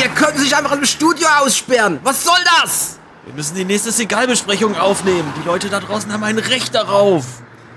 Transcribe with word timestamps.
Ihr 0.00 0.08
könnt 0.08 0.38
sich 0.38 0.56
einfach 0.56 0.72
im 0.72 0.84
Studio 0.86 1.28
aussperren. 1.42 2.00
Was 2.02 2.24
soll 2.24 2.38
das? 2.62 2.98
Wir 3.26 3.34
müssen 3.34 3.54
die 3.54 3.66
nächste 3.66 3.92
Segalbesprechung 3.92 4.74
aufnehmen. 4.74 5.30
Die 5.38 5.46
Leute 5.46 5.68
da 5.68 5.78
draußen 5.78 6.10
haben 6.10 6.24
ein 6.24 6.38
Recht 6.38 6.74
darauf. 6.74 7.26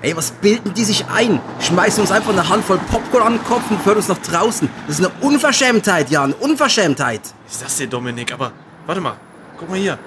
Ey, 0.01 0.15
was 0.15 0.31
bilden 0.31 0.73
die 0.73 0.85
sich 0.85 1.05
ein? 1.07 1.41
Schmeißen 1.59 1.99
uns 1.99 2.11
einfach 2.11 2.31
eine 2.31 2.47
Handvoll 2.47 2.79
Popcorn 2.89 3.23
an 3.23 3.33
den 3.33 3.43
Kopf 3.43 3.63
und 3.69 3.81
führen 3.81 3.97
uns 3.97 4.07
nach 4.07 4.19
draußen. 4.19 4.69
Das 4.87 4.99
ist 4.99 5.05
eine 5.05 5.13
Unverschämtheit, 5.19 6.09
Jan. 6.11 6.31
Unverschämtheit. 6.31 7.21
Ist 7.49 7.61
das 7.61 7.77
hier, 7.77 7.87
Dominik? 7.87 8.31
Aber 8.31 8.53
warte 8.85 9.01
mal. 9.01 9.17
Guck 9.59 9.69
mal 9.69 9.77
hier. 9.77 9.99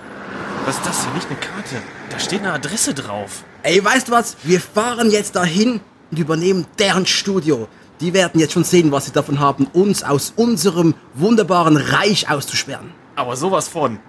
Was 0.64 0.76
ist 0.76 0.86
das 0.86 1.02
hier? 1.02 1.12
Nicht 1.12 1.26
eine 1.28 1.38
Karte. 1.38 1.82
Da 2.08 2.18
steht 2.18 2.40
eine 2.40 2.54
Adresse 2.54 2.94
drauf. 2.94 3.44
Ey, 3.62 3.84
weißt 3.84 4.08
du 4.08 4.12
was? 4.12 4.38
Wir 4.42 4.60
fahren 4.60 5.10
jetzt 5.10 5.36
dahin 5.36 5.80
und 6.10 6.18
übernehmen 6.18 6.66
deren 6.78 7.04
Studio. 7.04 7.68
Die 8.00 8.12
werden 8.12 8.38
jetzt 8.38 8.52
schon 8.52 8.64
sehen, 8.64 8.92
was 8.92 9.06
sie 9.06 9.12
davon 9.12 9.40
haben, 9.40 9.66
uns 9.68 10.02
aus 10.02 10.34
unserem 10.36 10.94
wunderbaren 11.14 11.78
Reich 11.78 12.28
auszusperren. 12.28 12.92
Aber 13.14 13.36
sowas 13.36 13.68
von. 13.68 14.00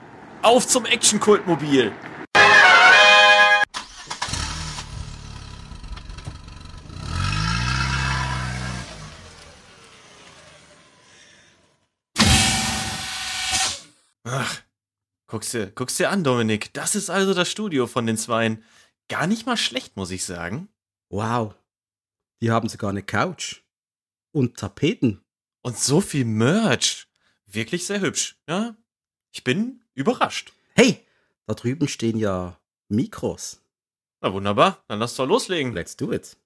Auf 0.42 0.68
zum 0.68 0.86
Action-Kultmobil. 0.86 1.94
Ach, 14.26 14.62
guck's 15.28 15.52
dir, 15.52 15.68
guck's 15.68 15.96
dir 15.96 16.10
an, 16.10 16.26
Dominik. 16.26 16.74
Das 16.74 16.96
ist 16.96 17.10
also 17.10 17.34
das 17.34 17.50
Studio 17.50 17.88
von 17.88 18.06
den 18.06 18.18
Zweien. 18.18 18.62
Gar 19.08 19.28
nicht 19.28 19.46
mal 19.46 19.56
schlecht, 19.56 19.96
muss 19.96 20.12
ich 20.12 20.26
sagen. 20.26 20.68
Wow. 21.10 21.56
Die 22.42 22.52
haben 22.52 22.68
sogar 22.68 22.90
eine 22.90 23.04
Couch. 23.04 23.62
Und 24.32 24.58
Tapeten. 24.58 25.22
Und 25.62 25.78
so 25.78 26.02
viel 26.02 26.26
Merch. 26.26 27.08
Wirklich 27.46 27.86
sehr 27.86 28.02
hübsch, 28.02 28.38
ja? 28.48 28.76
Ich 29.32 29.44
bin 29.44 29.84
überrascht. 29.94 30.54
Hey, 30.76 31.06
da 31.46 31.54
drüben 31.54 31.88
stehen 31.88 32.18
ja 32.18 32.60
Mikros. 32.90 33.62
Na 34.22 34.34
wunderbar, 34.34 34.84
dann 34.88 35.00
lass 35.00 35.16
doch 35.16 35.28
loslegen. 35.28 35.74
Let's 35.74 35.96
do 35.96 36.12
it. 36.12 36.38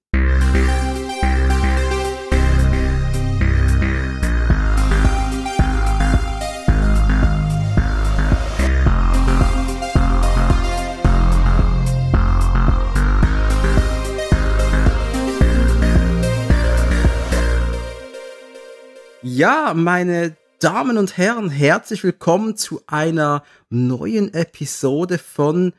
Ja, 19.24 19.72
meine 19.72 20.36
Damen 20.58 20.98
und 20.98 21.16
Herren, 21.16 21.48
herzlich 21.48 22.02
willkommen 22.02 22.56
zu 22.56 22.82
einer 22.88 23.44
neuen 23.70 24.34
Episode 24.34 25.18
von 25.18 25.74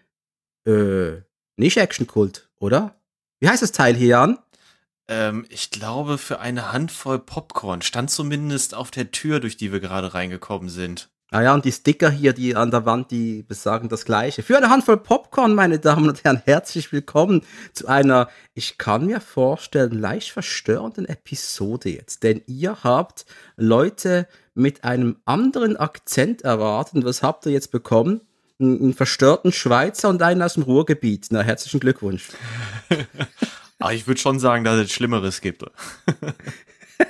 äh, 0.66 1.16
nicht 1.58 1.75
Action 1.75 2.08
Kult, 2.08 2.49
oder? 2.58 2.95
Wie 3.41 3.49
heißt 3.49 3.61
das 3.61 3.73
Teil 3.73 3.95
hier, 3.95 4.08
Jan? 4.08 4.39
Ähm, 5.09 5.45
ich 5.49 5.71
glaube, 5.71 6.17
für 6.17 6.39
eine 6.39 6.71
Handvoll 6.71 7.19
Popcorn 7.19 7.81
stand 7.81 8.11
zumindest 8.11 8.75
auf 8.75 8.91
der 8.91 9.11
Tür, 9.11 9.41
durch 9.41 9.58
die 9.58 9.73
wir 9.73 9.81
gerade 9.81 10.14
reingekommen 10.14 10.69
sind. 10.69 11.09
Ah 11.34 11.42
ja, 11.42 11.56
und 11.56 11.66
die 11.66 11.72
Sticker 11.72 12.12
hier, 12.12 12.31
die 12.31 12.56
an 12.56 12.70
der 12.70 12.86
Wand, 12.86 13.09
die 13.09 13.42
besagen 13.42 13.89
das 13.89 14.06
Gleiche. 14.06 14.44
Für 14.44 14.56
eine 14.56 14.70
Handvoll 14.70 14.98
Popcorn, 14.98 15.56
meine 15.56 15.80
Damen 15.80 16.08
und 16.08 16.23
Herren, 16.23 16.39
herzlich 16.45 16.92
willkommen 16.92 17.42
zu 17.73 17.88
einer, 17.88 18.30
ich 18.53 18.78
kann 18.78 19.08
mir 19.08 19.20
vorstellen, 19.20 20.00
leicht 20.00 20.30
verstörenden 20.30 21.08
Episode 21.08 21.89
jetzt. 21.89 22.22
Denn 22.22 22.44
ihr 22.45 22.84
habt 22.84 23.26
Leute 23.58 24.28
mit 24.54 24.84
einem 24.84 25.16
anderen 25.26 25.76
Akzent 25.76 26.44
erwartet. 26.44 27.04
Was 27.04 27.23
habt 27.23 27.48
ihr 27.48 27.52
jetzt 27.52 27.72
bekommen? 27.72 28.22
Einen 28.59 28.94
verstörten 28.94 29.52
Schweizer 29.52 30.09
und 30.09 30.22
einen 30.22 30.44
aus 30.44 30.54
dem 30.54 30.61
Ruhrgebiet. 30.61 31.30
Na, 31.31 31.42
herzlichen 31.42 31.80
Glückwunsch. 31.80 32.27
Aber 33.80 33.94
ich 33.95 34.05
würde 34.05 34.21
schon 34.21 34.38
sagen, 34.38 34.64
dass 34.64 34.77
es 34.77 34.92
Schlimmeres 34.92 35.42
gibt. 35.42 35.64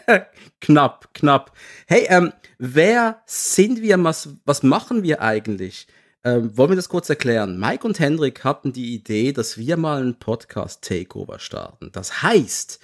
knapp, 0.61 1.13
knapp. 1.13 1.55
Hey, 1.87 2.05
ähm, 2.09 2.33
wer 2.57 3.21
sind 3.25 3.81
wir? 3.81 4.01
Was, 4.03 4.29
was 4.45 4.63
machen 4.63 5.03
wir 5.03 5.21
eigentlich? 5.21 5.87
Ähm, 6.23 6.57
wollen 6.57 6.71
wir 6.71 6.75
das 6.75 6.89
kurz 6.89 7.09
erklären? 7.09 7.59
Mike 7.59 7.85
und 7.85 7.99
Hendrik 7.99 8.43
hatten 8.43 8.71
die 8.71 8.93
Idee, 8.93 9.33
dass 9.33 9.57
wir 9.57 9.77
mal 9.77 10.01
einen 10.01 10.19
Podcast-Takeover 10.19 11.39
starten. 11.39 11.91
Das 11.91 12.23
heißt, 12.23 12.79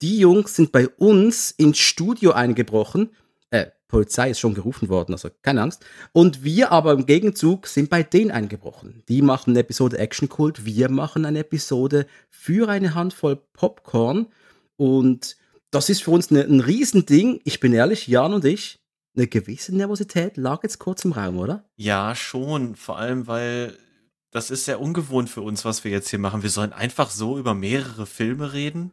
die 0.00 0.18
Jungs 0.18 0.54
sind 0.54 0.70
bei 0.70 0.88
uns 0.88 1.50
ins 1.50 1.78
Studio 1.78 2.32
eingebrochen. 2.32 3.10
Äh, 3.50 3.66
Polizei 3.88 4.30
ist 4.30 4.40
schon 4.40 4.54
gerufen 4.54 4.88
worden, 4.88 5.12
also 5.12 5.28
keine 5.42 5.62
Angst. 5.62 5.84
Und 6.12 6.44
wir 6.44 6.70
aber 6.70 6.92
im 6.92 7.06
Gegenzug 7.06 7.66
sind 7.66 7.90
bei 7.90 8.02
denen 8.02 8.30
eingebrochen. 8.30 9.02
Die 9.08 9.22
machen 9.22 9.50
eine 9.50 9.60
Episode 9.60 9.98
Action 9.98 10.28
Cult, 10.28 10.64
wir 10.64 10.88
machen 10.88 11.24
eine 11.24 11.40
Episode 11.40 12.06
für 12.30 12.68
eine 12.68 12.94
Handvoll 12.94 13.36
Popcorn. 13.54 14.26
Und 14.76 15.36
das 15.74 15.88
ist 15.88 16.02
für 16.02 16.12
uns 16.12 16.30
eine, 16.30 16.42
ein 16.42 16.60
Riesending. 16.60 17.40
Ich 17.44 17.60
bin 17.60 17.72
ehrlich, 17.72 18.06
Jan 18.06 18.32
und 18.32 18.44
ich, 18.44 18.78
eine 19.16 19.26
gewisse 19.26 19.74
Nervosität 19.74 20.36
lag 20.36 20.62
jetzt 20.62 20.78
kurz 20.78 21.04
im 21.04 21.12
Raum, 21.12 21.38
oder? 21.38 21.64
Ja, 21.76 22.14
schon. 22.14 22.76
Vor 22.76 22.98
allem, 22.98 23.26
weil 23.26 23.76
das 24.30 24.50
ist 24.50 24.64
sehr 24.64 24.80
ungewohnt 24.80 25.30
für 25.30 25.40
uns, 25.40 25.64
was 25.64 25.84
wir 25.84 25.90
jetzt 25.90 26.10
hier 26.10 26.18
machen. 26.18 26.42
Wir 26.42 26.50
sollen 26.50 26.72
einfach 26.72 27.10
so 27.10 27.38
über 27.38 27.54
mehrere 27.54 28.06
Filme 28.06 28.52
reden. 28.52 28.92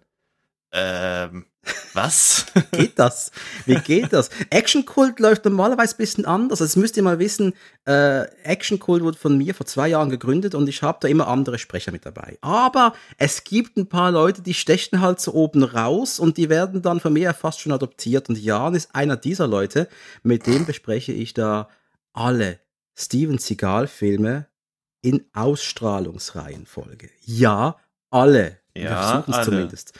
Ähm, 0.74 1.46
was? 1.94 2.46
geht 2.72 2.98
das? 2.98 3.32
Wie 3.66 3.76
geht 3.76 4.14
das? 4.14 4.30
Action 4.50 4.86
Cult 4.86 5.20
läuft 5.20 5.46
normalerweise 5.46 5.96
ein 5.96 5.98
bisschen 5.98 6.26
anders. 6.26 6.62
Also, 6.62 6.66
das 6.66 6.76
müsst 6.76 6.98
ihr 6.98 7.04
mal 7.04 7.20
wissen. 7.20 7.54
Äh, 7.86 8.24
Action 8.44 8.80
Cult 8.80 9.04
wurde 9.04 9.18
von 9.18 9.38
mir 9.38 9.54
vor 9.54 9.66
zwei 9.66 9.90
Jahren 9.90 10.10
gegründet 10.10 10.56
und 10.56 10.68
ich 10.70 10.82
habe 10.82 10.98
da 11.02 11.08
immer 11.08 11.28
andere 11.28 11.60
Sprecher 11.60 11.92
mit 11.92 12.06
dabei. 12.06 12.38
Aber 12.42 12.94
es 13.18 13.44
gibt 13.44 13.78
ein 13.78 13.90
paar 13.90 14.12
Leute, 14.12 14.42
die 14.42 14.54
stechen 14.54 15.02
halt 15.02 15.20
so 15.20 15.34
oben 15.34 15.64
raus 15.64 16.20
und 16.20 16.38
die 16.38 16.50
werden 16.50 16.82
dann 16.82 17.00
von 17.00 17.14
mir 17.14 17.34
fast 17.34 17.60
schon 17.60 17.72
adoptiert. 17.72 18.30
Und 18.30 18.40
Jan 18.40 18.74
ist 18.74 18.96
einer 18.96 19.18
dieser 19.18 19.48
Leute. 19.48 19.88
Mit 20.24 20.48
dem 20.48 20.66
bespreche 20.66 21.12
ich 21.12 21.34
da 21.34 21.70
alle 22.14 22.60
Steven 22.98 23.38
Seagal-Filme 23.38 24.48
in 25.02 25.26
Ausstrahlungsreihenfolge. 25.34 27.10
Ja, 27.26 27.78
alle. 28.10 28.60
Ja, 28.74 28.82
Wir 28.82 28.90
versuchen 28.90 29.34
es 29.34 29.46
zumindest. 29.46 29.94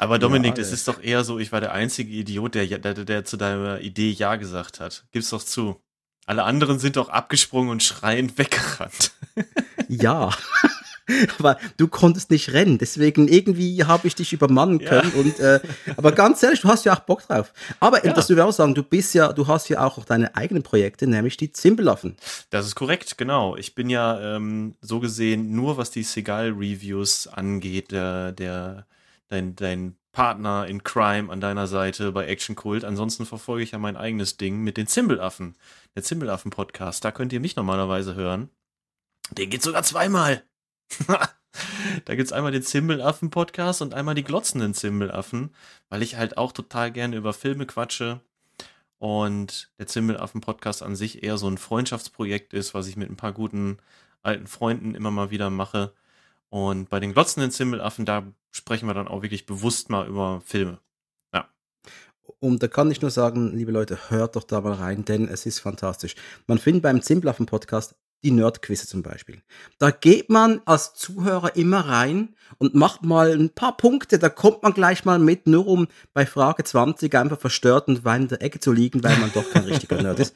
Aber 0.00 0.18
Dominik, 0.18 0.56
Ja, 0.56 0.62
es 0.62 0.72
ist 0.72 0.88
doch 0.88 1.02
eher 1.02 1.24
so, 1.24 1.38
ich 1.38 1.52
war 1.52 1.60
der 1.60 1.72
einzige 1.72 2.10
Idiot, 2.10 2.54
der, 2.54 2.66
der, 2.66 2.94
der 2.94 3.24
zu 3.26 3.36
deiner 3.36 3.80
Idee 3.80 4.10
Ja 4.10 4.36
gesagt 4.36 4.80
hat. 4.80 5.04
Gib's 5.12 5.28
doch 5.30 5.42
zu. 5.44 5.76
Alle 6.24 6.44
anderen 6.44 6.78
sind 6.78 6.96
doch 6.96 7.10
abgesprungen 7.10 7.70
und 7.70 7.82
schreiend 7.82 8.38
weggerannt. 8.38 9.12
Ja. 9.88 10.30
aber 11.40 11.58
du 11.76 11.88
konntest 11.88 12.30
nicht 12.30 12.52
rennen, 12.52 12.78
deswegen 12.78 13.26
irgendwie 13.26 13.82
habe 13.84 14.06
ich 14.06 14.14
dich 14.14 14.32
übermannen 14.32 14.78
Ja. 14.78 14.88
können. 14.88 15.12
Und, 15.14 15.40
äh, 15.40 15.58
aber 15.96 16.12
ganz 16.12 16.40
ehrlich, 16.44 16.60
du 16.60 16.68
hast 16.68 16.84
ja 16.84 16.94
auch 16.94 17.00
Bock 17.00 17.26
drauf. 17.26 17.52
Aber 17.80 18.04
Ja. 18.06 18.12
das 18.12 18.28
will 18.28 18.36
ich 18.36 18.42
auch 18.42 18.52
sagen, 18.52 18.74
du 18.76 18.84
bist 18.84 19.14
ja, 19.14 19.32
du 19.32 19.48
hast 19.48 19.68
ja 19.68 19.80
auch 19.84 20.04
deine 20.04 20.36
eigenen 20.36 20.62
Projekte, 20.62 21.08
nämlich 21.08 21.36
die 21.36 21.52
Zimbelaffen. 21.52 22.16
Das 22.50 22.66
ist 22.66 22.76
korrekt, 22.76 23.18
genau. 23.18 23.56
Ich 23.56 23.74
bin 23.74 23.90
ja 23.90 24.36
ähm, 24.36 24.76
so 24.80 25.00
gesehen 25.00 25.56
nur, 25.56 25.76
was 25.76 25.90
die 25.90 26.04
Seagal-Reviews 26.04 27.26
angeht, 27.26 27.90
der, 27.90 28.30
der 28.30 28.86
dein, 29.30 29.56
dein 29.56 29.96
Partner 30.12 30.66
in 30.66 30.82
Crime 30.82 31.32
an 31.32 31.40
deiner 31.40 31.66
Seite 31.66 32.12
bei 32.12 32.26
Action 32.26 32.56
Cult. 32.56 32.84
Ansonsten 32.84 33.26
verfolge 33.26 33.62
ich 33.62 33.70
ja 33.70 33.78
mein 33.78 33.96
eigenes 33.96 34.36
Ding 34.36 34.58
mit 34.58 34.76
den 34.76 34.86
Zimbelaffen. 34.86 35.56
Der 35.94 36.02
Zimbelaffen-Podcast. 36.02 37.04
Da 37.04 37.12
könnt 37.12 37.32
ihr 37.32 37.40
mich 37.40 37.56
normalerweise 37.56 38.14
hören. 38.14 38.50
Den 39.30 39.48
geht 39.50 39.62
sogar 39.62 39.84
zweimal. 39.84 40.42
da 42.04 42.14
gibt's 42.16 42.32
einmal 42.32 42.52
den 42.52 42.64
Zimbelaffen-Podcast 42.64 43.82
und 43.82 43.94
einmal 43.94 44.16
die 44.16 44.24
glotzenden 44.24 44.74
Zimbelaffen, 44.74 45.54
weil 45.88 46.02
ich 46.02 46.16
halt 46.16 46.36
auch 46.36 46.52
total 46.52 46.90
gerne 46.90 47.16
über 47.16 47.32
Filme 47.32 47.66
quatsche. 47.66 48.20
Und 48.98 49.70
der 49.78 49.86
Zimbelaffen-Podcast 49.86 50.82
an 50.82 50.96
sich 50.96 51.22
eher 51.22 51.38
so 51.38 51.48
ein 51.48 51.56
Freundschaftsprojekt 51.56 52.52
ist, 52.52 52.74
was 52.74 52.88
ich 52.88 52.96
mit 52.96 53.08
ein 53.08 53.16
paar 53.16 53.32
guten 53.32 53.78
alten 54.22 54.48
Freunden 54.48 54.94
immer 54.94 55.12
mal 55.12 55.30
wieder 55.30 55.48
mache. 55.50 55.94
Und 56.50 56.90
bei 56.90 57.00
den 57.00 57.12
glotzenden 57.12 57.50
Zimbelaffen, 57.50 58.04
da 58.04 58.24
sprechen 58.50 58.86
wir 58.86 58.94
dann 58.94 59.08
auch 59.08 59.22
wirklich 59.22 59.46
bewusst 59.46 59.88
mal 59.88 60.06
über 60.06 60.42
Filme. 60.44 60.80
Und 62.38 62.62
da 62.62 62.68
kann 62.68 62.90
ich 62.90 63.02
nur 63.02 63.10
sagen, 63.10 63.56
liebe 63.56 63.72
Leute, 63.72 64.10
hört 64.10 64.36
doch 64.36 64.44
da 64.44 64.60
mal 64.60 64.74
rein, 64.74 65.04
denn 65.04 65.28
es 65.28 65.46
ist 65.46 65.58
fantastisch. 65.58 66.14
Man 66.46 66.58
findet 66.58 66.82
beim 66.82 67.02
Zimbelaffen 67.02 67.46
Podcast 67.46 67.96
die 68.22 68.30
Nerdquizze 68.30 68.86
zum 68.86 69.02
Beispiel. 69.02 69.42
Da 69.78 69.90
geht 69.90 70.28
man 70.28 70.60
als 70.66 70.94
Zuhörer 70.94 71.56
immer 71.56 71.80
rein 71.80 72.34
und 72.58 72.74
macht 72.74 73.02
mal 73.02 73.32
ein 73.32 73.50
paar 73.50 73.76
Punkte, 73.76 74.18
da 74.18 74.28
kommt 74.28 74.62
man 74.62 74.74
gleich 74.74 75.04
mal 75.04 75.18
mit, 75.18 75.46
nur 75.46 75.66
um 75.66 75.88
bei 76.12 76.26
Frage 76.26 76.64
20 76.64 77.14
einfach 77.14 77.40
verstört 77.40 77.88
und 77.88 78.04
in 78.04 78.28
der 78.28 78.42
Ecke 78.42 78.60
zu 78.60 78.72
liegen, 78.72 79.02
weil 79.02 79.16
man 79.18 79.32
doch 79.32 79.48
kein 79.50 79.64
richtiger 79.64 80.02
Nerd 80.02 80.20
ist. 80.20 80.34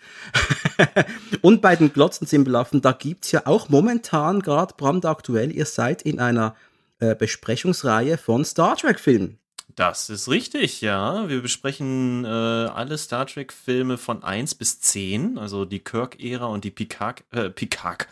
und 1.42 1.60
bei 1.60 1.76
den 1.76 1.92
Glotzen-Zimbelaffen, 1.92 2.80
da 2.80 2.92
gibt's 2.92 3.32
ja 3.32 3.46
auch 3.46 3.68
momentan 3.68 4.40
gerade 4.40 4.74
brandaktuell, 4.76 5.54
ihr 5.54 5.66
seid 5.66 6.02
in 6.02 6.20
einer 6.20 6.54
äh, 7.00 7.14
Besprechungsreihe 7.14 8.16
von 8.16 8.44
Star 8.44 8.76
Trek-Filmen. 8.76 9.38
Das 9.74 10.08
ist 10.08 10.28
richtig, 10.28 10.80
ja. 10.82 11.28
Wir 11.28 11.42
besprechen 11.42 12.24
äh, 12.24 12.28
alle 12.28 12.96
Star 12.96 13.26
Trek-Filme 13.26 13.98
von 13.98 14.22
1 14.22 14.54
bis 14.54 14.80
10, 14.80 15.36
also 15.36 15.64
die 15.64 15.80
Kirk-Ära 15.80 16.46
und 16.46 16.62
die 16.62 16.70
Picard, 16.70 17.24
äh, 17.32 17.50
Picard, 17.50 18.06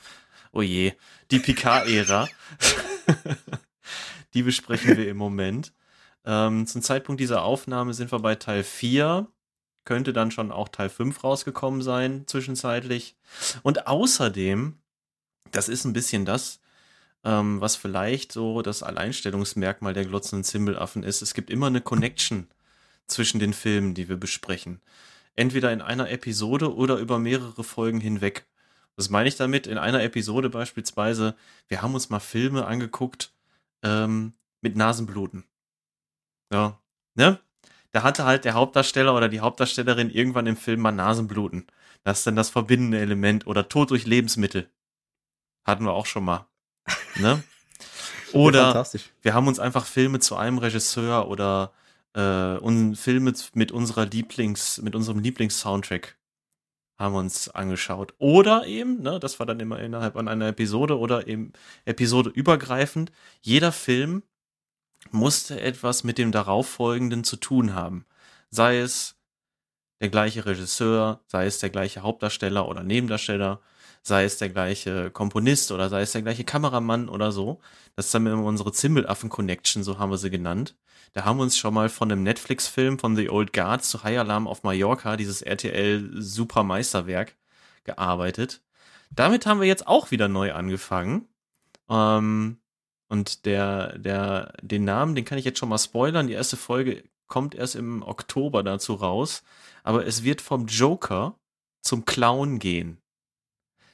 oh 0.50 0.62
je, 0.62 0.94
die 1.30 1.38
Picard-Ära. 1.38 2.28
die 4.34 4.42
besprechen 4.42 4.96
wir 4.96 5.08
im 5.08 5.16
Moment. 5.16 5.72
Ähm, 6.24 6.66
zum 6.66 6.82
Zeitpunkt 6.82 7.20
dieser 7.20 7.42
Aufnahme 7.42 7.94
sind 7.94 8.10
wir 8.10 8.18
bei 8.18 8.34
Teil 8.34 8.64
4. 8.64 9.28
Könnte 9.84 10.12
dann 10.12 10.32
schon 10.32 10.50
auch 10.50 10.68
Teil 10.68 10.88
5 10.88 11.22
rausgekommen 11.22 11.82
sein, 11.82 12.24
zwischenzeitlich. 12.26 13.16
Und 13.62 13.86
außerdem, 13.86 14.78
das 15.52 15.68
ist 15.68 15.84
ein 15.84 15.92
bisschen 15.92 16.24
das, 16.24 16.60
ähm, 17.24 17.60
was 17.60 17.76
vielleicht 17.76 18.32
so 18.32 18.62
das 18.62 18.82
Alleinstellungsmerkmal 18.82 19.94
der 19.94 20.04
glotzenden 20.04 20.44
Zimbelaffen 20.44 21.02
ist. 21.02 21.22
Es 21.22 21.34
gibt 21.34 21.50
immer 21.50 21.68
eine 21.68 21.80
Connection 21.80 22.48
zwischen 23.06 23.40
den 23.40 23.52
Filmen, 23.52 23.94
die 23.94 24.08
wir 24.08 24.16
besprechen. 24.16 24.80
Entweder 25.34 25.72
in 25.72 25.80
einer 25.80 26.10
Episode 26.10 26.74
oder 26.74 26.96
über 26.96 27.18
mehrere 27.18 27.64
Folgen 27.64 28.00
hinweg. 28.00 28.46
Was 28.96 29.08
meine 29.08 29.28
ich 29.28 29.36
damit? 29.36 29.66
In 29.66 29.78
einer 29.78 30.02
Episode 30.02 30.50
beispielsweise, 30.50 31.34
wir 31.68 31.82
haben 31.82 31.94
uns 31.94 32.10
mal 32.10 32.20
Filme 32.20 32.66
angeguckt 32.66 33.32
ähm, 33.82 34.34
mit 34.60 34.76
Nasenbluten. 34.76 35.44
Ja, 36.52 36.78
ne? 37.14 37.40
Da 37.92 38.02
hatte 38.02 38.24
halt 38.24 38.44
der 38.44 38.54
Hauptdarsteller 38.54 39.14
oder 39.14 39.28
die 39.28 39.40
Hauptdarstellerin 39.40 40.10
irgendwann 40.10 40.46
im 40.46 40.56
Film 40.56 40.80
mal 40.80 40.92
Nasenbluten. 40.92 41.66
Das 42.04 42.18
ist 42.18 42.26
dann 42.26 42.36
das 42.36 42.50
verbindende 42.50 42.98
Element. 42.98 43.46
Oder 43.46 43.68
Tod 43.68 43.90
durch 43.90 44.06
Lebensmittel. 44.06 44.70
Hatten 45.64 45.84
wir 45.84 45.92
auch 45.92 46.06
schon 46.06 46.24
mal. 46.24 46.46
Ne? 47.16 47.42
Oder 48.32 48.86
wir 49.22 49.34
haben 49.34 49.46
uns 49.46 49.58
einfach 49.58 49.84
Filme 49.86 50.18
zu 50.18 50.36
einem 50.36 50.58
Regisseur 50.58 51.28
oder 51.28 51.72
äh, 52.14 52.56
und 52.58 52.96
Filme 52.96 53.32
mit 53.54 53.72
unserer 53.72 54.06
Lieblings, 54.06 54.80
mit 54.82 54.94
unserem 54.94 55.18
Lieblings-Soundtrack 55.18 56.16
haben 56.98 57.14
uns 57.14 57.48
angeschaut. 57.48 58.14
Oder 58.18 58.66
eben, 58.66 59.02
ne, 59.02 59.18
das 59.18 59.38
war 59.38 59.46
dann 59.46 59.60
immer 59.60 59.80
innerhalb 59.80 60.16
an 60.16 60.28
einer 60.28 60.48
Episode 60.48 60.98
oder 60.98 61.26
eben 61.26 61.52
Episode 61.84 62.30
übergreifend, 62.30 63.12
jeder 63.40 63.72
Film 63.72 64.22
musste 65.10 65.60
etwas 65.60 66.04
mit 66.04 66.16
dem 66.16 66.30
darauffolgenden 66.30 67.24
zu 67.24 67.36
tun 67.36 67.74
haben. 67.74 68.06
Sei 68.50 68.78
es 68.78 69.16
der 70.00 70.10
gleiche 70.10 70.46
Regisseur, 70.46 71.20
sei 71.26 71.46
es 71.46 71.58
der 71.58 71.70
gleiche 71.70 72.02
Hauptdarsteller 72.02 72.68
oder 72.68 72.82
Nebendarsteller, 72.82 73.60
sei 74.02 74.24
es 74.24 74.38
der 74.38 74.50
gleiche 74.50 75.10
Komponist 75.10 75.72
oder 75.72 75.88
sei 75.88 76.02
es 76.02 76.12
der 76.12 76.22
gleiche 76.22 76.44
Kameramann 76.44 77.08
oder 77.08 77.32
so. 77.32 77.60
Das 77.96 78.06
ist 78.06 78.14
dann 78.14 78.26
immer 78.26 78.44
unsere 78.44 78.72
Zimbelaffen-Connection, 78.72 79.82
so 79.84 79.98
haben 79.98 80.10
wir 80.10 80.18
sie 80.18 80.30
genannt. 80.30 80.76
Da 81.12 81.24
haben 81.24 81.38
wir 81.38 81.42
uns 81.42 81.58
schon 81.58 81.74
mal 81.74 81.88
von 81.88 82.10
einem 82.10 82.22
Netflix-Film 82.22 82.98
von 82.98 83.16
The 83.16 83.28
Old 83.30 83.52
Guard 83.52 83.84
zu 83.84 84.02
High 84.02 84.18
Alarm 84.18 84.48
auf 84.48 84.62
Mallorca, 84.62 85.16
dieses 85.16 85.42
RTL-Super-Meisterwerk, 85.42 87.36
gearbeitet. 87.84 88.62
Damit 89.10 89.44
haben 89.46 89.60
wir 89.60 89.68
jetzt 89.68 89.86
auch 89.86 90.10
wieder 90.10 90.28
neu 90.28 90.52
angefangen. 90.52 91.28
Ähm, 91.90 92.58
und 93.08 93.44
der, 93.44 93.98
der, 93.98 94.54
den 94.62 94.84
Namen, 94.84 95.14
den 95.14 95.26
kann 95.26 95.36
ich 95.36 95.44
jetzt 95.44 95.58
schon 95.58 95.68
mal 95.68 95.78
spoilern. 95.78 96.28
Die 96.28 96.32
erste 96.32 96.56
Folge 96.56 97.04
kommt 97.26 97.54
erst 97.54 97.76
im 97.76 98.02
Oktober 98.02 98.62
dazu 98.62 98.94
raus. 98.94 99.42
Aber 99.82 100.06
es 100.06 100.22
wird 100.22 100.40
vom 100.40 100.66
Joker 100.66 101.38
zum 101.82 102.06
Clown 102.06 102.58
gehen. 102.58 103.01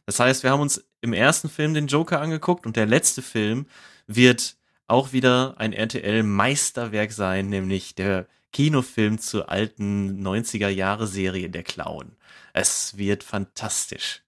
Das 0.08 0.20
heißt, 0.20 0.42
wir 0.42 0.52
haben 0.52 0.62
uns 0.62 0.82
im 1.02 1.12
ersten 1.12 1.50
Film 1.50 1.74
den 1.74 1.86
Joker 1.86 2.22
angeguckt 2.22 2.64
und 2.64 2.76
der 2.76 2.86
letzte 2.86 3.20
Film 3.20 3.66
wird 4.06 4.56
auch 4.86 5.12
wieder 5.12 5.56
ein 5.58 5.74
RTL-Meisterwerk 5.74 7.12
sein, 7.12 7.50
nämlich 7.50 7.94
der 7.94 8.26
Kinofilm 8.54 9.18
zur 9.18 9.50
alten 9.50 10.26
90er-Jahre-Serie 10.26 11.50
Der 11.50 11.62
Clown. 11.62 12.16
Es 12.54 12.96
wird 12.96 13.22
fantastisch. 13.22 14.22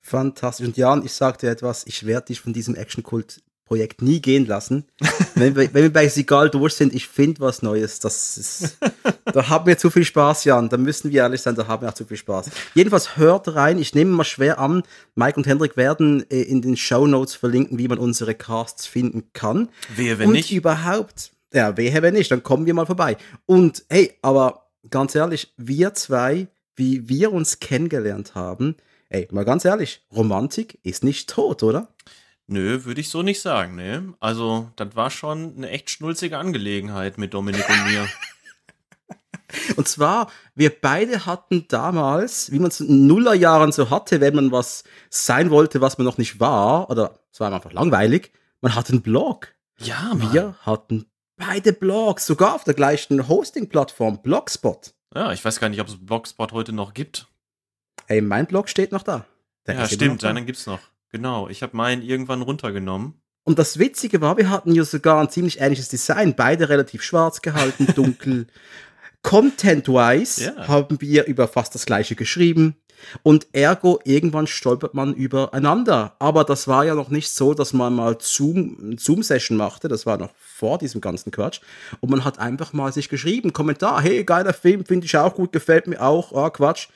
Fantastisch. 0.00 0.66
Und 0.66 0.76
Jan, 0.76 1.04
ich 1.04 1.12
sagte 1.12 1.48
etwas, 1.48 1.86
ich 1.86 2.04
werde 2.06 2.26
dich 2.26 2.40
von 2.40 2.52
diesem 2.52 2.74
Action-Kult 2.74 3.43
Projekt 3.64 4.02
nie 4.02 4.20
gehen 4.20 4.46
lassen. 4.46 4.84
wenn, 5.34 5.56
wir, 5.56 5.72
wenn 5.72 5.82
wir 5.84 5.92
bei 5.92 6.08
Sigal 6.08 6.50
durch 6.50 6.74
sind, 6.74 6.94
ich 6.94 7.08
finde 7.08 7.40
was 7.40 7.62
Neues. 7.62 7.98
Das 7.98 8.36
ist, 8.36 8.78
da 9.24 9.48
haben 9.48 9.66
wir 9.66 9.78
zu 9.78 9.90
viel 9.90 10.04
Spaß, 10.04 10.44
Jan. 10.44 10.68
Da 10.68 10.76
müssen 10.76 11.10
wir 11.10 11.22
ehrlich 11.22 11.40
sein, 11.40 11.54
da 11.54 11.66
haben 11.66 11.82
wir 11.82 11.88
auch 11.88 11.94
zu 11.94 12.04
viel 12.04 12.16
Spaß. 12.16 12.50
Jedenfalls 12.74 13.16
hört 13.16 13.54
rein. 13.54 13.78
Ich 13.78 13.94
nehme 13.94 14.10
mal 14.10 14.24
schwer 14.24 14.58
an, 14.58 14.82
Mike 15.14 15.36
und 15.36 15.46
Hendrik 15.46 15.76
werden 15.76 16.28
äh, 16.30 16.42
in 16.42 16.62
den 16.62 16.76
Show 16.76 17.06
Notes 17.06 17.34
verlinken, 17.34 17.78
wie 17.78 17.88
man 17.88 17.98
unsere 17.98 18.34
Casts 18.34 18.86
finden 18.86 19.24
kann. 19.32 19.68
Wehe, 19.96 20.18
wenn 20.18 20.28
und 20.28 20.34
nicht. 20.34 20.52
überhaupt, 20.52 21.32
ja, 21.52 21.76
wehe, 21.76 22.02
wenn 22.02 22.14
nicht, 22.14 22.30
dann 22.30 22.42
kommen 22.42 22.66
wir 22.66 22.74
mal 22.74 22.86
vorbei. 22.86 23.16
Und 23.46 23.84
hey, 23.88 24.12
aber 24.20 24.70
ganz 24.90 25.14
ehrlich, 25.14 25.54
wir 25.56 25.94
zwei, 25.94 26.48
wie 26.76 27.08
wir 27.08 27.32
uns 27.32 27.60
kennengelernt 27.60 28.34
haben, 28.34 28.76
ey, 29.08 29.28
mal 29.30 29.44
ganz 29.44 29.64
ehrlich, 29.64 30.02
Romantik 30.14 30.78
ist 30.82 31.04
nicht 31.04 31.30
tot, 31.30 31.62
oder? 31.62 31.88
Nö, 32.46 32.84
würde 32.84 33.00
ich 33.00 33.08
so 33.08 33.22
nicht 33.22 33.40
sagen, 33.40 33.74
ne? 33.74 34.14
Also, 34.20 34.70
das 34.76 34.94
war 34.94 35.10
schon 35.10 35.54
eine 35.56 35.70
echt 35.70 35.90
schnulzige 35.90 36.38
Angelegenheit 36.38 37.16
mit 37.16 37.32
Dominik 37.32 37.68
und 37.68 37.84
mir. 37.84 38.08
Und 39.76 39.86
zwar, 39.86 40.30
wir 40.56 40.70
beide 40.70 41.26
hatten 41.26 41.66
damals, 41.68 42.50
wie 42.50 42.58
man 42.58 42.68
es 42.68 42.80
in 42.80 43.06
Nullerjahren 43.06 43.70
so 43.70 43.88
hatte, 43.88 44.20
wenn 44.20 44.34
man 44.34 44.50
was 44.50 44.82
sein 45.10 45.50
wollte, 45.50 45.80
was 45.80 45.96
man 45.96 46.04
noch 46.04 46.18
nicht 46.18 46.40
war, 46.40 46.90
oder 46.90 47.20
es 47.32 47.38
war 47.38 47.52
einfach 47.52 47.72
langweilig, 47.72 48.32
man 48.60 48.74
hatte 48.74 48.92
einen 48.92 49.02
Blog. 49.02 49.54
Ja, 49.78 50.12
Mann. 50.12 50.32
Wir 50.32 50.56
hatten 50.62 51.06
beide 51.36 51.72
Blogs, 51.72 52.26
sogar 52.26 52.54
auf 52.54 52.64
der 52.64 52.74
gleichen 52.74 53.28
Hosting-Plattform, 53.28 54.22
Blogspot. 54.22 54.94
Ja, 55.14 55.32
ich 55.32 55.44
weiß 55.44 55.60
gar 55.60 55.68
nicht, 55.68 55.80
ob 55.80 55.88
es 55.88 56.04
Blogspot 56.04 56.52
heute 56.52 56.72
noch 56.72 56.94
gibt. 56.94 57.28
Ey, 58.06 58.20
mein 58.20 58.46
Blog 58.46 58.68
steht 58.68 58.92
noch 58.92 59.02
da. 59.02 59.24
Der 59.66 59.76
ja, 59.76 59.88
stimmt, 59.88 60.22
deinen 60.22 60.46
gibt's 60.46 60.66
noch. 60.66 60.80
Genau, 61.14 61.48
ich 61.48 61.62
habe 61.62 61.76
meinen 61.76 62.02
irgendwann 62.02 62.42
runtergenommen. 62.42 63.14
Und 63.44 63.60
das 63.60 63.78
Witzige 63.78 64.20
war, 64.20 64.36
wir 64.36 64.50
hatten 64.50 64.74
ja 64.74 64.82
sogar 64.82 65.20
ein 65.20 65.30
ziemlich 65.30 65.60
ähnliches 65.60 65.88
Design, 65.88 66.34
beide 66.34 66.68
relativ 66.68 67.04
schwarz 67.04 67.40
gehalten, 67.40 67.86
dunkel. 67.94 68.48
Content-wise 69.22 70.42
yeah. 70.42 70.66
haben 70.66 71.00
wir 71.00 71.26
über 71.26 71.46
fast 71.46 71.72
das 71.76 71.86
gleiche 71.86 72.16
geschrieben. 72.16 72.74
Und 73.22 73.46
ergo, 73.52 74.00
irgendwann 74.02 74.48
stolpert 74.48 74.94
man 74.94 75.14
übereinander. 75.14 76.16
Aber 76.18 76.42
das 76.42 76.66
war 76.66 76.84
ja 76.84 76.96
noch 76.96 77.10
nicht 77.10 77.30
so, 77.30 77.54
dass 77.54 77.72
man 77.72 77.94
mal 77.94 78.16
Zoom, 78.20 78.96
Zoom-Session 78.98 79.56
machte. 79.56 79.86
Das 79.86 80.06
war 80.06 80.18
noch 80.18 80.30
vor 80.36 80.78
diesem 80.78 81.00
ganzen 81.00 81.30
Quatsch. 81.30 81.60
Und 82.00 82.10
man 82.10 82.24
hat 82.24 82.40
einfach 82.40 82.72
mal 82.72 82.92
sich 82.92 83.08
geschrieben, 83.08 83.52
Kommentar, 83.52 84.02
hey, 84.02 84.24
geiler 84.24 84.52
Film, 84.52 84.84
finde 84.84 85.06
ich 85.06 85.16
auch 85.16 85.36
gut, 85.36 85.52
gefällt 85.52 85.86
mir 85.86 86.02
auch, 86.02 86.32
oh, 86.32 86.50
Quatsch. 86.50 86.88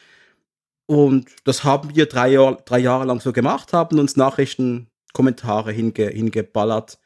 Und 0.89 1.29
das 1.45 1.65
haben 1.65 1.95
wir 1.95 2.07
drei, 2.07 2.31
Jahr, 2.31 2.57
drei 2.65 2.79
Jahre 2.79 3.05
lang 3.05 3.21
so 3.21 3.35
gemacht, 3.35 3.75
haben 3.75 3.99
uns 3.99 4.17
Nachrichten, 4.17 4.89
Kommentare 5.13 5.71
hinge, 5.71 6.07
hingeballert. 6.09 6.99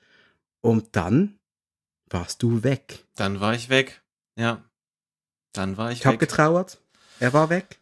Und 0.60 0.94
dann 0.94 1.40
warst 2.08 2.44
du 2.44 2.62
weg. 2.62 3.04
Dann 3.16 3.40
war 3.40 3.54
ich 3.54 3.70
weg. 3.70 4.02
Ja. 4.38 4.62
Dann 5.52 5.76
war 5.76 5.90
ich, 5.90 5.98
ich 5.98 6.04
weg. 6.04 6.04
Ich 6.04 6.06
habe 6.06 6.18
getrauert. 6.18 6.80
Er 7.18 7.32
war 7.32 7.50
weg. 7.50 7.80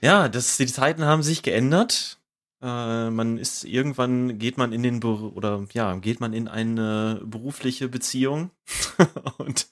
Ja, 0.00 0.30
das, 0.30 0.56
die 0.56 0.66
Zeiten 0.66 1.04
haben 1.04 1.22
sich 1.22 1.42
geändert. 1.42 2.18
Äh, 2.62 3.10
man 3.10 3.36
ist 3.36 3.64
irgendwann 3.64 4.38
geht 4.38 4.56
man 4.56 4.72
in 4.72 4.82
den 4.82 5.00
Be 5.00 5.32
oder 5.34 5.66
ja 5.74 5.94
geht 5.96 6.20
man 6.20 6.32
in 6.32 6.48
eine 6.48 7.20
berufliche 7.24 7.88
Beziehung 7.88 8.52
und 9.38 9.66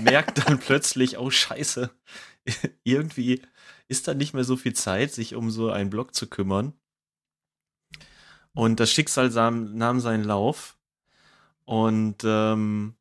merkt 0.00 0.46
dann 0.46 0.58
plötzlich, 0.60 1.18
oh 1.18 1.28
Scheiße, 1.28 1.90
irgendwie 2.84 3.42
ist 3.88 4.08
dann 4.08 4.18
nicht 4.18 4.34
mehr 4.34 4.44
so 4.44 4.56
viel 4.56 4.72
Zeit, 4.72 5.12
sich 5.12 5.34
um 5.34 5.50
so 5.50 5.70
einen 5.70 5.90
Blog 5.90 6.14
zu 6.14 6.26
kümmern. 6.26 6.72
Und 8.52 8.80
das 8.80 8.90
Schicksal 8.90 9.28
nahm 9.30 10.00
seinen 10.00 10.24
Lauf. 10.24 10.76
Und 11.64 12.22
ähm, 12.24 12.94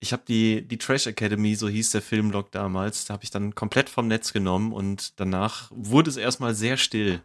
ich 0.00 0.12
habe 0.12 0.22
die, 0.28 0.66
die 0.66 0.78
Trash 0.78 1.06
Academy, 1.06 1.54
so 1.56 1.68
hieß 1.68 1.90
der 1.90 2.02
Filmblog 2.02 2.52
damals, 2.52 3.06
da 3.06 3.14
habe 3.14 3.24
ich 3.24 3.30
dann 3.30 3.54
komplett 3.54 3.88
vom 3.88 4.06
Netz 4.06 4.32
genommen 4.32 4.72
und 4.72 5.18
danach 5.18 5.70
wurde 5.74 6.10
es 6.10 6.16
erstmal 6.16 6.54
sehr 6.54 6.76
still 6.76 7.22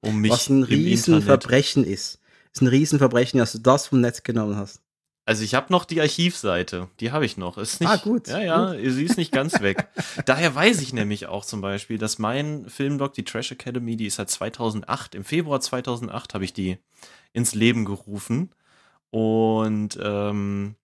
um 0.00 0.20
mich. 0.20 0.32
Was 0.32 0.48
ein 0.48 0.62
Riesenverbrechen 0.62 1.84
ist. 1.84 2.18
Ist 2.52 2.62
ein 2.62 2.68
Riesenverbrechen, 2.68 3.38
dass 3.38 3.52
du 3.52 3.58
das 3.58 3.88
vom 3.88 4.00
Netz 4.00 4.22
genommen 4.22 4.56
hast. 4.56 4.80
Also 5.26 5.42
ich 5.42 5.54
habe 5.54 5.72
noch 5.72 5.86
die 5.86 6.00
Archivseite, 6.02 6.88
die 7.00 7.10
habe 7.10 7.24
ich 7.24 7.38
noch. 7.38 7.56
Ist 7.56 7.80
nicht, 7.80 7.90
ah, 7.90 7.96
gut. 7.96 8.28
Ja, 8.28 8.40
ja, 8.40 8.72
gut. 8.72 8.92
sie 8.92 9.04
ist 9.04 9.16
nicht 9.16 9.32
ganz 9.32 9.60
weg. 9.60 9.88
Daher 10.26 10.54
weiß 10.54 10.82
ich 10.82 10.92
nämlich 10.92 11.26
auch 11.26 11.46
zum 11.46 11.62
Beispiel, 11.62 11.96
dass 11.96 12.18
mein 12.18 12.68
Filmblog, 12.68 13.14
die 13.14 13.24
Trash 13.24 13.50
Academy, 13.52 13.96
die 13.96 14.06
ist 14.06 14.16
seit 14.16 14.28
2008, 14.28 15.14
im 15.14 15.24
Februar 15.24 15.60
2008 15.60 16.34
habe 16.34 16.44
ich 16.44 16.52
die 16.52 16.78
ins 17.32 17.54
Leben 17.54 17.86
gerufen. 17.86 18.50
Und 19.10 19.98
ähm, 20.02 20.76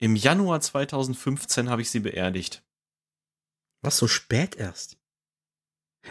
im 0.00 0.16
Januar 0.16 0.60
2015 0.60 1.70
habe 1.70 1.82
ich 1.82 1.90
sie 1.90 2.00
beerdigt. 2.00 2.64
Was, 3.82 3.98
so 3.98 4.08
spät 4.08 4.56
erst? 4.56 4.96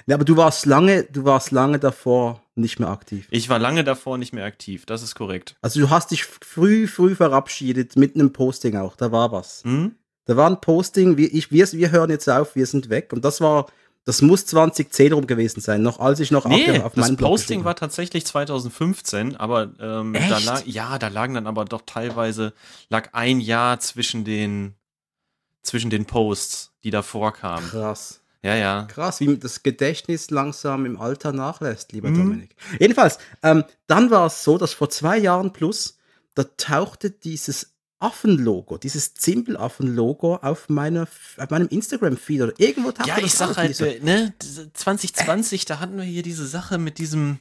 Ja, 0.05 0.15
aber 0.15 0.25
du 0.25 0.37
warst 0.37 0.65
lange, 0.65 1.03
du 1.03 1.25
warst 1.25 1.51
lange 1.51 1.79
davor 1.79 2.41
nicht 2.57 2.79
mehr 2.79 2.89
aktiv. 2.89 3.27
Ich 3.31 3.49
war 3.49 3.59
lange 3.59 3.83
davor 3.83 4.17
nicht 4.17 4.33
mehr 4.33 4.45
aktiv, 4.45 4.85
das 4.85 5.03
ist 5.03 5.15
korrekt. 5.15 5.55
Also 5.61 5.79
du 5.79 5.89
hast 5.89 6.11
dich 6.11 6.25
früh, 6.25 6.87
früh 6.87 7.15
verabschiedet 7.15 7.95
mit 7.95 8.15
einem 8.15 8.33
Posting 8.33 8.75
auch, 8.77 8.95
da 8.95 9.11
war 9.11 9.31
was. 9.31 9.63
Hm? 9.63 9.95
Da 10.25 10.35
war 10.35 10.49
ein 10.49 10.59
Posting, 10.59 11.17
wir, 11.17 11.33
ich, 11.33 11.51
wir, 11.51 11.71
wir 11.71 11.91
hören 11.91 12.09
jetzt 12.09 12.29
auf, 12.29 12.55
wir 12.55 12.65
sind 12.65 12.89
weg. 12.89 13.13
Und 13.13 13.23
das 13.23 13.39
war, 13.39 13.67
das 14.03 14.21
muss 14.21 14.45
2010 14.45 15.13
rum 15.13 15.25
gewesen 15.25 15.61
sein, 15.61 15.81
noch 15.81 15.99
als 15.99 16.19
ich 16.19 16.31
noch 16.31 16.45
Nee, 16.45 16.79
auf, 16.79 16.85
auf 16.85 16.93
das 16.93 17.07
meinem 17.07 17.17
Posting 17.17 17.63
war 17.63 17.75
tatsächlich 17.75 18.25
2015, 18.25 19.37
aber 19.37 19.71
ähm, 19.79 20.13
da 20.13 20.37
lag, 20.39 20.65
ja, 20.65 20.99
da 20.99 21.07
lagen 21.07 21.33
dann 21.33 21.47
aber 21.47 21.65
doch 21.65 21.81
teilweise, 21.85 22.53
lag 22.89 23.09
ein 23.13 23.39
Jahr 23.39 23.79
zwischen 23.79 24.25
den, 24.25 24.75
zwischen 25.61 25.89
den 25.89 26.05
Posts, 26.05 26.73
die 26.83 26.89
davor 26.89 27.33
kamen. 27.33 27.69
Krass. 27.69 28.21
Ja, 28.43 28.55
ja. 28.55 28.83
Krass, 28.83 29.19
wie 29.19 29.37
das 29.37 29.63
Gedächtnis 29.63 30.29
langsam 30.29 30.85
im 30.85 30.99
Alter 30.99 31.31
nachlässt, 31.33 31.91
lieber 31.91 32.09
Mhm. 32.09 32.17
Dominik. 32.17 32.55
Jedenfalls, 32.79 33.17
ähm, 33.43 33.63
dann 33.87 34.09
war 34.11 34.27
es 34.27 34.43
so, 34.43 34.57
dass 34.57 34.73
vor 34.73 34.89
zwei 34.89 35.17
Jahren 35.17 35.53
plus, 35.53 35.97
da 36.35 36.43
tauchte 36.57 37.09
dieses 37.11 37.73
Affenlogo, 37.99 38.77
dieses 38.77 39.15
Zimbel-Affen-Logo 39.15 40.35
auf, 40.35 40.69
meiner, 40.69 41.03
auf 41.37 41.49
meinem 41.49 41.67
Instagram-Feed 41.67 42.41
oder 42.41 42.53
irgendwo 42.59 42.91
tauchte 42.91 43.09
Ja, 43.09 43.15
das 43.15 43.25
ich 43.25 43.33
sag 43.33 43.57
halt, 43.57 43.69
diese- 43.69 43.95
äh, 43.95 43.99
ne, 44.03 44.33
diese 44.41 44.71
2020, 44.71 45.65
da 45.65 45.79
hatten 45.79 45.97
wir 45.97 46.03
hier 46.03 46.21
diese 46.23 46.45
Sache 46.45 46.77
mit 46.77 46.99
diesem, 46.99 47.39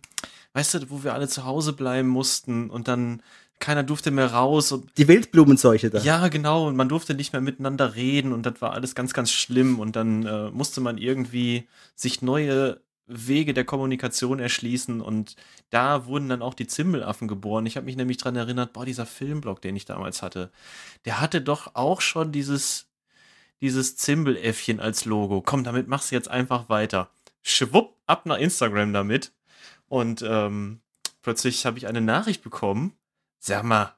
weißt 0.54 0.74
du, 0.74 0.90
wo 0.90 1.04
wir 1.04 1.12
alle 1.12 1.28
zu 1.28 1.44
Hause 1.44 1.74
bleiben 1.74 2.08
mussten 2.08 2.70
und 2.70 2.88
dann 2.88 3.22
keiner 3.58 3.82
durfte 3.82 4.10
mehr 4.10 4.32
raus 4.32 4.72
und 4.72 4.90
die 4.98 5.08
Wildblumenseuche 5.08 5.90
da. 5.90 6.00
ja, 6.00 6.28
genau, 6.28 6.66
und 6.68 6.76
man 6.76 6.88
durfte 6.88 7.14
nicht 7.14 7.32
mehr 7.32 7.40
miteinander 7.40 7.94
reden 7.94 8.32
und 8.32 8.44
das 8.44 8.60
war 8.60 8.72
alles 8.72 8.94
ganz, 8.94 9.14
ganz 9.14 9.30
schlimm 9.30 9.80
und 9.80 9.96
dann 9.96 10.26
äh, 10.26 10.50
musste 10.50 10.80
man 10.80 10.98
irgendwie 10.98 11.66
sich 11.94 12.22
neue 12.22 12.80
Wege 13.06 13.54
der 13.54 13.64
Kommunikation 13.64 14.40
erschließen 14.40 15.00
und 15.00 15.36
da 15.70 16.06
wurden 16.06 16.28
dann 16.28 16.42
auch 16.42 16.54
die 16.54 16.66
Zimbelaffen 16.66 17.28
geboren. 17.28 17.66
Ich 17.66 17.76
habe 17.76 17.86
mich 17.86 17.96
nämlich 17.96 18.18
dran 18.18 18.36
erinnert, 18.36 18.72
boah, 18.72 18.84
dieser 18.84 19.06
Filmblog, 19.06 19.62
den 19.62 19.76
ich 19.76 19.84
damals 19.84 20.22
hatte, 20.22 20.50
der 21.04 21.20
hatte 21.20 21.40
doch 21.40 21.74
auch 21.74 22.00
schon 22.00 22.32
dieses, 22.32 22.88
dieses 23.60 23.96
Zimbeläffchen 23.96 24.80
als 24.80 25.04
Logo. 25.04 25.40
Komm, 25.40 25.62
damit 25.62 25.86
machst 25.88 26.10
du 26.10 26.16
jetzt 26.16 26.28
einfach 26.28 26.68
weiter. 26.68 27.10
Schwupp, 27.42 27.94
ab 28.06 28.26
nach 28.26 28.38
Instagram 28.38 28.92
damit. 28.92 29.32
Und 29.88 30.22
ähm, 30.22 30.80
plötzlich 31.22 31.64
habe 31.64 31.78
ich 31.78 31.86
eine 31.86 32.00
Nachricht 32.00 32.42
bekommen. 32.42 32.92
Sag 33.46 33.62
mal, 33.62 33.94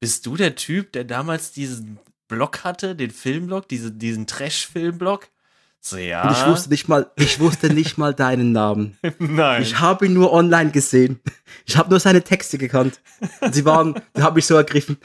bist 0.00 0.26
du 0.26 0.36
der 0.36 0.56
Typ, 0.56 0.90
der 0.90 1.04
damals 1.04 1.52
diesen 1.52 2.00
Blog 2.26 2.64
hatte, 2.64 2.96
den 2.96 3.12
Filmblog, 3.12 3.68
diese, 3.68 3.92
diesen 3.92 4.26
Trash-Filmblog? 4.26 5.28
So, 5.80 5.96
ja. 5.96 6.24
Und 6.24 6.32
ich 6.32 6.44
wusste 6.44 6.70
nicht 6.70 6.88
mal, 6.88 7.08
ich 7.14 7.38
wusste 7.38 7.72
nicht 7.72 7.98
mal 7.98 8.14
deinen 8.14 8.50
Namen. 8.50 8.98
Nein. 9.20 9.62
Ich 9.62 9.78
habe 9.78 10.06
ihn 10.06 10.12
nur 10.12 10.32
online 10.32 10.72
gesehen. 10.72 11.20
Ich 11.66 11.76
habe 11.76 11.90
nur 11.90 12.00
seine 12.00 12.22
Texte 12.22 12.58
gekannt. 12.58 13.00
Und 13.40 13.54
sie 13.54 13.64
waren, 13.64 13.94
die 14.16 14.22
haben 14.22 14.34
mich 14.34 14.46
so 14.46 14.56
ergriffen. 14.56 14.98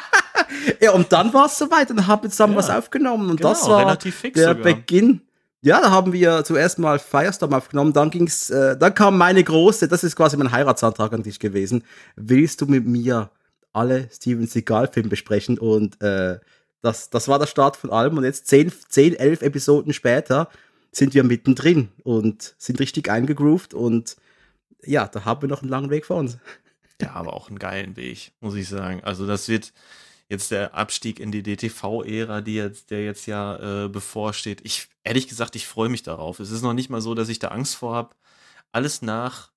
ja, 0.80 0.92
und 0.92 1.10
dann 1.10 1.32
war 1.32 1.46
es 1.46 1.56
soweit 1.56 1.90
und 1.90 2.06
haben 2.06 2.30
zusammen 2.30 2.52
Ja, 2.52 2.58
was 2.58 2.68
aufgenommen. 2.68 3.30
Und 3.30 3.38
genau, 3.38 3.48
das 3.48 3.66
war 3.66 3.96
der 3.96 4.12
sogar. 4.12 4.54
Beginn. 4.56 5.22
Ja, 5.64 5.80
da 5.80 5.90
haben 5.90 6.12
wir 6.12 6.44
zuerst 6.44 6.78
mal 6.78 6.98
Firestorm 6.98 7.54
aufgenommen, 7.54 7.94
dann 7.94 8.10
ging's, 8.10 8.50
äh, 8.50 8.76
dann 8.76 8.94
kam 8.94 9.16
meine 9.16 9.42
große, 9.42 9.88
das 9.88 10.04
ist 10.04 10.14
quasi 10.14 10.36
mein 10.36 10.52
Heiratsantrag 10.52 11.14
an 11.14 11.22
dich 11.22 11.38
gewesen. 11.40 11.84
Willst 12.16 12.60
du 12.60 12.66
mit 12.66 12.84
mir 12.84 13.30
alle 13.72 14.10
Steven 14.12 14.46
Seagal-Filme 14.46 15.08
besprechen? 15.08 15.58
Und 15.58 16.02
äh, 16.02 16.38
das, 16.82 17.08
das 17.08 17.28
war 17.28 17.38
der 17.38 17.46
Start 17.46 17.78
von 17.78 17.88
allem. 17.88 18.18
Und 18.18 18.24
jetzt 18.24 18.46
zehn, 18.46 18.70
zehn, 18.90 19.14
elf 19.14 19.40
Episoden 19.40 19.94
später 19.94 20.50
sind 20.92 21.14
wir 21.14 21.24
mittendrin 21.24 21.88
und 22.02 22.54
sind 22.58 22.78
richtig 22.78 23.10
eingegroovt 23.10 23.72
und 23.72 24.16
ja, 24.84 25.08
da 25.08 25.24
haben 25.24 25.40
wir 25.40 25.48
noch 25.48 25.62
einen 25.62 25.70
langen 25.70 25.88
Weg 25.88 26.04
vor 26.04 26.18
uns. 26.18 26.36
Ja, 27.00 27.12
aber 27.14 27.32
auch 27.32 27.48
einen 27.48 27.58
geilen 27.58 27.96
Weg, 27.96 28.32
muss 28.40 28.54
ich 28.54 28.68
sagen. 28.68 29.02
Also 29.02 29.26
das 29.26 29.48
wird 29.48 29.72
jetzt 30.34 30.50
der 30.50 30.74
Abstieg 30.74 31.20
in 31.20 31.32
die 31.32 31.42
DTV-Ära, 31.42 32.40
die 32.40 32.54
jetzt, 32.54 32.90
der 32.90 33.04
jetzt 33.04 33.26
ja 33.26 33.84
äh, 33.84 33.88
bevorsteht. 33.88 34.60
Ich, 34.64 34.88
ehrlich 35.02 35.28
gesagt, 35.28 35.56
ich 35.56 35.66
freue 35.66 35.88
mich 35.88 36.02
darauf. 36.02 36.40
Es 36.40 36.50
ist 36.50 36.62
noch 36.62 36.74
nicht 36.74 36.90
mal 36.90 37.00
so, 37.00 37.14
dass 37.14 37.28
ich 37.28 37.38
da 37.38 37.48
Angst 37.48 37.76
vor 37.76 37.94
habe. 37.94 38.14
Alles 38.72 39.02
nach 39.02 39.52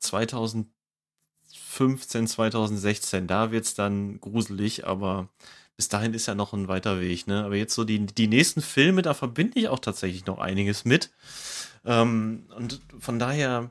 2015, 0.00 2.26
2016, 2.26 3.26
da 3.26 3.50
wird's 3.50 3.74
dann 3.74 4.20
gruselig, 4.20 4.86
aber 4.86 5.28
bis 5.76 5.88
dahin 5.88 6.14
ist 6.14 6.26
ja 6.26 6.34
noch 6.34 6.52
ein 6.52 6.68
weiter 6.68 7.00
Weg, 7.00 7.26
ne? 7.26 7.44
Aber 7.44 7.56
jetzt 7.56 7.74
so 7.74 7.84
die, 7.84 8.06
die 8.06 8.28
nächsten 8.28 8.62
Filme, 8.62 9.02
da 9.02 9.14
verbinde 9.14 9.58
ich 9.58 9.68
auch 9.68 9.78
tatsächlich 9.78 10.26
noch 10.26 10.38
einiges 10.38 10.84
mit. 10.84 11.10
Ähm, 11.84 12.48
und 12.56 12.80
von 12.98 13.18
daher 13.18 13.70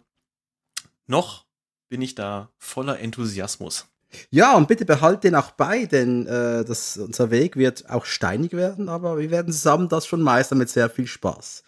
noch 1.07 1.45
bin 1.89 2.01
ich 2.01 2.15
da 2.15 2.51
voller 2.57 2.99
Enthusiasmus. 2.99 3.87
Ja, 4.29 4.55
und 4.55 4.67
bitte 4.67 4.85
behalt 4.85 5.23
den 5.23 5.35
auch 5.35 5.51
bei, 5.51 5.85
denn 5.85 6.27
äh, 6.27 6.63
das, 6.65 6.97
unser 6.97 7.31
Weg 7.31 7.55
wird 7.57 7.89
auch 7.89 8.05
steinig 8.05 8.53
werden, 8.53 8.89
aber 8.89 9.17
wir 9.17 9.31
werden 9.31 9.51
zusammen 9.51 9.89
das 9.89 10.05
schon 10.07 10.21
meistern 10.21 10.57
mit 10.57 10.69
sehr 10.69 10.89
viel 10.89 11.07
Spaß. 11.07 11.63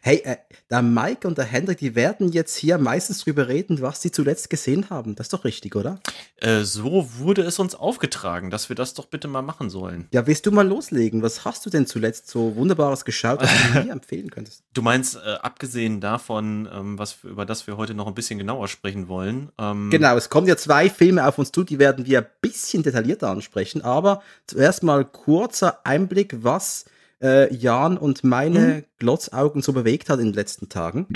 Hey, 0.00 0.22
äh, 0.24 0.36
der 0.70 0.82
Mike 0.82 1.26
und 1.26 1.38
der 1.38 1.46
Hendrik, 1.46 1.78
die 1.78 1.94
werden 1.94 2.30
jetzt 2.30 2.56
hier 2.56 2.78
meistens 2.78 3.20
drüber 3.20 3.48
reden, 3.48 3.80
was 3.80 4.02
sie 4.02 4.10
zuletzt 4.10 4.50
gesehen 4.50 4.90
haben. 4.90 5.14
Das 5.14 5.26
ist 5.26 5.32
doch 5.32 5.44
richtig, 5.44 5.74
oder? 5.76 5.98
Äh, 6.36 6.62
so 6.62 7.08
wurde 7.16 7.42
es 7.42 7.58
uns 7.58 7.74
aufgetragen, 7.74 8.50
dass 8.50 8.68
wir 8.68 8.76
das 8.76 8.94
doch 8.94 9.06
bitte 9.06 9.28
mal 9.28 9.42
machen 9.42 9.70
sollen. 9.70 10.06
Ja, 10.12 10.26
willst 10.26 10.46
du 10.46 10.52
mal 10.52 10.66
loslegen? 10.66 11.22
Was 11.22 11.44
hast 11.44 11.64
du 11.64 11.70
denn 11.70 11.86
zuletzt 11.86 12.28
so 12.28 12.54
Wunderbares 12.56 13.04
geschaut, 13.04 13.40
was 13.40 13.50
du 13.50 13.84
mir 13.84 13.92
empfehlen 13.92 14.30
könntest? 14.30 14.62
Du 14.74 14.82
meinst, 14.82 15.16
äh, 15.16 15.34
abgesehen 15.40 16.00
davon, 16.00 16.68
ähm, 16.72 16.98
was, 16.98 17.18
über 17.24 17.46
das 17.46 17.66
wir 17.66 17.76
heute 17.76 17.94
noch 17.94 18.06
ein 18.06 18.14
bisschen 18.14 18.38
genauer 18.38 18.68
sprechen 18.68 19.08
wollen. 19.08 19.50
Ähm, 19.58 19.88
Genau, 19.90 20.16
es 20.16 20.28
kommen 20.28 20.46
ja 20.46 20.56
zwei 20.56 20.90
Filme 20.90 21.26
auf 21.26 21.38
uns 21.38 21.50
zu, 21.50 21.64
die 21.64 21.78
werden 21.78 21.87
wir 21.96 22.20
ein 22.20 22.26
bisschen 22.40 22.82
detaillierter 22.82 23.28
ansprechen, 23.30 23.82
aber 23.82 24.22
zuerst 24.46 24.82
mal 24.82 25.04
kurzer 25.04 25.86
Einblick, 25.86 26.44
was 26.44 26.84
äh, 27.22 27.52
Jan 27.54 27.98
und 27.98 28.24
meine 28.24 28.84
Glotzaugen 28.98 29.62
so 29.62 29.72
bewegt 29.72 30.10
hat 30.10 30.18
in 30.20 30.26
den 30.26 30.34
letzten 30.34 30.68
Tagen. 30.68 31.06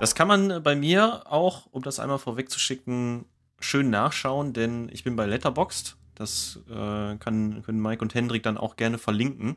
Das 0.00 0.14
kann 0.14 0.28
man 0.28 0.50
äh, 0.50 0.60
bei 0.60 0.74
mir 0.74 1.22
auch, 1.30 1.66
um 1.70 1.82
das 1.82 2.00
einmal 2.00 2.18
vorwegzuschicken, 2.18 3.26
schön 3.60 3.90
nachschauen, 3.90 4.52
denn 4.52 4.88
ich 4.92 5.04
bin 5.04 5.16
bei 5.16 5.26
Letterboxd. 5.26 5.96
Das 6.14 6.58
äh, 6.68 7.16
kann, 7.16 7.62
können 7.62 7.80
Mike 7.80 8.02
und 8.02 8.14
Hendrik 8.14 8.42
dann 8.42 8.58
auch 8.58 8.76
gerne 8.76 8.98
verlinken. 8.98 9.56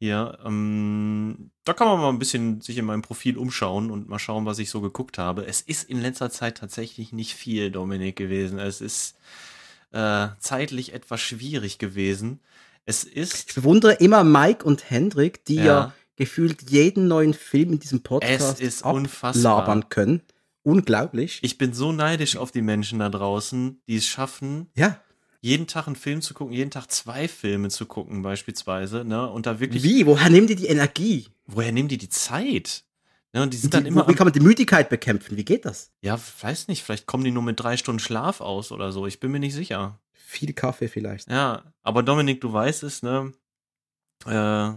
Hier, 0.00 0.38
ähm, 0.44 1.50
da 1.64 1.72
kann 1.72 1.88
man 1.88 1.98
mal 1.98 2.08
ein 2.10 2.20
bisschen 2.20 2.60
sich 2.60 2.78
in 2.78 2.84
meinem 2.84 3.02
Profil 3.02 3.36
umschauen 3.36 3.90
und 3.90 4.08
mal 4.08 4.20
schauen, 4.20 4.46
was 4.46 4.60
ich 4.60 4.70
so 4.70 4.80
geguckt 4.80 5.18
habe. 5.18 5.44
Es 5.44 5.60
ist 5.60 5.88
in 5.90 6.00
letzter 6.00 6.30
Zeit 6.30 6.58
tatsächlich 6.58 7.12
nicht 7.12 7.34
viel, 7.34 7.70
Dominik, 7.72 8.14
gewesen. 8.14 8.58
Es 8.60 8.80
ist 8.80 9.16
äh, 9.90 10.28
zeitlich 10.38 10.92
etwas 10.94 11.20
schwierig 11.20 11.78
gewesen. 11.78 12.38
Es 12.84 13.02
Ich 13.04 13.16
ist, 13.16 13.54
bewundere 13.56 13.94
immer 13.94 14.22
Mike 14.22 14.64
und 14.64 14.88
Hendrik, 14.88 15.44
die 15.46 15.56
ja, 15.56 15.64
Ja. 15.64 15.94
gefühlt 16.16 16.70
jeden 16.70 17.08
neuen 17.08 17.34
Film 17.34 17.72
in 17.72 17.78
diesem 17.80 17.98
es 17.98 18.02
Podcast 18.04 18.60
ist 18.60 18.82
unfassbar. 18.84 19.58
labern 19.60 19.88
können. 19.88 20.22
Unglaublich. 20.62 21.40
Ich 21.42 21.58
bin 21.58 21.72
so 21.72 21.92
neidisch 21.92 22.36
auf 22.36 22.52
die 22.52 22.62
Menschen 22.62 22.98
da 23.00 23.08
draußen, 23.08 23.80
die 23.88 23.96
es 23.96 24.06
schaffen, 24.06 24.68
ja. 24.76 25.00
Jeden 25.40 25.66
Tag 25.66 25.86
einen 25.86 25.96
Film 25.96 26.20
zu 26.22 26.34
gucken, 26.34 26.52
jeden 26.54 26.70
Tag 26.70 26.90
zwei 26.90 27.28
Filme 27.28 27.68
zu 27.68 27.86
gucken, 27.86 28.22
beispielsweise, 28.22 29.04
ne? 29.04 29.30
Und 29.30 29.46
da 29.46 29.60
wirklich, 29.60 29.82
Wie? 29.82 30.06
Woher 30.06 30.30
nehmen 30.30 30.46
die 30.46 30.56
die 30.56 30.66
Energie? 30.66 31.28
woher 31.46 31.72
nehmen 31.72 31.88
die 31.88 31.96
die 31.98 32.08
Zeit? 32.10 32.84
Ne? 33.32 33.42
Und 33.42 33.52
die 33.54 33.56
sind 33.56 33.72
Die, 33.72 33.78
dann 33.78 33.86
immer, 33.86 34.06
wie 34.08 34.14
kann 34.14 34.26
man 34.26 34.32
die 34.32 34.40
Müdigkeit 34.40 34.88
bekämpfen? 34.90 35.36
Wie 35.36 35.44
geht 35.44 35.64
das? 35.64 35.92
ja, 36.02 36.18
weiß 36.40 36.68
nicht, 36.68 36.82
vielleicht 36.82 37.06
kommen 37.06 37.24
die 37.24 37.30
nur 37.30 37.42
mit 37.42 37.58
drei 37.60 37.76
Stunden 37.76 38.00
Schlaf 38.00 38.40
aus 38.40 38.70
oder 38.72 38.92
so. 38.92 39.06
Ich 39.06 39.20
bin 39.20 39.30
mir 39.30 39.38
nicht 39.38 39.54
sicher. 39.54 39.98
Viel 40.12 40.52
Kaffee 40.52 40.88
vielleicht. 40.88 41.30
Ja, 41.30 41.62
aber 41.82 42.02
Dominik, 42.02 42.40
du 42.42 42.52
weißt 42.52 42.82
es, 42.82 43.02
ne? 43.02 43.32
Äh, 44.26 44.72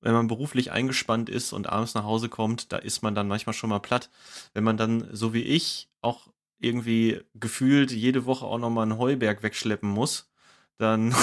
wenn 0.00 0.12
man 0.12 0.26
beruflich 0.28 0.72
eingespannt 0.72 1.28
ist 1.28 1.52
und 1.52 1.68
abends 1.68 1.94
nach 1.94 2.04
Hause 2.04 2.28
kommt, 2.28 2.72
da 2.72 2.76
ist 2.76 3.02
man 3.02 3.14
dann 3.14 3.28
manchmal 3.28 3.54
schon 3.54 3.70
mal 3.70 3.78
platt. 3.80 4.10
Wenn 4.54 4.64
man 4.64 4.76
dann, 4.76 5.08
so 5.12 5.32
wie 5.32 5.42
ich, 5.42 5.88
auch 6.00 6.28
irgendwie 6.58 7.20
gefühlt 7.34 7.92
jede 7.92 8.26
Woche 8.26 8.46
auch 8.46 8.58
nochmal 8.58 8.84
einen 8.84 8.98
Heuberg 8.98 9.42
wegschleppen 9.42 9.88
muss, 9.88 10.30
dann. 10.78 11.14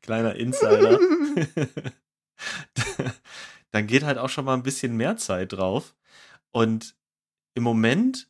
Kleiner 0.02 0.36
Insider. 0.36 1.00
dann 3.72 3.88
geht 3.88 4.04
halt 4.04 4.18
auch 4.18 4.30
schon 4.30 4.46
mal 4.46 4.56
ein 4.56 4.64
bisschen 4.64 4.98
mehr 4.98 5.18
Zeit 5.18 5.54
drauf. 5.54 5.96
Und 6.52 6.96
im 7.54 7.64
Moment 7.64 8.30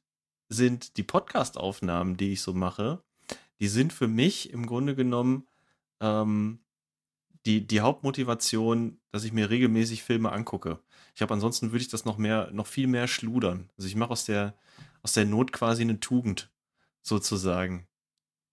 sind 0.50 0.98
die 0.98 1.04
Podcast-Aufnahmen, 1.04 2.18
die 2.18 2.34
ich 2.34 2.42
so 2.42 2.54
mache, 2.54 3.04
die 3.60 3.68
sind 3.68 3.94
für 3.94 4.08
mich 4.08 4.52
im 4.52 4.66
Grunde 4.66 4.96
genommen 4.96 5.48
ähm, 6.02 6.60
die, 7.46 7.66
die 7.66 7.82
Hauptmotivation, 7.82 9.00
dass 9.12 9.24
ich 9.24 9.34
mir 9.34 9.50
regelmäßig 9.50 10.04
Filme 10.04 10.32
angucke. 10.32 10.80
Ich 11.14 11.22
habe 11.22 11.34
ansonsten 11.34 11.72
würde 11.72 11.82
ich 11.84 11.90
das 11.90 12.06
noch 12.06 12.18
mehr, 12.18 12.50
noch 12.52 12.68
viel 12.68 12.88
mehr 12.88 13.08
schludern. 13.08 13.70
Also 13.78 13.88
ich 13.88 13.96
mache 13.96 14.12
aus 14.12 14.26
der, 14.26 14.56
aus 15.04 15.14
der 15.14 15.26
Not 15.26 15.52
quasi 15.52 15.82
eine 15.82 16.00
Tugend, 16.00 16.50
sozusagen. 17.02 17.88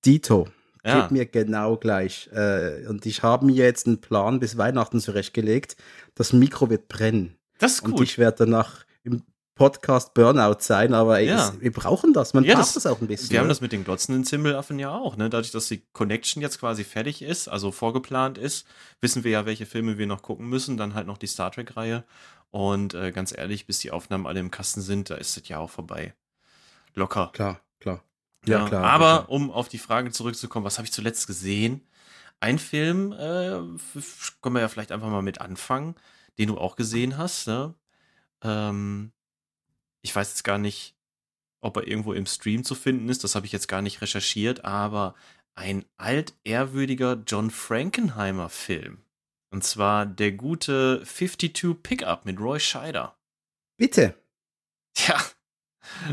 Dito. 0.05 0.49
Ja. 0.85 1.03
Geht 1.03 1.11
mir 1.11 1.27
genau 1.27 1.77
gleich. 1.77 2.29
Äh, 2.33 2.87
und 2.87 3.05
ich 3.05 3.23
habe 3.23 3.45
mir 3.47 3.55
jetzt 3.55 3.87
einen 3.87 4.01
Plan 4.01 4.41
bis 4.41 4.57
Weihnachten 4.57 5.01
zurechtgelegt. 5.01 5.77
Das 6.15 6.33
Mikro 6.33 6.71
wird 6.71 6.89
brennen. 6.89 7.37
Das 7.59 7.75
ist 7.75 7.85
Und 7.85 7.93
gut. 7.93 8.03
ich 8.03 8.17
werde 8.19 8.39
danach 8.47 8.85
im 9.03 9.23
Podcast 9.57 10.15
Burnout 10.15 10.59
sein, 10.61 10.95
aber 10.95 11.19
ey, 11.19 11.27
Ja. 11.27 11.49
es, 11.49 11.61
wir 11.61 11.73
brauchen 11.73 12.13
das. 12.13 12.33
Man 12.33 12.45
Ja, 12.45 12.55
braucht 12.55 12.69
das- 12.69 12.75
das, 12.75 12.87
auch 12.87 13.01
ein 13.01 13.09
bisschen. 13.09 13.31
Wir 13.31 13.41
haben 13.41 13.47
ne? 13.47 13.51
das 13.51 13.61
mit 13.61 13.73
den 13.73 13.83
glotzenden 13.83 14.23
Zimbelaffen 14.25 14.79
ja 14.79 14.93
auch, 14.97 15.17
ne? 15.17 15.29
Dadurch, 15.29 15.51
dass 15.51 15.67
die 15.67 15.83
Connection 15.93 16.41
jetzt 16.41 16.61
quasi 16.61 16.85
fertig 16.85 17.23
ist, 17.23 17.49
also 17.49 17.73
vorgeplant 17.73 18.39
ist, 18.39 18.65
wissen 19.01 19.25
wir 19.25 19.33
ja, 19.33 19.47
welche 19.47 19.67
Filme 19.67 19.99
wir 19.99 20.07
noch 20.07 20.23
gucken 20.23 20.49
müssen. 20.49 20.77
Dann 20.77 20.95
halt 20.95 21.09
noch 21.09 21.19
die 21.19 21.27
Star 21.27 21.51
Trek-Reihe. 21.51 22.05
Und 22.51 22.95
äh, 22.95 23.13
ganz 23.13 23.37
ehrlich, 23.37 23.67
bis 23.67 23.81
die 23.81 23.91
Aufnahmen 23.91 24.27
alle 24.27 24.41
im 24.41 24.51
Kasten 24.51 24.81
sind, 24.81 25.11
da 25.11 25.17
ist 25.17 25.37
das 25.37 25.49
ja 25.49 25.59
auch 25.59 25.71
vorbei. 25.71 26.15
Locker. 26.95 27.31
Klar, 27.33 27.61
klar. 27.81 28.03
Ja, 28.47 28.61
Ja, 28.61 28.69
klar, 28.69 28.85
Aber 28.85 29.17
klar. 29.25 29.31
um 29.31 29.51
auf 29.51 29.69
die 29.69 29.79
Frage 29.79 30.11
zurückzukommen, 30.11 30.65
was 30.65 30.79
habe 30.79 30.87
ich 30.87 30.93
zuletzt 30.93 31.27
gesehen? 31.27 31.87
Ein 32.41 32.59
Film, 32.59 33.13
äh, 33.13 33.61
können 34.41 34.55
wir 34.55 34.61
ja 34.61 34.69
vielleicht 34.69 34.93
einfach 34.93 35.09
mal 35.11 35.23
mit 35.23 35.41
anfangen, 35.41 35.97
den 36.39 36.49
du 36.49 36.59
auch 36.59 36.77
gesehen 36.77 37.19
hast. 37.19 37.49
Ne? 37.49 37.75
Ähm, 38.43 39.13
ich 40.03 40.15
weiß 40.15 40.29
jetzt 40.31 40.45
gar 40.45 40.59
nicht, 40.59 40.95
ob 41.61 41.77
er 41.77 41.87
irgendwo 41.89 42.13
im 42.13 42.27
Stream 42.27 42.65
zu 42.65 42.75
finden 42.77 43.09
ist. 43.09 43.25
Das 43.25 43.35
habe 43.35 43.45
ich 43.47 43.53
jetzt 43.53 43.67
gar 43.69 43.83
nicht 43.83 44.01
recherchiert, 44.01 44.65
aber 44.65 45.15
ein 45.57 45.85
altehrwürdiger 45.97 47.21
John 47.27 47.51
Frankenheimer 47.51 48.49
Film. 48.49 49.03
Und 49.51 49.65
zwar 49.65 50.07
der 50.07 50.33
gute 50.33 51.03
52 51.05 51.83
Pickup 51.83 52.25
mit 52.25 52.39
Roy 52.39 52.61
Scheider. 52.61 53.19
Bitte. 53.77 54.21
Ja, 55.07 55.23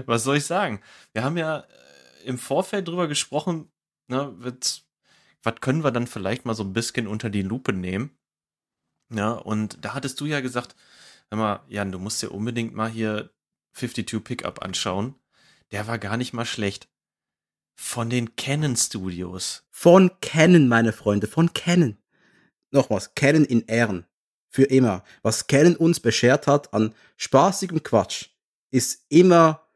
was 0.05 0.23
soll 0.23 0.37
ich 0.37 0.45
sagen? 0.45 0.81
Wir 1.13 1.23
haben 1.23 1.37
ja 1.37 1.59
äh, 1.59 2.23
im 2.25 2.37
Vorfeld 2.37 2.87
drüber 2.87 3.07
gesprochen, 3.07 3.71
ne, 4.07 4.33
wird, 4.37 4.85
was 5.43 5.55
können 5.61 5.83
wir 5.83 5.91
dann 5.91 6.07
vielleicht 6.07 6.45
mal 6.45 6.55
so 6.55 6.63
ein 6.63 6.73
bisschen 6.73 7.07
unter 7.07 7.29
die 7.29 7.41
Lupe 7.41 7.73
nehmen? 7.73 8.17
Ja, 9.13 9.31
und 9.31 9.83
da 9.83 9.93
hattest 9.93 10.19
du 10.19 10.25
ja 10.25 10.41
gesagt, 10.41 10.75
hör 11.29 11.37
mal, 11.37 11.65
Jan, 11.67 11.91
du 11.91 11.99
musst 11.99 12.21
dir 12.21 12.31
unbedingt 12.31 12.73
mal 12.73 12.89
hier 12.89 13.31
52 13.73 14.23
Pickup 14.23 14.63
anschauen. 14.63 15.15
Der 15.71 15.87
war 15.87 15.97
gar 15.97 16.17
nicht 16.17 16.33
mal 16.33 16.45
schlecht. 16.45 16.89
Von 17.77 18.09
den 18.09 18.35
Canon 18.35 18.75
Studios. 18.75 19.67
Von 19.69 20.11
Canon, 20.21 20.67
meine 20.67 20.93
Freunde, 20.93 21.27
von 21.27 21.53
Canon. 21.53 21.97
Nochmals, 22.71 23.13
Canon 23.15 23.45
in 23.45 23.65
Ehren. 23.67 24.05
Für 24.49 24.63
immer. 24.63 25.03
Was 25.21 25.47
Canon 25.47 25.75
uns 25.75 25.99
beschert 25.99 26.47
hat 26.47 26.73
an 26.73 26.93
spaßigem 27.17 27.83
Quatsch, 27.83 28.29
ist 28.71 29.05
immer 29.09 29.67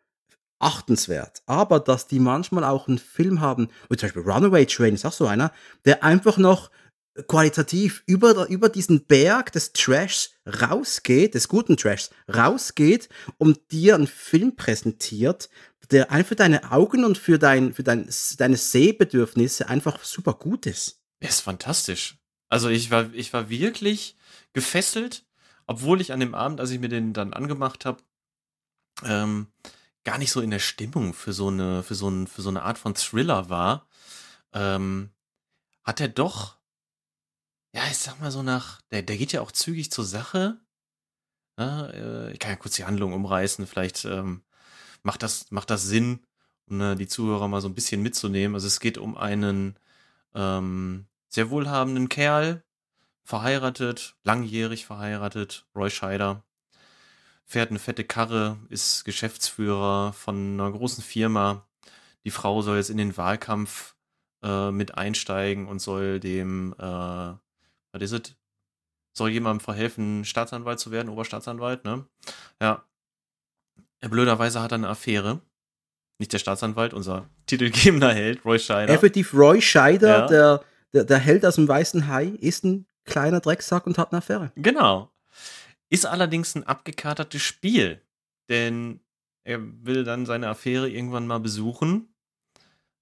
achtenswert. 0.59 1.41
Aber 1.45 1.79
dass 1.79 2.07
die 2.07 2.19
manchmal 2.19 2.63
auch 2.63 2.87
einen 2.87 2.99
Film 2.99 3.41
haben, 3.41 3.69
wie 3.89 3.97
zum 3.97 4.07
Beispiel 4.07 4.31
Runaway 4.31 4.65
Train 4.65 4.93
ist 4.93 5.05
auch 5.05 5.13
so 5.13 5.27
einer, 5.27 5.51
der 5.85 6.03
einfach 6.03 6.37
noch 6.37 6.69
qualitativ 7.27 8.03
über, 8.05 8.47
über 8.49 8.69
diesen 8.69 9.05
Berg 9.05 9.51
des 9.51 9.73
Trashs 9.73 10.31
rausgeht, 10.45 11.33
des 11.33 11.47
guten 11.47 11.75
Trashs 11.75 12.11
rausgeht 12.33 13.09
und 13.37 13.71
dir 13.71 13.95
einen 13.95 14.07
Film 14.07 14.55
präsentiert, 14.55 15.49
der 15.91 16.11
einfach 16.11 16.35
deine 16.35 16.71
Augen 16.71 17.03
und 17.03 17.17
für, 17.17 17.39
dein, 17.39 17.73
für 17.73 17.83
dein, 17.83 18.09
deine 18.37 18.57
Sehbedürfnisse 18.57 19.67
einfach 19.67 20.03
super 20.03 20.33
gut 20.33 20.65
ist. 20.65 21.01
Er 21.19 21.29
ist 21.29 21.41
fantastisch. 21.41 22.18
Also 22.49 22.69
ich 22.69 22.91
war, 22.91 23.13
ich 23.13 23.31
war 23.33 23.49
wirklich 23.49 24.17
gefesselt, 24.53 25.25
obwohl 25.67 26.01
ich 26.01 26.11
an 26.11 26.19
dem 26.19 26.33
Abend, 26.35 26.59
als 26.59 26.71
ich 26.71 26.79
mir 26.79 26.89
den 26.89 27.13
dann 27.13 27.33
angemacht 27.33 27.85
habe, 27.85 28.01
ähm, 29.03 29.47
gar 30.03 30.17
nicht 30.17 30.31
so 30.31 30.41
in 30.41 30.49
der 30.49 30.59
Stimmung 30.59 31.13
für 31.13 31.33
so 31.33 31.49
eine, 31.49 31.83
für 31.83 31.95
so, 31.95 32.09
ein, 32.09 32.27
für 32.27 32.41
so 32.41 32.49
eine 32.49 32.63
Art 32.63 32.79
von 32.79 32.95
Thriller 32.95 33.49
war, 33.49 33.87
ähm, 34.53 35.11
hat 35.83 35.99
er 36.01 36.07
doch, 36.07 36.57
ja, 37.73 37.83
ich 37.91 37.97
sag 37.97 38.19
mal 38.19 38.31
so 38.31 38.41
nach, 38.41 38.81
der, 38.91 39.03
der 39.03 39.17
geht 39.17 39.31
ja 39.31 39.41
auch 39.41 39.51
zügig 39.51 39.91
zur 39.91 40.05
Sache. 40.05 40.59
Ja, 41.59 41.87
äh, 41.87 42.31
ich 42.31 42.39
kann 42.39 42.51
ja 42.51 42.57
kurz 42.57 42.75
die 42.75 42.85
Handlung 42.85 43.13
umreißen, 43.13 43.67
vielleicht 43.67 44.05
ähm, 44.05 44.41
macht, 45.03 45.21
das, 45.21 45.51
macht 45.51 45.69
das 45.69 45.83
Sinn, 45.83 46.25
um 46.67 46.81
äh, 46.81 46.95
die 46.95 47.07
Zuhörer 47.07 47.47
mal 47.47 47.61
so 47.61 47.67
ein 47.67 47.75
bisschen 47.75 48.01
mitzunehmen. 48.01 48.55
Also 48.55 48.67
es 48.67 48.79
geht 48.79 48.97
um 48.97 49.17
einen 49.17 49.77
ähm, 50.33 51.05
sehr 51.29 51.49
wohlhabenden 51.49 52.09
Kerl, 52.09 52.63
verheiratet, 53.23 54.15
langjährig 54.23 54.85
verheiratet, 54.85 55.65
Roy 55.75 55.89
Scheider, 55.89 56.43
fährt 57.45 57.69
eine 57.69 57.79
fette 57.79 58.03
Karre, 58.03 58.57
ist 58.69 59.05
Geschäftsführer 59.05 60.13
von 60.13 60.59
einer 60.59 60.71
großen 60.71 61.03
Firma. 61.03 61.65
Die 62.25 62.31
Frau 62.31 62.61
soll 62.61 62.77
jetzt 62.77 62.89
in 62.89 62.97
den 62.97 63.15
Wahlkampf 63.17 63.95
äh, 64.43 64.71
mit 64.71 64.97
einsteigen 64.97 65.67
und 65.67 65.79
soll 65.79 66.19
dem, 66.19 66.73
äh, 66.77 66.83
was 66.83 68.01
ist 68.01 68.11
es? 68.11 68.35
Soll 69.13 69.29
jemandem 69.31 69.59
verhelfen, 69.63 70.25
Staatsanwalt 70.25 70.79
zu 70.79 70.91
werden, 70.91 71.09
Oberstaatsanwalt, 71.09 71.83
ne? 71.85 72.05
Ja. 72.61 72.83
Er 74.01 74.09
blöderweise 74.09 74.61
hat 74.61 74.71
er 74.71 74.75
eine 74.75 74.87
Affäre. 74.89 75.41
Nicht 76.19 76.31
der 76.33 76.39
Staatsanwalt, 76.39 76.93
unser 76.93 77.27
titelgebender 77.47 78.13
Held, 78.13 78.45
Roy 78.45 78.59
Scheider. 78.59 78.93
Effektiv 78.93 79.33
Roy 79.33 79.61
Scheider, 79.61 80.19
Ja. 80.19 80.27
der, 80.27 80.63
der, 80.93 81.03
der 81.03 81.17
Held 81.17 81.45
aus 81.45 81.55
dem 81.55 81.67
Weißen 81.67 82.07
Hai, 82.07 82.25
ist 82.25 82.63
ein 82.63 82.85
kleiner 83.05 83.39
Drecksack 83.39 83.87
und 83.87 83.97
hat 83.97 84.11
eine 84.11 84.19
Affäre. 84.19 84.51
Genau. 84.55 85.11
Ist 85.89 86.05
allerdings 86.05 86.55
ein 86.55 86.63
abgekatertes 86.63 87.41
Spiel, 87.41 88.01
denn 88.49 88.99
er 89.43 89.59
will 89.61 90.03
dann 90.03 90.25
seine 90.25 90.47
Affäre 90.47 90.89
irgendwann 90.89 91.25
mal 91.25 91.39
besuchen, 91.39 92.13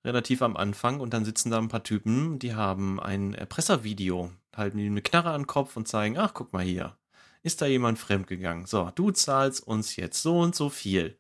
relativ 0.06 0.41
am 0.41 0.56
Anfang, 0.56 1.00
und 1.00 1.13
dann 1.13 1.26
sitzen 1.26 1.52
da 1.52 1.58
ein 1.58 1.67
paar 1.67 1.84
Typen, 1.84 2.39
die 2.39 2.56
haben 2.56 3.00
ein 3.00 3.34
Erpresservideo, 3.34 4.32
halten 4.56 4.80
ihm 4.80 4.93
eine 4.93 5.02
Knarre 5.02 5.32
an 5.32 5.41
den 5.41 5.47
Kopf 5.47 5.76
und 5.76 5.88
zeigen, 5.88 6.17
ach, 6.17 6.34
guck 6.34 6.54
mal 6.54 6.63
hier, 6.63 6.97
ist 7.43 7.62
da 7.62 7.65
jemand 7.65 8.00
fremdgegangen. 8.00 8.65
So, 8.65 8.91
du 8.95 9.12
zahlst 9.12 9.65
uns 9.65 9.95
jetzt 9.97 10.21
so 10.21 10.39
und 10.39 10.56
so 10.56 10.69
viel. 10.69 11.17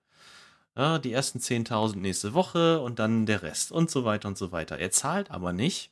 Ja, 0.77 0.99
die 0.99 1.11
ersten 1.11 1.39
10.000 1.39 1.97
nächste 1.97 2.33
Woche 2.33 2.79
und 2.79 2.99
dann 2.99 3.25
der 3.25 3.41
Rest 3.41 3.71
und 3.71 3.89
so 3.89 4.05
weiter 4.05 4.27
und 4.27 4.37
so 4.37 4.51
weiter. 4.51 4.77
Er 4.77 4.91
zahlt 4.91 5.31
aber 5.31 5.51
nicht, 5.51 5.91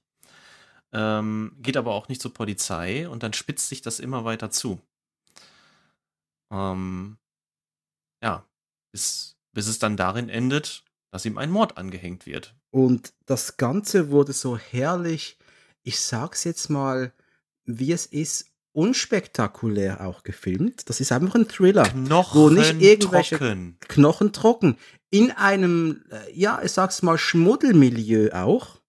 ähm, 0.98 1.52
geht 1.62 1.76
aber 1.76 1.92
auch 1.94 2.08
nicht 2.08 2.22
zur 2.22 2.34
Polizei 2.34 3.08
und 3.10 3.22
dann 3.22 3.34
spitzt 3.34 3.68
sich 3.68 3.82
das 3.82 4.00
immer 4.00 4.24
weiter 4.24 4.50
zu. 4.50 4.80
Ähm, 6.52 7.18
ja, 8.24 8.46
bis, 8.92 9.36
bis 9.54 9.68
es 9.68 9.78
dann 9.80 9.98
darin 9.98 10.30
endet, 10.30 10.84
dass 11.12 11.26
ihm 11.26 11.38
ein 11.38 11.52
Mord 11.52 11.78
angehängt 11.78 12.26
wird. 12.26 12.56
Und 12.72 13.14
das 13.26 13.58
Ganze 13.58 14.10
wurde 14.10 14.34
so 14.34 14.58
herrlich, 14.58 15.38
ich 15.84 16.00
sag's 16.00 16.44
jetzt 16.46 16.70
mal, 16.70 17.14
wie 17.66 17.92
es 17.92 18.06
ist, 18.06 18.48
unspektakulär 18.74 20.06
auch 20.06 20.24
gefilmt. 20.24 20.90
Das 20.90 21.00
ist 21.00 21.12
einfach 21.12 21.36
ein 21.36 21.48
Thriller. 21.48 21.84
Knochen 21.84 22.42
Wo 22.42 22.50
nicht 22.50 22.82
irgendwelche- 22.82 23.38
trocken. 23.38 23.78
knochentrocken. 23.88 24.78
In 25.10 25.32
einem, 25.32 26.04
äh, 26.10 26.32
ja, 26.34 26.62
ich 26.62 26.72
sag's 26.74 27.02
mal, 27.02 27.18
Schmuddelmilieu 27.18 28.32
auch, 28.34 28.82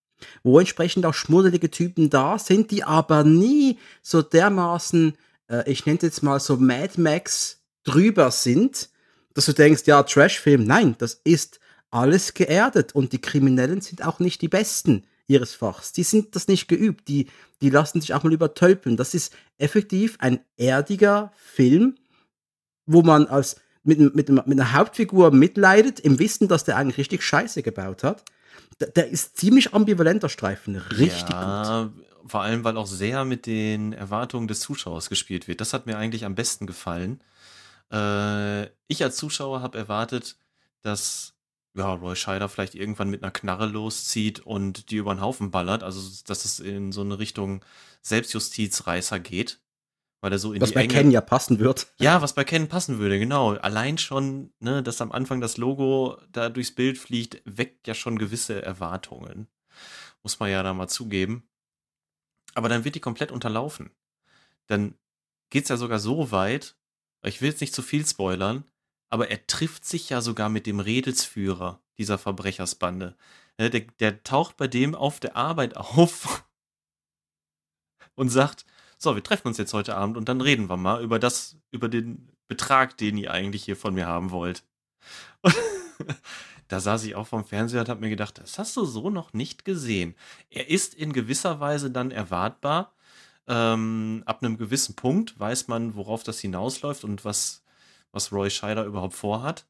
wo 0.43 0.59
entsprechend 0.59 1.07
auch 1.07 1.15
schmuddelige 1.15 1.71
Typen 1.71 2.11
da 2.11 2.39
sind, 2.39 2.71
die 2.71 2.85
aber 2.85 3.25
nie 3.25 3.79
so 4.03 4.23
dermaßen, 4.23 5.17
äh, 5.49 5.71
ich 5.71 5.87
nenne 5.87 5.99
es 5.99 6.03
jetzt 6.03 6.23
mal 6.23 6.41
so 6.41 6.57
Mad 6.57 7.01
Max 7.01 7.61
drüber 7.85 8.31
sind, 8.31 8.89
dass 9.35 9.47
du 9.47 9.53
denkst, 9.53 9.83
ja, 9.87 10.03
Trashfilm. 10.03 10.65
Nein, 10.65 10.97
das 10.99 11.21
ist 11.25 11.61
alles 11.91 12.35
geerdet 12.35 12.95
und 12.95 13.13
die 13.13 13.21
Kriminellen 13.21 13.81
sind 13.81 14.05
auch 14.05 14.19
nicht 14.19 14.43
die 14.43 14.49
Besten 14.49 15.05
ihres 15.29 15.55
Fachs. 15.55 15.93
Die 15.93 16.03
sind 16.03 16.37
das 16.37 16.49
nicht 16.49 16.69
geübt. 16.69 17.09
Die, 17.09 17.29
die 17.61 17.71
lassen 17.71 18.01
sich 18.01 18.15
auch 18.15 18.23
mal 18.23 18.33
übertölpeln. 18.33 18.97
Das 18.97 19.15
ist 19.15 19.35
effektiv 19.59 20.17
ein 20.21 20.41
erdiger 20.57 21.33
Film, 21.37 21.97
wo 22.87 23.03
man 23.03 23.27
als 23.27 23.57
mit, 23.83 23.99
mit, 23.99 24.29
mit 24.29 24.61
einer 24.61 24.73
Hauptfigur 24.73 25.31
mitleidet, 25.31 26.01
im 26.01 26.19
Wissen, 26.19 26.49
dass 26.49 26.65
der 26.65 26.77
eigentlich 26.77 26.99
richtig 26.99 27.23
Scheiße 27.23 27.63
gebaut 27.63 28.03
hat. 28.03 28.25
Der, 28.81 29.09
ist 29.09 29.37
ziemlich 29.39 29.73
ambivalenter 29.73 30.29
Streifen. 30.29 30.77
Richtig 30.77 31.27
gut. 31.27 31.31
ja, 31.31 31.91
Vor 32.27 32.43
allem, 32.43 32.65
weil 32.65 32.77
auch 32.77 32.87
sehr 32.87 33.25
mit 33.25 33.47
den 33.47 33.93
Erwartungen 33.93 34.49
des 34.49 34.61
Zuschauers 34.61 35.09
gespielt 35.09 35.49
wird. 35.49 35.61
Das 35.61 35.73
hat 35.73 35.87
mir 35.87 35.97
eigentlich 35.97 36.25
am 36.25 36.35
besten 36.35 36.67
gefallen. 36.67 37.23
Äh, 37.91 38.67
ich 38.89 39.03
als 39.03 39.17
Zuschauer 39.17 39.63
habe 39.63 39.79
erwartet, 39.79 40.37
dass 40.83 41.35
ja, 41.75 41.93
Roy 41.93 42.17
Scheider 42.17 42.49
vielleicht 42.49 42.75
irgendwann 42.75 43.11
mit 43.11 43.23
einer 43.23 43.33
Knarre 43.33 43.67
loszieht 43.67 44.41
und 44.41 44.91
die 44.91 44.97
über 44.97 45.15
den 45.15 45.21
Haufen 45.21 45.51
ballert. 45.51 45.83
Also, 45.83 46.01
dass 46.27 46.45
es 46.45 46.59
in 46.61 46.93
so 46.93 47.03
eine 47.03 47.19
Richtung 47.19 47.65
Selbstjustizreißer 48.03 49.21
geht. 49.21 49.61
Weil 50.27 50.33
er 50.33 50.41
so 50.41 50.53
in 50.53 50.61
Was 50.61 50.71
die 50.71 50.75
bei 50.75 50.83
Enge 50.83 50.93
Ken 50.93 51.11
ja 51.13 51.21
passen 51.21 51.61
wird. 51.61 51.87
Ja, 52.01 52.21
was 52.21 52.33
bei 52.33 52.43
Ken 52.43 52.67
passen 52.67 52.99
würde, 52.99 53.21
genau. 53.21 53.53
Allein 53.53 53.97
schon, 53.97 54.53
ne, 54.59 54.83
dass 54.83 55.01
am 55.01 55.13
Anfang 55.13 55.41
das 55.41 55.57
Logo 55.57 56.19
da 56.33 56.49
durchs 56.49 56.75
Bild 56.75 56.99
fliegt, 56.99 57.41
weckt 57.45 57.87
ja 57.87 57.95
schon 57.95 58.19
gewisse 58.19 58.61
Erwartungen. 58.61 59.47
Muss 60.25 60.41
man 60.41 60.51
ja 60.51 60.65
da 60.65 60.75
mal 60.75 60.89
zugeben. 60.89 61.49
Aber 62.55 62.69
dann 62.69 62.85
wird 62.85 62.97
die 62.97 63.01
komplett 63.01 63.31
unterlaufen. 63.31 63.91
Dann 64.67 64.97
geht's 65.51 65.69
ja 65.69 65.77
sogar 65.77 66.01
so 66.01 66.33
weit, 66.33 66.75
ich 67.23 67.41
will 67.41 67.51
jetzt 67.51 67.61
nicht 67.61 67.73
zu 67.73 67.83
viel 67.83 68.05
spoilern, 68.05 68.65
aber 69.11 69.31
er 69.31 69.47
trifft 69.47 69.85
sich 69.85 70.11
ja 70.11 70.21
sogar 70.21 70.49
mit 70.49 70.67
dem 70.67 70.81
Redelsführer 70.81 71.81
dieser 71.99 72.19
Verbrechersbande. 72.19 73.15
Ne, 73.59 73.71
Der, 73.71 73.83
der 74.01 74.25
taucht 74.25 74.57
bei 74.57 74.67
dem 74.67 74.97
auf 74.97 75.21
der 75.21 75.37
Arbeit 75.37 75.77
auf 75.77 76.45
und 78.17 78.29
sagt, 78.29 78.67
so, 78.99 79.15
wir 79.15 79.23
treffen 79.23 79.49
uns 79.49 79.59
jetzt 79.59 79.75
heute 79.75 79.97
Abend 79.97 80.17
und 80.17 80.29
dann 80.29 80.41
reden 80.41 80.69
wir 80.69 80.77
mal 80.77 81.03
über 81.03 81.19
das, 81.19 81.57
über 81.71 81.89
den 81.89 82.31
Betrag, 82.49 82.97
den 82.97 83.19
ihr 83.19 83.33
eigentlich 83.33 83.65
hier 83.65 83.77
von 83.77 83.95
mir 83.95 84.07
haben 84.07 84.31
wollt. 84.31 84.65
Da 86.69 86.81
saß 86.81 87.05
ich 87.05 87.15
auch 87.15 87.27
vom 87.27 87.45
Fernseher 87.45 87.81
und 87.81 87.89
habe 87.89 88.01
mir 88.01 88.11
gedacht, 88.11 88.39
das 88.39 88.59
hast 88.59 88.77
du 88.77 88.85
so 88.85 89.11
noch 89.11 89.33
nicht 89.33 89.65
gesehen. 89.65 90.17
Er 90.51 90.69
ist 90.69 90.95
in 90.95 91.13
gewisser 91.13 91.61
Weise 91.61 91.91
dann 91.91 92.11
erwartbar. 92.11 92.93
Ähm, 93.47 94.23
ab 94.27 94.43
einem 94.43 94.59
gewissen 94.59 94.97
Punkt 94.97 95.39
weiß 95.39 95.69
man, 95.69 95.95
worauf 95.95 96.25
das 96.25 96.41
hinausläuft 96.41 97.05
und 97.05 97.25
was, 97.25 97.63
was 98.11 98.33
Roy 98.33 98.51
Scheider 98.51 98.85
überhaupt 98.85 99.15
vorhat. 99.15 99.67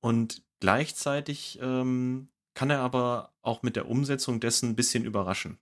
Und 0.00 0.42
gleichzeitig 0.60 1.58
ähm, 1.60 2.28
kann 2.54 2.70
er 2.70 2.80
aber 2.80 3.32
auch 3.42 3.62
mit 3.62 3.76
der 3.76 3.88
Umsetzung 3.88 4.38
dessen 4.38 4.70
ein 4.70 4.76
bisschen 4.76 5.04
überraschen. 5.04 5.58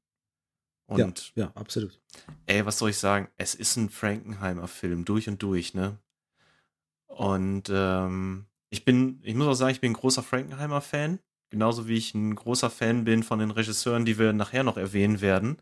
Und 0.89 1.33
ja, 1.35 1.45
ja, 1.45 1.53
absolut. 1.55 2.01
Ey, 2.47 2.65
was 2.65 2.79
soll 2.79 2.91
ich 2.91 2.99
sagen? 2.99 3.29
Es 3.37 3.55
ist 3.55 3.77
ein 3.77 3.91
Frankenheimer-Film, 3.91 5.05
durch 5.05 5.29
und 5.29 5.43
durch, 5.43 5.75
ne? 5.75 5.99
Und 7.07 7.65
ähm, 7.71 8.47
ich 8.71 8.87
bin, 8.87 9.21
ich 9.23 9.35
muss 9.35 9.47
auch 9.47 9.55
sagen, 9.55 9.73
ich 9.73 9.81
bin 9.81 9.93
ein 9.93 9.97
großer 9.97 10.23
Frankenheimer-Fan. 10.23 11.19
Genauso 11.51 11.89
wie 11.89 11.97
ich 11.97 12.15
ein 12.15 12.35
großer 12.35 12.71
Fan 12.71 13.05
bin 13.05 13.23
von 13.23 13.39
den 13.39 13.51
Regisseuren, 13.51 14.07
die 14.07 14.19
wir 14.19 14.33
nachher 14.33 14.65
noch 14.65 14.79
erwähnen 14.79 15.21
werden. 15.21 15.61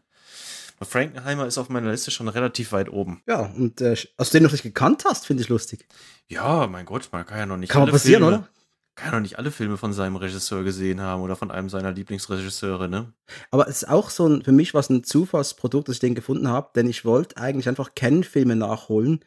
Aber 0.77 0.87
Frankenheimer 0.87 1.47
ist 1.47 1.59
auf 1.59 1.69
meiner 1.71 1.91
Liste 1.91 2.11
schon 2.12 2.29
relativ 2.29 2.71
weit 2.73 2.89
oben. 2.89 3.23
Ja, 3.27 3.47
und 3.47 3.81
äh, 3.81 3.97
als 4.17 4.31
du 4.31 4.39
den 4.39 4.45
noch 4.45 4.53
nicht 4.53 4.62
gekannt 4.62 5.05
hast, 5.07 5.27
finde 5.27 5.43
ich 5.43 5.49
lustig. 5.49 5.87
Ja, 6.29 6.67
mein 6.69 6.87
Gott, 6.87 7.09
man 7.11 7.27
kann 7.27 7.39
ja 7.39 7.47
noch 7.47 7.57
nicht. 7.57 7.71
Kann 7.71 7.89
passieren, 7.89 8.23
Filme, 8.23 8.39
oder? 8.39 8.49
Kann 8.97 9.09
ja 9.09 9.13
noch 9.13 9.23
nicht 9.23 9.39
alle 9.39 9.51
Filme 9.51 9.77
von 9.77 9.93
seinem 9.93 10.17
Regisseur 10.17 10.65
gesehen 10.65 11.01
haben 11.01 11.23
oder 11.23 11.37
von 11.37 11.51
einem 11.51 11.69
seiner 11.69 11.93
Lieblingsregisseure, 11.93 12.89
ne? 12.89 13.13
Aber 13.51 13.69
es 13.69 13.83
ist 13.83 13.89
auch 13.89 14.11
so 14.11 14.27
ein, 14.27 14.43
für 14.43 14.53
mich 14.53 14.75
was 14.75 14.91
ein 14.91 15.05
Zufallsprodukt, 15.05 15.89
dass 15.89 15.97
ich 15.97 16.01
den 16.01 16.15
gefunden 16.15 16.49
habe, 16.49 16.71
denn 16.75 16.89
ich 16.89 17.05
wollte 17.05 17.37
eigentlich 17.37 17.69
einfach 17.69 17.95
Ken-Filme 17.95 18.57
nachholen, 18.57 19.21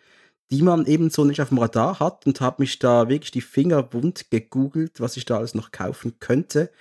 die 0.51 0.63
man 0.63 0.85
eben 0.87 1.11
so 1.11 1.23
nicht 1.23 1.41
auf 1.41 1.49
dem 1.49 1.59
Radar 1.59 1.99
hat 1.99 2.25
und 2.25 2.41
habe 2.41 2.63
mich 2.63 2.79
da 2.79 3.07
wirklich 3.09 3.31
die 3.31 3.41
Finger 3.41 3.93
wund 3.93 4.31
gegoogelt, 4.31 4.99
was 4.99 5.15
ich 5.17 5.25
da 5.25 5.37
alles 5.37 5.53
noch 5.53 5.71
kaufen 5.71 6.19
könnte. 6.19 6.71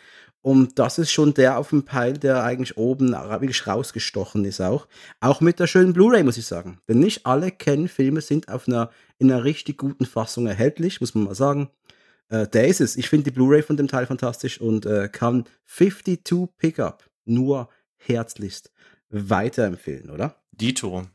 Und 0.41 0.79
das 0.79 0.99
ist 0.99 1.13
schon 1.13 1.35
der 1.35 1.59
auf 1.59 1.71
dem 1.71 1.85
Peil, 1.85 2.15
der 2.15 2.43
eigentlich 2.43 2.79
oben 2.79 3.13
wirklich 3.13 3.67
rausgestochen 3.67 4.45
ist 4.47 4.63
auch. 4.63 4.87
Auch 5.21 5.43
mit 5.43 5.61
der 5.61 5.67
schönen 5.67 5.93
Blu-ray, 5.93 6.23
muss 6.23 6.39
ich 6.39 6.47
sagen. 6.47 6.81
Denn 6.89 7.01
nicht 7.01 7.27
alle 7.27 7.51
Ken-Filme 7.51 8.23
sind 8.23 8.49
auf 8.49 8.67
einer, 8.67 8.91
in 9.19 9.31
einer 9.31 9.45
richtig 9.45 9.77
guten 9.77 10.07
Fassung 10.07 10.47
erhältlich, 10.47 11.01
muss 11.03 11.15
man 11.15 11.25
mal 11.25 11.35
sagen. 11.35 11.69
Äh, 12.29 12.47
der 12.49 12.69
ist 12.69 12.81
es. 12.81 12.97
Ich 12.97 13.09
finde 13.09 13.25
die 13.25 13.31
Blu-ray 13.31 13.63
von 13.63 13.77
dem 13.77 13.89
Teil 13.89 14.07
fantastisch 14.07 14.61
und 14.61 14.87
äh, 14.87 15.09
kann 15.09 15.45
52 15.67 16.49
Pickup 16.57 17.09
nur 17.25 17.69
herzlichst 17.97 18.71
weiterempfehlen, 19.11 20.11
oder? 20.11 20.37
Dito. 20.53 21.07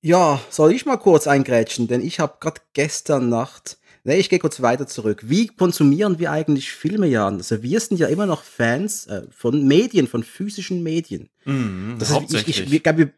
Ja, 0.00 0.40
soll 0.50 0.72
ich 0.72 0.84
mal 0.84 0.96
kurz 0.96 1.26
eingrätschen, 1.26 1.86
denn 1.86 2.00
ich 2.00 2.18
habe 2.18 2.38
gerade 2.40 2.60
gestern 2.72 3.28
Nacht, 3.28 3.78
ne, 4.04 4.16
ich 4.16 4.28
gehe 4.28 4.40
kurz 4.40 4.60
weiter 4.60 4.86
zurück. 4.86 5.22
Wie 5.24 5.46
konsumieren 5.46 6.18
wir 6.18 6.32
eigentlich 6.32 6.72
Filme, 6.72 7.06
Jan? 7.06 7.36
Also 7.36 7.62
wir 7.62 7.78
sind 7.80 7.98
ja 7.98 8.08
immer 8.08 8.26
noch 8.26 8.42
Fans 8.42 9.06
äh, 9.06 9.22
von 9.30 9.66
Medien, 9.66 10.08
von 10.08 10.24
physischen 10.24 10.82
Medien. 10.82 11.28
Mhm, 11.44 11.96
das 11.98 12.10
hauptsächlich. 12.10 12.60
Ich, 12.60 12.66
ich, 12.66 12.72
ich, 12.72 12.82
glaube, 12.82 13.12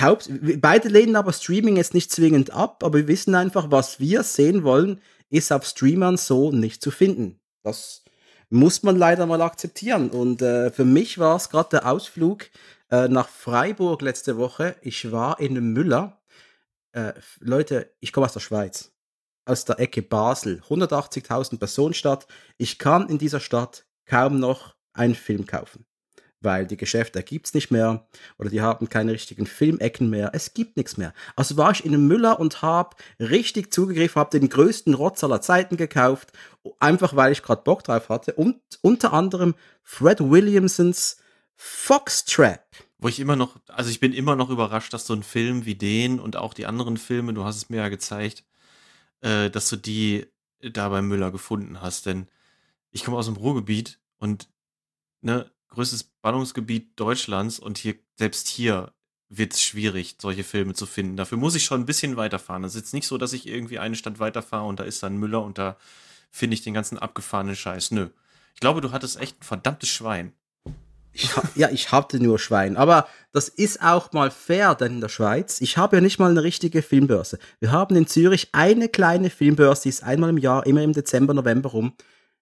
Haupt, 0.00 0.28
beide 0.60 0.88
lehnen 0.88 1.16
aber 1.16 1.32
Streaming 1.32 1.76
jetzt 1.76 1.94
nicht 1.94 2.10
zwingend 2.10 2.50
ab, 2.50 2.82
aber 2.84 2.98
wir 2.98 3.08
wissen 3.08 3.34
einfach, 3.34 3.70
was 3.70 4.00
wir 4.00 4.22
sehen 4.22 4.62
wollen, 4.64 5.00
ist 5.30 5.52
auf 5.52 5.64
Streamern 5.64 6.16
so 6.16 6.52
nicht 6.52 6.82
zu 6.82 6.90
finden. 6.90 7.40
Das 7.62 8.04
muss 8.48 8.82
man 8.82 8.96
leider 8.96 9.26
mal 9.26 9.42
akzeptieren. 9.42 10.10
Und 10.10 10.42
äh, 10.42 10.70
für 10.70 10.84
mich 10.84 11.18
war 11.18 11.36
es 11.36 11.50
gerade 11.50 11.70
der 11.70 11.90
Ausflug 11.90 12.46
äh, 12.90 13.08
nach 13.08 13.28
Freiburg 13.28 14.02
letzte 14.02 14.36
Woche. 14.36 14.76
Ich 14.82 15.10
war 15.10 15.40
in 15.40 15.72
Müller. 15.72 16.20
Äh, 16.92 17.14
Leute, 17.40 17.92
ich 18.00 18.12
komme 18.12 18.26
aus 18.26 18.32
der 18.32 18.40
Schweiz, 18.40 18.92
aus 19.44 19.64
der 19.64 19.80
Ecke 19.80 20.02
Basel, 20.02 20.62
180.000 20.68 21.58
Personenstadt. 21.58 22.26
Ich 22.56 22.78
kann 22.78 23.08
in 23.08 23.18
dieser 23.18 23.40
Stadt 23.40 23.86
kaum 24.06 24.38
noch 24.38 24.76
einen 24.92 25.14
Film 25.14 25.46
kaufen 25.46 25.86
weil 26.40 26.66
die 26.66 26.76
Geschäfte 26.76 27.22
gibt 27.22 27.46
es 27.46 27.54
nicht 27.54 27.70
mehr 27.70 28.06
oder 28.38 28.50
die 28.50 28.60
haben 28.60 28.88
keine 28.88 29.12
richtigen 29.12 29.46
Filmecken 29.46 30.10
mehr. 30.10 30.30
Es 30.32 30.54
gibt 30.54 30.76
nichts 30.76 30.96
mehr. 30.96 31.12
Also 31.34 31.56
war 31.56 31.70
ich 31.72 31.84
in 31.84 31.94
einem 31.94 32.06
Müller 32.06 32.38
und 32.38 32.62
habe 32.62 32.96
richtig 33.18 33.72
zugegriffen, 33.72 34.20
habe 34.20 34.38
den 34.38 34.48
größten 34.48 34.94
Rotz 34.94 35.24
aller 35.24 35.40
Zeiten 35.40 35.76
gekauft, 35.76 36.32
einfach 36.78 37.16
weil 37.16 37.32
ich 37.32 37.42
gerade 37.42 37.62
Bock 37.62 37.84
drauf 37.84 38.08
hatte. 38.08 38.34
Und 38.34 38.60
unter 38.82 39.12
anderem 39.12 39.54
Fred 39.82 40.20
Williamsons 40.20 41.18
Foxtrap. 41.56 42.64
Wo 42.98 43.08
ich 43.08 43.20
immer 43.20 43.36
noch, 43.36 43.56
also 43.68 43.90
ich 43.90 44.00
bin 44.00 44.12
immer 44.12 44.36
noch 44.36 44.50
überrascht, 44.50 44.92
dass 44.92 45.06
so 45.06 45.14
ein 45.14 45.22
Film 45.22 45.64
wie 45.64 45.74
den 45.74 46.20
und 46.20 46.36
auch 46.36 46.54
die 46.54 46.66
anderen 46.66 46.96
Filme, 46.96 47.34
du 47.34 47.44
hast 47.44 47.56
es 47.56 47.68
mir 47.68 47.78
ja 47.78 47.88
gezeigt, 47.88 48.44
äh, 49.20 49.50
dass 49.50 49.68
du 49.68 49.76
die 49.76 50.26
da 50.60 50.88
bei 50.88 51.02
Müller 51.02 51.30
gefunden 51.30 51.80
hast. 51.80 52.06
Denn 52.06 52.28
ich 52.90 53.04
komme 53.04 53.16
aus 53.16 53.26
dem 53.26 53.36
Ruhrgebiet 53.36 54.00
und 54.18 54.48
ne, 55.20 55.50
größtes 55.76 56.04
Ballungsgebiet 56.22 56.98
Deutschlands 56.98 57.58
und 57.58 57.76
hier, 57.76 57.94
selbst 58.16 58.48
hier 58.48 58.92
wird 59.28 59.52
es 59.52 59.62
schwierig, 59.62 60.16
solche 60.20 60.42
Filme 60.42 60.72
zu 60.72 60.86
finden. 60.86 61.16
Dafür 61.16 61.36
muss 61.36 61.54
ich 61.54 61.64
schon 61.64 61.82
ein 61.82 61.86
bisschen 61.86 62.16
weiterfahren. 62.16 62.64
Es 62.64 62.74
ist 62.74 62.80
jetzt 62.80 62.94
nicht 62.94 63.06
so, 63.06 63.18
dass 63.18 63.34
ich 63.34 63.46
irgendwie 63.46 63.78
eine 63.78 63.94
Stadt 63.94 64.18
weiterfahre 64.18 64.66
und 64.66 64.80
da 64.80 64.84
ist 64.84 65.02
dann 65.02 65.18
Müller 65.18 65.42
und 65.42 65.58
da 65.58 65.76
finde 66.30 66.54
ich 66.54 66.62
den 66.62 66.74
ganzen 66.74 66.98
abgefahrenen 66.98 67.56
Scheiß. 67.56 67.90
Nö. 67.90 68.08
Ich 68.54 68.60
glaube, 68.60 68.80
du 68.80 68.92
hattest 68.92 69.20
echt 69.20 69.38
ein 69.40 69.44
verdammtes 69.44 69.90
Schwein. 69.90 70.32
Ich 71.12 71.30
ja, 71.54 71.70
ich 71.70 71.92
hatte 71.92 72.20
nur 72.20 72.38
Schwein. 72.38 72.76
Aber 72.76 73.06
das 73.32 73.48
ist 73.48 73.82
auch 73.82 74.12
mal 74.12 74.30
fair, 74.30 74.74
denn 74.74 74.92
in 74.92 75.00
der 75.00 75.08
Schweiz, 75.08 75.60
ich 75.60 75.76
habe 75.76 75.96
ja 75.96 76.00
nicht 76.00 76.18
mal 76.18 76.30
eine 76.30 76.42
richtige 76.42 76.80
Filmbörse. 76.80 77.38
Wir 77.60 77.70
haben 77.70 77.96
in 77.96 78.06
Zürich 78.06 78.48
eine 78.52 78.88
kleine 78.88 79.28
Filmbörse, 79.28 79.84
die 79.84 79.88
ist 79.90 80.02
einmal 80.02 80.30
im 80.30 80.38
Jahr, 80.38 80.66
immer 80.66 80.82
im 80.82 80.92
Dezember, 80.92 81.34
November 81.34 81.70
rum. 81.70 81.94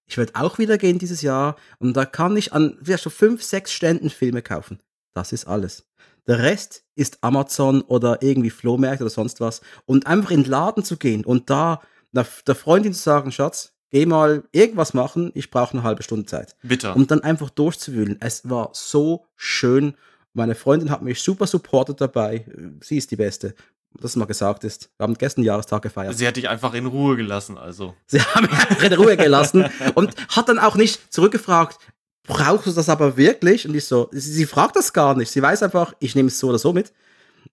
Ich 0.07 0.17
werde 0.17 0.33
auch 0.35 0.57
wieder 0.59 0.77
gehen 0.77 0.99
dieses 0.99 1.21
Jahr 1.21 1.55
und 1.79 1.95
da 1.95 2.05
kann 2.05 2.37
ich 2.37 2.53
an 2.53 2.77
vielleicht 2.81 3.03
so 3.03 3.09
fünf, 3.09 3.41
sechs 3.43 3.71
Ständen 3.71 4.09
Filme 4.09 4.41
kaufen. 4.41 4.79
Das 5.13 5.31
ist 5.31 5.47
alles. 5.47 5.87
Der 6.27 6.39
Rest 6.39 6.83
ist 6.95 7.19
Amazon 7.21 7.81
oder 7.81 8.21
irgendwie 8.21 8.49
Flohmärkte 8.49 9.03
oder 9.03 9.11
sonst 9.11 9.41
was. 9.41 9.61
Und 9.85 10.07
einfach 10.07 10.31
in 10.31 10.43
den 10.43 10.49
Laden 10.49 10.83
zu 10.83 10.97
gehen 10.97 11.25
und 11.25 11.49
da 11.49 11.81
der 12.13 12.55
Freundin 12.55 12.93
zu 12.93 13.01
sagen, 13.01 13.31
Schatz, 13.31 13.73
geh 13.89 14.05
mal 14.05 14.43
irgendwas 14.51 14.93
machen, 14.93 15.31
ich 15.35 15.51
brauche 15.51 15.73
eine 15.73 15.83
halbe 15.83 16.03
Stunde 16.03 16.25
Zeit. 16.25 16.55
Bitte. 16.63 16.93
Und 16.93 17.11
dann 17.11 17.21
einfach 17.21 17.49
durchzuwühlen. 17.49 18.17
Es 18.21 18.49
war 18.49 18.69
so 18.73 19.25
schön. 19.35 19.95
Meine 20.33 20.55
Freundin 20.55 20.89
hat 20.89 21.01
mich 21.01 21.21
super 21.21 21.47
supportet 21.47 21.99
dabei. 21.99 22.45
Sie 22.81 22.97
ist 22.97 23.11
die 23.11 23.15
Beste 23.15 23.55
das 23.99 24.15
mal 24.15 24.25
gesagt 24.25 24.63
ist. 24.63 24.89
Wir 24.97 25.03
haben 25.03 25.15
gestern 25.15 25.43
Jahrestag 25.43 25.81
gefeiert. 25.81 26.17
Sie 26.17 26.27
hat 26.27 26.35
dich 26.35 26.49
einfach 26.49 26.73
in 26.73 26.85
Ruhe 26.85 27.15
gelassen, 27.15 27.57
also. 27.57 27.95
Sie 28.07 28.21
haben 28.21 28.45
mich 28.45 28.53
einfach 28.53 28.83
in 28.83 28.93
Ruhe 28.93 29.17
gelassen 29.17 29.65
und 29.95 30.15
hat 30.29 30.49
dann 30.49 30.59
auch 30.59 30.75
nicht 30.75 31.13
zurückgefragt, 31.13 31.79
brauchst 32.23 32.67
du 32.67 32.71
das 32.71 32.89
aber 32.89 33.17
wirklich? 33.17 33.67
Und 33.67 33.75
ich 33.75 33.85
so, 33.85 34.09
sie, 34.11 34.31
sie 34.31 34.45
fragt 34.45 34.75
das 34.75 34.93
gar 34.93 35.15
nicht. 35.15 35.31
Sie 35.31 35.41
weiß 35.41 35.63
einfach, 35.63 35.93
ich 35.99 36.15
nehme 36.15 36.27
es 36.27 36.39
so 36.39 36.49
oder 36.49 36.59
so 36.59 36.73
mit 36.73 36.93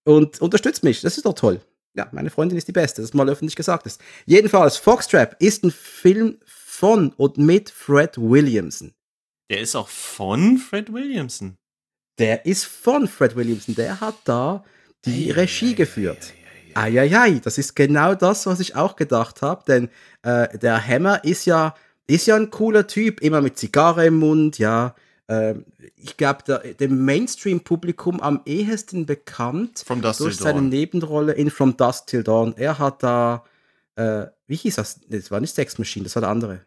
und 0.04 0.40
unterstützt 0.40 0.84
mich. 0.84 1.00
Das 1.00 1.16
ist 1.16 1.26
doch 1.26 1.34
toll. 1.34 1.60
Ja, 1.94 2.08
meine 2.12 2.30
Freundin 2.30 2.56
ist 2.56 2.68
die 2.68 2.72
Beste, 2.72 3.02
das 3.02 3.12
mal 3.12 3.28
öffentlich 3.28 3.56
gesagt 3.56 3.86
ist. 3.86 4.00
Jedenfalls, 4.24 4.78
Foxtrap 4.78 5.36
ist 5.40 5.62
ein 5.62 5.70
Film 5.70 6.38
von 6.46 7.10
und 7.10 7.36
mit 7.36 7.70
Fred 7.70 8.16
Williamson. 8.16 8.94
Der 9.50 9.60
ist 9.60 9.76
auch 9.76 9.88
von 9.88 10.56
Fred 10.56 10.92
Williamson. 10.92 11.58
Der 12.18 12.46
ist 12.46 12.64
von 12.64 13.08
Fred 13.08 13.36
Williamson. 13.36 13.74
Der 13.74 14.00
hat 14.00 14.14
da 14.24 14.64
die 15.04 15.30
Regie 15.30 15.74
geführt. 15.74 16.34
Eieiei, 16.74 17.40
das 17.42 17.58
ist 17.58 17.76
genau 17.76 18.14
das, 18.14 18.46
was 18.46 18.60
ich 18.60 18.76
auch 18.76 18.96
gedacht 18.96 19.42
habe, 19.42 19.62
denn 19.66 19.88
äh, 20.22 20.56
der 20.58 20.86
Hammer 20.86 21.24
ist 21.24 21.44
ja, 21.44 21.74
ist 22.06 22.26
ja 22.26 22.36
ein 22.36 22.50
cooler 22.50 22.86
Typ, 22.86 23.20
immer 23.20 23.40
mit 23.40 23.58
Zigarre 23.58 24.06
im 24.06 24.18
Mund, 24.18 24.58
ja. 24.58 24.94
Äh, 25.26 25.54
ich 25.96 26.16
glaube, 26.16 26.74
dem 26.80 27.04
Mainstream-Publikum 27.04 28.20
am 28.20 28.40
ehesten 28.44 29.06
bekannt 29.06 29.84
durch 30.18 30.36
seine 30.36 30.60
Dawn. 30.60 30.68
Nebenrolle 30.68 31.32
in 31.32 31.50
From 31.50 31.76
Dusk 31.76 32.08
Till 32.08 32.22
Dawn. 32.22 32.54
Er 32.56 32.78
hat 32.78 33.02
da, 33.02 33.44
äh, 33.96 34.26
wie 34.46 34.56
hieß 34.56 34.76
das? 34.76 35.00
Das 35.08 35.30
war 35.30 35.40
nicht 35.40 35.54
Sex 35.54 35.78
Machine, 35.78 36.04
das 36.04 36.16
war 36.16 36.22
der 36.22 36.30
andere. 36.30 36.60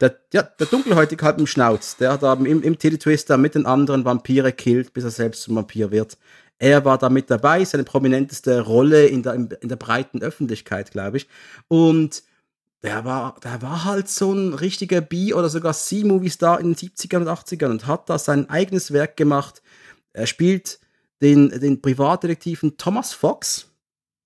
Der, 0.00 0.18
ja, 0.32 0.42
der 0.42 0.66
Dunkelhäutige 0.66 1.24
halt 1.24 1.38
im 1.38 1.46
Schnauz, 1.46 1.96
der 1.96 2.12
hat 2.12 2.22
da 2.22 2.34
im, 2.34 2.62
im 2.62 2.78
Titty-Twister 2.78 3.38
mit 3.38 3.54
den 3.54 3.64
anderen 3.64 4.04
Vampire 4.04 4.52
killt, 4.52 4.92
bis 4.92 5.04
er 5.04 5.10
selbst 5.10 5.42
zum 5.42 5.56
Vampir 5.56 5.90
wird. 5.90 6.18
Er 6.58 6.84
war 6.84 6.98
da 6.98 7.08
mit 7.10 7.30
dabei, 7.30 7.64
seine 7.64 7.84
prominenteste 7.84 8.60
Rolle 8.60 9.06
in 9.06 9.22
der, 9.22 9.34
in 9.34 9.68
der 9.68 9.76
breiten 9.76 10.22
Öffentlichkeit, 10.22 10.90
glaube 10.90 11.18
ich. 11.18 11.28
Und 11.68 12.22
der 12.82 13.04
war, 13.04 13.38
der 13.42 13.62
war 13.62 13.84
halt 13.84 14.08
so 14.08 14.32
ein 14.32 14.54
richtiger 14.54 15.00
B- 15.00 15.34
oder 15.34 15.48
sogar 15.48 15.74
C-Movie-Star 15.74 16.60
in 16.60 16.72
den 16.72 16.76
70ern 16.76 17.18
und 17.18 17.28
80ern 17.28 17.70
und 17.70 17.86
hat 17.86 18.08
da 18.08 18.18
sein 18.18 18.48
eigenes 18.48 18.92
Werk 18.92 19.16
gemacht. 19.16 19.62
Er 20.12 20.26
spielt 20.26 20.78
den, 21.20 21.48
den 21.48 21.82
Privatdetektiven 21.82 22.76
Thomas 22.76 23.12
Fox. 23.12 23.70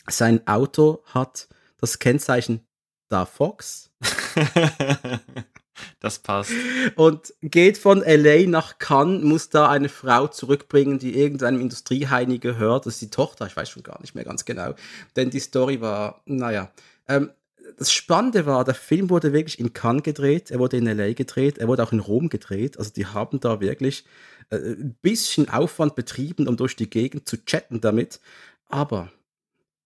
Sein 0.08 0.46
Auto 0.46 1.02
hat 1.06 1.48
das 1.78 1.98
Kennzeichen 1.98 2.60
da 3.08 3.26
Fox. 3.26 3.90
Das 6.00 6.18
passt. 6.18 6.52
Und 6.96 7.34
geht 7.40 7.78
von 7.78 8.02
LA 8.04 8.46
nach 8.46 8.78
Cannes, 8.78 9.22
muss 9.22 9.48
da 9.48 9.68
eine 9.68 9.88
Frau 9.88 10.28
zurückbringen, 10.28 10.98
die 10.98 11.16
irgendeinem 11.18 11.60
Industrieheini 11.60 12.38
gehört. 12.38 12.86
Das 12.86 12.94
ist 12.94 13.02
die 13.02 13.10
Tochter, 13.10 13.46
ich 13.46 13.56
weiß 13.56 13.68
schon 13.68 13.82
gar 13.82 14.00
nicht 14.00 14.14
mehr 14.14 14.24
ganz 14.24 14.44
genau. 14.44 14.74
Denn 15.16 15.30
die 15.30 15.40
Story 15.40 15.80
war, 15.80 16.22
naja. 16.26 16.70
Ähm, 17.08 17.30
das 17.76 17.92
Spannende 17.92 18.46
war, 18.46 18.64
der 18.64 18.74
Film 18.74 19.10
wurde 19.10 19.32
wirklich 19.32 19.58
in 19.58 19.72
Cannes 19.72 20.02
gedreht, 20.02 20.50
er 20.50 20.58
wurde 20.58 20.76
in 20.76 20.86
LA 20.86 21.12
gedreht, 21.12 21.58
er 21.58 21.68
wurde 21.68 21.82
auch 21.82 21.92
in 21.92 22.00
Rom 22.00 22.28
gedreht. 22.28 22.78
Also 22.78 22.90
die 22.90 23.06
haben 23.06 23.40
da 23.40 23.60
wirklich 23.60 24.04
äh, 24.50 24.56
ein 24.56 24.96
bisschen 25.00 25.48
Aufwand 25.48 25.94
betrieben, 25.94 26.48
um 26.48 26.56
durch 26.56 26.76
die 26.76 26.90
Gegend 26.90 27.28
zu 27.28 27.44
chatten 27.44 27.80
damit. 27.80 28.20
Aber, 28.68 29.10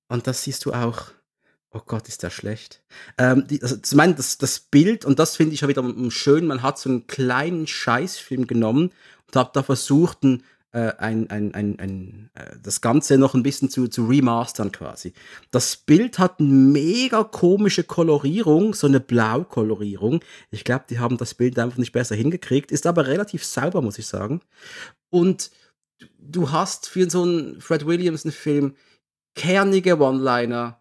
und 0.08 0.26
das 0.26 0.42
siehst 0.42 0.64
du 0.64 0.72
auch, 0.72 1.12
Oh 1.74 1.82
Gott, 1.84 2.06
ist 2.08 2.22
der 2.22 2.30
schlecht. 2.30 2.82
Ähm, 3.18 3.48
die, 3.48 3.60
also, 3.60 3.76
ich 3.84 3.94
meine, 3.94 4.14
das, 4.14 4.38
das 4.38 4.60
Bild, 4.60 5.04
und 5.04 5.18
das 5.18 5.34
finde 5.36 5.54
ich 5.54 5.64
auch 5.64 5.68
wieder 5.68 5.84
schön, 6.10 6.46
man 6.46 6.62
hat 6.62 6.78
so 6.78 6.88
einen 6.88 7.08
kleinen 7.08 7.66
Scheißfilm 7.66 8.46
genommen 8.46 8.92
und 9.26 9.36
hat 9.36 9.56
da 9.56 9.64
versucht, 9.64 10.22
ein, 10.22 10.44
äh, 10.70 10.92
ein, 10.98 11.28
ein, 11.30 11.52
ein, 11.52 11.78
ein, 11.80 12.30
äh, 12.34 12.56
das 12.62 12.80
Ganze 12.80 13.18
noch 13.18 13.34
ein 13.34 13.42
bisschen 13.42 13.70
zu, 13.70 13.88
zu 13.88 14.06
remastern 14.06 14.70
quasi. 14.70 15.14
Das 15.50 15.76
Bild 15.76 16.20
hat 16.20 16.38
eine 16.38 16.48
mega 16.48 17.24
komische 17.24 17.82
Kolorierung, 17.82 18.74
so 18.74 18.86
eine 18.86 19.00
Blau-Kolorierung. 19.00 20.20
Ich 20.52 20.62
glaube, 20.62 20.84
die 20.88 21.00
haben 21.00 21.16
das 21.16 21.34
Bild 21.34 21.58
einfach 21.58 21.78
nicht 21.78 21.92
besser 21.92 22.14
hingekriegt, 22.14 22.70
ist 22.70 22.86
aber 22.86 23.08
relativ 23.08 23.44
sauber, 23.44 23.82
muss 23.82 23.98
ich 23.98 24.06
sagen. 24.06 24.42
Und 25.10 25.50
du 26.20 26.52
hast 26.52 26.88
für 26.88 27.10
so 27.10 27.24
einen 27.24 27.60
Fred 27.60 27.84
Williamson-Film 27.84 28.76
kernige 29.34 29.98
One-Liner, 29.98 30.78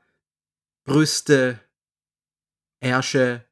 Brüste, 0.84 1.60
Ärsche, 2.82 3.46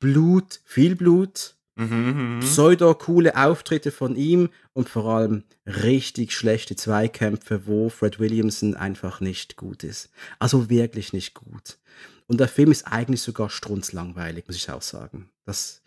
Blut, 0.00 0.60
viel 0.64 0.94
Blut, 0.96 1.58
Mhm, 1.78 2.38
mhm. 2.38 2.40
pseudo-coole 2.40 3.36
Auftritte 3.36 3.92
von 3.92 4.16
ihm 4.16 4.50
und 4.72 4.88
vor 4.88 5.04
allem 5.04 5.44
richtig 5.64 6.32
schlechte 6.34 6.74
Zweikämpfe, 6.74 7.68
wo 7.68 7.88
Fred 7.88 8.18
Williamson 8.18 8.74
einfach 8.74 9.20
nicht 9.20 9.56
gut 9.56 9.84
ist. 9.84 10.10
Also 10.40 10.68
wirklich 10.70 11.12
nicht 11.12 11.34
gut. 11.34 11.78
Und 12.26 12.40
der 12.40 12.48
Film 12.48 12.72
ist 12.72 12.88
eigentlich 12.88 13.22
sogar 13.22 13.48
strunzlangweilig, 13.48 14.48
muss 14.48 14.56
ich 14.56 14.68
auch 14.72 14.82
sagen. 14.82 15.30
Das, 15.44 15.82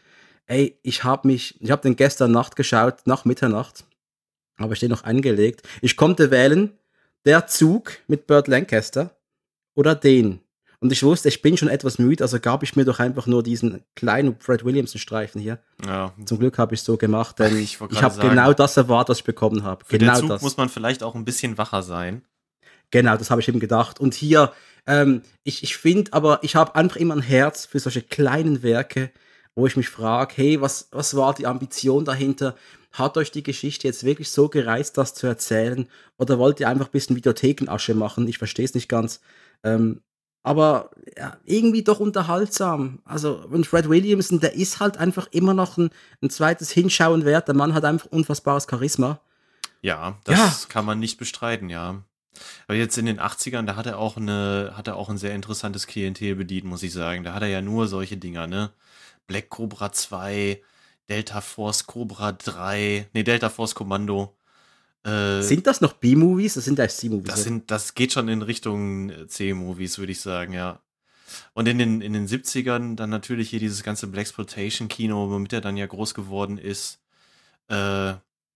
ey, 0.46 0.80
ich 0.82 1.04
habe 1.04 1.28
mich, 1.28 1.60
ich 1.62 1.72
habe 1.72 1.82
den 1.82 1.98
gestern 1.98 2.32
Nacht 2.32 2.56
geschaut, 2.56 3.06
nach 3.06 3.26
Mitternacht, 3.26 3.84
habe 4.58 4.74
ich 4.74 4.80
den 4.80 4.92
noch 4.92 5.04
angelegt. 5.04 5.68
Ich 5.82 5.98
konnte 5.98 6.32
wählen, 6.32 6.72
der 7.26 7.48
Zug 7.48 7.98
mit 8.08 8.28
Burt 8.28 8.48
Lancaster 8.48 9.20
oder 9.76 9.94
den. 9.94 10.40
Und 10.82 10.92
ich 10.92 11.04
wusste, 11.04 11.30
ich 11.30 11.44
bin 11.44 11.58
schon 11.58 11.68
etwas 11.70 12.00
müde, 12.00 12.24
also 12.24 12.40
gab 12.40 12.64
ich 12.64 12.76
mir 12.76 12.86
doch 12.86 13.00
einfach 13.00 13.28
nur 13.28 13.44
diesen 13.44 13.84
kleinen 13.96 14.36
Fred 14.40 14.66
Williamson-Streifen 14.66 15.40
hier. 15.40 15.60
Ja. 15.86 16.12
Zum 16.26 16.40
Glück 16.40 16.58
habe 16.58 16.74
ich 16.74 16.80
es 16.80 16.86
so 16.86 16.98
gemacht, 16.98 17.38
denn 17.38 17.56
ich, 17.56 17.78
ich 17.92 18.02
habe 18.02 18.20
genau 18.20 18.52
das 18.54 18.78
erwartet, 18.78 19.10
was 19.10 19.18
ich 19.20 19.24
bekommen 19.24 19.64
habe. 19.64 19.86
Für 19.86 20.00
Genau 20.00 20.14
den 20.14 20.20
Zug 20.22 20.30
das. 20.30 20.42
muss 20.42 20.58
man 20.58 20.70
vielleicht 20.70 21.04
auch 21.04 21.14
ein 21.14 21.24
bisschen 21.24 21.60
wacher 21.60 21.84
sein. 21.84 22.24
Genau, 22.90 23.16
das 23.16 23.30
habe 23.30 23.42
ich 23.42 23.48
eben 23.48 23.60
gedacht. 23.60 24.00
Und 24.00 24.16
hier, 24.16 24.54
ähm, 24.88 25.22
ich, 25.44 25.62
ich 25.62 25.78
finde 25.78 26.14
aber, 26.14 26.40
ich 26.42 26.56
habe 26.56 26.74
einfach 26.74 26.98
immer 26.98 27.16
ein 27.16 27.22
Herz 27.22 27.68
für 27.68 27.80
solche 27.80 28.02
kleinen 28.02 28.64
Werke, 28.64 29.12
wo 29.54 29.68
ich 29.68 29.78
mich 29.78 29.88
frage, 29.90 30.34
hey, 30.36 30.62
was, 30.62 30.88
was 30.92 31.16
war 31.16 31.36
die 31.36 31.46
Ambition 31.46 32.06
dahinter? 32.06 32.56
Hat 32.92 33.18
euch 33.18 33.30
die 33.32 33.44
Geschichte 33.44 33.88
jetzt 33.88 34.04
wirklich 34.04 34.32
so 34.32 34.50
gereizt, 34.50 34.98
das 34.98 35.14
zu 35.14 35.28
erzählen? 35.28 35.88
Oder 36.18 36.40
wollt 36.40 36.60
ihr 36.60 36.68
einfach 36.68 36.88
ein 36.88 36.92
bisschen 36.92 37.16
Videothekenasche 37.16 37.94
machen? 37.94 38.28
Ich 38.28 38.40
verstehe 38.40 38.66
es 38.66 38.74
nicht 38.74 38.90
ganz. 38.90 39.22
Ähm, 39.64 40.02
aber 40.44 40.92
ja, 41.18 41.38
irgendwie 41.46 41.84
doch 41.84 42.00
unterhaltsam. 42.00 43.00
Also, 43.06 43.44
und 43.50 43.68
Fred 43.68 43.90
Williamson, 43.90 44.40
der 44.40 44.56
ist 44.56 44.80
halt 44.80 44.98
einfach 44.98 45.28
immer 45.32 45.54
noch 45.54 45.78
ein, 45.78 45.92
ein 46.22 46.30
zweites 46.30 46.72
Hinschauen 46.72 47.26
wert. 47.26 47.48
Der 47.48 47.56
Mann 47.56 47.74
hat 47.74 47.86
einfach 47.86 48.08
unfassbares 48.08 48.68
Charisma. 48.70 49.20
Ja, 49.82 50.18
das 50.24 50.70
kann 50.70 50.86
man 50.86 51.00
nicht 51.00 51.18
bestreiten, 51.18 51.70
ja. 51.70 52.04
Aber 52.68 52.78
jetzt 52.78 52.98
in 52.98 53.06
den 53.06 53.20
80ern, 53.20 53.66
da 53.66 53.76
hat 53.76 53.86
er 53.86 53.98
auch 53.98 54.18
eine, 54.18 54.74
hat 54.76 54.88
er 54.88 54.96
auch 54.96 55.10
ein 55.10 55.18
sehr 55.18 55.36
interessantes 55.36 55.86
Klientel 55.86 56.36
bedient, 56.36 56.66
muss 56.66 56.84
ich 56.84 56.94
sagen. 56.94 57.24
Da 57.24 57.34
hat 57.34 57.42
er 57.42 57.50
ja 57.50 57.62
nur 57.62 57.88
solche 57.88 58.18
Dinger, 58.18 58.48
ne? 58.48 58.72
Black 59.28 59.50
Cobra 59.50 59.92
2, 59.92 60.62
Delta 61.10 61.42
Force 61.42 61.86
Cobra 61.88 62.32
3, 62.32 63.10
nee, 63.14 63.24
Delta 63.24 63.50
Force 63.50 63.76
Kommando. 63.76 64.36
Äh, 65.04 65.42
Sind 65.42 65.66
das 65.68 65.82
noch 65.82 65.94
B-Movies? 65.94 66.54
Das 66.56 66.66
sind 66.66 66.78
ja 66.78 66.88
C-Movies. 66.88 67.32
das 67.32 67.44
sind, 67.44 67.72
das 67.72 67.96
geht 67.96 68.14
schon 68.14 68.28
in 68.28 68.42
Richtung 68.42 69.10
äh, 69.10 69.28
C-Movies, 69.28 69.98
würde 69.98 70.12
ich 70.12 70.22
sagen, 70.22 70.54
ja. 70.54 70.80
Und 71.54 71.68
in 71.68 71.78
den, 71.78 72.02
in 72.02 72.14
den 72.14 72.28
70ern 72.28 72.96
dann 72.96 73.10
natürlich 73.10 73.50
hier 73.50 73.60
dieses 73.60 73.84
ganze 73.84 74.08
Blaxploitation-Kino, 74.08 75.30
womit 75.32 75.54
er 75.54 75.62
dann 75.62 75.78
ja 75.78 75.86
groß 75.88 76.14
geworden 76.14 76.58
ist. 76.58 77.00
Äh, 77.68 78.14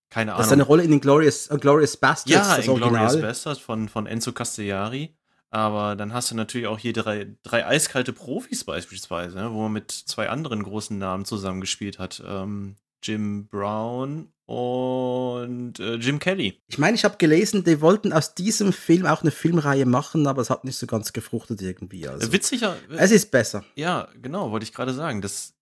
keine 0.10 0.32
Das 0.32 0.42
ist 0.42 0.48
Ahnung. 0.48 0.52
eine 0.54 0.64
Rolle 0.64 0.84
in 0.84 0.92
den 0.92 1.02
Glorious, 1.02 1.50
uh, 1.50 1.58
Glorious 1.58 1.98
Bastards, 1.98 2.30
Ja, 2.32 2.56
Inglourious 2.58 3.14
Original. 3.14 3.22
Bastard 3.22 3.58
von, 3.60 3.90
von 3.90 4.06
Enzo 4.08 4.32
Castellari. 4.34 5.16
Aber 5.52 5.96
dann 5.96 6.14
hast 6.14 6.32
du 6.32 6.36
natürlich 6.36 6.68
auch 6.68 6.80
hier 6.80 6.92
drei, 6.94 7.28
drei 7.44 7.66
eiskalte 7.66 8.12
Profis 8.12 8.66
beispielsweise, 8.66 9.38
ne, 9.38 9.52
wo 9.54 9.64
man 9.64 9.72
mit 9.74 9.92
zwei 9.92 10.30
anderen 10.30 10.64
großen 10.64 10.98
Namen 10.98 11.24
zusammengespielt 11.24 11.98
hat. 11.98 12.22
Ähm, 12.28 12.76
Jim 13.06 13.48
Brown 13.48 14.32
und 14.46 15.80
äh, 15.80 15.96
Jim 15.96 16.20
Kelly. 16.20 16.62
Ich 16.68 16.78
meine, 16.78 16.96
ich 16.96 17.04
habe 17.04 17.18
gelesen, 17.18 17.64
die 17.64 17.82
wollten 17.82 18.14
aus 18.14 18.36
diesem 18.36 18.74
Film 18.74 19.06
auch 19.06 19.22
eine 19.22 19.32
Filmreihe 19.32 19.86
machen, 19.86 20.28
aber 20.28 20.42
es 20.42 20.50
hat 20.50 20.66
nicht 20.66 20.78
so 20.78 20.88
ganz 20.88 21.14
gefruchtet 21.14 21.62
irgendwie. 21.62 22.08
Also. 22.08 22.28
Äh, 22.28 22.32
Witziger, 22.32 22.76
äh, 22.90 22.96
Es 22.98 23.12
ist 23.12 23.32
besser. 23.32 23.64
ja, 23.76 24.08
genau, 24.22 24.52
wollte 24.52 24.64
ich 24.66 24.74
gerade 24.74 24.94
sagen. 24.94 25.22
Das 25.22 25.54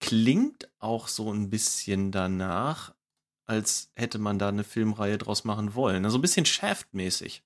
klingt 0.00 0.68
auch 0.78 1.08
so 1.08 1.32
ein 1.32 1.50
bisschen 1.50 2.12
danach, 2.12 2.94
als 3.46 3.90
hätte 3.94 4.18
man 4.18 4.38
da 4.38 4.48
eine 4.48 4.64
Filmreihe 4.64 5.18
draus 5.18 5.44
machen 5.44 5.74
wollen. 5.74 6.04
Also 6.04 6.18
ein 6.18 6.22
bisschen 6.22 6.46
Shaft-mäßig. 6.46 7.42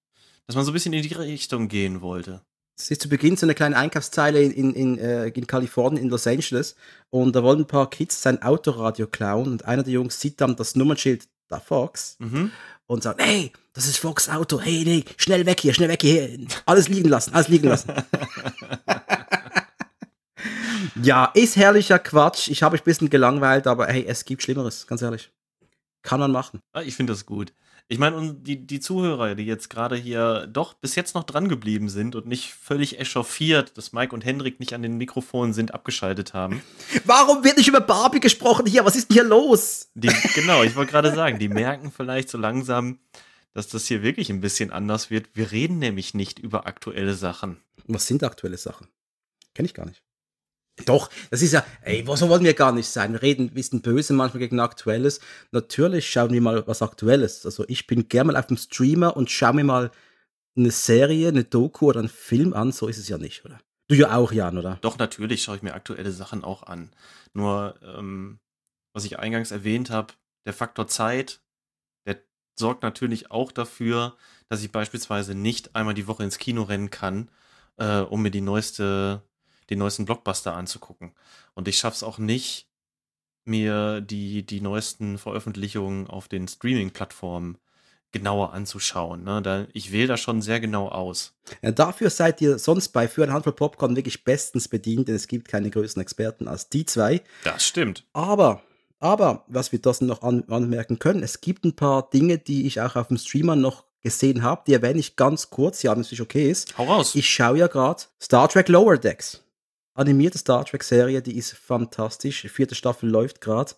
Dass 0.46 0.56
man 0.56 0.64
so 0.64 0.72
ein 0.72 0.74
bisschen 0.74 0.92
in 0.92 1.02
die 1.02 1.14
Richtung 1.14 1.68
gehen 1.68 2.00
wollte. 2.00 2.42
Es 2.82 2.90
ist 2.90 3.02
zu 3.02 3.08
Beginn 3.08 3.36
so 3.36 3.46
eine 3.46 3.54
kleine 3.54 3.76
Einkaufszeile 3.76 4.42
in, 4.42 4.52
in, 4.52 4.74
in, 4.74 4.98
äh, 4.98 5.28
in 5.28 5.46
Kalifornien, 5.46 6.02
in 6.02 6.08
Los 6.08 6.26
Angeles. 6.26 6.74
Und 7.10 7.34
da 7.36 7.42
wollen 7.42 7.60
ein 7.60 7.66
paar 7.66 7.90
Kids 7.90 8.22
sein 8.22 8.42
Autoradio 8.42 9.06
klauen. 9.06 9.48
Und 9.48 9.64
einer 9.66 9.82
der 9.82 9.92
Jungs 9.92 10.20
sieht 10.20 10.40
dann 10.40 10.56
das 10.56 10.76
Nummernschild 10.76 11.28
da 11.48 11.60
Fox 11.60 12.16
Mhm. 12.20 12.52
und 12.86 13.02
sagt, 13.02 13.20
hey, 13.22 13.52
das 13.72 13.86
ist 13.86 13.98
Fox 13.98 14.28
Auto, 14.28 14.60
hey, 14.60 14.82
nee, 14.84 15.04
schnell 15.16 15.46
weg 15.46 15.60
hier, 15.60 15.74
schnell 15.74 15.88
weg 15.88 16.00
hier, 16.02 16.38
alles 16.66 16.88
liegen 16.88 17.08
lassen, 17.08 17.34
alles 17.34 17.48
liegen 17.48 17.68
lassen. 17.68 17.92
ja, 21.02 21.26
ist 21.34 21.56
herrlicher 21.56 21.98
Quatsch. 21.98 22.48
Ich 22.48 22.62
habe 22.62 22.74
mich 22.74 22.82
ein 22.82 22.84
bisschen 22.84 23.10
gelangweilt, 23.10 23.66
aber 23.66 23.86
hey, 23.88 24.04
es 24.06 24.24
gibt 24.24 24.42
Schlimmeres, 24.42 24.86
ganz 24.86 25.02
ehrlich. 25.02 25.30
Kann 26.02 26.20
man 26.20 26.30
machen. 26.32 26.60
Ah, 26.72 26.80
Ich 26.82 26.96
finde 26.96 27.12
das 27.12 27.26
gut. 27.26 27.52
Ich 27.88 27.98
meine, 27.98 28.34
die, 28.34 28.66
die 28.66 28.80
Zuhörer, 28.80 29.34
die 29.34 29.44
jetzt 29.44 29.70
gerade 29.70 29.96
hier 29.96 30.46
doch 30.46 30.74
bis 30.74 30.94
jetzt 30.94 31.14
noch 31.14 31.24
dran 31.24 31.48
geblieben 31.48 31.88
sind 31.88 32.14
und 32.14 32.26
nicht 32.26 32.52
völlig 32.52 32.98
echauffiert, 32.98 33.76
dass 33.76 33.92
Mike 33.92 34.14
und 34.14 34.24
Hendrik 34.24 34.60
nicht 34.60 34.74
an 34.74 34.82
den 34.82 34.96
Mikrofonen 34.96 35.52
sind, 35.52 35.74
abgeschaltet 35.74 36.34
haben. 36.34 36.62
Warum 37.04 37.44
wird 37.44 37.56
nicht 37.56 37.68
über 37.68 37.80
Barbie 37.80 38.20
gesprochen 38.20 38.66
hier? 38.66 38.84
Was 38.84 38.96
ist 38.96 39.10
denn 39.10 39.14
hier 39.14 39.24
los? 39.24 39.90
Die, 39.94 40.10
genau, 40.34 40.62
ich 40.62 40.76
wollte 40.76 40.92
gerade 40.92 41.14
sagen, 41.14 41.38
die 41.38 41.48
merken 41.48 41.90
vielleicht 41.90 42.28
so 42.28 42.38
langsam, 42.38 42.98
dass 43.52 43.68
das 43.68 43.86
hier 43.86 44.02
wirklich 44.02 44.30
ein 44.30 44.40
bisschen 44.40 44.70
anders 44.70 45.10
wird. 45.10 45.28
Wir 45.34 45.50
reden 45.50 45.78
nämlich 45.78 46.14
nicht 46.14 46.38
über 46.38 46.66
aktuelle 46.66 47.14
Sachen. 47.14 47.60
Was 47.86 48.06
sind 48.06 48.22
aktuelle 48.22 48.58
Sachen? 48.58 48.88
Kenne 49.54 49.66
ich 49.66 49.74
gar 49.74 49.86
nicht. 49.86 50.02
Doch, 50.84 51.10
das 51.30 51.42
ist 51.42 51.52
ja, 51.52 51.64
ey, 51.82 52.04
so 52.14 52.28
wollen 52.28 52.44
wir 52.44 52.54
gar 52.54 52.72
nicht 52.72 52.88
sein. 52.88 53.12
Wir 53.12 53.22
reden 53.22 53.46
ein 53.46 53.54
bisschen 53.54 53.82
böse 53.82 54.12
manchmal 54.12 54.40
gegen 54.40 54.60
Aktuelles. 54.60 55.20
Natürlich 55.52 56.10
schauen 56.10 56.32
wir 56.32 56.40
mal 56.40 56.66
was 56.66 56.82
Aktuelles. 56.82 57.44
Also 57.44 57.64
ich 57.68 57.86
bin 57.86 58.08
gerne 58.08 58.32
mal 58.32 58.38
auf 58.38 58.46
dem 58.46 58.56
Streamer 58.56 59.16
und 59.16 59.30
schaue 59.30 59.54
mir 59.54 59.64
mal 59.64 59.90
eine 60.56 60.70
Serie, 60.70 61.28
eine 61.28 61.44
Doku 61.44 61.86
oder 61.88 62.00
einen 62.00 62.08
Film 62.08 62.52
an. 62.52 62.72
So 62.72 62.88
ist 62.88 62.98
es 62.98 63.08
ja 63.08 63.18
nicht, 63.18 63.44
oder? 63.44 63.60
Du 63.88 63.96
ja 63.96 64.14
auch, 64.14 64.30
Jan, 64.30 64.56
oder? 64.56 64.78
Doch, 64.82 64.98
natürlich 64.98 65.42
schaue 65.42 65.56
ich 65.56 65.62
mir 65.62 65.74
aktuelle 65.74 66.12
Sachen 66.12 66.44
auch 66.44 66.62
an. 66.62 66.92
Nur, 67.32 67.74
ähm, 67.82 68.38
was 68.92 69.04
ich 69.04 69.18
eingangs 69.18 69.50
erwähnt 69.50 69.90
habe, 69.90 70.14
der 70.46 70.52
Faktor 70.52 70.86
Zeit, 70.86 71.40
der 72.06 72.22
sorgt 72.58 72.82
natürlich 72.82 73.30
auch 73.32 73.50
dafür, 73.50 74.16
dass 74.48 74.62
ich 74.62 74.70
beispielsweise 74.70 75.34
nicht 75.34 75.74
einmal 75.74 75.94
die 75.94 76.06
Woche 76.06 76.22
ins 76.22 76.38
Kino 76.38 76.62
rennen 76.62 76.90
kann, 76.90 77.30
äh, 77.78 77.98
um 77.98 78.22
mir 78.22 78.30
die 78.30 78.40
neueste, 78.40 79.22
den 79.70 79.78
neuesten 79.78 80.04
Blockbuster 80.04 80.54
anzugucken. 80.54 81.12
Und 81.54 81.68
ich 81.68 81.78
schaffe 81.78 81.96
es 81.96 82.02
auch 82.02 82.18
nicht, 82.18 82.68
mir 83.44 84.00
die, 84.00 84.44
die 84.44 84.60
neuesten 84.60 85.18
Veröffentlichungen 85.18 86.06
auf 86.06 86.28
den 86.28 86.46
Streaming-Plattformen 86.48 87.58
genauer 88.12 88.52
anzuschauen. 88.52 89.24
Ne? 89.24 89.40
Da, 89.42 89.66
ich 89.72 89.92
wähle 89.92 90.08
da 90.08 90.16
schon 90.16 90.42
sehr 90.42 90.60
genau 90.60 90.88
aus. 90.88 91.34
Ja, 91.62 91.70
dafür 91.70 92.10
seid 92.10 92.40
ihr 92.40 92.58
sonst 92.58 92.88
bei 92.88 93.08
Für 93.08 93.22
ein 93.22 93.32
Handvoll 93.32 93.52
Popcorn 93.52 93.96
wirklich 93.96 94.24
bestens 94.24 94.68
bedient, 94.68 95.08
denn 95.08 95.14
es 95.14 95.28
gibt 95.28 95.48
keine 95.48 95.70
größeren 95.70 96.02
Experten 96.02 96.48
als 96.48 96.68
die 96.68 96.84
zwei. 96.84 97.22
Das 97.44 97.64
stimmt. 97.64 98.04
Aber, 98.12 98.62
aber, 98.98 99.44
was 99.46 99.72
wir 99.72 99.78
das 99.78 100.00
noch 100.00 100.22
an, 100.22 100.44
anmerken 100.48 100.98
können, 100.98 101.22
es 101.22 101.40
gibt 101.40 101.64
ein 101.64 101.76
paar 101.76 102.10
Dinge, 102.10 102.38
die 102.38 102.66
ich 102.66 102.80
auch 102.80 102.96
auf 102.96 103.08
dem 103.08 103.16
Streamer 103.16 103.56
noch 103.56 103.84
gesehen 104.02 104.42
habe, 104.42 104.62
die 104.66 104.72
erwähne 104.72 104.98
ich 104.98 105.16
ganz 105.16 105.50
kurz, 105.50 105.82
ja, 105.82 105.92
wenn 105.92 106.00
es 106.00 106.10
nicht 106.10 106.22
okay 106.22 106.50
ist. 106.50 106.76
Hau 106.78 106.84
raus. 106.84 107.14
Ich 107.14 107.28
schaue 107.28 107.58
ja 107.58 107.66
gerade 107.66 108.02
Star 108.20 108.48
Trek 108.48 108.68
Lower 108.68 108.96
Decks. 108.96 109.42
Animierte 110.00 110.38
Star 110.38 110.64
Trek-Serie, 110.64 111.22
die 111.22 111.36
ist 111.36 111.52
fantastisch. 111.52 112.46
Vierte 112.48 112.74
Staffel 112.74 113.08
läuft 113.08 113.40
gerade. 113.40 113.72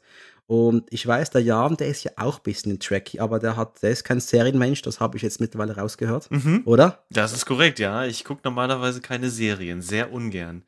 Und 0.47 0.87
ich 0.91 1.07
weiß, 1.07 1.31
der 1.31 1.43
Jan, 1.43 1.77
der 1.77 1.89
ist 1.89 2.05
ja 2.05 2.13
auch 2.17 2.39
ein 2.39 2.43
bisschen 2.43 2.79
Trekkie, 2.79 3.21
aber 3.21 3.39
der 3.39 3.57
hat, 3.57 3.83
der 3.83 3.91
ist 3.91 4.05
kein 4.05 4.21
Serienmensch, 4.21 4.83
das 4.83 5.01
habe 5.01 5.17
ich 5.17 5.23
jetzt 5.23 5.41
mittlerweile 5.41 5.77
rausgehört. 5.77 6.31
Mhm. 6.31 6.63
Oder? 6.65 7.05
Das 7.11 7.33
ist 7.33 7.47
korrekt, 7.47 7.79
ja. 7.79 8.05
Ich 8.05 8.25
gucke 8.25 8.43
normalerweise 8.45 9.01
keine 9.01 9.31
Serien, 9.31 9.83
sehr 9.83 10.13
ungern. 10.13 10.65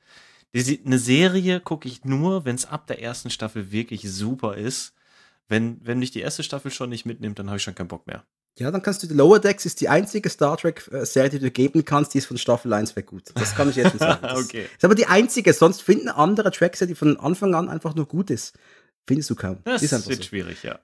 Eine 0.55 0.99
Serie 0.99 1.61
gucke 1.61 1.89
ich 1.89 2.05
nur, 2.05 2.45
wenn 2.45 2.55
es 2.55 2.67
ab 2.67 2.87
der 2.87 3.03
ersten 3.03 3.31
Staffel 3.31 3.73
wirklich 3.73 4.11
super 4.11 4.57
ist. 4.57 4.95
Wenn, 5.49 5.85
wenn 5.85 5.99
mich 5.99 6.13
die 6.13 6.21
erste 6.21 6.43
Staffel 6.43 6.71
schon 6.71 6.91
nicht 6.91 7.05
mitnimmt, 7.05 7.39
dann 7.39 7.49
habe 7.49 7.59
ich 7.59 7.63
schon 7.63 7.75
keinen 7.75 7.89
Bock 7.89 8.07
mehr. 8.07 8.25
Ja, 8.59 8.71
dann 8.71 8.83
kannst 8.83 9.03
du, 9.03 9.09
die 9.09 9.15
Lower 9.15 9.41
Decks 9.41 9.67
ist 9.67 9.81
die 9.81 9.89
einzige 9.89 10.31
Star 10.31 10.57
Trek-Serie, 10.57 11.31
die 11.31 11.39
du 11.41 11.51
geben 11.51 11.85
kannst, 11.85 12.15
die 12.15 12.19
ist 12.19 12.27
von 12.27 12.39
Staffel 12.39 12.73
1 12.73 12.95
weg 12.95 13.07
gut. 13.07 13.25
Das 13.35 13.57
kann 13.57 13.69
ich 13.69 13.77
jetzt 13.77 13.91
schon 13.91 13.99
sagen. 13.99 14.21
Das 14.23 14.45
okay. 14.45 14.67
Ist 14.77 14.85
aber 14.85 14.95
die 14.95 15.07
einzige, 15.07 15.53
sonst 15.53 15.83
finden 15.83 16.09
andere 16.09 16.53
Tracks, 16.53 16.79
die 16.79 16.95
von 16.95 17.19
Anfang 17.19 17.55
an 17.55 17.69
einfach 17.69 17.95
nur 17.97 18.07
gut 18.07 18.31
ist. 18.31 18.57
Findest 19.07 19.31
du 19.31 19.35
kaum. 19.35 19.59
Das 19.65 19.83
ist 19.83 20.09
wird 20.09 20.23
so. 20.23 20.29
schwierig, 20.29 20.63
ja. 20.63 20.79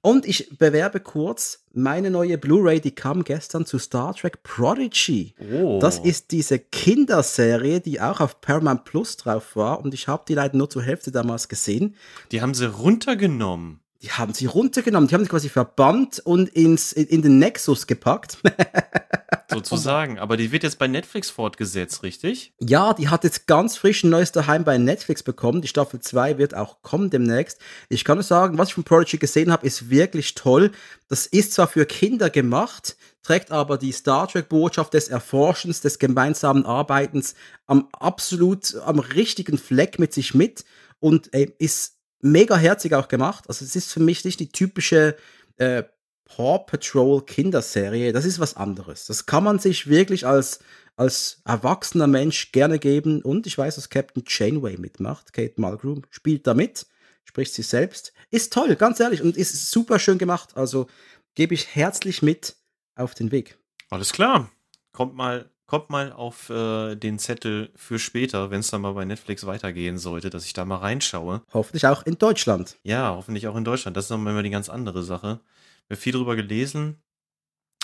Und 0.00 0.26
ich 0.26 0.56
bewerbe 0.56 1.00
kurz 1.00 1.64
meine 1.72 2.10
neue 2.10 2.38
Blu-ray, 2.38 2.80
die 2.80 2.94
kam 2.94 3.24
gestern 3.24 3.66
zu 3.66 3.78
Star 3.78 4.14
Trek 4.14 4.42
Prodigy. 4.42 5.34
Oh. 5.52 5.78
Das 5.80 5.98
ist 5.98 6.30
diese 6.30 6.58
Kinderserie, 6.58 7.80
die 7.80 8.00
auch 8.00 8.20
auf 8.20 8.40
Paramount 8.40 8.84
Plus 8.84 9.16
drauf 9.16 9.56
war 9.56 9.80
und 9.80 9.94
ich 9.94 10.06
habe 10.06 10.24
die 10.26 10.34
leider 10.34 10.56
nur 10.56 10.70
zur 10.70 10.82
Hälfte 10.82 11.10
damals 11.10 11.48
gesehen. 11.48 11.96
Die 12.30 12.40
haben 12.40 12.54
sie 12.54 12.72
runtergenommen. 12.72 13.80
Die 14.00 14.12
haben 14.12 14.32
sie 14.32 14.46
runtergenommen, 14.46 15.08
die 15.08 15.14
haben 15.14 15.24
sie 15.24 15.30
quasi 15.30 15.48
verbannt 15.48 16.20
und 16.20 16.48
ins, 16.50 16.92
in, 16.92 17.20
den 17.20 17.38
Nexus 17.40 17.88
gepackt. 17.88 18.38
Sozusagen. 19.50 20.20
Aber 20.20 20.36
die 20.36 20.52
wird 20.52 20.62
jetzt 20.62 20.78
bei 20.78 20.86
Netflix 20.86 21.30
fortgesetzt, 21.30 22.04
richtig? 22.04 22.52
Ja, 22.60 22.94
die 22.94 23.08
hat 23.08 23.24
jetzt 23.24 23.48
ganz 23.48 23.76
frisch 23.76 24.04
ein 24.04 24.10
neues 24.10 24.30
Daheim 24.30 24.62
bei 24.62 24.78
Netflix 24.78 25.24
bekommen. 25.24 25.62
Die 25.62 25.68
Staffel 25.68 25.98
2 26.00 26.38
wird 26.38 26.54
auch 26.54 26.82
kommen 26.82 27.10
demnächst. 27.10 27.58
Ich 27.88 28.04
kann 28.04 28.18
nur 28.18 28.24
sagen, 28.24 28.56
was 28.56 28.68
ich 28.68 28.74
von 28.74 28.84
Prodigy 28.84 29.18
gesehen 29.18 29.50
habe, 29.50 29.66
ist 29.66 29.90
wirklich 29.90 30.34
toll. 30.34 30.70
Das 31.08 31.26
ist 31.26 31.54
zwar 31.54 31.66
für 31.66 31.84
Kinder 31.84 32.30
gemacht, 32.30 32.96
trägt 33.22 33.50
aber 33.50 33.78
die 33.78 33.92
Star 33.92 34.28
Trek-Botschaft 34.28 34.94
des 34.94 35.08
Erforschens, 35.08 35.80
des 35.80 35.98
gemeinsamen 35.98 36.66
Arbeitens 36.66 37.34
am 37.66 37.88
absolut, 37.92 38.76
am 38.84 39.00
richtigen 39.00 39.58
Fleck 39.58 39.98
mit 39.98 40.12
sich 40.12 40.34
mit 40.34 40.64
und 41.00 41.32
ey, 41.32 41.52
ist 41.58 41.97
mega 42.20 42.56
herzig 42.56 42.94
auch 42.94 43.08
gemacht. 43.08 43.44
Also 43.48 43.64
es 43.64 43.76
ist 43.76 43.92
für 43.92 44.00
mich 44.00 44.24
nicht 44.24 44.40
die 44.40 44.50
typische 44.50 45.16
äh, 45.56 45.84
Paw 46.24 46.58
Patrol 46.66 47.24
Kinderserie. 47.24 48.12
Das 48.12 48.24
ist 48.24 48.38
was 48.38 48.56
anderes. 48.56 49.06
Das 49.06 49.26
kann 49.26 49.44
man 49.44 49.58
sich 49.58 49.88
wirklich 49.88 50.26
als, 50.26 50.60
als 50.96 51.40
erwachsener 51.44 52.06
Mensch 52.06 52.52
gerne 52.52 52.78
geben. 52.78 53.22
Und 53.22 53.46
ich 53.46 53.56
weiß, 53.56 53.76
dass 53.76 53.88
Captain 53.88 54.24
Janeway 54.26 54.76
mitmacht. 54.76 55.32
Kate 55.32 55.60
Mulgrew 55.60 56.02
spielt 56.10 56.46
da 56.46 56.54
mit, 56.54 56.86
spricht 57.24 57.54
sie 57.54 57.62
selbst. 57.62 58.12
Ist 58.30 58.52
toll, 58.52 58.76
ganz 58.76 59.00
ehrlich. 59.00 59.22
Und 59.22 59.36
ist 59.36 59.70
super 59.70 59.98
schön 59.98 60.18
gemacht. 60.18 60.56
Also 60.56 60.86
gebe 61.34 61.54
ich 61.54 61.74
herzlich 61.74 62.22
mit 62.22 62.56
auf 62.94 63.14
den 63.14 63.32
Weg. 63.32 63.58
Alles 63.90 64.12
klar. 64.12 64.50
Kommt 64.92 65.14
mal, 65.14 65.50
kommt 65.68 65.90
mal 65.90 66.12
auf 66.12 66.50
äh, 66.50 66.96
den 66.96 67.18
Zettel 67.20 67.70
für 67.76 67.98
später, 67.98 68.50
wenn 68.50 68.60
es 68.60 68.70
dann 68.70 68.80
mal 68.80 68.94
bei 68.94 69.04
Netflix 69.04 69.46
weitergehen 69.46 69.98
sollte, 69.98 70.30
dass 70.30 70.46
ich 70.46 70.54
da 70.54 70.64
mal 70.64 70.78
reinschaue. 70.78 71.42
Hoffentlich 71.52 71.86
auch 71.86 72.04
in 72.04 72.18
Deutschland. 72.18 72.76
Ja, 72.82 73.14
hoffentlich 73.14 73.46
auch 73.46 73.54
in 73.54 73.64
Deutschland. 73.64 73.96
Das 73.96 74.06
ist 74.06 74.10
nochmal 74.10 74.32
immer 74.32 74.42
die 74.42 74.50
ganz 74.50 74.68
andere 74.70 75.02
Sache. 75.02 75.40
Ich 75.84 75.90
habe 75.90 76.00
viel 76.00 76.14
drüber 76.14 76.36
gelesen. 76.36 76.96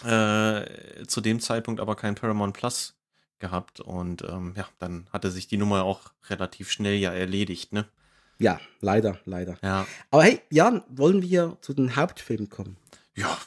Äh, 0.03 1.07
zu 1.07 1.21
dem 1.21 1.41
Zeitpunkt 1.41 1.81
aber 1.81 1.95
kein 1.95 2.15
Paramount 2.15 2.55
Plus 2.55 2.97
gehabt. 3.39 3.81
Und 3.81 4.23
ähm, 4.23 4.55
ja, 4.57 4.67
dann 4.79 5.07
hatte 5.13 5.31
sich 5.31 5.47
die 5.47 5.59
Nummer 5.59 5.85
auch 5.85 6.13
relativ 6.31 6.71
schnell 6.71 6.97
ja 6.97 7.13
erledigt, 7.13 7.73
ne? 7.73 7.87
Ja, 8.39 8.59
leider, 8.81 9.21
leider. 9.27 9.59
Ja. 9.63 9.87
Aber 10.11 10.25
hey, 10.25 10.41
Jan, 10.51 10.83
wollen 10.89 11.23
wir 11.23 11.59
zu 11.61 11.75
den 11.75 11.95
Hauptfilmen 11.95 12.49
kommen? 12.49 12.77
Ja, 13.15 13.39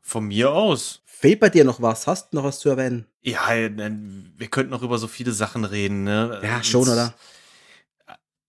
von 0.00 0.26
mir 0.26 0.52
aus. 0.52 1.02
Fehlt 1.04 1.40
bei 1.40 1.48
dir 1.48 1.64
noch 1.64 1.82
was? 1.82 2.06
Hast 2.06 2.32
du 2.32 2.36
noch 2.36 2.44
was 2.44 2.60
zu 2.60 2.68
erwähnen? 2.68 3.06
Ja, 3.22 3.48
wir 3.50 4.48
könnten 4.48 4.70
noch 4.70 4.82
über 4.82 4.98
so 4.98 5.08
viele 5.08 5.32
Sachen 5.32 5.64
reden, 5.64 6.04
ne? 6.04 6.40
Ja, 6.42 6.62
schon, 6.62 6.88
oder? 6.88 7.14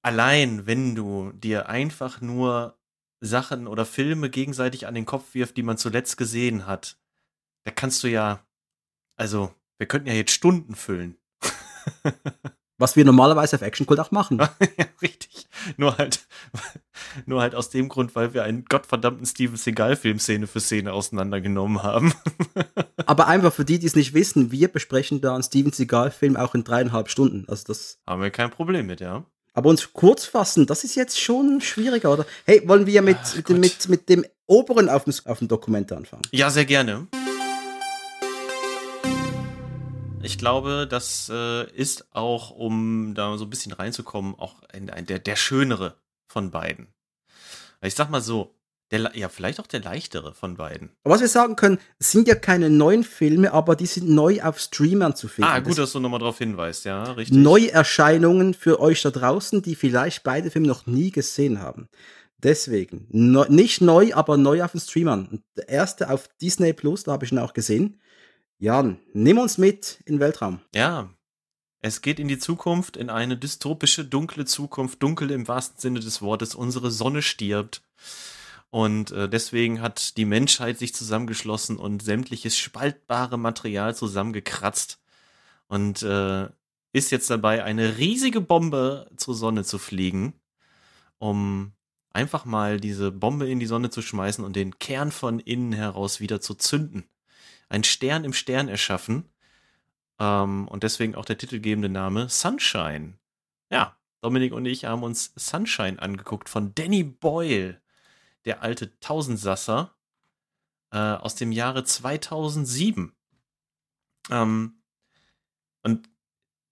Allein, 0.01 0.65
wenn 0.67 0.95
du 0.95 1.31
dir 1.33 1.67
einfach 1.67 2.21
nur 2.21 2.77
Sachen 3.21 3.67
oder 3.67 3.85
Filme 3.85 4.29
gegenseitig 4.29 4.87
an 4.87 4.93
den 4.93 5.05
Kopf 5.05 5.33
wirft, 5.33 5.57
die 5.57 5.63
man 5.63 5.77
zuletzt 5.77 6.17
gesehen 6.17 6.67
hat, 6.67 6.97
da 7.63 7.71
kannst 7.71 8.03
du 8.03 8.07
ja, 8.07 8.45
also, 9.15 9.53
wir 9.77 9.87
könnten 9.87 10.07
ja 10.07 10.13
jetzt 10.13 10.31
Stunden 10.31 10.75
füllen. 10.75 11.17
Was 12.79 12.95
wir 12.95 13.03
normalerweise 13.03 13.57
auf 13.57 13.61
Action 13.61 13.85
Cult 13.85 13.99
auch 13.99 14.11
machen. 14.11 14.37
ja, 14.77 14.85
richtig. 15.01 15.47
Nur 15.75 15.97
halt, 15.97 16.21
nur 17.25 17.41
halt 17.41 17.53
aus 17.53 17.69
dem 17.69 17.89
Grund, 17.89 18.15
weil 18.15 18.33
wir 18.33 18.43
einen 18.43 18.63
gottverdammten 18.65 19.25
Steven 19.25 19.57
Seagal-Film 19.57 20.17
Szene 20.17 20.47
für 20.47 20.61
Szene 20.61 20.93
auseinandergenommen 20.93 21.83
haben. 21.83 22.13
Aber 23.05 23.27
einfach 23.27 23.53
für 23.53 23.65
die, 23.65 23.79
die 23.79 23.85
es 23.87 23.95
nicht 23.95 24.13
wissen, 24.13 24.51
wir 24.51 24.69
besprechen 24.69 25.19
da 25.19 25.33
einen 25.33 25.43
Steven 25.43 25.73
Seagal-Film 25.73 26.37
auch 26.37 26.55
in 26.55 26.63
dreieinhalb 26.63 27.09
Stunden. 27.09 27.45
Also 27.49 27.65
das. 27.67 27.99
Haben 28.07 28.21
wir 28.21 28.31
kein 28.31 28.49
Problem 28.49 28.87
mit, 28.87 29.01
ja. 29.01 29.25
Aber 29.53 29.69
uns 29.69 29.91
kurz 29.91 30.23
fassen, 30.23 30.65
das 30.65 30.85
ist 30.85 30.95
jetzt 30.95 31.19
schon 31.19 31.59
schwieriger, 31.59 32.13
oder? 32.13 32.25
Hey, 32.45 32.65
wollen 32.65 32.85
wir 32.85 33.01
mit, 33.01 33.17
Ach, 33.21 33.35
mit, 33.35 33.49
mit, 33.49 33.89
mit 33.89 34.09
dem 34.09 34.25
oberen 34.45 34.87
auf 34.87 35.03
dem, 35.03 35.13
auf 35.25 35.39
dem 35.39 35.49
Dokument 35.49 35.91
anfangen? 35.91 36.21
Ja, 36.31 36.49
sehr 36.49 36.65
gerne. 36.65 37.07
Ich 40.21 40.37
glaube, 40.37 40.87
das 40.89 41.29
äh, 41.33 41.69
ist 41.71 42.07
auch, 42.13 42.51
um 42.51 43.13
da 43.15 43.37
so 43.37 43.45
ein 43.45 43.49
bisschen 43.49 43.71
reinzukommen, 43.71 44.35
auch 44.37 44.55
ein, 44.73 44.89
ein, 44.89 45.05
der, 45.05 45.19
der 45.19 45.35
schönere 45.35 45.95
von 46.27 46.51
beiden. 46.51 46.87
Ich 47.81 47.95
sag 47.95 48.09
mal 48.09 48.21
so, 48.21 48.53
der, 48.91 49.11
ja, 49.15 49.29
vielleicht 49.29 49.59
auch 49.59 49.67
der 49.67 49.79
leichtere 49.81 50.33
von 50.33 50.55
beiden. 50.55 50.89
Aber 51.03 51.13
was 51.15 51.21
wir 51.21 51.27
sagen 51.29 51.55
können, 51.55 51.79
es 51.99 52.11
sind 52.11 52.27
ja 52.27 52.35
keine 52.35 52.69
neuen 52.69 53.03
Filme, 53.03 53.53
aber 53.53 53.75
die 53.75 53.85
sind 53.85 54.09
neu 54.09 54.41
auf 54.41 54.59
Streamern 54.59 55.15
zu 55.15 55.27
finden. 55.27 55.49
Ah, 55.49 55.59
gut, 55.59 55.69
Das- 55.69 55.75
dass 55.77 55.91
du 55.93 55.99
nochmal 55.99 56.19
darauf 56.19 56.37
hinweist, 56.39 56.85
ja, 56.85 57.03
richtig. 57.13 57.37
Neuerscheinungen 57.37 58.53
für 58.53 58.79
euch 58.81 59.01
da 59.01 59.11
draußen, 59.11 59.61
die 59.61 59.75
vielleicht 59.75 60.23
beide 60.23 60.51
Filme 60.51 60.67
noch 60.67 60.85
nie 60.85 61.11
gesehen 61.11 61.61
haben. 61.61 61.87
Deswegen, 62.41 63.05
neu, 63.11 63.45
nicht 63.49 63.81
neu, 63.81 64.13
aber 64.13 64.37
neu 64.37 64.63
auf 64.63 64.71
den 64.71 64.79
Streamern. 64.81 65.43
Der 65.57 65.69
erste 65.69 66.09
auf 66.09 66.27
Disney 66.41 66.73
Plus, 66.73 67.03
da 67.03 67.11
habe 67.13 67.25
ich 67.25 67.31
ihn 67.31 67.37
auch 67.39 67.53
gesehen. 67.53 67.99
Jan, 68.61 68.99
nimm 69.13 69.37
uns 69.37 69.57
mit 69.57 70.01
in 70.05 70.15
den 70.15 70.19
Weltraum. 70.19 70.59
Ja, 70.75 71.09
es 71.81 72.01
geht 72.01 72.19
in 72.19 72.27
die 72.27 72.39
Zukunft, 72.39 72.97
in 72.97 73.09
eine 73.09 73.37
dystopische, 73.37 74.03
dunkle 74.03 74.43
Zukunft, 74.43 75.01
dunkel 75.01 75.31
im 75.31 75.47
wahrsten 75.47 75.79
Sinne 75.79 76.01
des 76.01 76.21
Wortes. 76.21 76.55
Unsere 76.55 76.91
Sonne 76.91 77.21
stirbt. 77.21 77.81
Und 78.69 79.11
äh, 79.11 79.29
deswegen 79.29 79.81
hat 79.81 80.17
die 80.17 80.25
Menschheit 80.25 80.77
sich 80.77 80.93
zusammengeschlossen 80.93 81.77
und 81.77 82.03
sämtliches 82.03 82.57
spaltbare 82.57 83.37
Material 83.39 83.95
zusammengekratzt 83.95 84.99
und 85.67 86.03
äh, 86.03 86.49
ist 86.91 87.11
jetzt 87.11 87.29
dabei, 87.29 87.63
eine 87.63 87.97
riesige 87.97 88.41
Bombe 88.41 89.09
zur 89.15 89.35
Sonne 89.35 89.63
zu 89.63 89.77
fliegen, 89.77 90.33
um 91.17 91.71
einfach 92.11 92.45
mal 92.45 92.79
diese 92.79 93.11
Bombe 93.11 93.49
in 93.49 93.59
die 93.59 93.65
Sonne 93.65 93.89
zu 93.89 94.01
schmeißen 94.01 94.43
und 94.43 94.55
den 94.55 94.77
Kern 94.79 95.11
von 95.11 95.39
innen 95.39 95.71
heraus 95.71 96.19
wieder 96.19 96.41
zu 96.41 96.53
zünden. 96.55 97.05
Ein 97.69 97.83
Stern 97.83 98.23
im 98.23 98.33
Stern 98.33 98.67
erschaffen. 98.67 99.29
Ähm, 100.19 100.67
und 100.67 100.83
deswegen 100.83 101.15
auch 101.15 101.25
der 101.25 101.37
titelgebende 101.37 101.89
Name 101.89 102.27
Sunshine. 102.29 103.13
Ja, 103.71 103.95
Dominik 104.21 104.53
und 104.53 104.65
ich 104.65 104.85
haben 104.85 105.03
uns 105.03 105.31
Sunshine 105.35 106.01
angeguckt 106.01 106.49
von 106.49 106.75
Danny 106.75 107.03
Boyle, 107.03 107.81
der 108.45 108.61
alte 108.61 108.99
Tausendsasser 108.99 109.95
äh, 110.91 110.97
aus 110.97 111.35
dem 111.35 111.51
Jahre 111.51 111.83
2007. 111.83 113.15
Ähm, 114.29 114.81
und 115.83 116.09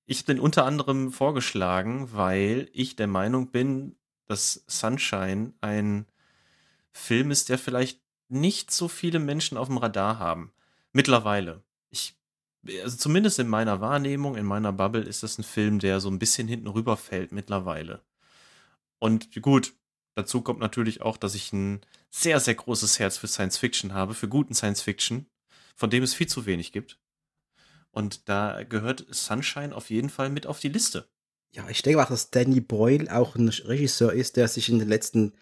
ich 0.06 0.20
habe 0.20 0.34
den 0.34 0.40
unter 0.40 0.66
anderem 0.66 1.12
vorgeschlagen, 1.12 2.14
weil 2.14 2.70
ich 2.74 2.96
der 2.96 3.08
Meinung 3.08 3.52
bin, 3.52 3.98
dass 4.26 4.64
Sunshine 4.68 5.54
ein 5.62 6.06
Film 6.92 7.32
ist, 7.32 7.50
der 7.50 7.58
vielleicht 7.58 8.02
nicht 8.28 8.72
so 8.72 8.88
viele 8.88 9.20
Menschen 9.20 9.58
auf 9.58 9.68
dem 9.68 9.78
Radar 9.78 10.20
haben. 10.20 10.52
Mittlerweile. 10.94 11.64
Ich, 11.90 12.18
also 12.84 12.98
zumindest 12.98 13.40
in 13.40 13.48
meiner 13.48 13.82
Wahrnehmung, 13.82 14.36
in 14.36 14.46
meiner 14.46 14.74
Bubble, 14.74 15.04
ist 15.04 15.24
das 15.24 15.38
ein 15.38 15.44
Film, 15.44 15.80
der 15.80 16.00
so 16.00 16.10
ein 16.10 16.20
bisschen 16.20 16.48
hinten 16.48 16.68
rüberfällt 16.68 17.32
mittlerweile. 17.32 18.04
Und 19.00 19.42
gut, 19.42 19.74
dazu 20.16 20.42
kommt 20.42 20.60
natürlich 20.60 21.02
auch, 21.02 21.18
dass 21.18 21.36
ich 21.36 21.54
ein 21.54 21.82
sehr, 22.10 22.40
sehr 22.40 22.56
großes 22.56 23.00
Herz 23.00 23.18
für 23.18 23.28
Science 23.28 23.58
Fiction 23.58 23.94
habe, 23.94 24.14
für 24.14 24.28
guten 24.28 24.54
Science 24.54 24.82
Fiction, 24.82 25.28
von 25.76 25.90
dem 25.90 26.04
es 26.04 26.14
viel 26.14 26.28
zu 26.28 26.46
wenig 26.46 26.72
gibt. 26.72 27.00
Und 27.92 28.28
da 28.30 28.64
gehört 28.64 29.06
Sunshine 29.10 29.76
auf 29.76 29.90
jeden 29.90 30.10
Fall 30.10 30.30
mit 30.30 30.48
auf 30.48 30.60
die 30.60 30.70
Liste. 30.70 31.10
Ja, 31.52 31.68
ich 31.70 31.82
denke 31.82 32.04
auch, 32.04 32.10
dass 32.10 32.30
Danny 32.30 32.60
Boyle 32.60 33.16
auch 33.16 33.36
ein 33.36 33.50
Regisseur 33.50 34.14
ist, 34.14 34.38
der 34.38 34.48
sich 34.48 34.70
in 34.70 34.80
den 34.80 34.88
letzten 34.88 35.34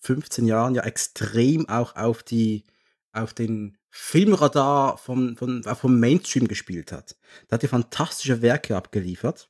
15 0.00 0.46
Jahren 0.46 0.74
ja 0.74 0.82
extrem 0.82 1.68
auch 1.68 1.96
auf 1.96 2.22
die, 2.22 2.64
auf 3.12 3.32
den 3.32 3.78
Filmradar 3.96 4.98
vom, 4.98 5.36
vom, 5.36 5.64
auch 5.66 5.78
vom 5.78 6.00
Mainstream 6.00 6.48
gespielt 6.48 6.90
hat. 6.90 7.14
Da 7.46 7.54
hat 7.54 7.62
er 7.62 7.68
fantastische 7.68 8.42
Werke 8.42 8.76
abgeliefert. 8.76 9.48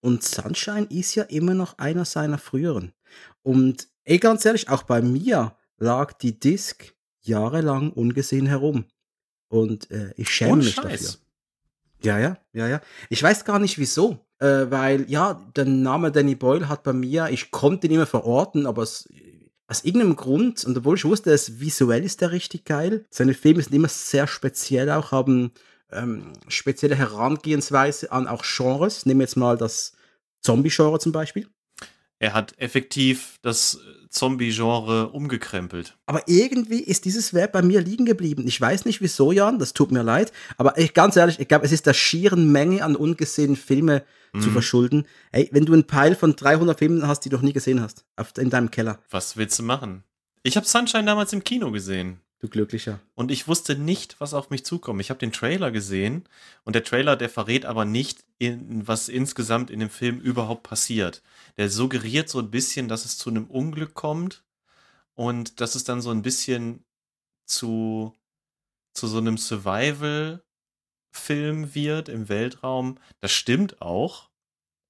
Und 0.00 0.22
Sunshine 0.22 0.86
ist 0.90 1.14
ja 1.14 1.22
immer 1.24 1.54
noch 1.54 1.78
einer 1.78 2.04
seiner 2.04 2.36
früheren. 2.36 2.92
Und 3.42 3.88
ey, 4.04 4.18
ganz 4.18 4.44
ehrlich, 4.44 4.68
auch 4.68 4.82
bei 4.82 5.00
mir 5.00 5.56
lag 5.78 6.12
die 6.12 6.38
Disc 6.38 6.92
jahrelang 7.22 7.90
ungesehen 7.90 8.44
herum. 8.44 8.84
Und 9.48 9.90
äh, 9.90 10.12
ich 10.18 10.28
schäme 10.28 10.56
mich 10.56 10.74
Scheiß. 10.74 10.84
dafür. 10.84 11.20
Ja, 12.02 12.18
ja, 12.18 12.36
ja, 12.52 12.68
ja. 12.68 12.80
Ich 13.08 13.22
weiß 13.22 13.46
gar 13.46 13.58
nicht 13.58 13.78
wieso. 13.78 14.26
Äh, 14.40 14.70
weil, 14.70 15.10
ja, 15.10 15.42
der 15.56 15.64
Name 15.64 16.12
Danny 16.12 16.34
Boyle 16.34 16.68
hat 16.68 16.82
bei 16.82 16.92
mir, 16.92 17.28
ich 17.30 17.50
konnte 17.50 17.86
ihn 17.86 17.94
immer 17.94 18.06
verorten, 18.06 18.66
aber 18.66 18.82
es, 18.82 19.08
aus 19.70 19.84
irgendeinem 19.84 20.16
Grund, 20.16 20.64
und 20.64 20.76
obwohl 20.76 20.96
ich 20.96 21.04
wusste, 21.04 21.30
es 21.30 21.60
visuell 21.60 22.02
ist 22.02 22.20
der 22.20 22.32
richtig 22.32 22.64
geil, 22.64 23.04
seine 23.08 23.34
Filme 23.34 23.62
sind 23.62 23.72
immer 23.72 23.88
sehr 23.88 24.26
speziell 24.26 24.90
auch, 24.90 25.12
haben 25.12 25.52
ähm, 25.92 26.32
spezielle 26.48 26.96
Herangehensweise 26.96 28.10
an 28.10 28.26
auch 28.26 28.42
Genres. 28.44 29.06
Nehmen 29.06 29.20
wir 29.20 29.24
jetzt 29.24 29.36
mal 29.36 29.56
das 29.56 29.92
Zombie-Genre 30.42 30.98
zum 30.98 31.12
Beispiel. 31.12 31.46
Er 32.18 32.34
hat 32.34 32.58
effektiv 32.58 33.38
das 33.42 33.78
Zombie-Genre 34.10 35.08
umgekrempelt. 35.10 35.96
Aber 36.06 36.22
irgendwie 36.26 36.80
ist 36.80 37.04
dieses 37.04 37.32
Werk 37.34 37.52
bei 37.52 37.62
mir 37.62 37.80
liegen 37.80 38.04
geblieben. 38.04 38.44
Ich 38.46 38.60
weiß 38.60 38.84
nicht 38.84 39.00
wieso, 39.00 39.32
Jan, 39.32 39.58
das 39.58 39.72
tut 39.72 39.92
mir 39.92 40.02
leid. 40.02 40.32
Aber 40.56 40.76
ich, 40.78 40.94
ganz 40.94 41.16
ehrlich, 41.16 41.40
ich 41.40 41.48
glaube, 41.48 41.64
es 41.64 41.72
ist 41.72 41.86
der 41.86 41.94
schieren 41.94 42.50
Menge 42.52 42.84
an 42.84 42.96
ungesehenen 42.96 43.56
Filme 43.56 44.02
zu 44.40 44.48
Mhm. 44.48 44.52
verschulden. 44.52 45.06
Ey, 45.32 45.48
wenn 45.52 45.64
du 45.66 45.72
einen 45.72 45.84
Pile 45.86 46.14
von 46.14 46.36
300 46.36 46.78
Filmen 46.78 47.06
hast, 47.08 47.20
die 47.24 47.28
du 47.28 47.36
noch 47.36 47.42
nie 47.42 47.52
gesehen 47.52 47.80
hast, 47.80 48.04
auf, 48.16 48.32
in 48.38 48.50
deinem 48.50 48.70
Keller, 48.70 48.98
Was 49.10 49.36
willst 49.36 49.58
du 49.58 49.62
machen? 49.64 50.04
Ich 50.42 50.56
habe 50.56 50.66
Sunshine 50.66 51.04
damals 51.04 51.32
im 51.32 51.42
Kino 51.44 51.70
gesehen. 51.70 52.20
Du 52.40 52.48
Glücklicher. 52.48 52.98
Und 53.14 53.30
ich 53.30 53.46
wusste 53.46 53.76
nicht, 53.76 54.20
was 54.20 54.34
auf 54.34 54.50
mich 54.50 54.64
zukommt. 54.64 55.00
Ich 55.00 55.10
habe 55.10 55.20
den 55.20 55.32
Trailer 55.32 55.70
gesehen 55.70 56.24
und 56.64 56.74
der 56.74 56.82
Trailer, 56.84 57.16
der 57.16 57.28
verrät 57.28 57.66
aber 57.66 57.84
nicht, 57.84 58.24
in, 58.38 58.88
was 58.88 59.08
insgesamt 59.08 59.70
in 59.70 59.78
dem 59.80 59.90
Film 59.90 60.18
überhaupt 60.18 60.62
passiert. 60.62 61.22
Der 61.58 61.68
suggeriert 61.68 62.28
so 62.28 62.38
ein 62.38 62.50
bisschen, 62.50 62.88
dass 62.88 63.04
es 63.04 63.18
zu 63.18 63.30
einem 63.30 63.46
Unglück 63.46 63.94
kommt 63.94 64.44
und 65.14 65.60
dass 65.60 65.74
es 65.74 65.84
dann 65.84 66.00
so 66.00 66.10
ein 66.10 66.22
bisschen 66.22 66.84
zu, 67.46 68.14
zu 68.94 69.06
so 69.06 69.18
einem 69.18 69.36
Survival-Film 69.36 71.74
wird 71.74 72.08
im 72.08 72.30
Weltraum. 72.30 72.96
Das 73.20 73.32
stimmt 73.32 73.82
auch. 73.82 74.30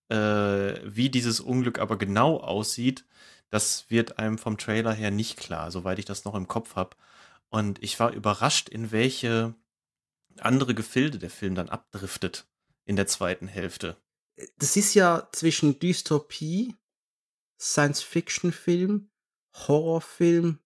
Äh, 0.09 0.81
wie 0.85 1.11
dieses 1.11 1.41
Unglück 1.41 1.79
aber 1.79 1.97
genau 1.97 2.39
aussieht, 2.39 3.05
das 3.51 3.91
wird 3.91 4.19
einem 4.19 4.39
vom 4.39 4.59
Trailer 4.59 4.93
her 4.93 5.11
nicht 5.11 5.37
klar, 5.37 5.71
soweit 5.71 5.99
ich 5.99 6.05
das 6.05 6.25
noch 6.25 6.35
im 6.35 6.49
Kopf 6.49 6.77
habe. 6.77 6.97
Und 7.51 7.83
ich 7.83 7.99
war 8.01 8.13
überrascht, 8.13 8.69
in 8.69 8.91
welche 8.93 9.55
andere 10.39 10.75
Gefilde 10.75 11.19
der 11.19 11.31
Film 11.31 11.55
dann 11.55 11.69
abdriftet 11.69 12.47
in 12.85 12.97
der 12.97 13.07
zweiten 13.07 13.47
Hälfte. 13.49 13.97
Das 14.59 14.77
ist 14.77 14.95
ja 14.95 15.29
zwischen 15.33 15.79
Dystopie, 15.79 16.75
Science-Fiction-Film, 17.61 19.11
Horrorfilm. 19.55 20.59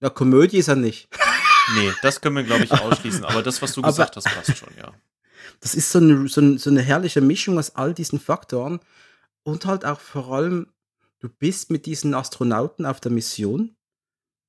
Ja, 0.00 0.10
Komödie 0.10 0.58
ist 0.58 0.68
er 0.68 0.76
nicht. 0.76 1.08
Nee, 1.74 1.92
das 2.02 2.20
können 2.20 2.36
wir, 2.36 2.44
glaube 2.44 2.64
ich, 2.64 2.72
ausschließen. 2.72 3.24
Aber 3.24 3.42
das, 3.42 3.60
was 3.62 3.72
du 3.72 3.80
Aber- 3.80 3.88
gesagt 3.88 4.16
hast, 4.16 4.24
passt 4.24 4.56
schon, 4.56 4.74
ja. 4.76 4.92
Das 5.60 5.74
ist 5.74 5.90
so 5.92 5.98
eine, 5.98 6.28
so, 6.28 6.40
eine, 6.40 6.58
so 6.58 6.70
eine 6.70 6.82
herrliche 6.82 7.20
Mischung 7.20 7.58
aus 7.58 7.74
all 7.76 7.94
diesen 7.94 8.18
Faktoren 8.20 8.80
und 9.42 9.66
halt 9.66 9.84
auch 9.84 10.00
vor 10.00 10.32
allem, 10.32 10.72
du 11.20 11.28
bist 11.28 11.70
mit 11.70 11.86
diesen 11.86 12.14
Astronauten 12.14 12.86
auf 12.86 13.00
der 13.00 13.12
Mission 13.12 13.76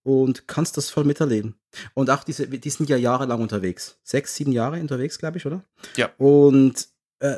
und 0.05 0.47
kannst 0.47 0.77
das 0.77 0.91
voll 0.91 1.03
miterleben. 1.03 1.55
Und 1.95 2.11
auch 2.11 2.23
diese, 2.23 2.47
die 2.47 2.69
sind 2.69 2.89
ja 2.89 2.95
jahrelang 2.95 3.41
unterwegs. 3.41 3.97
Sechs, 4.03 4.35
sieben 4.35 4.51
Jahre 4.51 4.79
unterwegs, 4.79 5.17
glaube 5.17 5.39
ich, 5.39 5.45
oder? 5.47 5.63
Ja. 5.97 6.11
Und 6.17 6.87
äh, 7.19 7.37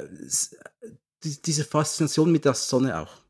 die, 1.24 1.42
diese 1.42 1.64
Faszination 1.64 2.30
mit 2.30 2.44
der 2.44 2.54
Sonne 2.54 3.00
auch. 3.00 3.22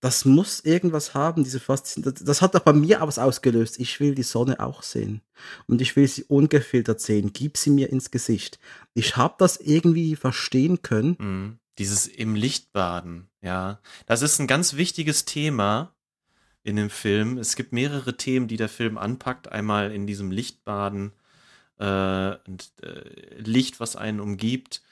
Das 0.00 0.24
muss 0.24 0.60
irgendwas 0.60 1.12
haben, 1.12 1.44
diese 1.44 1.60
Faszination. 1.60 2.14
Das, 2.14 2.24
das 2.24 2.40
hat 2.40 2.54
doch 2.54 2.60
bei 2.60 2.72
mir 2.72 3.02
auch 3.02 3.08
was 3.08 3.18
ausgelöst. 3.18 3.78
Ich 3.78 4.00
will 4.00 4.14
die 4.14 4.22
Sonne 4.22 4.58
auch 4.58 4.82
sehen. 4.82 5.20
Und 5.66 5.82
ich 5.82 5.94
will 5.94 6.08
sie 6.08 6.24
ungefiltert 6.24 7.02
sehen. 7.02 7.32
Gib 7.34 7.58
sie 7.58 7.70
mir 7.70 7.90
ins 7.90 8.10
Gesicht. 8.10 8.58
Ich 8.94 9.18
habe 9.18 9.34
das 9.36 9.58
irgendwie 9.58 10.16
verstehen 10.16 10.80
können. 10.80 11.16
Mhm. 11.18 11.58
Dieses 11.76 12.06
im 12.06 12.34
Licht 12.34 12.72
baden, 12.72 13.28
ja. 13.40 13.80
Das 14.06 14.22
ist 14.22 14.40
ein 14.40 14.48
ganz 14.48 14.74
wichtiges 14.74 15.26
Thema 15.26 15.94
in 16.62 16.76
dem 16.76 16.90
Film. 16.90 17.38
Es 17.38 17.56
gibt 17.56 17.72
mehrere 17.72 18.16
Themen, 18.16 18.48
die 18.48 18.56
der 18.56 18.68
Film 18.68 18.98
anpackt. 18.98 19.50
Einmal 19.50 19.92
in 19.92 20.06
diesem 20.06 20.30
Lichtbaden 20.30 21.12
äh, 21.78 22.36
und 22.46 22.72
äh, 22.82 23.38
Licht, 23.38 23.80
was 23.80 23.96
einen 23.96 24.20
umgibt. 24.20 24.82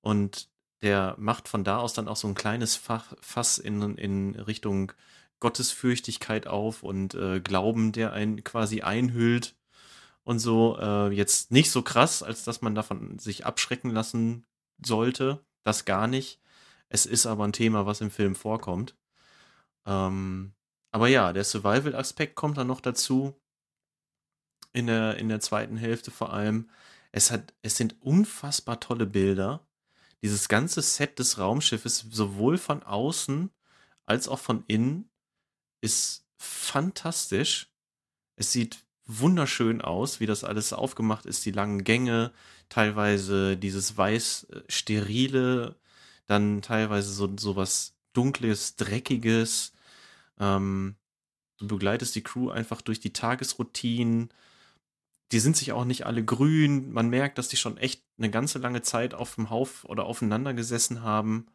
Und 0.00 0.48
der 0.82 1.14
macht 1.18 1.48
von 1.48 1.64
da 1.64 1.78
aus 1.78 1.94
dann 1.94 2.08
auch 2.08 2.16
so 2.16 2.28
ein 2.28 2.34
kleines 2.34 2.76
Fach, 2.76 3.14
Fass 3.20 3.58
in, 3.58 3.96
in 3.96 4.34
Richtung 4.36 4.92
Gottesfürchtigkeit 5.40 6.46
auf 6.46 6.82
und 6.82 7.14
äh, 7.14 7.40
Glauben, 7.40 7.92
der 7.92 8.12
einen 8.12 8.42
quasi 8.44 8.82
einhüllt. 8.82 9.54
Und 10.24 10.38
so 10.40 10.76
äh, 10.80 11.10
jetzt 11.12 11.52
nicht 11.52 11.70
so 11.70 11.82
krass, 11.82 12.22
als 12.22 12.44
dass 12.44 12.62
man 12.62 12.74
davon 12.74 13.18
sich 13.18 13.46
abschrecken 13.46 13.90
lassen 13.90 14.44
sollte. 14.84 15.44
Das 15.62 15.84
gar 15.84 16.06
nicht. 16.06 16.40
Es 16.88 17.06
ist 17.06 17.26
aber 17.26 17.44
ein 17.44 17.52
Thema, 17.52 17.86
was 17.86 18.00
im 18.00 18.10
Film 18.10 18.34
vorkommt. 18.34 18.96
Ähm, 19.86 20.52
aber 20.96 21.08
ja, 21.08 21.34
der 21.34 21.44
Survival-Aspekt 21.44 22.36
kommt 22.36 22.56
dann 22.56 22.68
noch 22.68 22.80
dazu. 22.80 23.38
In 24.72 24.86
der, 24.86 25.18
in 25.18 25.28
der 25.28 25.40
zweiten 25.40 25.76
Hälfte 25.76 26.10
vor 26.10 26.32
allem. 26.32 26.70
Es, 27.12 27.30
hat, 27.30 27.52
es 27.60 27.76
sind 27.76 28.00
unfassbar 28.00 28.80
tolle 28.80 29.04
Bilder. 29.04 29.68
Dieses 30.22 30.48
ganze 30.48 30.80
Set 30.80 31.18
des 31.18 31.38
Raumschiffes, 31.38 32.06
sowohl 32.10 32.56
von 32.56 32.82
außen 32.82 33.50
als 34.06 34.26
auch 34.26 34.38
von 34.38 34.64
innen, 34.68 35.10
ist 35.82 36.26
fantastisch. 36.38 37.70
Es 38.36 38.52
sieht 38.52 38.78
wunderschön 39.04 39.82
aus, 39.82 40.18
wie 40.18 40.26
das 40.26 40.44
alles 40.44 40.72
aufgemacht 40.72 41.26
ist, 41.26 41.44
die 41.44 41.52
langen 41.52 41.84
Gänge, 41.84 42.32
teilweise 42.70 43.58
dieses 43.58 43.98
weiß 43.98 44.44
äh, 44.44 44.62
sterile, 44.68 45.76
dann 46.24 46.62
teilweise 46.62 47.12
so, 47.12 47.36
so 47.36 47.54
was 47.54 47.98
dunkles, 48.14 48.76
dreckiges. 48.76 49.74
Ähm, 50.40 50.96
du 51.58 51.68
begleitest 51.68 52.14
die 52.14 52.22
Crew 52.22 52.50
einfach 52.50 52.80
durch 52.82 53.00
die 53.00 53.12
Tagesroutinen. 53.12 54.30
Die 55.32 55.40
sind 55.40 55.56
sich 55.56 55.72
auch 55.72 55.84
nicht 55.84 56.06
alle 56.06 56.24
grün. 56.24 56.92
Man 56.92 57.08
merkt, 57.08 57.38
dass 57.38 57.48
die 57.48 57.56
schon 57.56 57.78
echt 57.78 58.04
eine 58.18 58.30
ganze 58.30 58.58
lange 58.58 58.82
Zeit 58.82 59.14
auf 59.14 59.34
dem 59.34 59.50
Hauf 59.50 59.84
oder 59.84 60.04
aufeinander 60.04 60.54
gesessen 60.54 61.02
haben. 61.02 61.46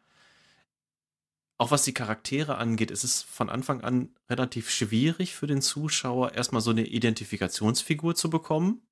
Auch 1.58 1.70
was 1.70 1.84
die 1.84 1.94
Charaktere 1.94 2.58
angeht, 2.58 2.90
ist 2.90 3.04
es 3.04 3.22
von 3.22 3.48
Anfang 3.48 3.82
an 3.82 4.14
relativ 4.28 4.68
schwierig 4.68 5.34
für 5.36 5.46
den 5.46 5.62
Zuschauer, 5.62 6.32
erstmal 6.32 6.60
so 6.60 6.72
eine 6.72 6.84
Identifikationsfigur 6.86 8.16
zu 8.16 8.30
bekommen. 8.30 8.82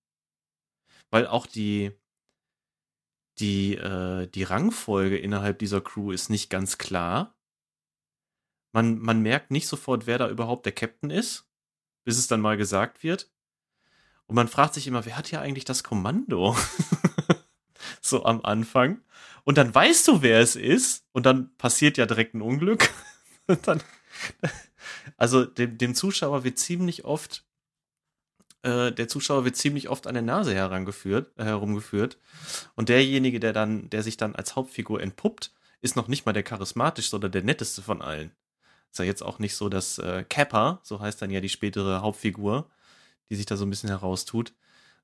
Weil 1.11 1.27
auch 1.27 1.47
die, 1.47 1.91
die, 3.41 3.75
äh, 3.75 4.29
die 4.29 4.45
Rangfolge 4.45 5.19
innerhalb 5.19 5.59
dieser 5.59 5.81
Crew 5.81 6.13
ist 6.13 6.31
nicht 6.31 6.49
ganz 6.49 6.79
klar. 6.79 7.35
Man, 8.73 8.99
man 8.99 9.21
merkt 9.21 9.51
nicht 9.51 9.67
sofort, 9.67 10.07
wer 10.07 10.19
da 10.19 10.29
überhaupt 10.29 10.65
der 10.65 10.73
Captain 10.73 11.11
ist, 11.11 11.49
bis 12.05 12.19
es 12.19 12.29
dann 12.29 12.41
mal 12.41 12.57
gesagt 12.57 13.03
wird. 13.03 13.31
Und 14.27 14.37
man 14.37 14.49
fragt 14.49 14.75
sich 14.75 14.87
immer, 14.87 15.05
wer 15.07 15.17
hat 15.17 15.27
hier 15.27 15.41
eigentlich 15.41 15.65
das 15.65 15.83
Kommando? 15.83 16.57
so 18.01 18.25
am 18.25 18.45
Anfang. 18.45 19.01
Und 19.45 19.59
dann 19.59 19.75
weißt 19.75 20.07
du, 20.09 20.23
wer 20.23 20.41
es 20.41 20.57
ist. 20.57 21.05
Und 21.13 21.27
dann 21.27 21.57
passiert 21.57 21.99
ja 21.99 22.07
direkt 22.07 22.35
ein 22.35 22.43
Unglück. 22.43 22.91
Und 23.47 23.67
dann, 23.67 23.83
also 25.17 25.45
dem, 25.45 25.77
dem 25.79 25.95
Zuschauer 25.97 26.45
wird 26.45 26.59
ziemlich 26.59 27.05
oft, 27.05 27.45
äh, 28.63 28.93
der 28.93 29.09
Zuschauer 29.09 29.45
wird 29.45 29.57
ziemlich 29.57 29.89
oft 29.89 30.07
an 30.07 30.15
der 30.15 30.23
Nase 30.23 30.55
herangeführt, 30.55 31.37
äh, 31.37 31.45
herumgeführt. 31.45 32.19
Und 32.77 32.89
derjenige, 32.89 33.41
der 33.41 33.53
dann, 33.53 33.91
der 33.91 34.05
sich 34.05 34.17
dann 34.17 34.37
als 34.37 34.55
Hauptfigur 34.55 35.01
entpuppt, 35.01 35.53
ist 35.81 35.97
noch 35.97 36.09
nicht 36.09 36.27
mal 36.27 36.33
der 36.33 36.43
charismatischste 36.43 37.17
oder 37.17 37.29
der 37.29 37.43
netteste 37.43 37.83
von 37.83 38.03
allen. 38.03 38.31
Ist 38.91 38.99
ja 38.99 39.05
jetzt 39.05 39.23
auch 39.23 39.39
nicht 39.39 39.55
so, 39.55 39.69
dass 39.69 39.99
äh, 39.99 40.25
Kappa, 40.29 40.81
so 40.83 41.01
heißt 41.01 41.23
dann 41.23 41.31
ja 41.31 41.41
die 41.41 41.49
spätere 41.49 42.03
Hauptfigur, 42.03 42.69
die 43.31 43.37
sich 43.37 43.47
da 43.47 43.57
so 43.57 43.65
ein 43.65 43.71
bisschen 43.71 43.91
heraustut, 43.91 44.53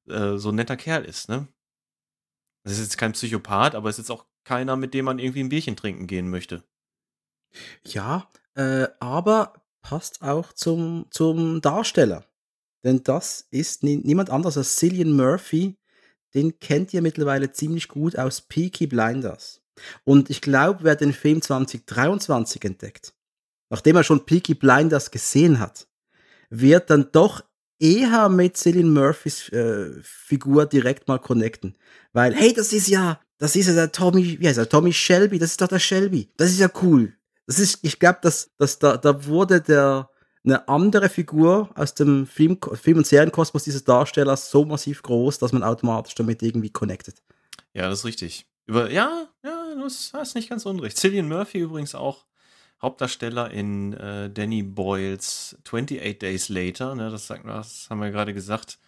äh, 0.09 0.37
so 0.37 0.51
ein 0.51 0.57
netter 0.57 0.76
Kerl 0.76 1.05
ist, 1.05 1.28
ne? 1.28 1.49
Das 2.64 2.74
ist 2.74 2.80
jetzt 2.80 2.99
kein 2.99 3.12
Psychopath, 3.12 3.76
aber 3.76 3.89
es 3.89 3.97
ist 3.97 4.09
jetzt 4.09 4.11
auch 4.11 4.26
keiner, 4.43 4.76
mit 4.76 4.93
dem 4.93 5.05
man 5.05 5.20
irgendwie 5.20 5.41
ein 5.41 5.49
Bierchen 5.49 5.76
trinken 5.76 6.09
gehen 6.09 6.28
möchte. 6.30 6.64
Ja, 7.84 8.28
äh, 8.55 8.89
aber 8.99 9.53
passt 9.82 10.22
auch 10.22 10.53
zum, 10.53 11.07
zum 11.11 11.61
Darsteller. 11.61 12.24
Denn 12.82 13.03
das 13.05 13.47
ist 13.51 13.82
nie, 13.82 13.97
niemand 13.97 14.30
anders 14.30 14.57
als 14.57 14.76
Cillian 14.76 15.14
Murphy. 15.14 15.76
Den 16.34 16.59
kennt 16.59 16.93
ihr 16.93 17.03
mittlerweile 17.03 17.53
ziemlich 17.53 17.89
gut 17.89 18.18
aus 18.18 18.41
Peaky 18.41 18.87
Blinders. 18.89 19.62
Und 20.05 20.30
ich 20.30 20.41
glaube, 20.41 20.80
wer 20.82 20.97
den 20.97 21.12
Film 21.12 21.43
2023 21.43 22.64
entdeckt, 22.64 23.14
nachdem 23.71 23.97
er 23.97 24.05
schon 24.05 24.25
Peaky 24.25 24.55
Blinders 24.55 25.11
gesehen 25.11 25.59
hat, 25.59 25.87
wird 26.51 26.91
dann 26.91 27.09
doch 27.12 27.43
eher 27.79 28.29
mit 28.29 28.57
Cillian 28.57 28.93
Murphys 28.93 29.49
äh, 29.51 29.91
Figur 30.03 30.67
direkt 30.67 31.09
mal 31.09 31.19
connecten. 31.19 31.77
Weil, 32.12 32.35
hey, 32.35 32.53
das 32.53 32.73
ist 32.73 32.89
ja, 32.89 33.21
das 33.39 33.57
ist 33.57 33.67
ja 33.67 33.75
der 33.75 33.93
Tommy, 33.93 34.39
wie 34.41 34.49
heißt 34.49 34.59
er, 34.59 34.69
Tommy 34.69 34.93
Shelby, 34.93 35.39
das 35.39 35.51
ist 35.51 35.61
doch 35.61 35.69
der 35.69 35.79
Shelby. 35.79 36.31
Das 36.37 36.51
ist 36.51 36.61
ja 36.61 36.71
cool. 36.83 37.12
Das 37.47 37.59
ist, 37.59 37.79
ich 37.83 37.99
glaube, 37.99 38.19
dass, 38.23 38.51
dass 38.57 38.79
da, 38.79 38.97
da 38.97 39.27
wurde 39.27 39.61
der, 39.61 40.09
eine 40.47 40.69
andere 40.69 41.09
Figur 41.09 41.71
aus 41.75 41.95
dem 41.95 42.27
Film, 42.27 42.59
Film- 42.75 42.99
und 42.99 43.07
Serienkosmos 43.07 43.64
dieses 43.64 43.85
Darstellers 43.85 44.51
so 44.51 44.64
massiv 44.64 45.03
groß, 45.03 45.39
dass 45.39 45.53
man 45.53 45.64
automatisch 45.64 46.14
damit 46.14 46.43
irgendwie 46.43 46.71
connectet. 46.71 47.21
Ja, 47.75 47.89
das 47.91 48.01
ist 48.01 48.05
richtig. 48.05 48.47
Über, 48.67 48.91
ja, 48.91 49.29
ja, 49.45 49.75
du 49.75 49.85
hast 49.85 50.35
nicht 50.35 50.49
ganz 50.49 50.64
unrecht. 50.64 50.97
Cillian 50.97 51.29
Murphy 51.29 51.59
übrigens 51.59 51.95
auch 51.95 52.27
Hauptdarsteller 52.83 53.51
in 53.51 53.95
äh, 53.95 54.31
Danny 54.31 54.62
Boyles 54.62 55.57
28 55.64 56.18
Days 56.18 56.49
Later, 56.49 56.95
ne, 56.95 57.11
das, 57.11 57.29
das 57.29 57.89
haben 57.89 58.01
wir 58.01 58.11
gerade 58.11 58.35
gesagt, 58.35 58.79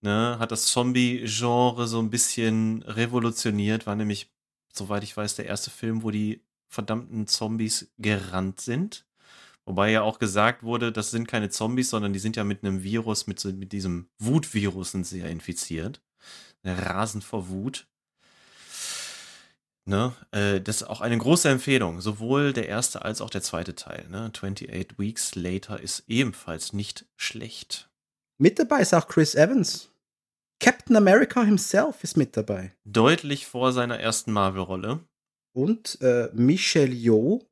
ne, 0.00 0.36
hat 0.38 0.50
das 0.50 0.66
Zombie-Genre 0.66 1.86
so 1.86 2.00
ein 2.00 2.10
bisschen 2.10 2.82
revolutioniert, 2.82 3.86
war 3.86 3.94
nämlich, 3.94 4.30
soweit 4.72 5.04
ich 5.04 5.16
weiß, 5.16 5.36
der 5.36 5.46
erste 5.46 5.70
Film, 5.70 6.02
wo 6.02 6.10
die 6.10 6.42
verdammten 6.68 7.26
Zombies 7.26 7.92
gerannt 7.98 8.60
sind. 8.60 9.04
Wobei 9.64 9.92
ja 9.92 10.02
auch 10.02 10.18
gesagt 10.18 10.64
wurde, 10.64 10.90
das 10.90 11.12
sind 11.12 11.28
keine 11.28 11.50
Zombies, 11.50 11.90
sondern 11.90 12.12
die 12.12 12.18
sind 12.18 12.36
ja 12.36 12.42
mit 12.42 12.64
einem 12.64 12.82
Virus, 12.82 13.28
mit, 13.28 13.44
mit 13.44 13.72
diesem 13.72 14.08
Wutvirus 14.18 14.90
sind 14.90 15.06
sie 15.06 15.20
ja 15.20 15.26
infiziert. 15.26 16.02
Rasend 16.64 17.22
vor 17.22 17.48
Wut. 17.48 17.86
Ne? 19.84 20.14
Äh, 20.30 20.60
das 20.60 20.82
ist 20.82 20.88
auch 20.88 21.00
eine 21.00 21.18
große 21.18 21.48
Empfehlung. 21.48 22.00
Sowohl 22.00 22.52
der 22.52 22.68
erste 22.68 23.04
als 23.04 23.20
auch 23.20 23.30
der 23.30 23.42
zweite 23.42 23.74
Teil. 23.74 24.06
Ne? 24.08 24.30
28 24.34 24.98
Weeks 24.98 25.34
Later 25.34 25.80
ist 25.80 26.04
ebenfalls 26.06 26.72
nicht 26.72 27.06
schlecht. 27.16 27.90
Mit 28.38 28.58
dabei 28.58 28.80
ist 28.80 28.94
auch 28.94 29.08
Chris 29.08 29.34
Evans. 29.34 29.90
Captain 30.60 30.96
America 30.96 31.42
himself 31.42 32.04
ist 32.04 32.16
mit 32.16 32.36
dabei. 32.36 32.72
Deutlich 32.84 33.46
vor 33.46 33.72
seiner 33.72 33.98
ersten 33.98 34.32
Marvel-Rolle. 34.32 35.00
Und 35.54 36.00
äh, 36.00 36.28
Michelle 36.32 36.94
Yeoh 36.94 37.42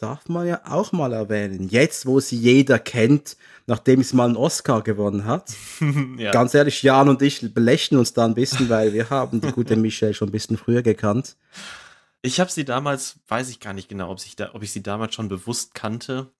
darf 0.00 0.28
man 0.28 0.46
ja 0.46 0.62
auch 0.64 0.92
mal 0.92 1.12
erwähnen. 1.12 1.68
Jetzt, 1.68 2.06
wo 2.06 2.20
sie 2.20 2.36
jeder 2.36 2.78
kennt, 2.78 3.36
nachdem 3.66 4.02
sie 4.02 4.16
mal 4.16 4.24
einen 4.24 4.36
Oscar 4.36 4.82
gewonnen 4.82 5.24
hat. 5.24 5.52
ja. 6.16 6.30
Ganz 6.30 6.54
ehrlich, 6.54 6.82
Jan 6.82 7.08
und 7.08 7.22
ich 7.22 7.52
belächeln 7.52 7.98
uns 7.98 8.12
da 8.12 8.24
ein 8.24 8.34
bisschen, 8.34 8.68
weil 8.68 8.92
wir 8.92 9.10
haben 9.10 9.40
die 9.40 9.52
gute 9.52 9.76
Michelle 9.76 10.14
schon 10.14 10.28
ein 10.28 10.32
bisschen 10.32 10.56
früher 10.56 10.82
gekannt. 10.82 11.36
Ich 12.22 12.40
habe 12.40 12.50
sie 12.50 12.64
damals, 12.64 13.20
weiß 13.28 13.48
ich 13.50 13.60
gar 13.60 13.72
nicht 13.72 13.88
genau, 13.88 14.10
ob 14.10 14.18
ich, 14.24 14.36
da, 14.36 14.54
ob 14.54 14.62
ich 14.62 14.72
sie 14.72 14.82
damals 14.82 15.14
schon 15.14 15.28
bewusst 15.28 15.74
kannte. 15.74 16.32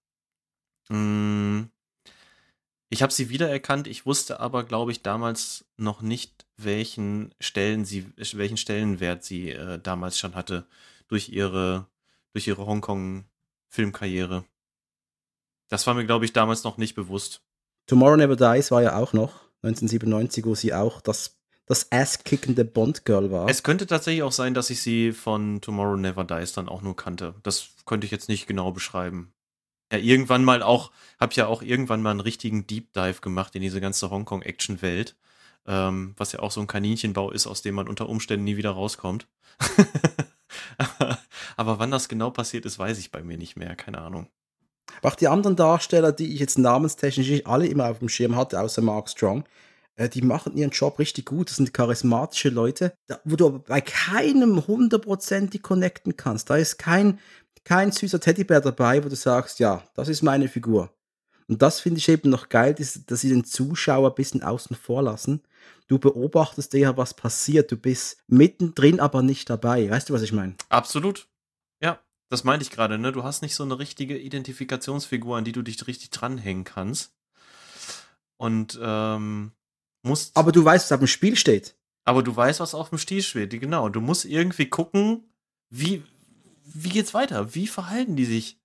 Hm. 0.89 1.69
Ich 2.89 3.01
habe 3.01 3.13
sie 3.13 3.29
wiedererkannt, 3.29 3.87
ich 3.87 4.05
wusste 4.05 4.41
aber, 4.41 4.65
glaube 4.65 4.91
ich, 4.91 5.01
damals 5.01 5.65
noch 5.77 6.01
nicht, 6.01 6.45
welchen 6.57 7.33
Stellen 7.39 7.85
sie, 7.85 8.11
welchen 8.33 8.57
Stellenwert 8.57 9.23
sie 9.23 9.51
äh, 9.51 9.79
damals 9.79 10.19
schon 10.19 10.35
hatte 10.35 10.67
durch 11.07 11.29
ihre, 11.29 11.87
durch 12.33 12.47
ihre 12.47 12.65
Hongkong 12.65 13.25
Filmkarriere. 13.71 14.43
Das 15.69 15.87
war 15.87 15.93
mir, 15.93 16.05
glaube 16.05 16.25
ich, 16.25 16.33
damals 16.33 16.65
noch 16.65 16.77
nicht 16.77 16.93
bewusst. 16.93 17.41
Tomorrow 17.87 18.17
Never 18.17 18.35
Dies 18.35 18.69
war 18.69 18.83
ja 18.83 18.97
auch 18.97 19.13
noch 19.13 19.31
1997, 19.63 20.45
wo 20.45 20.55
sie 20.55 20.73
auch 20.73 20.99
das, 20.99 21.39
das 21.65 21.89
ass-kickende 21.91 22.65
Bond-Girl 22.65 23.31
war. 23.31 23.47
Es 23.47 23.63
könnte 23.63 23.87
tatsächlich 23.87 24.23
auch 24.23 24.33
sein, 24.33 24.53
dass 24.53 24.69
ich 24.69 24.81
sie 24.81 25.13
von 25.13 25.61
Tomorrow 25.61 25.95
Never 25.95 26.25
Dies 26.25 26.51
dann 26.51 26.67
auch 26.67 26.81
nur 26.81 26.97
kannte. 26.97 27.33
Das 27.43 27.69
könnte 27.85 28.05
ich 28.05 28.11
jetzt 28.11 28.27
nicht 28.27 28.45
genau 28.45 28.71
beschreiben. 28.71 29.33
Ja, 29.91 29.97
irgendwann 29.99 30.43
mal 30.43 30.63
auch, 30.63 30.91
habe 31.19 31.33
ja 31.35 31.47
auch 31.47 31.61
irgendwann 31.61 32.01
mal 32.01 32.11
einen 32.11 32.19
richtigen 32.19 32.67
Deep 32.67 32.91
Dive 32.91 33.21
gemacht 33.21 33.55
in 33.55 33.61
diese 33.61 33.79
ganze 33.79 34.09
Hongkong-Action-Welt. 34.09 35.15
Ähm, 35.65 36.15
was 36.17 36.33
ja 36.33 36.39
auch 36.39 36.51
so 36.51 36.59
ein 36.59 36.67
Kaninchenbau 36.67 37.31
ist, 37.31 37.47
aus 37.47 37.61
dem 37.61 37.75
man 37.75 37.87
unter 37.87 38.09
Umständen 38.09 38.43
nie 38.43 38.57
wieder 38.57 38.71
rauskommt. 38.71 39.27
Aber 41.57 41.79
wann 41.79 41.91
das 41.91 42.09
genau 42.09 42.29
passiert 42.29 42.65
ist, 42.65 42.79
weiß 42.79 42.97
ich 42.97 43.11
bei 43.11 43.23
mir 43.23 43.37
nicht 43.37 43.57
mehr. 43.57 43.75
Keine 43.75 43.99
Ahnung. 43.99 44.27
auch 45.01 45.15
die 45.15 45.27
anderen 45.27 45.55
Darsteller, 45.55 46.11
die 46.11 46.33
ich 46.33 46.39
jetzt 46.39 46.57
namenstechnisch 46.57 47.29
nicht 47.29 47.47
alle 47.47 47.67
immer 47.67 47.89
auf 47.89 47.99
dem 47.99 48.09
Schirm 48.09 48.35
hatte, 48.35 48.59
außer 48.59 48.81
Mark 48.81 49.09
Strong, 49.09 49.45
äh, 49.95 50.09
die 50.09 50.21
machen 50.21 50.55
ihren 50.57 50.71
Job 50.71 50.99
richtig 50.99 51.25
gut. 51.25 51.49
Das 51.49 51.57
sind 51.57 51.73
charismatische 51.73 52.49
Leute, 52.49 52.93
wo 53.23 53.35
du 53.35 53.59
bei 53.59 53.81
keinem 53.81 54.67
hundertprozentig 54.67 55.61
connecten 55.61 56.17
kannst. 56.17 56.49
Da 56.49 56.57
ist 56.57 56.77
kein, 56.77 57.19
kein 57.63 57.91
süßer 57.91 58.19
Teddybär 58.19 58.61
dabei, 58.61 59.03
wo 59.03 59.09
du 59.09 59.15
sagst, 59.15 59.59
ja, 59.59 59.83
das 59.95 60.09
ist 60.09 60.23
meine 60.23 60.47
Figur. 60.47 60.93
Und 61.47 61.61
das 61.61 61.81
finde 61.81 61.97
ich 61.97 62.07
eben 62.07 62.29
noch 62.29 62.47
geil, 62.47 62.73
dass 62.75 63.21
sie 63.21 63.29
den 63.29 63.43
Zuschauer 63.43 64.09
ein 64.09 64.15
bisschen 64.15 64.41
außen 64.41 64.75
vor 64.75 65.03
lassen. 65.03 65.41
Du 65.87 65.99
beobachtest 65.99 66.73
eher, 66.73 66.95
was 66.95 67.13
passiert. 67.13 67.69
Du 67.71 67.75
bist 67.75 68.23
mittendrin, 68.27 69.01
aber 69.01 69.21
nicht 69.21 69.49
dabei. 69.49 69.89
Weißt 69.89 70.09
du, 70.09 70.13
was 70.13 70.21
ich 70.21 70.31
meine? 70.31 70.55
Absolut. 70.69 71.27
Das 72.31 72.45
meinte 72.45 72.63
ich 72.63 72.71
gerade. 72.71 72.97
Ne? 72.97 73.11
Du 73.11 73.25
hast 73.25 73.41
nicht 73.41 73.55
so 73.55 73.63
eine 73.63 73.77
richtige 73.77 74.17
Identifikationsfigur, 74.17 75.35
an 75.35 75.43
die 75.43 75.51
du 75.51 75.61
dich 75.61 75.85
richtig 75.85 76.11
dranhängen 76.11 76.63
kannst. 76.63 77.13
Und 78.37 78.79
ähm, 78.81 79.51
musst. 80.01 80.37
Aber 80.37 80.53
du 80.53 80.63
weißt, 80.63 80.85
was 80.85 80.91
auf 80.93 81.01
dem 81.01 81.07
Spiel 81.07 81.35
steht. 81.35 81.75
Aber 82.05 82.23
du 82.23 82.33
weißt, 82.33 82.61
was 82.61 82.73
auf 82.73 82.87
dem 82.87 82.99
Spiel 82.99 83.21
steht. 83.21 83.51
Genau. 83.51 83.89
Du 83.89 83.99
musst 83.99 84.23
irgendwie 84.23 84.67
gucken, 84.67 85.25
wie, 85.69 86.03
wie 86.63 86.87
geht's 86.87 87.13
weiter? 87.13 87.53
Wie 87.53 87.67
verhalten 87.67 88.15
die 88.15 88.23
sich? 88.23 88.61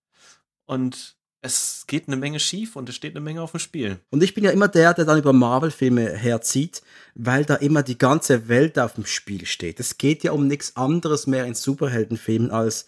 Und 0.66 1.16
es 1.42 1.86
geht 1.88 2.06
eine 2.06 2.16
Menge 2.16 2.38
schief 2.38 2.76
und 2.76 2.88
es 2.88 2.94
steht 2.94 3.16
eine 3.16 3.20
Menge 3.20 3.42
auf 3.42 3.50
dem 3.50 3.58
Spiel. 3.58 3.98
Und 4.10 4.22
ich 4.22 4.32
bin 4.32 4.44
ja 4.44 4.52
immer 4.52 4.68
der, 4.68 4.94
der 4.94 5.06
dann 5.06 5.18
über 5.18 5.32
Marvel-Filme 5.32 6.12
herzieht, 6.12 6.82
weil 7.16 7.44
da 7.44 7.56
immer 7.56 7.82
die 7.82 7.98
ganze 7.98 8.46
Welt 8.46 8.78
auf 8.78 8.94
dem 8.94 9.06
Spiel 9.06 9.44
steht. 9.44 9.80
Es 9.80 9.98
geht 9.98 10.22
ja 10.22 10.30
um 10.30 10.46
nichts 10.46 10.76
anderes 10.76 11.26
mehr 11.26 11.46
in 11.46 11.54
Superheldenfilmen 11.54 12.52
als 12.52 12.86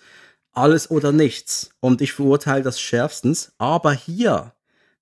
alles 0.59 0.91
oder 0.91 1.13
nichts. 1.13 1.71
Und 1.81 2.01
ich 2.01 2.13
verurteile 2.13 2.63
das 2.63 2.81
schärfstens. 2.81 3.53
Aber 3.59 3.93
hier 3.93 4.53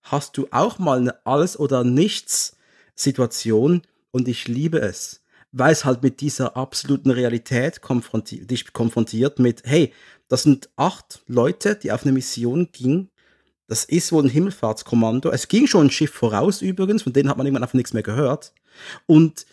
hast 0.02 0.36
du 0.36 0.46
auch 0.50 0.78
mal 0.78 0.98
eine 0.98 1.26
alles 1.26 1.59
oder 1.59 1.84
nichts 1.84 2.57
Situation 2.94 3.82
und 4.11 4.28
ich 4.28 4.48
liebe 4.48 4.78
es. 4.78 5.22
Weil 5.52 5.72
es 5.72 5.84
halt 5.84 6.02
mit 6.02 6.20
dieser 6.20 6.57
absoluten 6.57 7.11
Realität 7.11 7.80
konfrontiert, 7.80 8.50
dich 8.50 8.72
konfrontiert 8.72 9.38
mit, 9.38 9.62
hey, 9.64 9.92
das 10.28 10.42
sind 10.42 10.68
acht 10.76 11.22
Leute, 11.26 11.76
die 11.76 11.92
auf 11.92 12.02
eine 12.02 12.12
Mission 12.12 12.68
gingen 12.72 13.11
das 13.68 13.84
ist 13.84 14.12
wohl 14.12 14.24
ein 14.24 14.30
Himmelfahrtskommando. 14.30 15.30
Es 15.30 15.48
ging 15.48 15.66
schon 15.66 15.86
ein 15.86 15.90
Schiff 15.90 16.12
voraus 16.12 16.62
übrigens, 16.62 17.02
von 17.02 17.12
denen 17.12 17.28
hat 17.28 17.36
man 17.36 17.46
irgendwann 17.46 17.64
einfach 17.64 17.74
nichts 17.74 17.92
mehr 17.92 18.02
gehört. 18.02 18.52
Und 19.07 19.46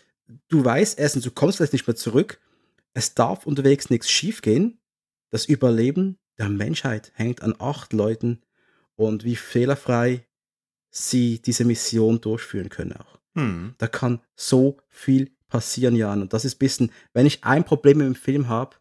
du 0.48 0.64
weißt 0.64 0.98
erstens, 0.98 1.24
du 1.24 1.30
kommst 1.30 1.56
vielleicht 1.56 1.72
nicht 1.72 1.86
mehr 1.86 1.96
zurück. 1.96 2.40
Es 2.92 3.14
darf 3.14 3.46
unterwegs 3.46 3.90
nichts 3.90 4.10
schiefgehen. 4.10 4.78
Das 5.34 5.46
Überleben 5.46 6.16
der 6.38 6.48
Menschheit 6.48 7.10
hängt 7.16 7.42
an 7.42 7.56
acht 7.58 7.92
Leuten 7.92 8.42
und 8.94 9.24
wie 9.24 9.34
fehlerfrei 9.34 10.28
sie 10.90 11.42
diese 11.42 11.64
Mission 11.64 12.20
durchführen 12.20 12.68
können 12.68 12.92
auch. 12.92 13.18
Hm. 13.34 13.74
Da 13.78 13.88
kann 13.88 14.20
so 14.36 14.78
viel 14.88 15.32
passieren, 15.48 15.96
Jan. 15.96 16.22
Und 16.22 16.32
das 16.34 16.44
ist 16.44 16.54
ein 16.54 16.58
bisschen, 16.60 16.92
wenn 17.14 17.26
ich 17.26 17.42
ein 17.42 17.64
Problem 17.64 18.00
im 18.00 18.14
Film 18.14 18.46
habe, 18.46 18.76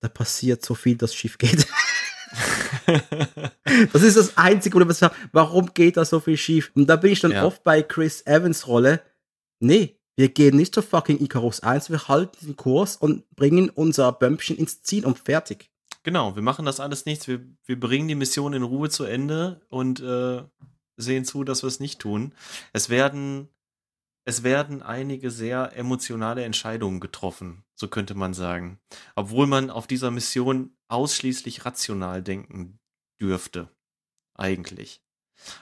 da 0.00 0.08
passiert 0.08 0.64
so 0.64 0.74
viel, 0.74 0.96
dass 0.96 1.14
schief 1.14 1.38
geht. 1.38 1.64
das 3.92 4.02
ist 4.02 4.16
das 4.16 4.36
Einzige, 4.36 4.74
wo 4.74 4.80
du 4.80 4.92
sagst, 4.92 5.16
warum 5.30 5.74
geht 5.74 5.96
da 5.96 6.04
so 6.04 6.18
viel 6.18 6.36
schief? 6.36 6.72
Und 6.74 6.88
da 6.88 6.96
bin 6.96 7.12
ich 7.12 7.20
dann 7.20 7.30
ja. 7.30 7.44
oft 7.44 7.62
bei 7.62 7.84
Chris 7.84 8.26
Evans 8.26 8.66
Rolle. 8.66 9.00
Nee, 9.60 9.96
wir 10.16 10.28
gehen 10.28 10.56
nicht 10.56 10.74
zur 10.74 10.82
fucking 10.82 11.20
Icarus 11.20 11.60
1, 11.60 11.88
wir 11.88 12.08
halten 12.08 12.46
den 12.46 12.56
Kurs 12.56 12.96
und 12.96 13.30
bringen 13.36 13.70
unser 13.70 14.10
Bömpchen 14.10 14.56
ins 14.56 14.82
Ziel 14.82 15.06
und 15.06 15.20
fertig. 15.20 15.70
Genau, 16.04 16.36
wir 16.36 16.42
machen 16.42 16.66
das 16.66 16.80
alles 16.80 17.06
nichts. 17.06 17.26
Wir, 17.26 17.44
wir 17.64 17.80
bringen 17.80 18.08
die 18.08 18.14
Mission 18.14 18.52
in 18.52 18.62
Ruhe 18.62 18.90
zu 18.90 19.04
Ende 19.04 19.62
und 19.68 20.00
äh, 20.00 20.42
sehen 20.96 21.24
zu, 21.24 21.44
dass 21.44 21.62
wir 21.62 21.68
es 21.68 21.80
nicht 21.80 21.98
tun. 21.98 22.34
Es 22.74 22.90
werden, 22.90 23.48
es 24.26 24.42
werden 24.42 24.82
einige 24.82 25.30
sehr 25.30 25.74
emotionale 25.76 26.44
Entscheidungen 26.44 27.00
getroffen, 27.00 27.64
so 27.74 27.88
könnte 27.88 28.14
man 28.14 28.34
sagen. 28.34 28.78
Obwohl 29.16 29.46
man 29.46 29.70
auf 29.70 29.86
dieser 29.86 30.10
Mission 30.10 30.76
ausschließlich 30.88 31.64
rational 31.64 32.22
denken 32.22 32.78
dürfte. 33.18 33.70
Eigentlich. 34.34 35.02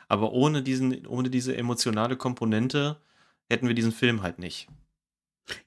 Aber 0.08 0.32
ohne, 0.32 0.62
diesen, 0.62 1.06
ohne 1.06 1.30
diese 1.30 1.56
emotionale 1.56 2.16
Komponente 2.16 3.00
hätten 3.48 3.68
wir 3.68 3.74
diesen 3.74 3.92
Film 3.92 4.22
halt 4.22 4.40
nicht. 4.40 4.68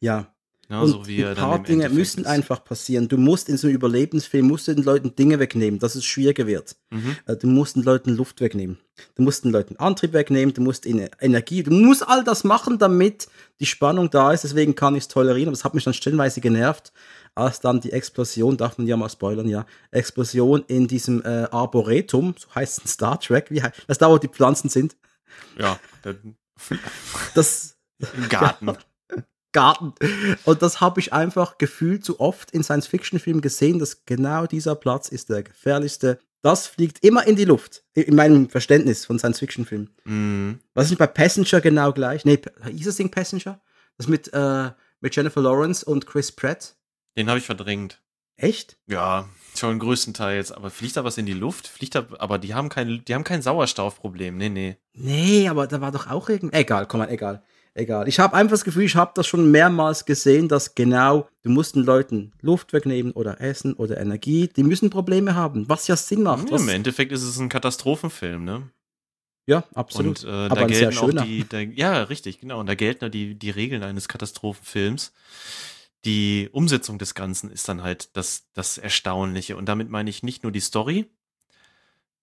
Ja. 0.02 0.35
Ja 0.70 0.82
und 0.82 0.90
so 0.90 1.08
wie 1.08 1.26
ein 1.26 1.36
paar 1.36 1.62
Dinge 1.62 1.90
müssen 1.90 2.22
ist. 2.22 2.28
einfach 2.28 2.64
passieren. 2.64 3.08
Du 3.08 3.18
musst 3.18 3.50
in 3.50 3.58
so 3.58 3.68
einem 3.68 3.76
Überlebensfilm 3.76 4.48
musst 4.48 4.68
du 4.68 4.76
den 4.76 4.84
Leuten 4.84 5.16
Dinge 5.16 5.40
wegnehmen, 5.40 5.80
dass 5.80 5.96
es 5.96 6.06
schwieriger 6.06 6.48
wird. 6.48 6.76
Mhm. 6.92 7.16
Äh, 7.26 7.36
du 7.36 7.48
musst 7.48 7.76
den 7.76 7.84
Leuten 7.84 8.12
Luft 8.16 8.42
wegnehmen. 8.42 8.78
Du 9.16 9.24
musst 9.24 9.44
den 9.44 9.52
Leuten 9.52 9.76
Antrieb 9.76 10.14
wegnehmen, 10.14 10.54
du 10.54 10.62
musst 10.62 10.86
ihnen 10.86 11.10
Energie, 11.20 11.64
du 11.64 11.72
musst 11.72 12.08
all 12.08 12.24
das 12.24 12.44
machen, 12.44 12.78
damit 12.80 13.28
die 13.60 13.66
Spannung 13.66 14.10
da 14.10 14.32
ist. 14.32 14.44
Deswegen 14.44 14.74
kann 14.76 14.96
ich 14.96 15.04
es 15.04 15.08
tolerieren, 15.10 15.50
aber 15.50 15.54
es 15.56 15.66
hat 15.66 15.74
mich 15.74 15.84
dann 15.84 15.94
stellenweise 15.94 16.40
genervt, 16.40 16.94
als 17.36 17.60
dann 17.60 17.82
die 17.82 17.92
Explosion, 17.92 18.56
darf 18.56 18.78
man 18.78 18.88
ja 18.88 18.96
mal 18.96 19.10
spoilern, 19.10 19.50
ja, 19.50 19.66
Explosion 19.92 20.64
in 20.68 20.88
diesem 20.88 21.22
äh, 21.24 21.48
Arboretum, 21.52 22.36
so 22.38 22.48
heißt 22.56 22.78
es 22.78 22.84
in 22.86 22.88
Star 22.90 23.20
Trek, 23.20 23.52
wie 23.52 23.62
heißt 23.62 23.84
das 23.88 23.98
da, 23.98 24.10
wo 24.10 24.18
die 24.18 24.30
Pflanzen 24.30 24.70
sind? 24.70 24.96
Ja, 25.60 25.78
Das 27.34 27.78
Im 28.16 28.30
Garten. 28.30 28.68
Ja, 28.68 28.78
Garten. 29.56 29.94
Und 30.44 30.62
das 30.62 30.82
habe 30.82 31.00
ich 31.00 31.14
einfach 31.14 31.58
gefühlt 31.58 32.04
zu 32.04 32.20
oft 32.20 32.52
in 32.52 32.62
Science-Fiction-Filmen 32.62 33.40
gesehen, 33.40 33.80
dass 33.80 34.06
genau 34.06 34.48
dieser 34.48 34.76
Platz 34.76 35.08
ist 35.08 35.30
der 35.30 35.44
gefährlichste. 35.44 36.20
Das 36.42 36.68
fliegt 36.68 37.04
immer 37.06 37.26
in 37.26 37.38
die 37.38 37.46
Luft, 37.46 37.86
in 37.94 38.16
meinem 38.16 38.50
Verständnis 38.50 39.06
von 39.06 39.18
Science-Fiction-Filmen. 39.18 39.90
Mhm. 40.04 40.60
Was 40.74 40.92
ist 40.92 40.98
bei 40.98 41.08
Passenger 41.08 41.62
genau 41.62 41.94
gleich? 41.94 42.26
Nee, 42.26 42.42
hieß 42.70 42.86
das 42.86 42.98
Ding 42.98 43.10
Passenger? 43.10 43.62
Das 43.98 44.10
mit, 44.10 44.34
äh, 44.34 44.72
mit 45.00 45.16
Jennifer 45.16 45.42
Lawrence 45.42 45.86
und 45.86 46.06
Chris 46.06 46.34
Pratt? 46.34 46.76
Den 47.18 47.30
habe 47.30 47.40
ich 47.40 47.46
verdrängt. 47.46 48.02
Echt? 48.36 48.78
Ja, 48.88 49.30
schon 49.56 49.80
größtenteils. 49.80 50.52
Aber 50.52 50.70
fliegt 50.70 50.98
da 50.98 51.06
was 51.06 51.18
in 51.18 51.26
die 51.26 51.34
Luft? 51.34 51.70
Fliegt 51.70 51.96
da, 51.96 52.06
aber 52.20 52.40
die 52.40 52.54
haben 52.54 52.68
kein, 52.68 53.06
die 53.06 53.16
haben 53.16 53.24
kein 53.24 53.42
Sauerstoffproblem. 53.42 54.36
Nee, 54.36 54.50
nee. 54.50 54.78
Nee, 54.94 55.48
aber 55.48 55.66
da 55.68 55.80
war 55.80 55.94
doch 55.94 56.12
auch 56.12 56.28
irgendwie. 56.28 56.58
Egal, 56.58 56.88
komm 56.88 57.00
mal, 57.00 57.10
egal. 57.10 57.42
Egal. 57.78 58.08
Ich 58.08 58.20
habe 58.20 58.34
einfach 58.36 58.54
das 58.54 58.64
Gefühl, 58.64 58.84
ich 58.84 58.96
habe 58.96 59.12
das 59.16 59.28
schon 59.28 59.52
mehrmals 59.52 60.06
gesehen, 60.06 60.48
dass 60.48 60.76
genau, 60.76 61.28
du 61.44 61.50
musst 61.50 61.76
den 61.76 61.84
Leuten 61.84 62.32
Luft 62.42 62.72
wegnehmen 62.72 63.12
oder 63.12 63.42
Essen 63.42 63.74
oder 63.74 63.98
Energie. 63.98 64.48
Die 64.48 64.64
müssen 64.64 64.90
Probleme 64.90 65.36
haben, 65.36 65.68
was 65.68 65.88
ja 65.88 65.98
Sinn 65.98 66.24
macht. 66.24 66.50
Ja, 66.50 66.56
Im 66.56 66.70
Endeffekt 66.70 67.12
ist 67.12 67.24
es 67.24 67.38
ein 67.38 67.50
Katastrophenfilm, 67.50 68.46
ne? 68.46 68.70
ja, 69.46 69.64
absolut. 69.74 70.24
Und 70.24 70.30
äh, 70.30 70.32
Aber 70.32 70.56
da 70.56 70.68
gelten 70.68 70.98
auch 70.98 71.24
die, 71.26 71.46
da, 71.48 71.60
ja, 71.60 72.04
richtig, 72.04 72.40
genau. 72.40 72.62
Und 72.62 72.68
da 72.68 72.76
gelten 72.76 73.04
ja 73.04 73.10
die, 73.10 73.36
die 73.36 73.50
Regeln 73.50 73.84
eines 73.84 74.08
Katastrophenfilms. 74.08 75.12
Die 76.06 76.50
Umsetzung 76.54 76.98
des 76.98 77.14
Ganzen 77.14 77.52
ist 77.52 77.68
dann 77.68 77.84
halt 77.84 78.16
das, 78.16 78.48
das 78.54 78.78
Erstaunliche. 78.78 79.58
Und 79.58 79.66
damit 79.66 79.90
meine 79.90 80.10
ich 80.10 80.24
nicht 80.24 80.44
nur 80.44 80.52
die 80.52 80.62
Story. 80.62 81.08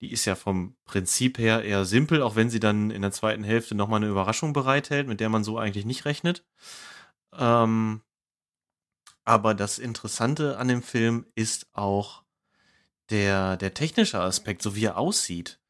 Die 0.03 0.13
ist 0.13 0.25
ja 0.25 0.35
vom 0.35 0.75
Prinzip 0.85 1.39
her 1.39 1.63
eher 1.63 1.85
simpel, 1.85 2.23
auch 2.23 2.35
wenn 2.35 2.51
sie 2.51 2.59
dann 2.59 2.91
in 2.91 3.03
der 3.03 3.13
zweiten 3.13 3.45
Hälfte 3.45 3.77
nochmal 3.77 3.99
eine 3.99 4.11
Überraschung 4.11 4.53
bereithält, 4.53 5.07
mit 5.07 5.21
der 5.21 5.29
man 5.29 5.45
so 5.45 5.59
eigentlich 5.59 5.85
nicht 5.87 6.05
rechnet. 6.05 6.45
Ähm, 7.33 8.03
aber 9.25 9.55
das 9.55 9.79
Interessante 9.79 10.59
an 10.59 10.67
dem 10.67 10.83
Film 10.83 11.27
ist 11.37 11.69
auch 11.73 12.25
der, 13.11 13.57
der 13.57 13.75
technische 13.75 14.21
Aspekt, 14.21 14.63
so 14.63 14.75
wie 14.75 14.87
er 14.87 14.99
aussieht. 14.99 15.61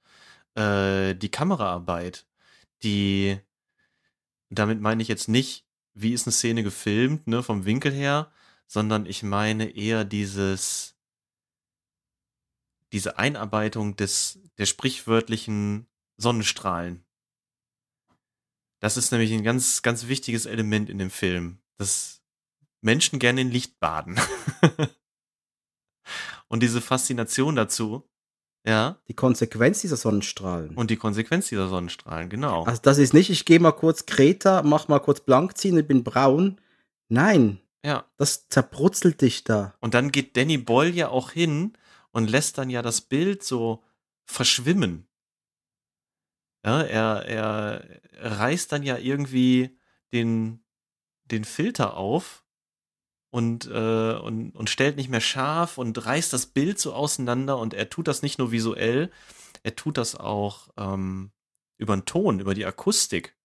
Äh, 0.54 1.14
die 1.14 1.30
Kameraarbeit, 1.30 2.26
die, 2.82 3.38
damit 4.48 4.80
meine 4.80 5.02
ich 5.02 5.08
jetzt 5.08 5.28
nicht, 5.28 5.66
wie 5.92 6.14
ist 6.14 6.26
eine 6.26 6.32
Szene 6.32 6.62
gefilmt, 6.62 7.26
ne, 7.26 7.42
vom 7.42 7.66
Winkel 7.66 7.92
her, 7.92 8.32
sondern 8.66 9.04
ich 9.04 9.22
meine 9.22 9.76
eher 9.76 10.04
dieses, 10.06 10.96
diese 12.92 13.18
Einarbeitung 13.18 13.96
des, 13.96 14.38
der 14.58 14.66
sprichwörtlichen 14.66 15.86
Sonnenstrahlen. 16.18 17.04
Das 18.80 18.96
ist 18.96 19.12
nämlich 19.12 19.32
ein 19.32 19.44
ganz, 19.44 19.82
ganz 19.82 20.08
wichtiges 20.08 20.46
Element 20.46 20.90
in 20.90 20.98
dem 20.98 21.10
Film, 21.10 21.58
dass 21.78 22.22
Menschen 22.80 23.18
gerne 23.18 23.40
in 23.40 23.50
Licht 23.50 23.78
baden. 23.80 24.18
Und 26.48 26.62
diese 26.62 26.80
Faszination 26.80 27.56
dazu, 27.56 28.08
ja, 28.66 28.98
Die 29.08 29.14
Konsequenz 29.14 29.80
dieser 29.80 29.96
Sonnenstrahlen. 29.96 30.76
und 30.76 30.90
die 30.90 30.96
Konsequenz 30.96 31.48
dieser 31.48 31.68
Sonnenstrahlen, 31.68 32.28
genau. 32.28 32.62
also 32.64 32.80
das 32.82 32.98
ist 32.98 33.12
nicht, 33.12 33.28
ich 33.30 33.44
gehe 33.44 33.58
mal 33.58 33.72
kurz 33.72 34.06
Kreta, 34.06 34.62
mach 34.62 34.86
mal 34.86 35.00
kurz 35.00 35.20
blank 35.20 35.56
ziehen, 35.56 35.78
ich 35.78 35.86
bin 35.88 36.04
braun. 36.04 36.60
Nein, 37.08 37.58
Ja. 37.84 38.04
das 38.18 38.48
zerbrutzelt 38.48 39.20
dich 39.22 39.42
da. 39.44 39.74
Und 39.80 39.94
dann 39.94 40.12
geht 40.12 40.36
Danny 40.36 40.58
Boyle 40.58 40.90
ja 40.92 41.08
auch 41.08 41.30
hin 41.32 41.72
und 42.12 42.30
lässt 42.30 42.58
dann 42.58 42.70
ja 42.70 42.82
das 42.82 43.00
Bild 43.00 43.42
so 43.42 43.82
verschwimmen. 44.24 45.08
Ja, 46.64 46.82
er, 46.82 47.26
er 47.26 48.38
reißt 48.38 48.70
dann 48.70 48.84
ja 48.84 48.96
irgendwie 48.96 49.76
den, 50.12 50.64
den 51.24 51.44
Filter 51.44 51.96
auf 51.96 52.44
und, 53.30 53.66
äh, 53.66 54.14
und, 54.14 54.52
und 54.52 54.70
stellt 54.70 54.96
nicht 54.96 55.08
mehr 55.08 55.20
scharf 55.20 55.78
und 55.78 56.06
reißt 56.06 56.32
das 56.32 56.46
Bild 56.46 56.78
so 56.78 56.92
auseinander 56.92 57.58
und 57.58 57.74
er 57.74 57.90
tut 57.90 58.06
das 58.06 58.22
nicht 58.22 58.38
nur 58.38 58.52
visuell, 58.52 59.10
er 59.62 59.74
tut 59.74 59.98
das 59.98 60.14
auch 60.14 60.68
ähm, 60.76 61.32
über 61.78 61.96
den 61.96 62.04
Ton, 62.04 62.40
über 62.40 62.54
die 62.54 62.66
Akustik. 62.66 63.36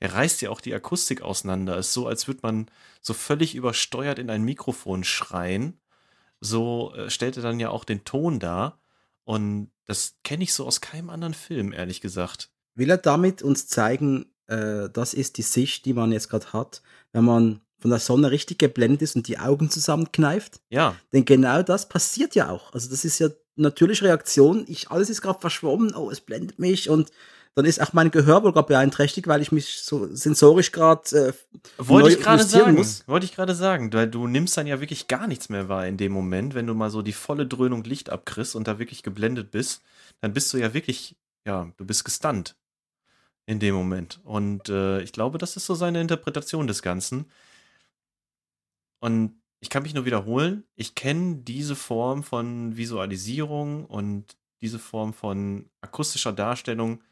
Er 0.00 0.14
reißt 0.14 0.42
ja 0.42 0.50
auch 0.50 0.60
die 0.60 0.74
Akustik 0.74 1.22
auseinander. 1.22 1.76
Es 1.76 1.88
ist 1.88 1.92
so, 1.94 2.06
als 2.06 2.26
würde 2.26 2.40
man 2.42 2.70
so 3.00 3.14
völlig 3.14 3.54
übersteuert 3.54 4.18
in 4.18 4.30
ein 4.30 4.42
Mikrofon 4.42 5.04
schreien. 5.04 5.80
So 6.42 6.92
äh, 6.94 7.08
stellt 7.08 7.36
er 7.36 7.42
dann 7.42 7.60
ja 7.60 7.70
auch 7.70 7.84
den 7.84 8.04
Ton 8.04 8.40
dar. 8.40 8.80
Und 9.24 9.70
das 9.86 10.16
kenne 10.24 10.42
ich 10.42 10.52
so 10.52 10.66
aus 10.66 10.80
keinem 10.80 11.08
anderen 11.08 11.34
Film, 11.34 11.72
ehrlich 11.72 12.00
gesagt. 12.00 12.50
Will 12.74 12.90
er 12.90 12.98
damit 12.98 13.42
uns 13.42 13.68
zeigen, 13.68 14.26
äh, 14.48 14.90
das 14.92 15.14
ist 15.14 15.38
die 15.38 15.42
Sicht, 15.42 15.84
die 15.84 15.92
man 15.94 16.10
jetzt 16.10 16.28
gerade 16.28 16.52
hat, 16.52 16.82
wenn 17.12 17.24
man 17.24 17.60
von 17.78 17.90
der 17.90 18.00
Sonne 18.00 18.30
richtig 18.30 18.58
geblendet 18.58 19.02
ist 19.02 19.14
und 19.14 19.28
die 19.28 19.38
Augen 19.38 19.70
zusammenkneift? 19.70 20.60
Ja, 20.68 20.96
Denn 21.12 21.24
genau 21.24 21.62
das 21.62 21.88
passiert 21.88 22.34
ja 22.34 22.50
auch. 22.50 22.72
Also 22.72 22.90
das 22.90 23.04
ist 23.04 23.20
ja 23.20 23.28
natürliche 23.54 24.04
Reaktion. 24.04 24.64
Ich, 24.66 24.90
alles 24.90 25.10
ist 25.10 25.22
gerade 25.22 25.40
verschwommen, 25.40 25.94
oh, 25.94 26.10
es 26.10 26.20
blendet 26.20 26.58
mich 26.58 26.88
und 26.88 27.12
dann 27.54 27.66
ist 27.66 27.80
auch 27.80 27.92
mein 27.92 28.10
Gehör 28.10 28.42
wohl 28.42 28.52
gerade 28.52 28.68
beeinträchtigt, 28.68 29.28
weil 29.28 29.42
ich 29.42 29.52
mich 29.52 29.82
so 29.82 30.08
sensorisch 30.14 30.72
gerade 30.72 31.02
äh, 31.16 31.32
wollte 31.76 32.10
ich 32.10 32.20
gerade 32.20 32.44
sagen. 32.44 32.76
muss. 32.76 33.06
Wollte 33.06 33.26
ich 33.26 33.34
gerade 33.34 33.54
sagen, 33.54 33.92
weil 33.92 34.08
du 34.08 34.26
nimmst 34.26 34.56
dann 34.56 34.66
ja 34.66 34.80
wirklich 34.80 35.06
gar 35.06 35.26
nichts 35.26 35.50
mehr 35.50 35.68
wahr 35.68 35.86
in 35.86 35.98
dem 35.98 36.12
Moment, 36.12 36.54
wenn 36.54 36.66
du 36.66 36.74
mal 36.74 36.90
so 36.90 37.02
die 37.02 37.12
volle 37.12 37.46
Dröhnung 37.46 37.84
Licht 37.84 38.08
abkriegst 38.10 38.56
und 38.56 38.68
da 38.68 38.78
wirklich 38.78 39.02
geblendet 39.02 39.50
bist, 39.50 39.82
dann 40.20 40.32
bist 40.32 40.52
du 40.52 40.58
ja 40.58 40.72
wirklich, 40.72 41.16
ja, 41.46 41.70
du 41.76 41.84
bist 41.84 42.04
gestunt 42.04 42.56
in 43.44 43.58
dem 43.58 43.74
Moment. 43.74 44.20
Und 44.24 44.68
äh, 44.70 45.02
ich 45.02 45.12
glaube, 45.12 45.36
das 45.36 45.56
ist 45.56 45.66
so 45.66 45.74
seine 45.74 46.00
Interpretation 46.00 46.66
des 46.66 46.80
Ganzen. 46.80 47.26
Und 49.00 49.34
ich 49.60 49.68
kann 49.68 49.82
mich 49.82 49.94
nur 49.94 50.06
wiederholen, 50.06 50.64
ich 50.74 50.94
kenne 50.94 51.36
diese 51.36 51.76
Form 51.76 52.22
von 52.22 52.76
Visualisierung 52.76 53.84
und 53.84 54.36
diese 54.60 54.78
Form 54.78 55.12
von 55.12 55.68
akustischer 55.80 56.32
Darstellung 56.32 57.02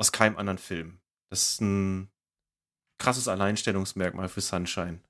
aus 0.00 0.12
keinem 0.12 0.38
anderen 0.38 0.58
Film. 0.58 0.98
Das 1.28 1.52
ist 1.52 1.60
ein 1.60 2.10
krasses 2.98 3.28
Alleinstellungsmerkmal 3.28 4.30
für 4.30 4.40
Sunshine. 4.40 5.00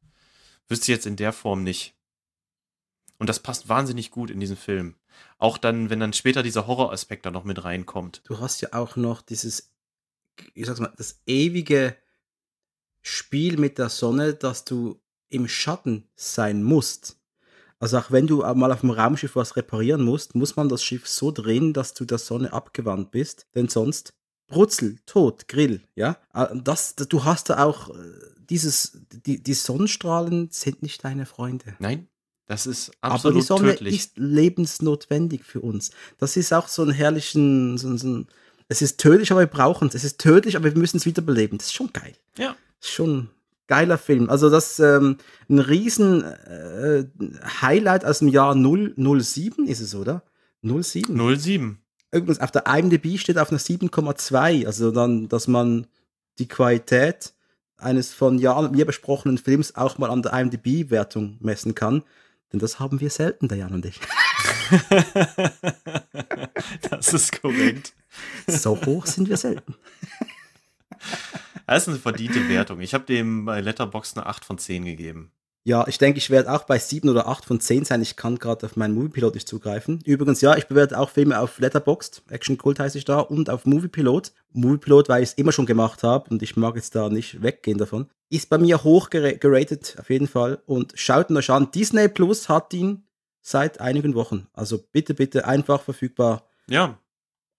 Wüsste 0.68 0.90
ich 0.90 0.96
jetzt 0.96 1.06
in 1.06 1.14
der 1.14 1.32
Form 1.32 1.62
nicht. 1.62 1.94
Und 3.18 3.28
das 3.28 3.38
passt 3.38 3.68
wahnsinnig 3.68 4.10
gut 4.10 4.30
in 4.30 4.40
diesen 4.40 4.56
Film. 4.56 4.96
Auch 5.38 5.58
dann, 5.58 5.90
wenn 5.90 6.00
dann 6.00 6.12
später 6.12 6.42
dieser 6.42 6.66
Horroraspekt 6.66 7.24
da 7.24 7.30
noch 7.30 7.44
mit 7.44 7.62
reinkommt. 7.62 8.22
Du 8.24 8.40
hast 8.40 8.62
ja 8.62 8.70
auch 8.72 8.96
noch 8.96 9.22
dieses, 9.22 9.72
ich 10.54 10.66
sag's 10.66 10.80
mal, 10.80 10.92
das 10.96 11.20
ewige 11.24 11.96
Spiel 13.00 13.58
mit 13.58 13.78
der 13.78 13.90
Sonne, 13.90 14.34
dass 14.34 14.64
du 14.64 15.00
im 15.28 15.46
Schatten 15.46 16.08
sein 16.16 16.64
musst. 16.64 17.20
Also 17.78 17.96
auch 17.96 18.10
wenn 18.10 18.26
du 18.26 18.38
mal 18.54 18.72
auf 18.72 18.80
dem 18.80 18.90
Raumschiff 18.90 19.36
was 19.36 19.54
reparieren 19.54 20.02
musst, 20.02 20.34
muss 20.34 20.56
man 20.56 20.68
das 20.68 20.82
Schiff 20.82 21.08
so 21.08 21.30
drehen, 21.30 21.72
dass 21.72 21.94
du 21.94 22.04
der 22.04 22.18
Sonne 22.18 22.52
abgewandt 22.52 23.12
bist, 23.12 23.46
denn 23.54 23.68
sonst 23.68 24.14
Brutzel, 24.50 24.96
Tod, 25.06 25.48
Grill, 25.48 25.80
ja. 25.94 26.18
Äh, 26.34 26.48
Das, 26.62 26.94
du 26.96 27.24
hast 27.24 27.48
da 27.48 27.64
auch 27.64 27.88
äh, 27.90 27.92
dieses, 28.50 28.98
die, 29.26 29.42
die 29.42 29.54
Sonnenstrahlen 29.54 30.48
sind 30.50 30.82
nicht 30.82 31.02
deine 31.04 31.24
Freunde. 31.24 31.74
Nein, 31.78 32.08
das 32.46 32.66
ist 32.66 32.90
Aber 33.00 33.12
die 33.12 33.14
absolut 33.16 33.44
Sonne 33.44 33.70
tödlich. 33.76 33.96
ist 33.96 34.18
lebensnotwendig 34.18 35.44
für 35.44 35.60
uns. 35.60 35.90
Das 36.18 36.36
ist 36.36 36.52
auch 36.52 36.68
so 36.68 36.82
ein 36.82 36.90
herrlichen, 36.90 37.78
so, 37.78 37.88
ein- 37.88 37.98
so 37.98 38.08
ein, 38.08 38.26
es 38.68 38.82
ist 38.82 38.98
tödlich, 38.98 39.30
aber 39.32 39.40
wir 39.40 39.46
brauchen 39.46 39.88
es. 39.88 39.94
Es 39.94 40.04
ist 40.04 40.18
tödlich, 40.18 40.56
aber 40.56 40.66
wir 40.66 40.78
müssen 40.78 40.96
es 40.98 41.06
wiederbeleben. 41.06 41.58
Das 41.58 41.68
ist 41.68 41.74
schon 41.74 41.92
geil. 41.92 42.14
ja. 42.38 42.56
Das 42.80 42.88
ist 42.88 42.94
schon 42.94 43.18
ein 43.18 43.30
geiler 43.66 43.98
Film. 43.98 44.30
Also 44.30 44.48
das 44.48 44.78
ähm, 44.78 45.18
ein 45.50 45.58
riesen 45.58 46.22
äh, 46.24 47.04
Highlight 47.60 48.04
aus 48.06 48.20
dem 48.20 48.28
Jahr 48.28 48.54
007 48.54 49.66
ist 49.66 49.80
es, 49.80 49.94
oder? 49.94 50.22
07? 50.62 51.36
07. 51.38 51.78
Übrigens, 52.12 52.40
auf 52.40 52.50
der 52.50 52.66
IMDb 52.66 53.18
steht 53.18 53.38
auf 53.38 53.50
einer 53.50 53.60
7,2. 53.60 54.66
Also 54.66 54.90
dann, 54.90 55.28
dass 55.28 55.46
man 55.46 55.86
die 56.38 56.48
Qualität 56.48 57.34
eines 57.76 58.12
von 58.12 58.38
Jahren 58.38 58.64
mit 58.64 58.72
mir 58.72 58.84
besprochenen 58.84 59.38
Films 59.38 59.76
auch 59.76 59.98
mal 59.98 60.10
an 60.10 60.22
der 60.22 60.32
IMDb-Wertung 60.32 61.38
messen 61.40 61.74
kann. 61.74 62.02
Denn 62.52 62.60
das 62.60 62.80
haben 62.80 63.00
wir 63.00 63.10
selten, 63.10 63.48
der 63.48 63.58
Jan 63.58 63.74
und 63.74 63.86
ich. 63.86 64.00
das 66.90 67.14
ist 67.14 67.40
korrekt. 67.40 67.94
So 68.46 68.80
hoch 68.84 69.06
sind 69.06 69.28
wir 69.28 69.36
selten. 69.36 69.76
Das 71.66 71.84
ist 71.84 71.88
eine 71.88 71.98
verdiente 71.98 72.48
Wertung. 72.48 72.80
Ich 72.80 72.94
habe 72.94 73.04
dem 73.04 73.44
bei 73.44 73.60
Letterboxd 73.60 74.18
eine 74.18 74.26
8 74.26 74.44
von 74.44 74.58
10 74.58 74.84
gegeben. 74.84 75.30
Ja, 75.62 75.86
ich 75.86 75.98
denke, 75.98 76.18
ich 76.18 76.30
werde 76.30 76.50
auch 76.50 76.64
bei 76.64 76.78
7 76.78 77.08
oder 77.10 77.28
8 77.28 77.44
von 77.44 77.60
10 77.60 77.84
sein. 77.84 78.00
Ich 78.00 78.16
kann 78.16 78.38
gerade 78.38 78.64
auf 78.64 78.76
meinen 78.76 78.94
Moviepilot 78.94 79.34
nicht 79.34 79.46
zugreifen. 79.46 80.00
Übrigens, 80.06 80.40
ja, 80.40 80.56
ich 80.56 80.66
bewerte 80.68 80.98
auch 80.98 81.10
Filme 81.10 81.38
auf 81.38 81.58
Letterboxd. 81.58 82.22
Action 82.30 82.56
Cult 82.56 82.78
heiße 82.78 82.96
ich 82.96 83.04
da. 83.04 83.18
Und 83.20 83.50
auf 83.50 83.66
Moviepilot. 83.66 84.32
Moviepilot, 84.52 85.08
weil 85.10 85.22
ich 85.22 85.30
es 85.30 85.34
immer 85.34 85.52
schon 85.52 85.66
gemacht 85.66 86.02
habe 86.02 86.30
und 86.30 86.42
ich 86.42 86.56
mag 86.56 86.76
jetzt 86.76 86.94
da 86.94 87.10
nicht 87.10 87.42
weggehen 87.42 87.76
davon. 87.76 88.08
Ist 88.30 88.48
bei 88.48 88.56
mir 88.58 88.82
hoch 88.84 89.10
gera- 89.10 89.36
geratet, 89.38 89.96
auf 90.00 90.08
jeden 90.08 90.28
Fall. 90.28 90.62
Und 90.64 90.92
schaut 90.96 91.28
ihn 91.30 91.36
euch 91.36 91.50
an. 91.50 91.70
Disney 91.70 92.08
Plus 92.08 92.48
hat 92.48 92.72
ihn 92.72 93.04
seit 93.42 93.80
einigen 93.80 94.14
Wochen. 94.14 94.46
Also 94.54 94.78
bitte, 94.92 95.12
bitte 95.14 95.46
einfach 95.46 95.82
verfügbar. 95.82 96.48
Ja, 96.68 96.98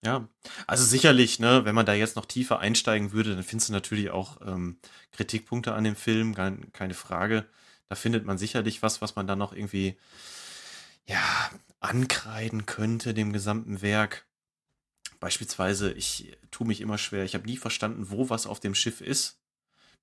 Ja, 0.04 0.28
also 0.66 0.84
sicherlich, 0.84 1.40
ne, 1.40 1.66
wenn 1.66 1.76
man 1.76 1.86
da 1.86 1.94
jetzt 1.94 2.16
noch 2.16 2.26
tiefer 2.26 2.58
einsteigen 2.58 3.12
würde, 3.12 3.36
dann 3.36 3.44
findest 3.44 3.70
du 3.70 3.74
natürlich 3.74 4.10
auch 4.10 4.42
ähm, 4.44 4.78
Kritikpunkte 5.12 5.74
an 5.74 5.84
dem 5.84 5.96
Film, 5.96 6.34
keine 6.74 6.94
Frage. 6.96 7.46
Da 7.92 7.96
findet 7.96 8.26
man 8.26 8.38
sicherlich 8.38 8.82
was, 8.82 9.02
was 9.02 9.18
man 9.18 9.28
dann 9.28 9.38
noch 9.38 9.52
irgendwie, 9.52 9.98
ja, 11.08 11.20
ankreiden 11.82 12.66
könnte 12.66 13.14
dem 13.14 13.34
gesamten 13.34 13.82
Werk. 13.82 14.26
Beispielsweise, 15.20 15.92
ich 15.92 16.38
tue 16.52 16.66
mich 16.66 16.80
immer 16.80 16.98
schwer, 16.98 17.26
ich 17.26 17.34
habe 17.34 17.46
nie 17.46 17.58
verstanden, 17.58 18.10
wo 18.10 18.30
was 18.30 18.48
auf 18.48 18.62
dem 18.62 18.76
Schiff 18.76 19.02
ist. 19.02 19.42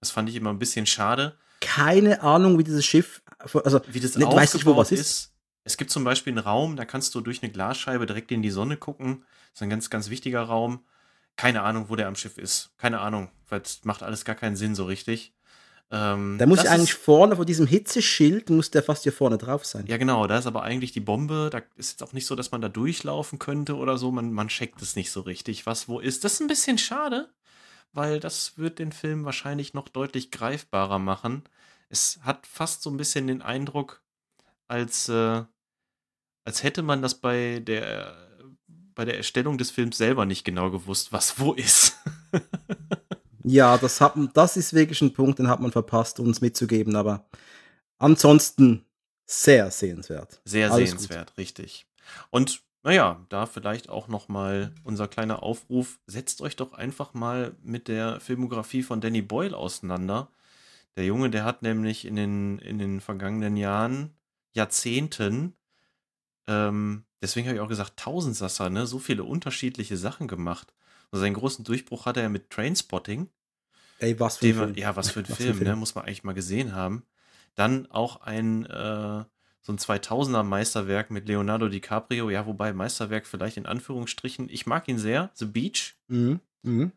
Das 0.01 0.11
fand 0.11 0.29
ich 0.29 0.37
immer 0.37 0.51
ein 0.51 0.59
bisschen 0.59 0.85
schade. 0.85 1.39
Keine 1.63 2.21
Ahnung, 2.21 2.59
wie 2.59 2.63
dieses 2.63 2.85
Schiff, 2.85 3.23
also 3.39 3.81
wie 3.87 4.01
das 4.01 4.19
ne, 4.19 4.27
weiß 4.27 4.53
nicht, 4.53 4.67
wo 4.67 4.77
was 4.77 4.93
ist. 4.93 5.01
ist. 5.01 5.35
Es 5.65 5.79
gibt 5.79 5.91
zum 5.91 6.05
Beispiel 6.05 6.35
einen 6.35 6.45
Raum, 6.45 6.77
da 6.77 6.85
kannst 6.85 7.15
du 7.15 7.23
durch 7.23 7.43
eine 7.43 7.51
Glasscheibe 7.51 8.05
direkt 8.05 8.31
in 8.33 8.43
die 8.43 8.51
Sonne 8.51 8.77
gucken. 8.77 9.25
Das 9.53 9.61
ist 9.61 9.63
ein 9.63 9.71
ganz, 9.71 9.89
ganz 9.89 10.11
wichtiger 10.11 10.43
Raum. 10.43 10.85
Keine 11.37 11.63
Ahnung, 11.63 11.89
wo 11.89 11.97
der 11.97 12.09
am 12.09 12.17
Schiff 12.17 12.37
ist. 12.37 12.71
Keine 12.77 13.01
Ahnung, 13.01 13.31
weil 13.49 13.63
es 13.63 13.83
macht 13.87 14.03
alles 14.03 14.27
gar 14.27 14.37
keinen 14.37 14.57
Sinn 14.57 14.75
so 14.75 14.85
richtig. 14.85 15.33
Ähm, 15.91 16.37
da 16.39 16.45
muss 16.45 16.65
ja 16.65 16.71
eigentlich 16.71 16.93
vorne 16.93 17.37
vor 17.37 17.47
diesem 17.47 17.67
Hitzeschild, 17.67 18.51
muss 18.51 18.71
der 18.71 18.83
fast 18.83 19.05
hier 19.05 19.13
vorne 19.13 19.39
drauf 19.39 19.65
sein. 19.65 19.87
Ja, 19.87 19.97
genau, 19.97 20.27
da 20.27 20.39
ist 20.39 20.47
aber 20.47 20.63
eigentlich 20.63 20.93
die 20.93 21.01
Bombe. 21.01 21.49
Da 21.51 21.63
ist 21.77 21.93
jetzt 21.93 22.03
auch 22.03 22.13
nicht 22.13 22.27
so, 22.27 22.37
dass 22.37 22.51
man 22.51 22.61
da 22.61 22.69
durchlaufen 22.69 23.39
könnte 23.39 23.77
oder 23.77 23.97
so. 23.97 24.11
Man, 24.13 24.33
man 24.33 24.49
checkt 24.49 24.83
es 24.83 24.97
nicht 24.97 25.11
so 25.11 25.23
richtig, 25.23 25.65
was 25.65 25.89
wo 25.89 25.99
ist. 25.99 26.25
Das 26.25 26.35
ist 26.35 26.41
ein 26.41 26.47
bisschen 26.47 26.77
schade, 26.77 27.31
weil 27.93 28.21
das 28.21 28.59
wird 28.59 28.79
den 28.79 28.93
Film 28.93 29.25
wahrscheinlich 29.25 29.73
noch 29.73 29.89
deutlich 29.89 30.31
greifbarer 30.31 30.99
machen. 30.99 31.45
Es 31.89 32.21
hat 32.23 32.47
fast 32.47 32.83
so 32.83 32.91
ein 32.91 32.99
bisschen 32.99 33.27
den 33.27 33.41
Eindruck, 33.41 34.03
als, 34.67 35.09
äh, 35.09 35.43
als 36.45 36.63
hätte 36.63 36.83
man 36.83 37.01
das 37.01 37.15
bei 37.15 37.61
der, 37.61 38.15
bei 38.95 39.07
der 39.07 39.17
Erstellung 39.17 39.57
des 39.57 39.71
Films 39.71 39.97
selber 39.97 40.27
nicht 40.27 40.45
genau 40.45 40.71
gewusst, 40.71 41.13
was 41.13 41.41
wo 41.41 41.55
ist. 41.55 41.97
Ja, 43.49 43.79
das, 43.79 44.01
hat, 44.01 44.15
das 44.35 44.57
ist 44.57 44.75
wirklich 44.75 45.01
ein 45.03 45.13
Punkt, 45.13 45.39
den 45.39 45.49
hat 45.49 45.61
man 45.61 45.73
verpasst, 45.73 46.21
uns 46.21 46.41
mitzugeben, 46.41 46.97
aber 46.97 47.29
ansonsten 47.99 48.85
sehr 49.27 49.71
sehenswert. 49.71 50.41
Sehr 50.45 50.71
Alles 50.71 50.91
sehenswert, 50.91 51.31
gut. 51.31 51.39
richtig. 51.39 51.87
Und 52.31 52.63
naja, 52.83 53.25
da 53.29 53.47
vielleicht 53.47 53.89
auch 53.89 54.09
nochmal 54.09 54.73
unser 54.85 55.09
kleiner 55.09 55.43
Aufruf, 55.43 55.99
setzt 56.07 56.41
euch 56.41 56.57
doch 56.57 56.73
einfach 56.73 57.15
mal 57.15 57.57
mit 57.63 57.89
der 57.89 58.21
Filmografie 58.21 58.83
von 58.83 59.01
Danny 59.01 59.23
Boyle 59.23 59.57
auseinander. 59.57 60.31
Der 60.97 61.05
Junge, 61.05 61.31
der 61.31 61.45
hat 61.45 61.63
nämlich 61.63 62.05
in 62.05 62.17
den, 62.17 62.59
in 62.59 62.79
den 62.79 63.01
vergangenen 63.01 63.57
Jahren, 63.57 64.17
Jahrzehnten, 64.55 65.55
ähm, 66.49 67.05
deswegen 67.23 67.47
habe 67.47 67.57
ich 67.57 67.61
auch 67.61 67.69
gesagt, 67.69 67.99
Tausendsasser, 67.99 68.71
ne, 68.71 68.87
so 68.87 68.99
viele 68.99 69.23
unterschiedliche 69.25 69.97
Sachen 69.97 70.27
gemacht. 70.27 70.73
Also 71.11 71.23
seinen 71.23 71.35
großen 71.35 71.65
Durchbruch 71.65 72.07
hatte 72.07 72.21
er 72.21 72.29
mit 72.29 72.51
Trainspotting. 72.51 73.29
Ey, 73.99 74.19
was 74.19 74.39
für 74.39 74.47
ein 74.47 74.55
Film. 74.55 74.75
Ja, 74.77 74.97
was 74.97 75.11
für 75.11 75.21
ein 75.21 75.29
was 75.29 75.37
Film, 75.37 75.57
Film. 75.57 75.71
Ne? 75.71 75.77
muss 75.77 75.95
man 75.95 76.05
eigentlich 76.05 76.25
mal 76.25 76.33
gesehen 76.33 76.75
haben. 76.75 77.05
Dann 77.55 77.91
auch 77.91 78.21
ein, 78.23 78.65
äh, 78.67 79.25
so 79.61 79.73
ein 79.73 79.79
2000er 79.79 80.45
Meisterwerk 80.45 81.11
mit 81.11 81.27
Leonardo 81.27 81.69
DiCaprio. 81.69 82.31
Ja, 82.31 82.47
wobei 82.47 82.73
Meisterwerk 82.73 83.27
vielleicht 83.27 83.57
in 83.57 83.67
Anführungsstrichen. 83.67 84.49
Ich 84.49 84.67
mag 84.67 84.87
ihn 84.89 84.99
sehr. 84.99 85.31
The 85.35 85.47
Beach. 85.47 85.97
Mhm. 86.07 86.41
Mhm. 86.63 86.93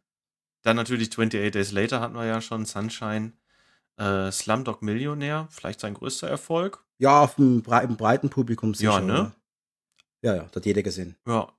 Dann 0.62 0.76
natürlich 0.76 1.10
28 1.10 1.52
Days 1.52 1.72
Later 1.72 2.02
hatten 2.02 2.16
wir 2.16 2.26
ja 2.26 2.39
schon. 2.39 2.66
Sunshine. 2.66 3.34
Äh, 3.97 4.32
Slumdog 4.32 4.84
Millionär. 4.84 5.47
Vielleicht 5.49 5.80
sein 5.80 5.95
größter 5.95 6.28
Erfolg. 6.28 6.84
Ja, 6.99 7.22
auf 7.22 7.36
dem 7.36 7.64
bre 7.64 7.88
breiten 7.88 8.30
Publikum 8.30 8.76
sicher. 8.76 8.91
Ja, 8.91 9.02
ne? 9.02 9.32
Ja, 10.22 10.36
ja, 10.36 10.43
das 10.43 10.58
hat 10.58 10.66
jeder 10.68 10.84
gesehen. 10.84 11.16
Ja. 11.26 11.52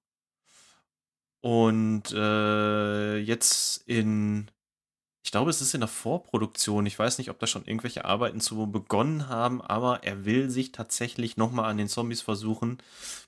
Und 1.41 2.13
äh, 2.13 3.17
jetzt 3.19 3.83
in 3.89 4.49
ich 5.25 5.31
glaube, 5.31 5.51
es 5.51 5.61
ist 5.61 5.75
in 5.75 5.81
der 5.81 5.89
Vorproduktion. 5.89 6.85
Ich 6.87 6.99
weiß 6.99 7.19
nicht, 7.19 7.31
ob 7.31 7.39
da 7.39 7.47
schon 7.47 7.65
irgendwelche 7.65 8.05
Arbeiten 8.05 8.41
zu 8.41 8.67
begonnen 8.71 9.29
haben, 9.29 9.63
aber 9.63 10.03
er 10.03 10.25
will 10.25 10.51
sich 10.51 10.73
tatsächlich 10.73 11.37
nochmal 11.37 11.71
an 11.71 11.79
den 11.79 11.89
Zombies 11.89 12.21
versuchen 12.21 12.79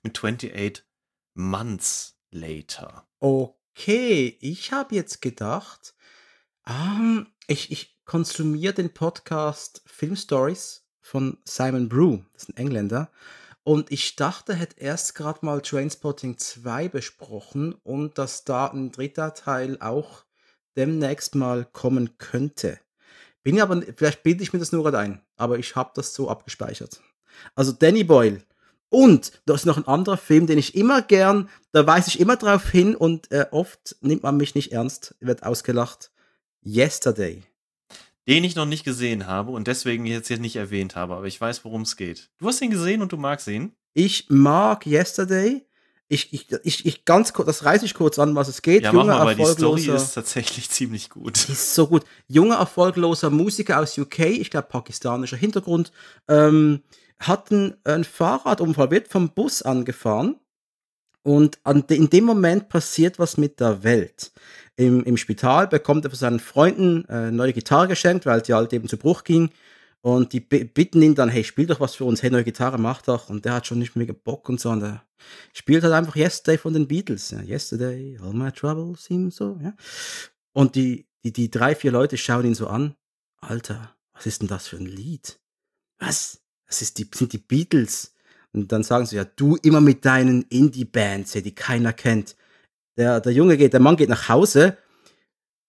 mit 0.03 0.19
28 0.19 0.85
Months 1.35 2.19
Later. 2.31 3.07
Okay, 3.21 4.37
ich 4.41 4.73
habe 4.73 4.95
jetzt 4.97 5.23
gedacht, 5.23 5.95
ähm, 6.67 7.29
ich, 7.47 7.71
ich 7.71 7.97
konsumiere 8.05 8.75
den 8.75 8.93
Podcast 8.93 9.83
Film 9.87 10.17
Stories 10.17 10.87
von 11.01 11.39
Simon 11.45 11.89
Brew, 11.89 12.19
das 12.33 12.45
ist 12.45 12.49
ein 12.51 12.57
Engländer. 12.57 13.11
Und 13.63 13.91
ich 13.93 14.17
dachte, 14.17 14.53
er 14.53 14.59
hätte 14.59 14.81
erst 14.81 15.15
gerade 15.15 15.45
mal 15.47 15.63
Trainspotting 15.63 16.39
2 16.39 16.89
besprochen 16.89 17.75
und 17.83 18.19
dass 18.19 18.45
da 18.45 18.67
ein 18.67 18.93
dritter 18.93 19.33
Teil 19.33 19.81
auch 19.81 20.25
demnächst 20.77 21.35
mal 21.35 21.65
kommen 21.65 22.19
könnte. 22.19 22.79
Bin 23.43 23.61
aber, 23.61 23.83
vielleicht 23.97 24.23
bilde 24.23 24.43
ich 24.43 24.53
mir 24.53 24.59
das 24.59 24.73
nur 24.73 24.83
gerade 24.83 24.99
ein, 24.99 25.21
aber 25.37 25.59
ich 25.59 25.77
habe 25.77 25.93
das 25.95 26.15
so 26.15 26.29
abgespeichert. 26.29 27.01
Also 27.55 27.73
Danny 27.73 28.05
Boyle. 28.05 28.43
Und 28.89 29.33
da 29.45 29.55
ist 29.55 29.67
noch 29.67 29.77
ein 29.77 29.89
anderer 29.89 30.17
Film, 30.17 30.47
den 30.47 30.59
ich 30.59 30.77
immer 30.77 31.03
gern, 31.03 31.49
da 31.73 31.87
weise 31.87 32.09
ich 32.09 32.21
immer 32.21 32.37
drauf 32.37 32.71
hin 32.71 32.95
und 32.95 33.31
äh, 33.33 33.47
oft 33.51 33.97
nimmt 34.01 34.23
man 34.23 34.37
mich 34.37 34.55
nicht 34.55 34.73
ernst, 34.73 35.17
wird 35.21 35.43
ausgelacht. 35.43 36.13
Yesterday. 36.65 37.43
Den 38.27 38.45
ich 38.45 38.55
noch 38.55 38.67
nicht 38.67 38.85
gesehen 38.85 39.27
habe 39.27 39.51
und 39.51 39.67
deswegen 39.67 40.07
jetzt 40.07 40.29
hier 40.29 40.39
nicht 40.39 40.57
erwähnt 40.57 40.97
habe, 40.97 41.15
aber 41.15 41.27
ich 41.27 41.41
weiß, 41.41 41.65
worum 41.65 41.83
es 41.83 41.97
geht. 41.97 42.31
Du 42.39 42.47
hast 42.47 42.63
ihn 42.63 42.71
gesehen 42.71 43.03
und 43.03 43.13
du 43.13 43.17
magst 43.17 43.49
ihn? 43.49 43.75
Ich 43.93 44.27
mag 44.31 44.87
Yesterday 44.87 45.67
ich, 46.15 46.33
ich, 46.33 46.47
ich, 46.63 46.87
ich 46.87 47.05
ganz 47.05 47.33
kurz, 47.33 47.47
das 47.47 47.65
reiße 47.65 47.85
ich 47.85 47.95
kurz 47.95 48.19
an, 48.19 48.35
was 48.35 48.49
es 48.49 48.63
geht. 48.63 48.85
Ja, 48.85 48.93
Junger, 48.93 49.19
mach 49.19 49.25
mal, 49.25 49.35
die 49.35 49.45
Story 49.45 49.87
ist 49.87 50.15
tatsächlich 50.15 50.71
ziemlich 50.71 51.11
gut. 51.11 51.37
Ist 51.49 51.75
so 51.75 51.89
gut. 51.89 52.05
Junger, 52.29 52.57
erfolgloser 52.57 53.31
Musiker 53.31 53.81
aus 53.81 53.99
UK, 53.99 54.21
ich 54.21 54.51
glaube 54.51 54.69
pakistanischer 54.69 55.37
Hintergrund, 55.37 55.93
ähm, 56.29 56.83
hat 57.19 57.51
einen, 57.51 57.75
einen 57.85 58.05
Fahrradunfall, 58.05 58.91
wird 58.91 59.09
vom 59.09 59.31
Bus 59.31 59.63
angefahren 59.63 60.37
und 61.23 61.59
an 61.65 61.85
in 61.89 62.09
dem 62.11 62.25
Moment 62.25 62.69
passiert 62.69 63.19
was 63.19 63.37
mit 63.37 63.59
der 63.59 63.83
Welt. 63.83 64.33
Im, 64.77 65.05
Im 65.05 65.17
Spital 65.17 65.69
bekommt 65.69 66.05
er 66.05 66.11
von 66.11 66.19
seinen 66.19 66.41
Freunden 66.41 67.05
äh, 67.09 67.31
neue 67.31 67.53
Gitarre 67.53 67.89
geschenkt, 67.89 68.27
weil 68.27 68.41
die 68.41 68.53
alte 68.53 68.77
eben 68.77 68.89
zu 68.89 68.97
Bruch 68.97 69.25
ging. 69.25 69.51
Und 70.05 70.35
die 70.35 70.41
bitten 70.41 71.01
ihn 71.01 71.15
dann, 71.15 71.31
hey, 71.31 71.43
spiel 71.45 71.65
doch 71.65 71.81
was 71.81 71.95
für 71.95 72.05
uns, 72.05 72.23
hey, 72.23 72.31
neue 72.31 72.45
Gitarre, 72.45 72.77
mach 72.77 73.01
doch. 73.01 73.31
Und 73.31 73.47
der 73.47 73.55
hat 73.55 73.67
schon 73.67 73.79
nicht 73.79 73.97
mehr 73.97 74.13
Bock 74.13 74.51
und 74.51 74.61
so. 74.61 74.69
Und 74.69 74.81
der 74.81 75.03
spielt 75.55 75.83
halt 75.83 75.95
einfach 75.95 76.15
Yesterday 76.15 76.59
von 76.59 76.75
den 76.75 76.87
Beatles. 76.87 77.31
Ja. 77.31 77.41
Yesterday, 77.41 78.19
all 78.23 78.35
my 78.35 78.53
troubles 78.53 79.05
seem 79.05 79.31
so, 79.31 79.59
ja. 79.63 79.73
Und 80.53 80.75
die, 80.75 81.07
die, 81.25 81.33
die 81.33 81.51
drei, 81.51 81.75
vier 81.75 81.91
Leute 81.91 82.19
schauen 82.19 82.45
ihn 82.45 82.55
so 82.55 82.67
an. 82.67 82.97
Alter, 83.41 83.97
was 84.13 84.27
ist 84.27 84.43
denn 84.43 84.49
das 84.49 84.69
für 84.69 84.77
ein 84.77 84.85
Lied? 84.85 85.41
Was? 85.99 86.43
Das 86.67 86.83
ist 86.83 86.99
die, 86.99 87.09
sind 87.15 87.33
die 87.33 87.39
Beatles. 87.39 88.13
Und 88.53 88.73
dann 88.73 88.83
sagen 88.83 89.07
sie, 89.07 89.17
ja, 89.17 89.25
du 89.25 89.57
immer 89.57 89.81
mit 89.81 90.05
deinen 90.05 90.43
Indie-Bands, 90.43 91.33
die 91.33 91.55
keiner 91.55 91.95
kennt. 91.95 92.37
Der, 92.99 93.21
der 93.21 93.33
Junge 93.33 93.57
geht, 93.57 93.73
der 93.73 93.81
Mann 93.81 93.97
geht 93.97 94.11
nach 94.11 94.29
Hause. 94.29 94.77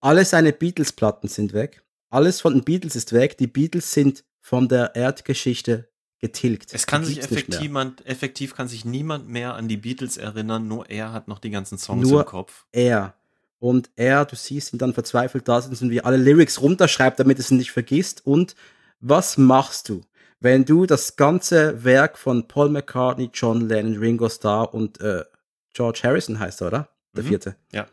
Alle 0.01 0.25
seine 0.25 0.51
Beatles-Platten 0.51 1.29
sind 1.29 1.53
weg. 1.53 1.84
Alles 2.15 2.39
von 2.39 2.53
den 2.53 2.63
Beatles 2.63 2.95
ist 2.95 3.11
weg. 3.11 3.37
Die 3.37 3.47
Beatles 3.47 3.91
sind 3.91 4.23
von 4.39 4.69
der 4.69 4.95
Erdgeschichte 4.95 5.89
getilgt. 6.19 6.73
Es 6.73 6.87
kann 6.87 7.03
sich 7.03 7.21
effektiv, 7.21 7.69
man, 7.69 7.97
effektiv 8.05 8.55
kann 8.55 8.69
sich 8.69 8.85
niemand 8.85 9.27
mehr 9.27 9.55
an 9.55 9.67
die 9.67 9.75
Beatles 9.75 10.15
erinnern, 10.15 10.65
nur 10.65 10.89
er 10.89 11.11
hat 11.11 11.27
noch 11.27 11.39
die 11.39 11.49
ganzen 11.49 11.77
Songs 11.77 12.07
nur 12.07 12.21
im 12.21 12.25
Kopf. 12.25 12.67
Er. 12.71 13.15
Und 13.59 13.89
er, 13.97 14.23
du 14.23 14.37
siehst 14.37 14.71
ihn 14.71 14.79
dann 14.79 14.93
verzweifelt 14.93 15.45
da 15.49 15.59
sitzen, 15.59 15.89
wie 15.89 15.99
alle 15.99 16.15
Lyrics 16.15 16.61
runterschreibt, 16.61 17.19
damit 17.19 17.37
es 17.37 17.51
ihn 17.51 17.57
nicht 17.57 17.71
vergisst. 17.71 18.25
Und 18.25 18.55
was 19.01 19.37
machst 19.37 19.89
du, 19.89 19.99
wenn 20.39 20.63
du 20.63 20.85
das 20.85 21.17
ganze 21.17 21.83
Werk 21.83 22.17
von 22.17 22.47
Paul 22.47 22.69
McCartney, 22.69 23.29
John 23.33 23.67
Lennon, 23.67 23.97
Ringo 23.97 24.29
Starr 24.29 24.73
und 24.73 25.01
äh, 25.01 25.25
George 25.73 25.99
Harrison 26.03 26.39
heißt 26.39 26.61
er, 26.61 26.67
oder? 26.67 26.89
Der 27.13 27.23
mhm. 27.23 27.27
vierte. 27.27 27.55
Ja. 27.73 27.87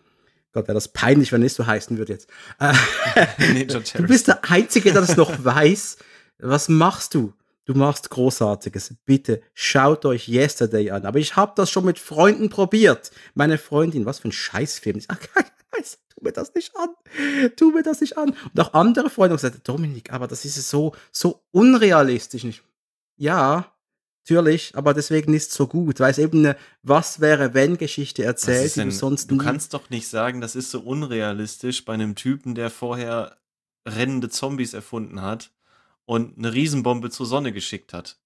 Gott, 0.53 0.69
wäre 0.69 0.75
das 0.75 0.89
peinlich, 0.89 1.33
wenn 1.33 1.41
nicht 1.41 1.55
so 1.55 1.67
heißen 1.67 1.99
würde 1.99 2.13
jetzt. 2.13 2.29
Äh, 3.15 3.67
du 3.67 4.07
bist 4.07 4.29
der 4.29 4.45
Einzige, 4.51 4.93
der 4.93 5.03
das 5.03 5.17
noch 5.17 5.33
weiß. 5.45 5.99
Was 6.39 6.69
machst 6.69 7.15
du? 7.15 7.33
Du 7.65 7.75
machst 7.75 8.11
Großartiges. 8.11 8.95
Bitte 9.05 9.43
schaut 9.55 10.05
euch 10.05 10.29
Yesterday 10.29 10.91
an. 10.91 11.07
Aber 11.07 11.19
ich 11.19 11.37
habe 11.37 11.53
das 11.55 11.71
schon 11.71 11.85
mit 11.85 11.99
Freunden 11.99 12.49
probiert. 12.49 13.13
Meine 13.35 13.59
Freundin, 13.59 14.07
was 14.07 14.19
für 14.19 14.29
ein 14.29 14.33
Scheißfilm. 14.33 14.99
Ich 14.99 15.05
sag, 15.05 15.29
tu 16.09 16.25
mir 16.25 16.33
das 16.33 16.55
nicht 16.55 16.73
an. 16.77 16.89
Tu 17.57 17.71
mir 17.71 17.83
das 17.83 18.01
nicht 18.01 18.17
an. 18.19 18.31
Und 18.31 18.61
auch 18.61 18.75
andere 18.75 19.11
Freunde 19.11 19.35
haben 19.35 19.37
gesagt, 19.37 19.69
Dominik, 19.69 20.13
aber 20.13 20.27
das 20.27 20.45
ist 20.45 20.69
so, 20.69 20.95
so 21.13 21.43
unrealistisch. 21.53 22.45
Ich, 22.45 22.63
ja, 23.17 23.72
Natürlich, 24.25 24.77
aber 24.77 24.95
deswegen 24.95 25.35
ist 25.35 25.51
es 25.51 25.57
so 25.57 25.67
gut, 25.67 25.99
weil 25.99 26.13
es 26.13 26.19
eben 26.19 26.39
eine 26.39 26.57
Was 26.83 27.21
wäre 27.21 27.55
wenn 27.55 27.77
Geschichte 27.77 28.23
erzählt, 28.23 28.77
denn, 28.77 28.89
die 28.89 28.95
du 28.95 28.99
sonst 28.99 29.31
Du 29.31 29.37
kannst 29.37 29.75
doch 29.75 29.91
nicht 29.91 30.07
sagen, 30.07 30.41
das 30.41 30.55
ist 30.55 30.71
so 30.71 30.81
unrealistisch 30.81 31.85
bei 31.85 31.95
einem 31.95 32.15
Typen, 32.15 32.55
der 32.55 32.71
vorher 32.71 33.37
rennende 33.87 34.29
Zombies 34.29 34.75
erfunden 34.75 35.23
hat 35.23 35.51
und 36.05 36.39
eine 36.39 36.53
Riesenbombe 36.53 37.11
zur 37.11 37.27
Sonne 37.27 37.53
geschickt 37.53 37.93
hat. 37.93 38.17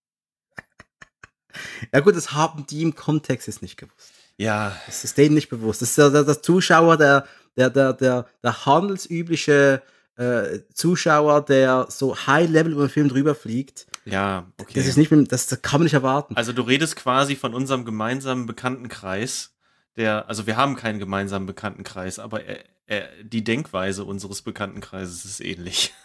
Ja 1.95 2.01
gut, 2.01 2.15
das 2.15 2.33
haben 2.33 2.67
die 2.67 2.83
im 2.83 2.95
Kontext 2.95 3.47
jetzt 3.47 3.63
nicht 3.63 3.79
gewusst. 3.79 4.13
Ja. 4.37 4.77
Das 4.85 5.03
ist 5.05 5.17
denen 5.17 5.35
nicht 5.35 5.49
bewusst. 5.49 5.81
Das 5.81 5.91
ist 5.91 5.99
der, 5.99 6.11
der, 6.11 6.25
der 6.25 6.43
Zuschauer, 6.43 6.99
der, 6.99 7.27
der, 7.57 7.71
der, 7.71 7.95
der, 7.95 8.27
der 8.43 8.67
handelsübliche 8.67 9.83
äh, 10.17 10.61
Zuschauer, 10.75 11.43
der 11.45 11.87
so 11.89 12.15
high 12.15 12.51
level 12.51 12.73
über 12.73 12.87
den 12.87 12.91
Film 12.91 13.09
drüber 13.09 13.35
fliegt. 13.35 13.87
Ja, 14.07 14.47
okay. 14.61 14.73
Das 14.75 14.87
ist 14.87 14.97
nicht, 14.97 15.11
das, 15.33 15.47
das 15.49 15.63
kann 15.63 15.81
man 15.81 15.85
nicht 15.85 15.95
erwarten. 15.95 16.37
Also 16.37 16.53
du 16.53 16.63
redest 16.63 16.97
quasi 16.97 17.37
von 17.37 17.55
unserem 17.55 17.85
gemeinsamen 17.85 18.47
Bekanntenkreis, 18.47 19.53
der, 19.97 20.29
also 20.29 20.47
wir 20.47 20.57
haben 20.57 20.77
keinen 20.77 20.99
gemeinsamen 20.99 21.47
Bekanntenkreis, 21.47 22.19
aber 22.19 22.45
er, 22.45 22.65
er, 22.87 23.09
die 23.25 23.43
Denkweise 23.43 24.05
unseres 24.05 24.43
Bekanntenkreises 24.43 25.25
ist 25.25 25.41
ähnlich. 25.41 25.93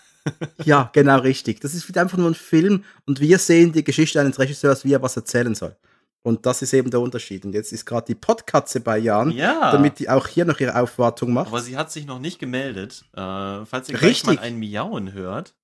Ja, 0.65 0.91
genau 0.93 1.17
richtig. 1.17 1.61
Das 1.61 1.73
ist 1.73 1.87
wieder 1.87 2.01
einfach 2.01 2.19
nur 2.19 2.29
ein 2.29 2.35
Film 2.35 2.83
und 3.07 3.19
wir 3.19 3.39
sehen 3.39 3.71
die 3.71 3.83
Geschichte 3.83 4.21
eines 4.21 4.37
Regisseurs, 4.37 4.85
wie 4.85 4.93
er 4.93 5.01
was 5.01 5.15
erzählen 5.15 5.55
soll. 5.55 5.75
Und 6.21 6.45
das 6.45 6.61
ist 6.61 6.73
eben 6.73 6.91
der 6.91 6.99
Unterschied. 6.99 7.43
Und 7.45 7.53
jetzt 7.53 7.73
ist 7.73 7.85
gerade 7.85 8.05
die 8.05 8.13
Podkatze 8.15 8.79
bei 8.79 8.99
Jan, 8.99 9.31
Ja. 9.31 9.71
damit 9.71 9.97
die 9.97 10.09
auch 10.09 10.27
hier 10.27 10.45
noch 10.45 10.59
ihre 10.59 10.79
Aufwartung 10.79 11.33
macht. 11.33 11.47
Aber 11.47 11.61
sie 11.61 11.75
hat 11.75 11.91
sich 11.91 12.05
noch 12.05 12.19
nicht 12.19 12.37
gemeldet. 12.37 13.03
Äh, 13.13 13.65
falls 13.65 13.89
ihr 13.89 13.97
gleich 13.97 14.03
Richtig. 14.11 14.35
mal 14.35 14.37
ein 14.39 14.57
Miauen 14.59 15.13
hört, 15.13 15.55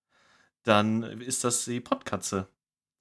dann 0.67 1.03
ist 1.21 1.43
das 1.43 1.65
die 1.65 1.79
Pottkatze. 1.79 2.47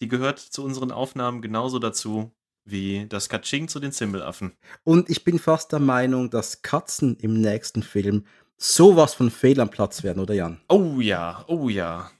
Die 0.00 0.08
gehört 0.08 0.38
zu 0.38 0.62
unseren 0.64 0.90
Aufnahmen 0.92 1.42
genauso 1.42 1.78
dazu 1.78 2.32
wie 2.64 3.06
das 3.08 3.28
Katsching 3.28 3.68
zu 3.68 3.78
den 3.80 3.92
Zimbelaffen. 3.92 4.52
Und 4.82 5.08
ich 5.08 5.22
bin 5.24 5.38
fast 5.38 5.70
der 5.72 5.78
Meinung, 5.78 6.30
dass 6.30 6.62
Katzen 6.62 7.16
im 7.16 7.40
nächsten 7.40 7.82
Film 7.82 8.26
sowas 8.56 9.14
von 9.14 9.30
fehl 9.30 9.60
am 9.60 9.70
Platz 9.70 10.02
werden, 10.02 10.20
oder 10.20 10.34
Jan? 10.34 10.60
Oh 10.68 11.00
ja, 11.00 11.44
oh 11.46 11.68
ja. 11.68 12.10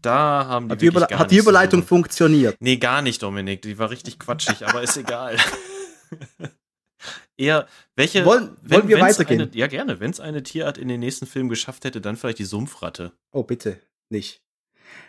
Da 0.00 0.46
haben 0.46 0.68
die 0.68 0.72
Hat 0.72 0.80
die, 0.82 0.86
Überle 0.86 1.06
hat 1.18 1.30
die 1.30 1.38
Überleitung 1.38 1.80
suchen. 1.80 1.88
funktioniert? 1.88 2.56
Nee, 2.60 2.76
gar 2.76 3.02
nicht, 3.02 3.22
Dominik. 3.22 3.62
Die 3.62 3.78
war 3.78 3.90
richtig 3.90 4.18
quatschig, 4.18 4.64
aber 4.66 4.82
ist 4.82 4.96
egal. 4.96 5.36
Eher, 7.36 7.66
welche. 7.96 8.24
Wollen- 8.24 8.56
wollen 8.62 8.86
wir 8.88 9.00
weitergehen? 9.00 9.40
Eine, 9.40 9.50
ja, 9.56 9.66
gerne. 9.66 9.98
Wenn 9.98 10.10
es 10.12 10.20
eine 10.20 10.42
Tierart 10.44 10.78
in 10.78 10.86
den 10.88 11.00
nächsten 11.00 11.26
Film 11.26 11.48
geschafft 11.48 11.84
hätte, 11.84 12.00
dann 12.00 12.16
vielleicht 12.16 12.38
die 12.38 12.44
Sumpfratte. 12.44 13.12
Oh, 13.32 13.42
bitte, 13.42 13.80
nicht. 14.08 14.43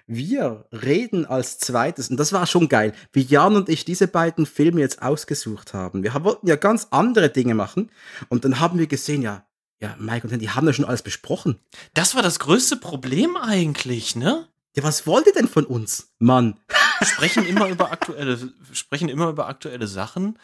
Wir 0.07 0.65
reden 0.71 1.25
als 1.25 1.57
zweites, 1.57 2.09
und 2.09 2.17
das 2.17 2.33
war 2.33 2.45
schon 2.45 2.69
geil, 2.69 2.93
wie 3.11 3.21
Jan 3.21 3.55
und 3.55 3.69
ich 3.69 3.85
diese 3.85 4.07
beiden 4.07 4.45
Filme 4.45 4.81
jetzt 4.81 5.01
ausgesucht 5.01 5.73
haben. 5.73 6.03
Wir 6.03 6.13
wollten 6.23 6.47
ja 6.47 6.55
ganz 6.55 6.87
andere 6.91 7.29
Dinge 7.29 7.55
machen 7.55 7.91
und 8.29 8.45
dann 8.45 8.59
haben 8.59 8.77
wir 8.77 8.87
gesehen, 8.87 9.21
ja, 9.21 9.45
ja, 9.79 9.95
Mike 9.99 10.25
und 10.25 10.33
Andy 10.33 10.45
haben 10.47 10.67
ja 10.67 10.73
schon 10.73 10.85
alles 10.85 11.01
besprochen. 11.01 11.59
Das 11.93 12.15
war 12.15 12.23
das 12.23 12.39
größte 12.39 12.77
Problem 12.77 13.35
eigentlich, 13.35 14.15
ne? 14.15 14.47
Ja, 14.75 14.83
was 14.83 15.07
wollt 15.07 15.25
ihr 15.27 15.33
denn 15.33 15.47
von 15.47 15.65
uns, 15.65 16.13
Mann? 16.19 16.59
Sprechen 17.01 17.45
immer 17.45 17.67
über 17.69 17.91
aktuelle, 17.91 18.37
sprechen 18.73 19.09
immer 19.09 19.29
über 19.29 19.47
aktuelle 19.47 19.87
Sachen, 19.87 20.37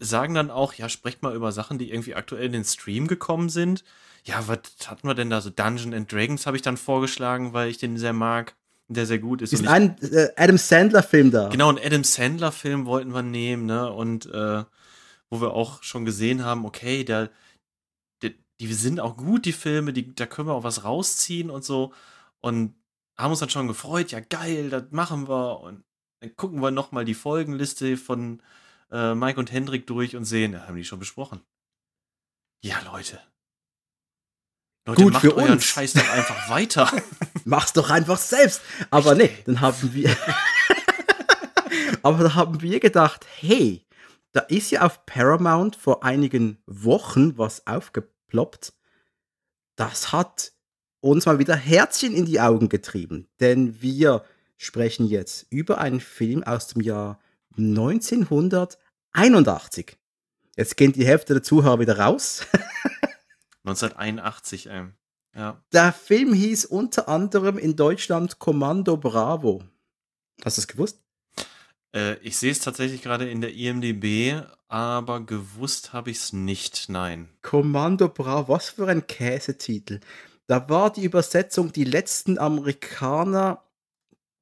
sagen 0.00 0.34
dann 0.34 0.50
auch, 0.50 0.74
ja, 0.74 0.88
sprecht 0.88 1.22
mal 1.22 1.34
über 1.34 1.52
Sachen, 1.52 1.78
die 1.78 1.90
irgendwie 1.90 2.14
aktuell 2.14 2.46
in 2.46 2.52
den 2.52 2.64
Stream 2.64 3.06
gekommen 3.06 3.48
sind. 3.48 3.84
Ja, 4.24 4.46
was 4.48 4.58
hatten 4.86 5.08
wir 5.08 5.14
denn 5.14 5.30
da 5.30 5.40
so? 5.40 5.50
Dungeon 5.50 5.94
and 5.94 6.10
Dragons 6.12 6.46
habe 6.46 6.56
ich 6.56 6.62
dann 6.62 6.76
vorgeschlagen, 6.76 7.52
weil 7.52 7.70
ich 7.70 7.78
den 7.78 7.96
sehr 7.96 8.12
mag, 8.12 8.56
der 8.88 9.06
sehr 9.06 9.18
gut 9.18 9.42
ist. 9.42 9.52
Ist 9.52 9.66
ein 9.66 9.96
äh, 10.02 10.30
Adam 10.36 10.56
Sandler-Film 10.56 11.30
da. 11.30 11.48
Genau, 11.48 11.68
einen 11.68 11.78
Adam 11.78 12.04
Sandler-Film 12.04 12.86
wollten 12.86 13.12
wir 13.12 13.22
nehmen, 13.22 13.66
ne? 13.66 13.92
Und 13.92 14.26
äh, 14.26 14.64
wo 15.30 15.40
wir 15.40 15.52
auch 15.52 15.82
schon 15.82 16.04
gesehen 16.04 16.44
haben, 16.44 16.64
okay, 16.64 17.04
der, 17.04 17.30
der, 18.22 18.32
die 18.60 18.72
sind 18.72 18.98
auch 18.98 19.16
gut, 19.16 19.44
die 19.44 19.52
Filme, 19.52 19.92
die, 19.92 20.14
da 20.14 20.26
können 20.26 20.48
wir 20.48 20.54
auch 20.54 20.64
was 20.64 20.84
rausziehen 20.84 21.50
und 21.50 21.64
so. 21.64 21.92
Und 22.40 22.74
haben 23.16 23.30
uns 23.30 23.40
dann 23.40 23.50
schon 23.50 23.68
gefreut, 23.68 24.10
ja 24.10 24.20
geil, 24.20 24.70
das 24.70 24.84
machen 24.90 25.28
wir. 25.28 25.60
Und 25.60 25.84
dann 26.20 26.34
gucken 26.36 26.62
wir 26.62 26.70
nochmal 26.70 27.04
die 27.04 27.14
Folgenliste 27.14 27.96
von 27.96 28.42
äh, 28.90 29.14
Mike 29.14 29.38
und 29.38 29.52
Hendrik 29.52 29.86
durch 29.86 30.16
und 30.16 30.24
sehen, 30.24 30.54
ja, 30.54 30.66
haben 30.66 30.76
die 30.76 30.84
schon 30.84 30.98
besprochen. 30.98 31.42
Ja, 32.62 32.80
Leute. 32.84 33.20
Leute, 34.88 35.02
Gut 35.02 35.12
macht 35.12 35.20
für 35.20 35.36
euren 35.36 35.52
uns. 35.52 35.64
Scheiß 35.64 35.92
doch 35.92 36.10
einfach 36.10 36.48
weiter. 36.48 36.90
Mach's 37.44 37.74
doch 37.74 37.90
einfach 37.90 38.16
selbst. 38.16 38.62
Aber 38.90 39.14
nee, 39.14 39.30
dann 39.44 39.60
haben 39.60 39.92
wir. 39.92 40.16
Aber 42.02 42.22
da 42.22 42.34
haben 42.34 42.62
wir 42.62 42.80
gedacht, 42.80 43.26
hey, 43.38 43.84
da 44.32 44.40
ist 44.40 44.70
ja 44.70 44.86
auf 44.86 45.04
Paramount 45.04 45.76
vor 45.76 46.04
einigen 46.04 46.56
Wochen 46.64 47.36
was 47.36 47.66
aufgeploppt. 47.66 48.72
Das 49.76 50.10
hat 50.10 50.52
uns 51.00 51.26
mal 51.26 51.38
wieder 51.38 51.54
Herzchen 51.54 52.14
in 52.14 52.24
die 52.24 52.40
Augen 52.40 52.70
getrieben. 52.70 53.28
Denn 53.40 53.82
wir 53.82 54.24
sprechen 54.56 55.06
jetzt 55.06 55.48
über 55.50 55.82
einen 55.82 56.00
Film 56.00 56.42
aus 56.44 56.68
dem 56.68 56.80
Jahr 56.80 57.20
1981. 57.58 59.98
Jetzt 60.56 60.78
gehen 60.78 60.92
die 60.92 61.06
Hälfte 61.06 61.34
der 61.34 61.42
Zuhörer 61.42 61.78
wieder 61.78 61.98
raus. 61.98 62.46
1981, 63.68 64.68
ähm. 64.70 64.94
Ja. 65.34 65.62
Der 65.72 65.92
Film 65.92 66.32
hieß 66.32 66.64
unter 66.64 67.08
anderem 67.08 67.58
in 67.58 67.76
Deutschland 67.76 68.38
Kommando 68.38 68.96
Bravo. 68.96 69.62
Hast 70.44 70.56
du 70.56 70.62
es 70.62 70.68
gewusst? 70.68 71.00
Äh, 71.94 72.14
ich 72.18 72.36
sehe 72.36 72.50
es 72.50 72.60
tatsächlich 72.60 73.02
gerade 73.02 73.28
in 73.28 73.40
der 73.40 73.54
IMDB, 73.54 74.42
aber 74.68 75.20
gewusst 75.20 75.92
habe 75.92 76.10
ich 76.10 76.18
es 76.18 76.32
nicht, 76.32 76.88
nein. 76.88 77.28
Kommando 77.42 78.08
Bravo, 78.08 78.54
was 78.54 78.70
für 78.70 78.88
ein 78.88 79.06
Käsetitel. 79.06 80.00
Da 80.46 80.68
war 80.68 80.92
die 80.92 81.04
Übersetzung 81.04 81.72
die 81.72 81.84
letzten 81.84 82.38
Amerikaner 82.38 83.62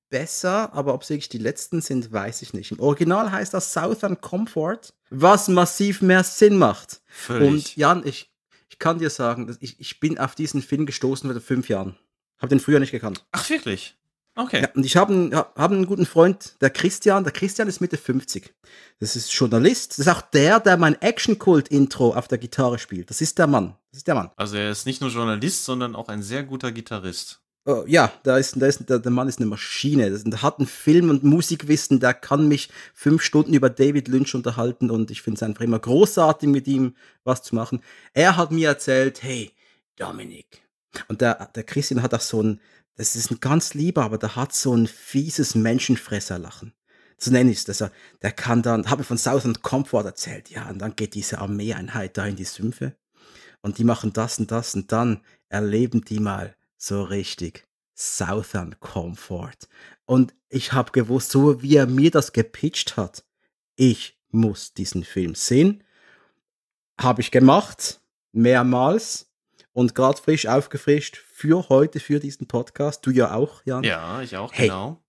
besser, 0.08 0.72
aber 0.72 0.94
ob 0.94 1.04
sie 1.04 1.14
wirklich 1.14 1.28
die 1.28 1.38
letzten 1.38 1.80
sind, 1.80 2.12
weiß 2.12 2.42
ich 2.42 2.54
nicht. 2.54 2.72
Im 2.72 2.80
Original 2.80 3.32
heißt 3.32 3.54
das 3.54 3.72
Southern 3.72 4.20
Comfort, 4.20 4.94
was 5.10 5.48
massiv 5.48 6.02
mehr 6.02 6.22
Sinn 6.22 6.58
macht. 6.58 7.00
Völlig. 7.06 7.48
Und 7.48 7.76
Jan, 7.76 8.06
ich, 8.06 8.30
ich 8.76 8.80
kann 8.80 8.98
dir 8.98 9.08
sagen, 9.08 9.46
dass 9.46 9.56
ich, 9.60 9.80
ich 9.80 10.00
bin 10.00 10.18
auf 10.18 10.34
diesen 10.34 10.60
Film 10.60 10.84
gestoßen 10.84 11.32
vor 11.32 11.40
fünf 11.40 11.70
Jahren. 11.70 11.96
Hab 12.36 12.50
den 12.50 12.60
früher 12.60 12.78
nicht 12.78 12.90
gekannt. 12.90 13.24
Ach, 13.32 13.48
wirklich? 13.48 13.96
Okay. 14.34 14.60
Ja, 14.60 14.68
und 14.74 14.84
ich 14.84 14.98
habe 14.98 15.14
einen, 15.14 15.34
hab 15.34 15.70
einen 15.70 15.86
guten 15.86 16.04
Freund, 16.04 16.56
der 16.60 16.68
Christian. 16.68 17.24
Der 17.24 17.32
Christian 17.32 17.68
ist 17.68 17.80
Mitte 17.80 17.96
50. 17.96 18.54
Das 18.98 19.16
ist 19.16 19.32
Journalist. 19.32 19.92
Das 19.92 20.00
ist 20.00 20.08
auch 20.08 20.20
der, 20.20 20.60
der 20.60 20.76
mein 20.76 21.00
Action-Kult-Intro 21.00 22.12
auf 22.12 22.28
der 22.28 22.36
Gitarre 22.36 22.78
spielt. 22.78 23.08
Das 23.08 23.22
ist 23.22 23.38
der 23.38 23.46
Mann. 23.46 23.76
Das 23.92 24.00
ist 24.00 24.08
der 24.08 24.14
Mann. 24.14 24.30
Also 24.36 24.58
er 24.58 24.70
ist 24.70 24.84
nicht 24.84 25.00
nur 25.00 25.08
Journalist, 25.08 25.64
sondern 25.64 25.96
auch 25.96 26.08
ein 26.08 26.22
sehr 26.22 26.42
guter 26.42 26.70
Gitarrist. 26.72 27.40
Oh, 27.68 27.82
ja, 27.88 28.12
da 28.22 28.38
ist, 28.38 28.54
da 28.62 28.66
ist, 28.66 28.88
der, 28.88 29.00
der 29.00 29.10
Mann 29.10 29.26
ist 29.28 29.40
eine 29.40 29.46
Maschine. 29.46 30.08
Der 30.10 30.42
hat 30.42 30.60
ein 30.60 30.66
Film- 30.66 31.10
und 31.10 31.24
Musikwissen. 31.24 31.98
Der 31.98 32.14
kann 32.14 32.46
mich 32.46 32.68
fünf 32.94 33.22
Stunden 33.22 33.54
über 33.54 33.68
David 33.70 34.06
Lynch 34.06 34.36
unterhalten. 34.36 34.88
Und 34.88 35.10
ich 35.10 35.20
finde 35.20 35.38
es 35.38 35.42
einfach 35.42 35.62
immer 35.62 35.80
großartig, 35.80 36.48
mit 36.48 36.68
ihm 36.68 36.94
was 37.24 37.42
zu 37.42 37.56
machen. 37.56 37.82
Er 38.14 38.36
hat 38.36 38.52
mir 38.52 38.68
erzählt, 38.68 39.22
hey, 39.24 39.50
Dominik. 39.96 40.62
Und 41.08 41.20
der, 41.20 41.46
der 41.56 41.64
Christian 41.64 42.02
hat 42.02 42.14
auch 42.14 42.20
so 42.20 42.40
ein, 42.42 42.60
das 42.94 43.16
ist 43.16 43.32
ein 43.32 43.40
ganz 43.40 43.74
lieber, 43.74 44.04
aber 44.04 44.18
der 44.18 44.36
hat 44.36 44.54
so 44.54 44.72
ein 44.74 44.86
fieses 44.86 45.56
Menschenfresserlachen. 45.56 46.72
So 47.18 47.32
nenne 47.32 47.50
ich 47.50 47.58
es. 47.58 47.64
dass 47.64 47.80
er- 47.82 47.92
Der 48.22 48.30
kann 48.32 48.62
dann, 48.62 48.88
habe 48.90 49.02
ich 49.02 49.08
von 49.08 49.18
Southern 49.18 49.60
Comfort 49.62 50.04
erzählt, 50.04 50.50
ja, 50.50 50.68
und 50.70 50.78
dann 50.78 50.94
geht 50.96 51.14
diese 51.14 51.38
Armeeeinheit 51.38 52.16
da 52.16 52.26
in 52.26 52.36
die 52.36 52.44
Sümpfe 52.44 52.94
und 53.62 53.78
die 53.78 53.84
machen 53.84 54.12
das 54.12 54.38
und 54.38 54.50
das 54.52 54.74
und 54.74 54.92
dann 54.92 55.20
erleben 55.48 56.02
die 56.04 56.20
mal 56.20 56.55
so 56.76 57.02
richtig 57.02 57.66
Southern 57.94 58.78
Comfort. 58.80 59.68
Und 60.04 60.34
ich 60.48 60.72
habe 60.72 60.92
gewusst, 60.92 61.30
so 61.30 61.62
wie 61.62 61.76
er 61.76 61.86
mir 61.86 62.10
das 62.10 62.32
gepitcht 62.32 62.96
hat, 62.96 63.24
ich 63.76 64.18
muss 64.30 64.74
diesen 64.74 65.04
Film 65.04 65.34
sehen. 65.34 65.82
Habe 67.00 67.20
ich 67.20 67.30
gemacht, 67.30 68.00
mehrmals 68.32 69.30
und 69.72 69.94
gerade 69.94 70.20
frisch 70.20 70.46
aufgefrischt 70.46 71.16
für 71.16 71.68
heute, 71.68 72.00
für 72.00 72.20
diesen 72.20 72.46
Podcast. 72.46 73.04
Du 73.04 73.10
ja 73.10 73.34
auch, 73.34 73.62
Jan. 73.64 73.84
Ja, 73.84 74.22
ich 74.22 74.36
auch, 74.36 74.52
Hey. 74.52 74.68
genau. 74.68 75.02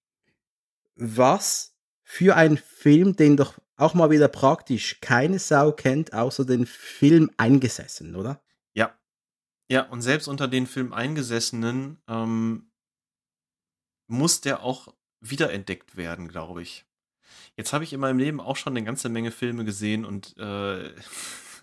Was 0.95 1.76
für 2.03 2.36
ein 2.36 2.57
Film, 2.57 3.15
den 3.15 3.38
doch 3.38 3.53
auch 3.76 3.93
mal 3.93 4.09
wieder 4.09 4.28
praktisch 4.28 4.99
keine 5.01 5.39
Sau 5.39 5.72
kennt, 5.72 6.13
außer 6.13 6.45
den 6.45 6.65
Film 6.65 7.30
eingesessen, 7.38 8.15
oder? 8.15 8.41
Ja. 9.70 9.84
Und 9.84 10.01
selbst 10.01 10.28
unter 10.28 10.47
den 10.47 10.68
Film 10.68 10.93
Eingesessenen 10.93 12.01
ähm, 12.07 12.72
muss 14.07 14.41
der 14.41 14.63
auch 14.63 14.93
wiederentdeckt 15.20 15.97
werden, 15.97 16.28
glaube 16.28 16.61
ich. 16.61 16.86
Jetzt 17.55 17.74
habe 17.74 17.84
ich 17.84 17.93
in 17.93 17.99
meinem 17.99 18.20
Leben 18.20 18.39
auch 18.39 18.55
schon 18.55 18.74
eine 18.74 18.86
ganze 18.86 19.09
Menge 19.09 19.32
Filme 19.32 19.65
gesehen 19.65 20.05
und 20.05 20.38
äh, 20.38 20.93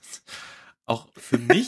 auch 0.87 1.09
für 1.17 1.39
mich, 1.39 1.67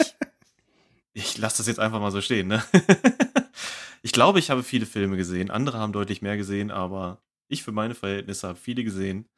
ich 1.13 1.39
lasse 1.39 1.59
das 1.59 1.67
jetzt 1.67 1.81
einfach 1.81 2.01
mal 2.01 2.11
so 2.11 2.21
stehen, 2.21 2.49
ne? 2.49 2.63
ich 4.03 4.13
glaube, 4.13 4.39
ich 4.39 4.51
habe 4.51 4.63
viele 4.63 4.87
Filme 4.87 5.17
gesehen, 5.17 5.51
andere 5.51 5.79
haben 5.79 5.93
deutlich 5.93 6.23
mehr 6.23 6.37
gesehen, 6.37 6.71
aber 6.71 7.23
ich 7.49 7.63
für 7.63 7.73
meine 7.73 7.95
Verhältnisse 7.95 8.49
habe 8.49 8.59
viele 8.59 8.85
gesehen. 8.85 9.29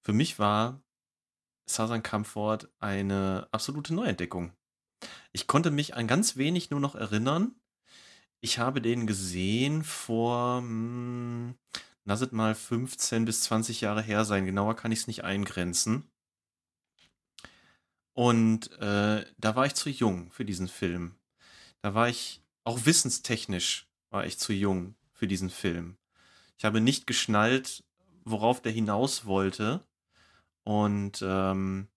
Für 0.00 0.12
mich 0.12 0.38
war 0.38 0.80
Southern 1.68 2.02
Comfort 2.02 2.68
eine 2.78 3.48
absolute 3.52 3.94
Neuentdeckung. 3.94 4.52
Ich 5.32 5.46
konnte 5.46 5.70
mich 5.70 5.94
an 5.94 6.06
ganz 6.06 6.36
wenig 6.36 6.70
nur 6.70 6.80
noch 6.80 6.94
erinnern. 6.94 7.54
Ich 8.40 8.58
habe 8.58 8.80
den 8.80 9.06
gesehen 9.06 9.84
vor, 9.84 10.58
hm, 10.58 11.54
lass 12.04 12.20
es 12.22 12.32
mal 12.32 12.54
15 12.54 13.24
bis 13.24 13.42
20 13.42 13.80
Jahre 13.82 14.02
her 14.02 14.24
sein. 14.24 14.46
Genauer 14.46 14.76
kann 14.76 14.92
ich 14.92 15.00
es 15.00 15.06
nicht 15.06 15.24
eingrenzen. 15.24 16.10
Und 18.12 18.72
äh, 18.78 19.24
da 19.38 19.56
war 19.56 19.66
ich 19.66 19.74
zu 19.74 19.88
jung 19.88 20.30
für 20.30 20.44
diesen 20.44 20.68
Film. 20.68 21.14
Da 21.82 21.94
war 21.94 22.08
ich, 22.08 22.42
auch 22.64 22.84
wissenstechnisch 22.84 23.88
war 24.10 24.26
ich 24.26 24.38
zu 24.38 24.52
jung 24.52 24.94
für 25.12 25.26
diesen 25.26 25.50
Film. 25.50 25.96
Ich 26.58 26.64
habe 26.64 26.80
nicht 26.80 27.06
geschnallt, 27.06 27.84
worauf 28.24 28.60
der 28.60 28.72
hinaus 28.72 29.24
wollte. 29.24 29.86
Und 30.64 31.22
ähm, 31.22 31.88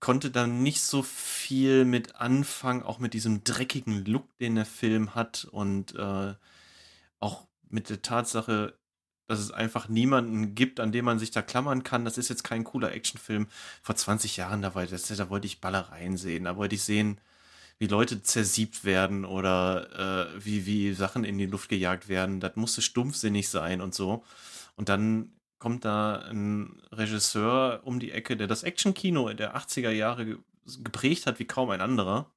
konnte 0.00 0.30
dann 0.30 0.62
nicht 0.62 0.82
so 0.82 1.02
viel 1.02 1.84
mit 1.84 2.16
anfangen, 2.16 2.82
auch 2.82 2.98
mit 2.98 3.14
diesem 3.14 3.44
dreckigen 3.44 4.04
Look, 4.04 4.36
den 4.38 4.56
der 4.56 4.66
Film 4.66 5.14
hat 5.14 5.46
und 5.50 5.94
äh, 5.94 6.34
auch 7.18 7.46
mit 7.68 7.90
der 7.90 8.02
Tatsache, 8.02 8.78
dass 9.26 9.40
es 9.40 9.50
einfach 9.50 9.88
niemanden 9.88 10.54
gibt, 10.54 10.80
an 10.80 10.92
dem 10.92 11.04
man 11.04 11.18
sich 11.18 11.30
da 11.30 11.42
klammern 11.42 11.82
kann. 11.82 12.04
Das 12.04 12.18
ist 12.18 12.28
jetzt 12.28 12.44
kein 12.44 12.64
cooler 12.64 12.92
Actionfilm. 12.92 13.48
Vor 13.82 13.96
20 13.96 14.36
Jahren, 14.36 14.62
da, 14.62 14.74
war 14.74 14.86
das, 14.86 15.08
da 15.08 15.30
wollte 15.30 15.46
ich 15.46 15.60
Ballereien 15.60 16.16
sehen. 16.16 16.44
Da 16.44 16.56
wollte 16.56 16.76
ich 16.76 16.82
sehen, 16.82 17.20
wie 17.78 17.88
Leute 17.88 18.22
zersiebt 18.22 18.84
werden 18.84 19.24
oder 19.24 20.30
äh, 20.34 20.44
wie, 20.44 20.66
wie 20.66 20.92
Sachen 20.94 21.24
in 21.24 21.38
die 21.38 21.46
Luft 21.46 21.68
gejagt 21.68 22.08
werden. 22.08 22.40
Das 22.40 22.56
musste 22.56 22.82
stumpfsinnig 22.82 23.48
sein 23.48 23.80
und 23.80 23.94
so. 23.94 24.24
Und 24.76 24.88
dann 24.88 25.32
kommt 25.58 25.84
da 25.84 26.16
ein 26.30 26.82
Regisseur 26.92 27.80
um 27.84 28.00
die 28.00 28.12
Ecke, 28.12 28.36
der 28.36 28.46
das 28.46 28.62
Actionkino 28.62 29.32
der 29.32 29.56
80er 29.56 29.90
Jahre 29.90 30.38
geprägt 30.64 31.26
hat 31.26 31.38
wie 31.38 31.46
kaum 31.46 31.70
ein 31.70 31.80
anderer. 31.80 32.30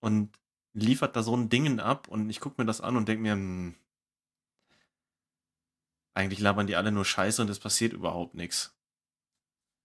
Und 0.00 0.36
liefert 0.72 1.16
da 1.16 1.22
so 1.22 1.36
ein 1.36 1.48
Dingen 1.48 1.80
ab 1.80 2.08
und 2.08 2.30
ich 2.30 2.40
gucke 2.40 2.60
mir 2.60 2.66
das 2.66 2.80
an 2.80 2.96
und 2.96 3.08
denke 3.08 3.22
mir, 3.22 3.32
hm, 3.32 3.74
eigentlich 6.14 6.40
labern 6.40 6.66
die 6.66 6.76
alle 6.76 6.92
nur 6.92 7.04
Scheiße 7.04 7.42
und 7.42 7.48
es 7.48 7.58
passiert 7.58 7.92
überhaupt 7.92 8.34
nichts. 8.34 8.74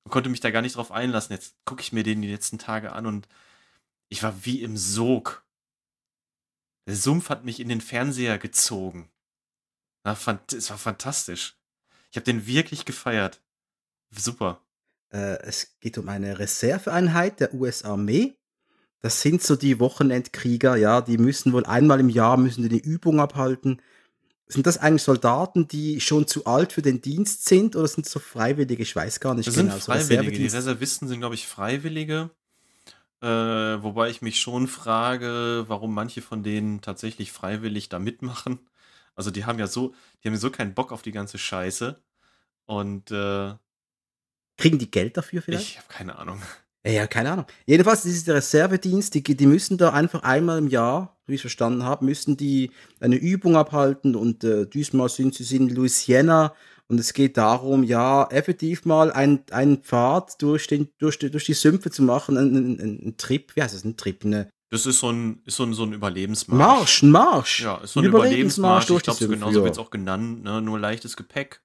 Und 0.04 0.12
konnte 0.12 0.30
mich 0.30 0.40
da 0.40 0.52
gar 0.52 0.62
nicht 0.62 0.76
drauf 0.76 0.92
einlassen. 0.92 1.34
Jetzt 1.34 1.56
gucke 1.66 1.82
ich 1.82 1.94
mir 1.94 2.04
den 2.04 2.22
die 2.22 2.32
letzten 2.32 2.58
Tage 2.58 2.94
an 2.94 3.06
und 3.06 3.28
ich 4.10 4.24
war 4.24 4.46
wie 4.46 4.62
im 4.62 4.78
Sog. 4.78 5.46
Der 6.88 6.96
Sumpf 6.96 7.30
hat 7.30 7.44
mich 7.44 7.60
in 7.60 7.70
den 7.70 7.82
Fernseher 7.82 8.38
gezogen. 8.38 9.10
Es 10.04 10.70
war 10.70 10.78
fantastisch. 10.78 11.58
Ich 12.10 12.18
habe 12.18 12.26
den 12.26 12.48
wirklich 12.48 12.86
gefeiert. 12.86 13.42
Super. 14.12 14.62
Äh, 15.10 15.40
es 15.44 15.78
geht 15.80 15.98
um 15.98 16.10
eine 16.10 16.40
Reserveeinheit 16.40 17.40
der 17.40 17.54
US-Armee. 17.54 18.36
Das 19.02 19.22
sind 19.22 19.44
so 19.44 19.56
die 19.56 19.80
Wochenendkrieger, 19.80 20.76
ja, 20.76 21.02
die 21.02 21.18
müssen 21.18 21.54
wohl 21.54 21.66
einmal 21.66 22.00
im 22.00 22.10
Jahr 22.10 22.38
müssen 22.38 22.64
die 22.64 22.70
eine 22.70 22.84
Übung 22.84 23.20
abhalten 23.20 23.82
sind 24.48 24.66
das 24.66 24.78
eigentlich 24.78 25.04
Soldaten, 25.04 25.68
die 25.68 26.00
schon 26.00 26.26
zu 26.26 26.46
alt 26.46 26.72
für 26.72 26.82
den 26.82 27.02
Dienst 27.02 27.46
sind 27.46 27.76
oder 27.76 27.88
sind 27.88 28.06
es 28.06 28.12
so 28.12 28.20
Freiwillige? 28.20 28.82
Ich 28.82 28.96
weiß 28.96 29.20
gar 29.20 29.36
nicht 29.36 29.48
das 29.48 29.56
genau. 29.56 29.74
Sind 29.74 29.84
Freiwillige. 29.84 30.38
Die 30.38 30.48
Reservisten 30.48 31.08
sind, 31.08 31.20
glaube 31.20 31.36
ich, 31.36 31.48
Freiwillige. 31.48 32.30
Äh, 33.22 33.28
wobei 33.28 34.10
ich 34.10 34.22
mich 34.22 34.40
schon 34.40 34.68
frage, 34.68 35.66
warum 35.68 35.94
manche 35.94 36.22
von 36.22 36.44
denen 36.44 36.82
tatsächlich 36.82 37.32
freiwillig 37.32 37.90
da 37.90 38.00
mitmachen. 38.00 38.60
Also 39.18 39.32
die 39.32 39.46
haben 39.46 39.60
ja 39.60 39.68
so, 39.68 39.94
die 40.24 40.30
haben 40.30 40.38
so 40.38 40.50
keinen 40.52 40.74
Bock 40.74 40.94
auf 40.94 41.02
die 41.02 41.12
ganze 41.12 41.38
Scheiße. 41.38 42.02
Und 42.66 43.12
äh, 43.12 43.54
kriegen 44.58 44.78
die 44.78 44.92
Geld 44.92 45.18
dafür 45.18 45.42
vielleicht? 45.42 45.70
Ich 45.70 45.78
habe 45.78 45.88
keine 45.90 46.18
Ahnung. 46.18 46.42
Ja, 46.86 47.06
keine 47.08 47.32
Ahnung. 47.32 47.46
Jedenfalls, 47.66 48.04
das 48.04 48.14
ist 48.14 48.28
der 48.28 48.36
Reservedienst, 48.36 49.14
die, 49.14 49.24
die 49.24 49.46
müssen 49.46 49.78
da 49.78 49.90
einfach 49.92 50.24
einmal 50.24 50.58
im 50.60 50.68
Jahr, 50.68 51.18
wie 51.26 51.36
ich 51.36 51.42
verstanden 51.42 51.84
habe, 51.84 52.06
müssen 52.06 52.38
die 52.38 52.72
eine 53.02 53.18
Übung 53.18 53.58
abhalten 53.58 54.16
und 54.16 54.44
äh, 54.46 54.66
diesmal 54.68 55.10
sind 55.10 55.36
sie 55.36 55.56
in 55.56 55.68
Louisiana 55.68 56.54
und 56.88 57.00
es 57.00 57.12
geht 57.14 57.36
darum, 57.36 57.84
ja, 57.84 58.26
effektiv 58.32 58.86
mal 58.86 59.12
einen 59.12 59.84
Pfad 59.84 60.42
durch, 60.42 60.68
den, 60.68 60.90
durch, 60.98 61.20
die, 61.20 61.30
durch 61.30 61.46
die 61.46 61.54
Sümpfe 61.54 61.92
zu 61.92 62.04
machen, 62.04 62.38
einen, 62.38 62.56
einen, 62.56 62.80
einen 62.80 63.18
Trip, 63.18 63.54
wie 63.56 63.62
heißt 63.62 63.76
das, 63.76 63.84
ein 63.84 63.98
Trip, 63.98 64.24
eine, 64.24 64.50
das 64.70 64.86
ist 64.86 65.00
so 65.00 65.10
ein, 65.12 65.42
ist 65.46 65.56
so 65.56 65.64
ein, 65.64 65.74
so 65.74 65.84
ein 65.84 65.94
Überlebensmarsch. 65.94 66.60
Marsch, 66.60 67.04
ein 67.04 67.12
Marsch. 67.12 67.62
Ja, 67.62 67.78
ist 67.78 67.94
so 67.94 68.02
ein, 68.02 68.06
Überlebensmarsch. 68.06 68.90
Überlebensmarsch 68.90 68.98
ich 68.98 69.04
glaube, 69.04 69.20
so 69.20 69.28
genauso 69.28 69.64
wird 69.64 69.74
es 69.74 69.80
auch 69.80 69.90
genannt. 69.90 70.44
Ne? 70.44 70.62
Nur 70.62 70.80
leichtes 70.80 71.16
Gepäck. 71.16 71.62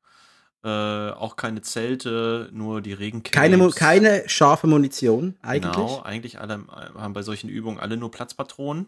Äh, 0.65 0.69
auch 0.69 1.35
keine 1.35 1.61
Zelte, 1.63 2.49
nur 2.53 2.83
die 2.83 2.93
Regencapes. 2.93 3.33
Keine, 3.33 3.71
keine 3.71 4.29
scharfe 4.29 4.69
Munition, 4.69 5.37
eigentlich. 5.43 5.73
Genau, 5.73 6.03
eigentlich 6.03 6.39
alle 6.41 6.65
haben 6.69 7.15
bei 7.15 7.23
solchen 7.23 7.49
Übungen 7.49 7.81
alle 7.81 7.97
nur 7.97 8.13
Platzpatronen. 8.13 8.87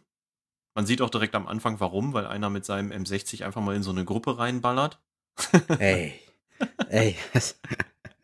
Man 0.76 0.86
sieht 0.86 1.02
auch 1.02 1.10
direkt 1.10 1.34
am 1.34 1.48
Anfang, 1.48 1.80
warum, 1.80 2.12
weil 2.12 2.26
einer 2.26 2.48
mit 2.48 2.64
seinem 2.64 2.92
M60 2.92 3.44
einfach 3.44 3.60
mal 3.60 3.74
in 3.74 3.82
so 3.82 3.90
eine 3.90 4.04
Gruppe 4.04 4.38
reinballert. 4.38 5.00
Ey, 5.78 6.20
ey. 6.90 7.16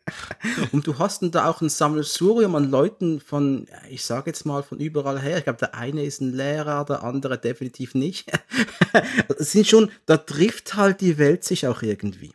Und 0.71 0.87
du 0.87 0.97
hast 0.97 1.21
da 1.31 1.47
auch 1.47 1.61
ein 1.61 1.69
Sammelsurium 1.69 2.55
an 2.55 2.69
Leuten 2.69 3.19
von, 3.19 3.67
ich 3.89 4.03
sage 4.03 4.31
jetzt 4.31 4.45
mal, 4.45 4.63
von 4.63 4.79
überall 4.79 5.21
her. 5.21 5.37
Ich 5.37 5.43
glaube, 5.43 5.59
der 5.59 5.75
eine 5.75 6.03
ist 6.03 6.21
ein 6.21 6.33
Lehrer, 6.33 6.85
der 6.85 7.03
andere 7.03 7.37
definitiv 7.37 7.95
nicht. 7.95 8.31
Es 9.39 9.53
sind 9.53 9.67
schon, 9.67 9.89
da 10.05 10.17
trifft 10.17 10.75
halt 10.75 11.01
die 11.01 11.17
Welt 11.17 11.43
sich 11.43 11.65
auch 11.65 11.81
irgendwie. 11.81 12.31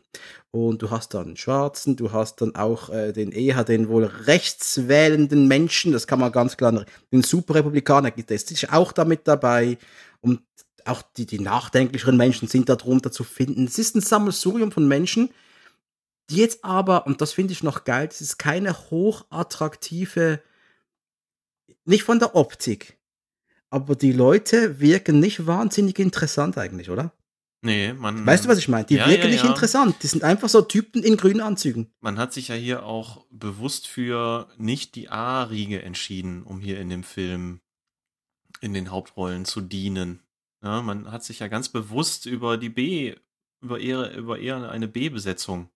Und 0.50 0.80
du 0.80 0.90
hast 0.90 1.12
dann 1.12 1.36
Schwarzen, 1.36 1.96
du 1.96 2.12
hast 2.12 2.40
dann 2.40 2.56
auch 2.56 2.88
äh, 2.88 3.12
den 3.12 3.30
eher 3.30 3.62
den 3.62 3.88
wohl 3.88 4.04
rechtswählenden 4.04 5.46
Menschen, 5.46 5.92
das 5.92 6.06
kann 6.06 6.18
man 6.18 6.32
ganz 6.32 6.56
klar, 6.56 6.84
den 7.12 7.22
Superrepublikaner, 7.22 8.10
der 8.10 8.36
ist 8.36 8.72
auch 8.72 8.92
damit 8.92 9.28
dabei. 9.28 9.76
Und 10.22 10.40
auch 10.86 11.02
die, 11.16 11.26
die 11.26 11.40
nachdenklicheren 11.40 12.16
Menschen 12.16 12.48
sind 12.48 12.68
darunter 12.68 13.12
zu 13.12 13.24
finden. 13.24 13.66
Es 13.66 13.78
ist 13.78 13.96
ein 13.96 14.00
Sammelsurium 14.00 14.72
von 14.72 14.88
Menschen, 14.88 15.30
die 16.30 16.36
jetzt 16.36 16.64
aber, 16.64 17.06
und 17.06 17.20
das 17.20 17.32
finde 17.32 17.52
ich 17.52 17.62
noch 17.62 17.84
geil, 17.84 18.08
das 18.08 18.20
ist 18.20 18.38
keine 18.38 18.72
hochattraktive, 18.90 20.42
nicht 21.84 22.02
von 22.02 22.18
der 22.18 22.34
Optik, 22.34 22.98
aber 23.70 23.94
die 23.94 24.12
Leute 24.12 24.80
wirken 24.80 25.20
nicht 25.20 25.46
wahnsinnig 25.46 25.98
interessant 25.98 26.58
eigentlich, 26.58 26.90
oder? 26.90 27.12
Nee, 27.62 27.92
man. 27.94 28.24
Weißt 28.24 28.44
du, 28.44 28.48
was 28.48 28.58
ich 28.58 28.68
meine? 28.68 28.86
Die 28.86 28.96
ja, 28.96 29.08
wirken 29.08 29.24
ja, 29.24 29.30
nicht 29.30 29.44
ja. 29.44 29.50
interessant. 29.50 29.96
Die 30.02 30.06
sind 30.06 30.22
einfach 30.22 30.48
so 30.48 30.62
Typen 30.62 31.02
in 31.02 31.16
grünen 31.16 31.40
Anzügen. 31.40 31.90
Man 32.00 32.18
hat 32.18 32.32
sich 32.32 32.48
ja 32.48 32.54
hier 32.54 32.84
auch 32.84 33.24
bewusst 33.30 33.88
für 33.88 34.48
nicht 34.56 34.94
die 34.94 35.08
A-Riege 35.08 35.82
entschieden, 35.82 36.42
um 36.42 36.60
hier 36.60 36.78
in 36.78 36.90
dem 36.90 37.02
Film 37.02 37.60
in 38.60 38.72
den 38.72 38.90
Hauptrollen 38.90 39.44
zu 39.44 39.60
dienen. 39.60 40.20
Man 40.60 41.10
hat 41.10 41.24
sich 41.24 41.40
ja 41.40 41.48
ganz 41.48 41.68
bewusst 41.68 42.26
über 42.26 42.56
die 42.56 42.68
B, 42.68 43.14
über 43.60 43.80
eher, 43.80 44.16
über 44.16 44.38
eher 44.38 44.70
eine 44.70 44.88
B-Besetzung 44.88 45.68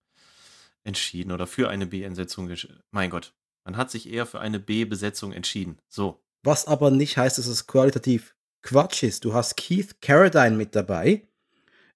entschieden 0.83 1.31
oder 1.31 1.47
für 1.47 1.69
eine 1.69 1.85
B-Besetzung. 1.85 2.49
Mein 2.91 3.09
Gott, 3.09 3.33
man 3.63 3.77
hat 3.77 3.91
sich 3.91 4.09
eher 4.09 4.25
für 4.25 4.39
eine 4.39 4.59
B-Besetzung 4.59 5.31
entschieden. 5.31 5.77
So. 5.87 6.23
Was 6.43 6.65
aber 6.65 6.91
nicht 6.91 7.17
heißt, 7.17 7.37
dass 7.37 7.47
es 7.47 7.67
qualitativ 7.67 8.35
Quatsch 8.61 9.03
ist. 9.03 9.25
Du 9.25 9.33
hast 9.33 9.57
Keith 9.57 10.01
Carradine 10.01 10.55
mit 10.55 10.75
dabei. 10.75 11.27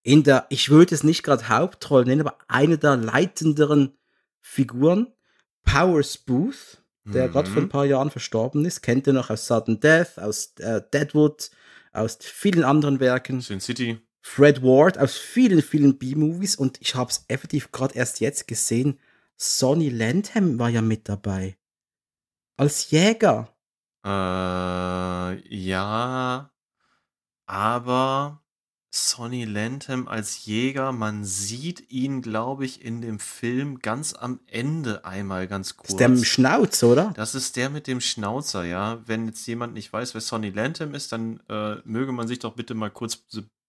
In 0.01 0.23
der, 0.23 0.45
ich 0.49 0.69
würde 0.69 0.93
es 0.93 1.03
nicht 1.03 1.23
gerade 1.23 1.49
Hauptrolle 1.49 2.05
nennen, 2.05 2.21
aber 2.21 2.38
eine 2.47 2.77
der 2.77 2.95
leitenderen 2.95 3.97
Figuren. 4.39 5.11
Powers 5.63 6.19
Booth, 6.19 6.83
der 7.05 7.27
mhm. 7.27 7.31
gerade 7.31 7.49
vor 7.49 7.61
ein 7.63 7.69
paar 7.69 7.86
Jahren 7.86 8.11
verstorben 8.11 8.65
ist. 8.65 8.81
Kennt 8.81 9.07
ihr 9.07 9.13
noch 9.13 9.31
aus 9.31 9.47
Sudden 9.47 9.79
Death, 9.79 10.19
aus 10.19 10.53
äh, 10.59 10.81
Deadwood, 10.93 11.49
aus 11.91 12.19
vielen 12.21 12.63
anderen 12.63 12.99
Werken. 12.99 13.41
Sin 13.41 13.59
City. 13.59 13.99
Fred 14.28 14.63
Ward 14.63 14.97
aus 14.97 15.15
vielen, 15.15 15.61
vielen 15.61 15.99
B-Movies 15.99 16.55
und 16.55 16.82
ich 16.82 16.95
habe 16.95 17.11
es 17.11 17.26
effektiv 17.28 17.71
gerade 17.71 17.93
erst 17.93 18.19
jetzt 18.19 18.47
gesehen. 18.47 18.99
Sonny 19.38 19.89
Landham 19.89 20.57
war 20.57 20.67
ja 20.67 20.82
mit 20.82 21.07
dabei. 21.07 21.55
Als 22.57 22.89
Jäger. 22.89 23.55
Äh, 24.03 24.09
ja. 25.55 26.51
Aber 27.45 28.41
Sonny 28.89 29.45
Landham 29.45 30.07
als 30.07 30.45
Jäger, 30.45 30.91
man 30.91 31.23
sieht 31.23 31.91
ihn, 31.91 32.23
glaube 32.23 32.65
ich, 32.65 32.84
in 32.84 33.01
dem 33.01 33.19
Film 33.19 33.80
ganz 33.80 34.15
am 34.15 34.39
Ende 34.47 35.05
einmal 35.05 35.47
ganz 35.47 35.78
kurz. 35.78 35.91
Ist 35.91 35.99
der 35.99 36.09
mit 36.09 36.17
dem 36.17 36.26
Schnauz, 36.26 36.82
oder? 36.82 37.13
Das 37.15 37.36
ist 37.36 37.55
der 37.57 37.69
mit 37.69 37.86
dem 37.86 38.01
Schnauzer, 38.01 38.65
ja. 38.65 39.01
Wenn 39.05 39.28
jetzt 39.28 39.45
jemand 39.45 39.76
nicht 39.76 39.93
weiß, 39.93 40.15
wer 40.15 40.21
Sonny 40.21 40.49
Landham 40.49 40.95
ist, 40.95 41.11
dann 41.11 41.41
äh, 41.47 41.76
möge 41.86 42.11
man 42.11 42.28
sich 42.28 42.39
doch 42.39 42.55
bitte 42.55 42.73
mal 42.73 42.89
kurz 42.89 43.23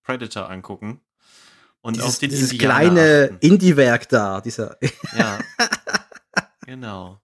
Predator 0.06 0.48
angucken. 0.48 1.00
Und 1.80 1.96
dieses, 1.96 2.08
auf 2.08 2.18
den 2.18 2.30
dieses 2.30 2.56
kleine 2.56 3.38
Indie-Werk 3.40 4.08
da, 4.08 4.40
dieser. 4.40 4.78
Ja. 5.16 5.38
genau. 6.66 7.20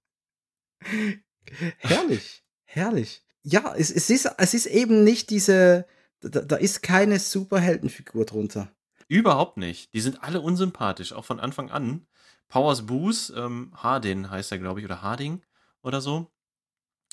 Herrlich, 1.79 2.45
herrlich. 2.65 3.23
Ja, 3.43 3.75
es, 3.77 3.91
es, 3.91 4.11
ist, 4.11 4.31
es 4.37 4.55
ist 4.55 4.67
eben 4.67 5.05
nicht 5.05 5.31
diese, 5.31 5.87
da, 6.21 6.41
da 6.41 6.57
ist 6.57 6.83
keine 6.83 7.19
Superheldenfigur 7.19 8.25
drunter. 8.25 8.73
Überhaupt 9.09 9.59
nicht. 9.59 9.95
Die 9.95 10.01
sind 10.01 10.23
alle 10.23 10.41
unsympathisch, 10.41 11.13
auch 11.13 11.25
von 11.25 11.41
Anfang 11.41 11.71
an. 11.71 12.07
Powers 12.49 12.87
Booth, 12.87 13.33
ähm, 13.37 13.73
Hardin 13.77 14.31
heißt 14.31 14.53
er, 14.53 14.59
glaube 14.59 14.81
ich, 14.81 14.87
oder 14.87 15.03
Harding 15.03 15.43
oder 15.83 16.01
so. 16.01 16.31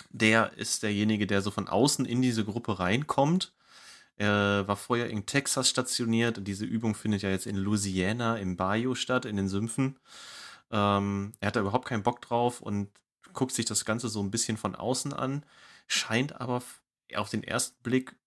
Der 0.09 0.53
ist 0.57 0.83
derjenige, 0.83 1.27
der 1.27 1.41
so 1.41 1.51
von 1.51 1.67
außen 1.67 2.05
in 2.05 2.21
diese 2.21 2.45
Gruppe 2.45 2.79
reinkommt 2.79 3.53
er 4.19 4.67
war 4.67 4.75
vorher 4.75 5.09
in 5.09 5.25
Texas 5.25 5.69
stationiert 5.69 6.37
und 6.37 6.43
diese 6.43 6.65
Übung 6.65 6.93
findet 6.93 7.21
ja 7.21 7.29
jetzt 7.29 7.47
in 7.47 7.55
Louisiana 7.55 8.37
im 8.37 8.57
Bayou 8.57 8.93
statt, 8.93 9.23
in 9.23 9.37
den 9.37 9.47
Sümpfen. 9.47 9.97
Ähm, 10.71 11.31
er 11.39 11.47
hat 11.47 11.55
da 11.55 11.61
überhaupt 11.61 11.87
keinen 11.87 12.03
Bock 12.03 12.21
drauf 12.21 12.61
und 12.61 12.89
guckt 13.31 13.53
sich 13.53 13.65
das 13.65 13.85
Ganze 13.85 14.09
so 14.09 14.21
ein 14.21 14.29
bisschen 14.29 14.57
von 14.57 14.75
außen 14.75 15.13
an, 15.13 15.45
scheint 15.87 16.39
aber 16.41 16.61
auf 17.15 17.29
den 17.29 17.43
ersten 17.43 17.81
Blick 17.81 18.17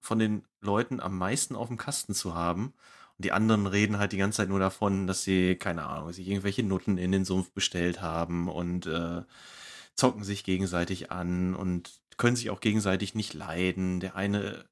von 0.00 0.20
den 0.20 0.44
Leuten 0.60 1.00
am 1.00 1.18
meisten 1.18 1.56
auf 1.56 1.66
dem 1.66 1.76
Kasten 1.76 2.14
zu 2.14 2.34
haben. 2.36 2.72
Und 3.18 3.24
die 3.24 3.32
anderen 3.32 3.66
reden 3.66 3.98
halt 3.98 4.12
die 4.12 4.18
ganze 4.18 4.36
Zeit 4.36 4.48
nur 4.48 4.60
davon, 4.60 5.08
dass 5.08 5.24
sie, 5.24 5.56
keine 5.56 5.86
Ahnung, 5.86 6.12
sich 6.12 6.28
irgendwelche 6.28 6.62
Nutten 6.62 6.98
in 6.98 7.10
den 7.10 7.24
Sumpf 7.24 7.50
bestellt 7.50 8.00
haben 8.00 8.48
und 8.48 8.86
äh, 8.86 9.22
zocken 9.96 10.22
sich 10.22 10.44
gegenseitig 10.44 11.10
an 11.10 11.56
und 11.56 12.00
können 12.16 12.36
sich 12.36 12.50
auch 12.50 12.60
gegenseitig 12.60 13.16
nicht 13.16 13.34
leiden. 13.34 13.98
Der 13.98 14.14
eine, 14.14 14.44
äh, 14.44 14.64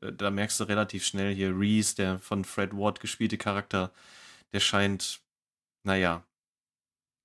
da 0.00 0.30
merkst 0.30 0.58
du 0.60 0.64
relativ 0.64 1.04
schnell 1.04 1.34
hier, 1.34 1.56
Reese, 1.58 1.96
der 1.96 2.18
von 2.18 2.44
Fred 2.44 2.72
Ward 2.72 3.00
gespielte 3.00 3.38
Charakter, 3.38 3.92
der 4.52 4.60
scheint, 4.60 5.20
naja, 5.84 6.24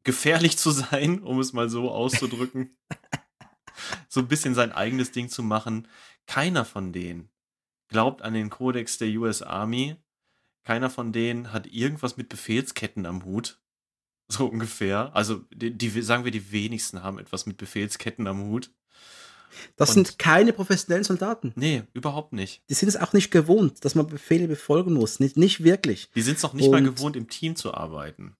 gefährlich 0.04 0.58
zu 0.58 0.72
sein, 0.72 1.20
um 1.22 1.40
es 1.40 1.54
mal 1.54 1.70
so 1.70 1.92
auszudrücken. 1.92 2.78
so 4.08 4.22
ein 4.22 4.28
bisschen 4.28 4.56
sein 4.56 4.72
eigenes 4.72 5.12
Ding 5.12 5.30
zu 5.30 5.44
machen. 5.44 5.88
Keiner 6.28 6.66
von 6.66 6.92
denen 6.92 7.30
glaubt 7.88 8.22
an 8.22 8.34
den 8.34 8.50
Kodex 8.50 8.98
der 8.98 9.10
US 9.20 9.42
Army. 9.42 9.96
Keiner 10.64 10.90
von 10.90 11.14
denen 11.14 11.54
hat 11.54 11.68
irgendwas 11.68 12.18
mit 12.18 12.30
Befehlsketten 12.30 13.06
am 13.06 13.24
Hut. 13.24 13.62
So 14.28 14.48
ungefähr. 14.48 15.16
Also, 15.16 15.46
die, 15.54 15.78
die 15.78 15.90
sagen 16.02 16.24
wir, 16.24 16.32
die 16.32 16.52
wenigsten 16.52 17.04
haben 17.04 17.20
etwas 17.20 17.46
mit 17.46 17.58
Befehlsketten 17.58 18.26
am 18.28 18.42
Hut. 18.46 18.74
Das 19.76 19.90
Und 19.90 20.08
sind 20.08 20.20
keine 20.20 20.54
professionellen 20.54 21.04
Soldaten. 21.04 21.54
Nee, 21.56 21.84
überhaupt 21.94 22.34
nicht. 22.34 22.64
Die 22.70 22.74
sind 22.74 22.90
es 22.90 22.98
auch 22.98 23.14
nicht 23.14 23.32
gewohnt, 23.32 23.84
dass 23.86 23.96
man 23.96 24.08
Befehle 24.08 24.48
befolgen 24.48 24.94
muss. 24.94 25.20
Nicht, 25.20 25.38
nicht 25.38 25.64
wirklich. 25.64 26.10
Die 26.16 26.22
sind 26.22 26.38
es 26.38 26.46
auch 26.46 26.54
nicht 26.54 26.66
Und, 26.66 26.72
mal 26.72 26.84
gewohnt, 26.84 27.16
im 27.16 27.30
Team 27.30 27.56
zu 27.56 27.74
arbeiten. 27.74 28.36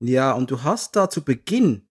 Ja, 0.00 0.32
und 0.32 0.50
du 0.50 0.62
hast 0.62 0.96
da 0.96 1.10
zu 1.10 1.24
Beginn 1.24 1.88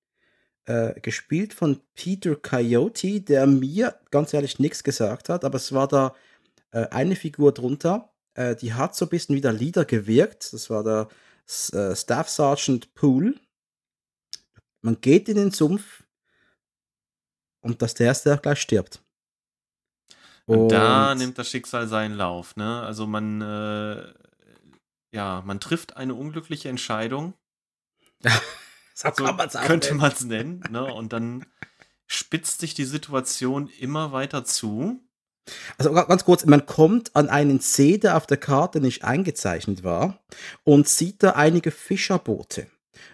äh, 0.65 0.99
gespielt 1.01 1.53
von 1.53 1.81
Peter 1.95 2.35
Coyote, 2.35 3.21
der 3.21 3.47
mir 3.47 3.99
ganz 4.11 4.33
ehrlich 4.33 4.59
nichts 4.59 4.83
gesagt 4.83 5.29
hat, 5.29 5.43
aber 5.43 5.55
es 5.55 5.73
war 5.73 5.87
da 5.87 6.15
äh, 6.71 6.87
eine 6.87 7.15
Figur 7.15 7.53
drunter, 7.53 8.13
äh, 8.37 8.55
die 8.55 8.73
hat 8.73 8.95
so 8.95 9.05
ein 9.05 9.09
bisschen 9.09 9.35
wie 9.35 9.41
der 9.41 9.53
Leader 9.53 9.83
gewirkt. 9.83 10.53
Das 10.53 10.69
war 10.69 10.83
der 10.83 11.07
äh, 11.73 11.95
Staff 11.95 12.29
Sergeant 12.29 12.93
Poole. 12.93 13.33
Man 14.81 15.01
geht 15.01 15.27
in 15.27 15.35
den 15.35 15.51
Sumpf 15.51 16.03
und 17.67 17.81
das 17.81 17.93
der 17.93 18.07
erste, 18.07 18.29
der 18.29 18.37
gleich 18.37 18.61
stirbt. 18.61 19.01
Und, 20.45 20.59
und 20.59 20.69
da 20.69 21.13
nimmt 21.13 21.37
das 21.37 21.49
Schicksal 21.49 21.87
seinen 21.87 22.15
Lauf. 22.15 22.55
Ne? 22.55 22.81
Also 22.81 23.05
man, 23.05 23.41
äh, 23.41 24.03
ja, 25.11 25.43
man 25.45 25.59
trifft 25.59 25.97
eine 25.97 26.15
unglückliche 26.15 26.69
Entscheidung. 26.69 27.33
so 28.93 29.11
kann 29.11 29.35
man's 29.35 29.55
auch 29.55 29.63
könnte 29.63 29.93
man 29.93 30.11
es 30.11 30.23
nennen. 30.23 30.63
Ne? 30.71 30.85
Und 30.85 31.13
dann 31.13 31.45
spitzt 32.07 32.61
sich 32.61 32.73
die 32.73 32.85
Situation 32.85 33.67
immer 33.67 34.13
weiter 34.13 34.45
zu. 34.45 35.01
Also 35.77 35.91
ganz 35.91 36.23
kurz, 36.23 36.45
man 36.45 36.65
kommt 36.65 37.15
an 37.15 37.29
einen 37.29 37.59
See, 37.59 37.97
der 37.97 38.15
auf 38.17 38.25
der 38.25 38.37
Karte 38.37 38.79
nicht 38.79 39.03
eingezeichnet 39.03 39.83
war 39.83 40.19
und 40.63 40.87
sieht 40.87 41.23
da 41.23 41.31
einige 41.31 41.71
Fischerboote. 41.71 42.67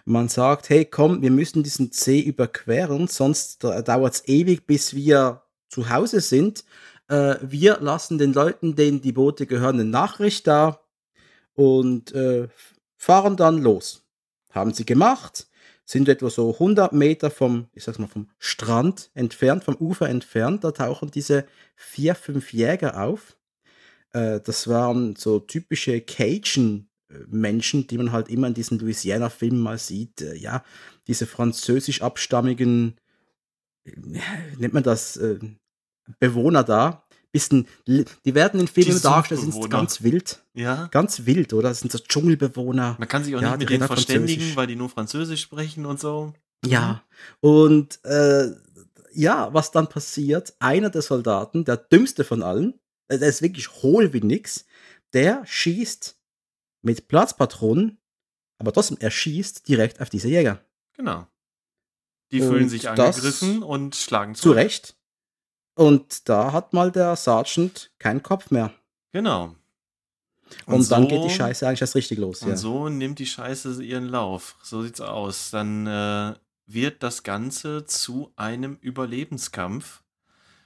Man 0.04 0.28
sagt, 0.28 0.68
hey 0.68 0.84
komm, 0.84 1.22
wir 1.22 1.30
müssen 1.30 1.62
diesen 1.62 1.90
See 1.92 2.20
überqueren, 2.20 3.08
sonst 3.08 3.64
dauert 3.64 4.14
es 4.14 4.28
ewig, 4.28 4.66
bis 4.66 4.94
wir 4.94 5.42
zu 5.68 5.88
Hause 5.88 6.20
sind. 6.20 6.64
Äh, 7.08 7.36
wir 7.40 7.78
lassen 7.80 8.18
den 8.18 8.32
Leuten, 8.32 8.76
denen 8.76 9.00
die 9.00 9.12
Boote 9.12 9.46
gehören, 9.46 9.80
eine 9.80 9.88
Nachricht 9.88 10.46
da 10.46 10.80
und 11.54 12.12
äh, 12.12 12.48
fahren 12.96 13.36
dann 13.36 13.58
los. 13.58 14.04
Haben 14.50 14.74
sie 14.74 14.84
gemacht 14.84 15.48
sind 15.84 16.08
etwa 16.08 16.30
so 16.30 16.52
100 16.52 16.92
Meter 16.92 17.30
vom, 17.30 17.68
ich 17.74 17.84
sag's 17.84 17.98
mal, 17.98 18.06
vom 18.06 18.28
Strand 18.38 19.10
entfernt, 19.14 19.64
vom 19.64 19.76
Ufer 19.76 20.08
entfernt. 20.08 20.64
Da 20.64 20.70
tauchen 20.70 21.10
diese 21.10 21.46
vier, 21.76 22.14
fünf 22.14 22.52
Jäger 22.52 23.02
auf. 23.02 23.36
Äh, 24.12 24.40
das 24.40 24.68
waren 24.68 25.16
so 25.16 25.40
typische 25.40 26.00
Cajun-Menschen, 27.14 27.86
die 27.86 27.98
man 27.98 28.12
halt 28.12 28.28
immer 28.28 28.48
in 28.48 28.54
diesen 28.54 28.78
Louisiana-Filmen 28.78 29.60
mal 29.60 29.78
sieht. 29.78 30.20
Äh, 30.20 30.36
ja, 30.36 30.64
diese 31.06 31.26
französisch 31.26 32.02
abstammigen, 32.02 32.96
äh, 33.84 33.92
nennt 34.58 34.74
man 34.74 34.82
das, 34.82 35.16
äh, 35.16 35.38
Bewohner 36.20 36.64
da, 36.64 37.04
bisschen, 37.32 37.66
die 37.86 38.34
werden 38.34 38.60
in 38.60 38.68
Filmen 38.68 39.00
dargestellt, 39.00 39.40
sind 39.40 39.70
ganz 39.70 40.02
wild. 40.02 40.44
Ja. 40.54 40.86
Ganz 40.92 41.26
wild, 41.26 41.52
oder? 41.52 41.70
Das 41.70 41.80
sind 41.80 41.90
so 41.90 41.98
Dschungelbewohner. 41.98 42.96
Man 42.98 43.08
kann 43.08 43.24
sich 43.24 43.34
auch 43.34 43.42
ja, 43.42 43.50
nicht 43.50 43.60
mit 43.60 43.70
denen 43.70 43.86
verständigen, 43.86 44.54
weil 44.54 44.68
die 44.68 44.76
nur 44.76 44.88
Französisch 44.88 45.42
sprechen 45.42 45.86
und 45.86 45.98
so. 45.98 46.32
Ja. 46.64 47.02
Und 47.40 48.04
äh, 48.04 48.50
ja, 49.12 49.52
was 49.52 49.72
dann 49.72 49.88
passiert, 49.88 50.54
einer 50.60 50.90
der 50.90 51.02
Soldaten, 51.02 51.64
der 51.64 51.76
dümmste 51.76 52.22
von 52.22 52.42
allen, 52.42 52.74
äh, 53.08 53.18
der 53.18 53.28
ist 53.28 53.42
wirklich 53.42 53.68
hohl 53.82 54.12
wie 54.12 54.20
nix, 54.20 54.66
der 55.12 55.42
schießt 55.44 56.16
mit 56.84 57.08
Platzpatronen, 57.08 57.98
aber 58.58 58.72
trotzdem, 58.72 58.98
er 59.00 59.10
schießt 59.10 59.68
direkt 59.68 60.00
auf 60.00 60.10
diese 60.10 60.28
Jäger. 60.28 60.60
Genau. 60.94 61.26
Die 62.30 62.40
und 62.40 62.48
fühlen 62.48 62.68
sich 62.68 62.88
angegriffen 62.88 63.62
und 63.62 63.96
schlagen 63.96 64.34
zurück. 64.34 64.54
Zu 64.54 64.56
Recht. 64.56 64.96
Und 65.74 66.28
da 66.28 66.52
hat 66.52 66.72
mal 66.72 66.92
der 66.92 67.16
Sergeant 67.16 67.92
keinen 67.98 68.22
Kopf 68.22 68.50
mehr. 68.50 68.72
Genau. 69.12 69.56
Und, 70.66 70.74
und 70.74 70.92
dann 70.92 71.02
so, 71.02 71.08
geht 71.08 71.24
die 71.24 71.34
Scheiße 71.34 71.66
eigentlich 71.66 71.80
erst 71.80 71.96
richtig 71.96 72.18
los. 72.18 72.42
Und 72.42 72.50
ja. 72.50 72.56
so 72.56 72.88
nimmt 72.88 73.18
die 73.18 73.26
Scheiße 73.26 73.82
ihren 73.82 74.08
Lauf. 74.08 74.56
So 74.62 74.82
sieht's 74.82 75.00
aus. 75.00 75.50
Dann 75.50 75.86
äh, 75.86 76.34
wird 76.66 77.02
das 77.02 77.22
Ganze 77.22 77.86
zu 77.86 78.32
einem 78.36 78.76
Überlebenskampf 78.80 80.02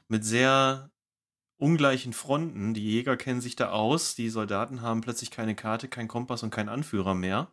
mit 0.08 0.24
sehr 0.24 0.90
ungleichen 1.58 2.12
Fronten. 2.12 2.72
Die 2.72 2.84
Jäger 2.84 3.16
kennen 3.16 3.40
sich 3.40 3.56
da 3.56 3.70
aus. 3.70 4.14
Die 4.14 4.30
Soldaten 4.30 4.80
haben 4.80 5.02
plötzlich 5.02 5.30
keine 5.30 5.54
Karte, 5.54 5.88
kein 5.88 6.08
Kompass 6.08 6.42
und 6.42 6.50
kein 6.50 6.68
Anführer 6.68 7.14
mehr. 7.14 7.52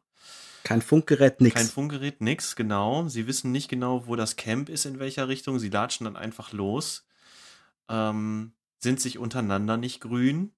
Kein 0.64 0.82
Funkgerät, 0.82 1.42
nix. 1.42 1.56
Kein 1.56 1.68
Funkgerät, 1.68 2.22
nix, 2.22 2.56
genau. 2.56 3.08
Sie 3.08 3.28
wissen 3.28 3.52
nicht 3.52 3.70
genau, 3.70 4.08
wo 4.08 4.16
das 4.16 4.36
Camp 4.36 4.70
ist, 4.70 4.86
in 4.86 5.00
welcher 5.00 5.28
Richtung. 5.28 5.60
Sie 5.60 5.70
latschen 5.70 6.06
dann 6.06 6.16
einfach 6.16 6.54
los 6.54 7.06
ähm, 7.90 8.54
sind 8.80 9.00
sich 9.00 9.18
untereinander 9.18 9.78
nicht 9.78 10.02
grün. 10.02 10.54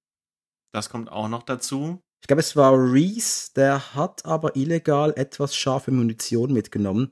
Das 0.72 0.89
kommt 0.89 1.12
auch 1.12 1.28
noch 1.28 1.43
dazu. 1.43 2.02
Ich 2.22 2.28
glaube, 2.28 2.41
es 2.41 2.56
war 2.56 2.74
Reese, 2.74 3.52
der 3.56 3.93
hat 3.93 4.26
aber 4.26 4.56
illegal 4.56 5.14
etwas 5.16 5.56
scharfe 5.56 5.91
Munition 5.91 6.52
mitgenommen. 6.52 7.12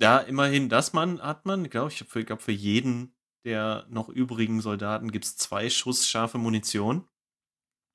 Ja, 0.00 0.18
immerhin, 0.18 0.68
das 0.68 0.92
man 0.92 1.20
hat 1.22 1.46
man, 1.46 1.70
glaube 1.70 1.92
ich, 1.92 2.04
für, 2.08 2.24
glaub, 2.24 2.42
für 2.42 2.52
jeden 2.52 3.13
der 3.44 3.86
noch 3.88 4.08
übrigen 4.08 4.60
Soldaten 4.60 5.10
gibt 5.10 5.24
es 5.26 5.36
zwei 5.36 5.68
Schuss 5.70 6.08
scharfe 6.08 6.38
Munition. 6.38 7.06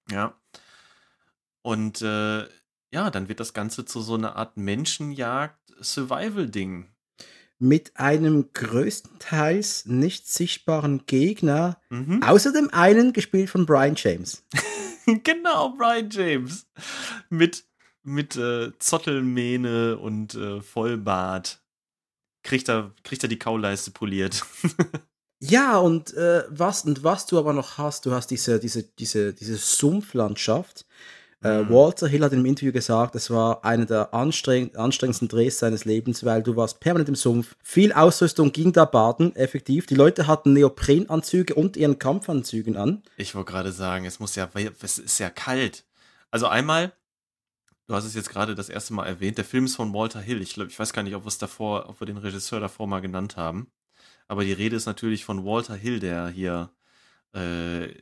Ja. 0.09 0.39
Und 1.61 2.01
äh, 2.01 2.47
ja, 2.91 3.11
dann 3.11 3.27
wird 3.27 3.39
das 3.39 3.53
Ganze 3.53 3.85
zu 3.85 4.01
so 4.01 4.15
einer 4.15 4.35
Art 4.35 4.57
Menschenjagd-Survival-Ding 4.57 6.89
mit 7.59 7.97
einem 7.97 8.51
größtenteils 8.53 9.85
nicht 9.85 10.27
sichtbaren 10.29 11.05
Gegner, 11.05 11.79
mhm. 11.89 12.23
außer 12.23 12.53
dem 12.53 12.73
einen 12.73 13.13
gespielt 13.13 13.49
von 13.49 13.65
Brian 13.65 13.95
James. 13.97 14.45
genau, 15.23 15.75
Brian 15.75 16.09
James. 16.09 16.67
Mit, 17.29 17.65
mit 18.01 18.37
äh, 18.37 18.71
Zottelmähne 18.79 19.97
und 19.97 20.35
äh, 20.35 20.61
Vollbart. 20.61 21.61
Kriegt 22.43 22.69
er, 22.69 22.95
kriegt 23.03 23.23
er 23.23 23.29
die 23.29 23.39
Kauleiste 23.39 23.91
poliert. 23.91 24.45
ja, 25.39 25.77
und 25.77 26.13
äh, 26.13 26.43
was 26.49 26.83
und 26.85 27.03
was 27.03 27.25
du 27.25 27.39
aber 27.39 27.53
noch 27.53 27.77
hast, 27.77 28.05
du 28.05 28.11
hast 28.11 28.27
diese, 28.27 28.59
diese, 28.59 28.83
diese, 28.83 29.33
diese 29.33 29.57
Sumpflandschaft, 29.57 30.85
äh, 31.41 31.63
mhm. 31.63 31.69
Walter 31.69 32.07
Hill 32.07 32.23
hat 32.23 32.33
im 32.33 32.45
Interview 32.45 32.73
gesagt, 32.73 33.15
es 33.15 33.29
war 33.29 33.63
einer 33.63 33.85
der 33.85 34.13
anstrengend, 34.13 34.75
anstrengendsten 34.75 35.29
Drehs 35.29 35.59
seines 35.59 35.85
Lebens, 35.85 36.25
weil 36.25 36.43
du 36.43 36.55
warst 36.57 36.81
permanent 36.81 37.07
im 37.07 37.15
Sumpf. 37.15 37.55
Viel 37.63 37.93
Ausrüstung 37.93 38.51
ging 38.51 38.73
da 38.73 38.83
baden, 38.83 39.33
effektiv. 39.37 39.85
Die 39.85 39.95
Leute 39.95 40.27
hatten 40.27 40.51
Neoprenanzüge 40.51 41.55
und 41.55 41.77
ihren 41.77 41.97
Kampfanzügen 41.97 42.75
an. 42.75 43.03
Ich 43.15 43.35
wollte 43.35 43.53
gerade 43.53 43.71
sagen, 43.71 44.05
es 44.05 44.19
muss 44.19 44.35
ja, 44.35 44.49
es 44.81 44.99
ist 44.99 45.19
ja 45.19 45.29
kalt. 45.29 45.85
Also 46.29 46.47
einmal, 46.47 46.91
du 47.87 47.95
hast 47.95 48.03
es 48.03 48.15
jetzt 48.15 48.29
gerade 48.29 48.53
das 48.53 48.67
erste 48.67 48.93
Mal 48.93 49.05
erwähnt, 49.05 49.37
der 49.37 49.45
Film 49.45 49.63
ist 49.63 49.77
von 49.77 49.93
Walter 49.93 50.19
Hill. 50.19 50.41
Ich 50.41 50.55
glaube, 50.55 50.69
ich 50.69 50.77
weiß 50.77 50.91
gar 50.91 51.03
nicht, 51.03 51.15
ob 51.15 51.23
wir 51.23 51.29
es 51.29 51.37
davor, 51.37 51.87
ob 51.87 52.01
wir 52.01 52.05
den 52.05 52.17
Regisseur 52.17 52.59
davor 52.59 52.85
mal 52.85 52.99
genannt 52.99 53.37
haben. 53.37 53.71
Aber 54.29 54.45
die 54.45 54.53
Rede 54.53 54.75
ist 54.75 54.85
natürlich 54.85 55.25
von 55.25 55.43
Walter 55.43 55.75
Hill, 55.75 55.99
der 55.99 56.29
hier 56.29 56.71
äh, 57.33 57.93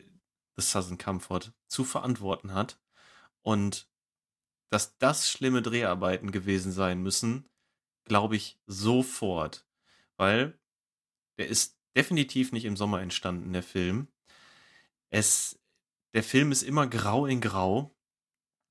das 0.56 0.72
Southern 0.72 0.98
Comfort 0.98 1.54
zu 1.68 1.86
verantworten 1.86 2.54
hat. 2.54 2.80
Und 3.42 3.90
dass 4.70 4.98
das 4.98 5.32
schlimme 5.32 5.62
Dreharbeiten 5.62 6.32
gewesen 6.32 6.74
sein 6.74 7.02
müssen, 7.02 7.50
glaube 8.04 8.36
ich 8.36 8.60
sofort. 8.68 9.66
Weil 10.18 10.60
der 11.38 11.48
ist 11.48 11.80
definitiv 11.96 12.52
nicht 12.52 12.66
im 12.66 12.76
Sommer 12.76 13.02
entstanden, 13.02 13.54
der 13.54 13.64
Film. 13.64 14.10
Es, 15.10 15.58
der 16.14 16.24
Film 16.24 16.52
ist 16.52 16.64
immer 16.64 16.88
grau 16.88 17.26
in 17.26 17.40
grau. 17.40 17.96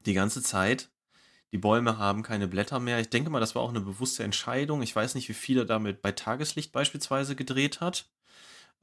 Die 0.00 0.14
ganze 0.14 0.42
Zeit. 0.42 0.92
Die 1.56 1.60
Bäume 1.62 1.96
haben 1.96 2.22
keine 2.22 2.48
Blätter 2.48 2.80
mehr. 2.80 3.00
Ich 3.00 3.08
denke 3.08 3.30
mal, 3.30 3.40
das 3.40 3.54
war 3.54 3.62
auch 3.62 3.70
eine 3.70 3.80
bewusste 3.80 4.22
Entscheidung. 4.22 4.82
Ich 4.82 4.94
weiß 4.94 5.14
nicht, 5.14 5.30
wie 5.30 5.32
viel 5.32 5.56
er 5.56 5.64
damit 5.64 6.02
bei 6.02 6.12
Tageslicht 6.12 6.70
beispielsweise 6.70 7.34
gedreht 7.34 7.80
hat. 7.80 8.10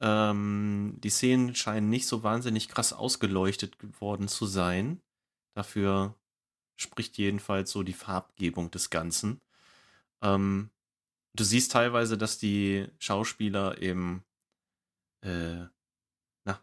Ähm, 0.00 0.96
die 0.98 1.10
Szenen 1.10 1.54
scheinen 1.54 1.88
nicht 1.88 2.08
so 2.08 2.24
wahnsinnig 2.24 2.68
krass 2.68 2.92
ausgeleuchtet 2.92 3.76
worden 4.00 4.26
zu 4.26 4.46
sein. 4.46 5.00
Dafür 5.54 6.16
spricht 6.74 7.16
jedenfalls 7.16 7.70
so 7.70 7.84
die 7.84 7.92
Farbgebung 7.92 8.72
des 8.72 8.90
Ganzen. 8.90 9.40
Ähm, 10.20 10.70
du 11.34 11.44
siehst 11.44 11.70
teilweise, 11.70 12.18
dass 12.18 12.38
die 12.38 12.88
Schauspieler 12.98 13.80
eben 13.80 14.24
äh, 15.20 15.66
na, 16.44 16.60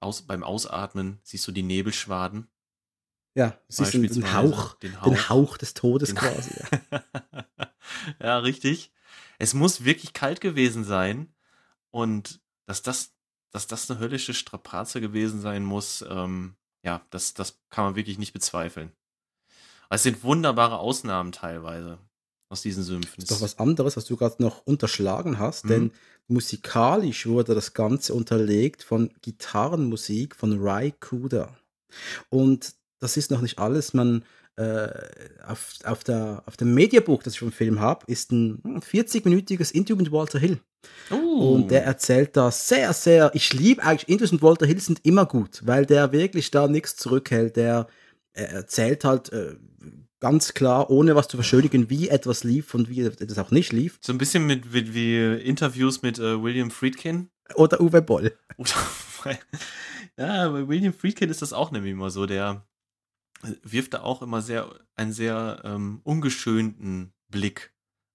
aus, 0.00 0.26
beim 0.26 0.42
Ausatmen 0.42 1.20
siehst 1.22 1.48
du 1.48 1.52
die 1.52 1.62
Nebelschwaden. 1.62 2.48
Ja, 3.36 3.54
siehst 3.68 3.92
du 3.92 4.00
den 4.00 4.32
Hauch, 4.32 4.74
den 4.78 4.98
Hauch, 4.98 5.08
den 5.08 5.28
Hauch 5.28 5.58
des 5.58 5.74
Todes 5.74 6.08
den 6.08 6.16
quasi. 6.16 6.50
Ja. 6.90 7.04
ja, 8.20 8.38
richtig. 8.38 8.92
Es 9.38 9.52
muss 9.52 9.84
wirklich 9.84 10.14
kalt 10.14 10.40
gewesen 10.40 10.84
sein. 10.84 11.34
Und 11.90 12.40
dass 12.64 12.80
das, 12.80 13.12
dass 13.50 13.66
das 13.66 13.90
eine 13.90 14.00
höllische 14.00 14.32
Strapaze 14.32 15.02
gewesen 15.02 15.42
sein 15.42 15.64
muss, 15.64 16.02
ähm, 16.08 16.56
ja, 16.82 17.04
das, 17.10 17.34
das 17.34 17.60
kann 17.68 17.84
man 17.84 17.94
wirklich 17.94 18.18
nicht 18.18 18.32
bezweifeln. 18.32 18.92
Es 19.90 20.02
sind 20.02 20.24
wunderbare 20.24 20.78
Ausnahmen 20.78 21.30
teilweise 21.30 21.98
aus 22.48 22.62
diesen 22.62 22.84
Sümpfen. 22.84 23.16
Das 23.16 23.30
ist 23.30 23.36
doch 23.36 23.44
was 23.44 23.58
anderes, 23.58 23.98
was 23.98 24.06
du 24.06 24.16
gerade 24.16 24.42
noch 24.42 24.66
unterschlagen 24.66 25.38
hast, 25.38 25.66
mhm. 25.66 25.68
denn 25.68 25.92
musikalisch 26.26 27.26
wurde 27.26 27.54
das 27.54 27.74
Ganze 27.74 28.14
unterlegt 28.14 28.82
von 28.82 29.10
Gitarrenmusik 29.20 30.34
von 30.34 30.58
Rai 30.58 30.92
Kuda. 30.92 31.54
Und 32.30 32.75
das 32.98 33.16
ist 33.16 33.30
noch 33.30 33.40
nicht 33.40 33.58
alles. 33.58 33.94
Man 33.94 34.24
äh, 34.56 34.88
auf, 35.46 35.74
auf, 35.84 36.02
der, 36.04 36.42
auf 36.46 36.56
dem 36.56 36.74
Mediabook, 36.74 37.22
das 37.22 37.34
ich 37.34 37.40
vom 37.40 37.52
Film 37.52 37.80
habe, 37.80 38.04
ist 38.06 38.32
ein 38.32 38.62
40-minütiges 38.62 39.72
Interview 39.72 39.96
mit 39.96 40.12
Walter 40.12 40.38
Hill. 40.38 40.60
Uh. 41.10 41.54
Und 41.54 41.70
der 41.70 41.84
erzählt 41.84 42.36
da 42.36 42.50
sehr, 42.50 42.92
sehr, 42.92 43.30
ich 43.34 43.52
liebe 43.52 43.82
eigentlich, 43.82 44.08
Interviews 44.08 44.32
mit 44.32 44.42
Walter 44.42 44.66
Hill 44.66 44.80
sind 44.80 45.00
immer 45.04 45.26
gut, 45.26 45.60
weil 45.64 45.84
der 45.84 46.12
wirklich 46.12 46.50
da 46.50 46.68
nichts 46.68 46.96
zurückhält. 46.96 47.56
Der 47.56 47.86
erzählt 48.32 49.04
halt 49.04 49.32
äh, 49.32 49.56
ganz 50.20 50.54
klar, 50.54 50.90
ohne 50.90 51.14
was 51.14 51.28
zu 51.28 51.36
verschönigen, 51.36 51.90
wie 51.90 52.08
etwas 52.08 52.44
lief 52.44 52.74
und 52.74 52.88
wie 52.88 53.02
etwas 53.02 53.38
auch 53.38 53.50
nicht 53.50 53.72
lief. 53.72 53.98
So 54.00 54.12
ein 54.12 54.18
bisschen 54.18 54.46
mit, 54.46 54.72
wie, 54.72 54.94
wie 54.94 55.42
Interviews 55.42 56.02
mit 56.02 56.18
äh, 56.18 56.42
William 56.42 56.70
Friedkin. 56.70 57.28
Oder 57.54 57.80
Uwe 57.80 58.02
Boll. 58.02 58.32
ja, 60.16 60.48
bei 60.48 60.66
William 60.66 60.92
Friedkin 60.92 61.30
ist 61.30 61.42
das 61.42 61.52
auch 61.52 61.70
nämlich 61.70 61.92
immer 61.92 62.10
so, 62.10 62.26
der 62.26 62.64
wirft 63.62 63.94
da 63.94 64.02
auch 64.02 64.22
immer 64.22 64.42
sehr 64.42 64.68
einen 64.94 65.12
sehr 65.12 65.62
ähm, 65.64 66.00
ungeschönten 66.04 67.12
Blick 67.28 67.72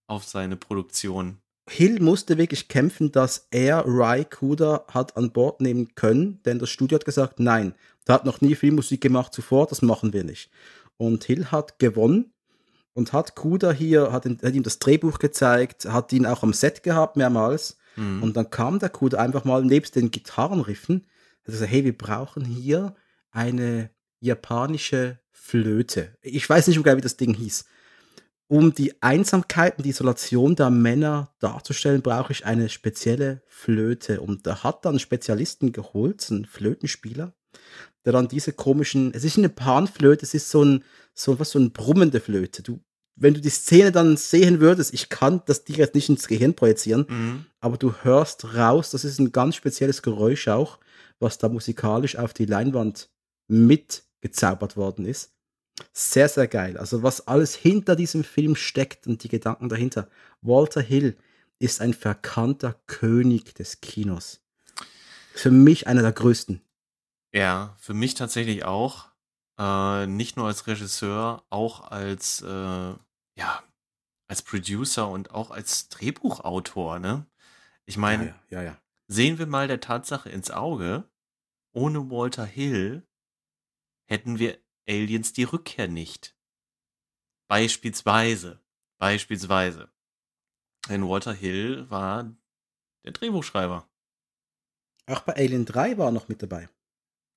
auf 0.07 0.23
seine 0.23 0.57
Produktion. 0.57 1.41
Hill 1.69 2.01
musste 2.01 2.37
wirklich 2.37 2.67
kämpfen, 2.67 3.11
dass 3.11 3.47
er 3.51 3.83
Rai 3.85 4.25
Kuda 4.25 4.85
hat 4.89 5.15
an 5.15 5.31
Bord 5.31 5.61
nehmen 5.61 5.95
können, 5.95 6.41
denn 6.43 6.59
das 6.59 6.69
Studio 6.69 6.95
hat 6.95 7.05
gesagt, 7.05 7.39
nein, 7.39 7.75
der 8.07 8.15
hat 8.15 8.25
noch 8.25 8.41
nie 8.41 8.55
Filmmusik 8.55 8.99
gemacht 8.99 9.33
zuvor, 9.33 9.67
das 9.67 9.81
machen 9.81 10.11
wir 10.11 10.23
nicht. 10.23 10.49
Und 10.97 11.23
Hill 11.23 11.45
hat 11.45 11.79
gewonnen 11.79 12.33
und 12.93 13.13
hat 13.13 13.35
Kuda 13.35 13.71
hier, 13.71 14.11
hat, 14.11 14.25
hat 14.25 14.53
ihm 14.53 14.63
das 14.63 14.79
Drehbuch 14.79 15.19
gezeigt, 15.19 15.85
hat 15.85 16.11
ihn 16.11 16.25
auch 16.25 16.43
am 16.43 16.53
Set 16.53 16.83
gehabt 16.83 17.15
mehrmals. 17.15 17.77
Mhm. 17.95 18.23
Und 18.23 18.37
dann 18.37 18.49
kam 18.49 18.79
der 18.79 18.89
Kuda 18.89 19.19
einfach 19.19 19.45
mal 19.45 19.63
nebst 19.63 19.95
den 19.95 20.11
Gitarrenriffen, 20.11 21.05
hat 21.39 21.53
gesagt, 21.53 21.71
hey, 21.71 21.85
wir 21.85 21.97
brauchen 21.97 22.43
hier 22.43 22.95
eine 23.31 23.91
japanische 24.21 25.19
Flöte. 25.31 26.15
Ich 26.21 26.49
weiß 26.49 26.67
nicht 26.67 26.77
sogar, 26.77 26.95
wie 26.95 27.01
das 27.01 27.17
Ding 27.17 27.33
hieß. 27.33 27.65
Um 28.47 28.73
die 28.73 29.01
Einsamkeit 29.01 29.77
und 29.77 29.85
die 29.85 29.89
Isolation 29.89 30.55
der 30.55 30.69
Männer 30.69 31.33
darzustellen, 31.39 32.01
brauche 32.01 32.33
ich 32.33 32.45
eine 32.45 32.69
spezielle 32.69 33.41
Flöte. 33.47 34.21
Und 34.21 34.45
er 34.45 34.63
hat 34.63 34.85
dann 34.85 34.99
Spezialisten 34.99 35.71
geholt, 35.71 36.25
einen 36.29 36.45
Flötenspieler, 36.45 37.33
der 38.05 38.13
dann 38.13 38.27
diese 38.27 38.53
komischen, 38.53 39.13
es 39.13 39.23
ist 39.23 39.37
eine 39.37 39.49
Panflöte, 39.49 40.25
es 40.25 40.33
ist 40.33 40.49
so 40.49 40.63
ein, 40.63 40.83
so 41.13 41.39
was 41.39 41.51
so 41.51 41.59
ein 41.59 41.71
brummende 41.71 42.19
Flöte. 42.19 42.61
Du, 42.61 42.81
wenn 43.15 43.33
du 43.33 43.41
die 43.41 43.49
Szene 43.49 43.91
dann 43.91 44.17
sehen 44.17 44.59
würdest, 44.59 44.93
ich 44.93 45.09
kann 45.09 45.41
das 45.45 45.63
dir 45.63 45.77
jetzt 45.77 45.95
nicht 45.95 46.09
ins 46.09 46.27
Gehirn 46.27 46.53
projizieren, 46.53 47.05
mhm. 47.07 47.45
aber 47.59 47.77
du 47.77 47.93
hörst 48.03 48.55
raus, 48.55 48.91
das 48.91 49.05
ist 49.05 49.19
ein 49.19 49.31
ganz 49.31 49.55
spezielles 49.55 50.01
Geräusch 50.01 50.47
auch, 50.47 50.79
was 51.19 51.37
da 51.37 51.49
musikalisch 51.49 52.17
auf 52.17 52.33
die 52.33 52.45
Leinwand 52.45 53.09
mit 53.47 54.03
gezaubert 54.21 54.77
worden 54.77 55.05
ist. 55.05 55.33
Sehr, 55.93 56.29
sehr 56.29 56.47
geil. 56.47 56.77
Also 56.77 57.03
was 57.03 57.27
alles 57.27 57.55
hinter 57.55 57.95
diesem 57.95 58.23
Film 58.23 58.55
steckt 58.55 59.07
und 59.07 59.23
die 59.23 59.29
Gedanken 59.29 59.69
dahinter. 59.69 60.07
Walter 60.41 60.81
Hill 60.81 61.17
ist 61.59 61.81
ein 61.81 61.93
verkannter 61.93 62.75
König 62.87 63.53
des 63.55 63.81
Kinos. 63.81 64.41
Für 65.33 65.51
mich 65.51 65.87
einer 65.87 66.01
der 66.01 66.11
größten. 66.11 66.61
Ja, 67.33 67.75
für 67.79 67.93
mich 67.93 68.15
tatsächlich 68.15 68.65
auch. 68.65 69.09
Äh, 69.57 70.07
nicht 70.07 70.37
nur 70.37 70.47
als 70.47 70.65
Regisseur, 70.67 71.43
auch 71.49 71.91
als, 71.91 72.41
äh, 72.41 72.47
ja, 72.47 73.63
als 74.27 74.41
Producer 74.41 75.07
und 75.07 75.31
auch 75.31 75.51
als 75.51 75.89
Drehbuchautor, 75.89 76.99
ne? 76.99 77.25
Ich 77.85 77.97
meine, 77.97 78.27
ja, 78.49 78.61
ja, 78.61 78.63
ja, 78.63 78.77
sehen 79.07 79.37
wir 79.37 79.45
mal 79.45 79.67
der 79.67 79.79
Tatsache 79.79 80.29
ins 80.29 80.51
Auge, 80.51 81.03
ohne 81.73 82.09
Walter 82.09 82.45
Hill 82.45 83.05
hätten 84.11 84.39
wir 84.39 84.57
Aliens 84.87 85.31
die 85.31 85.45
Rückkehr 85.45 85.87
nicht. 85.87 86.35
Beispielsweise. 87.47 88.59
Beispielsweise. 88.99 89.89
Denn 90.89 91.07
Walter 91.07 91.33
Hill 91.33 91.89
war 91.89 92.29
der 93.05 93.13
Drehbuchschreiber. 93.13 93.87
Auch 95.07 95.21
bei 95.21 95.33
Alien 95.35 95.65
3 95.65 95.97
war 95.97 96.07
er 96.07 96.11
noch 96.11 96.27
mit 96.27 96.43
dabei. 96.43 96.67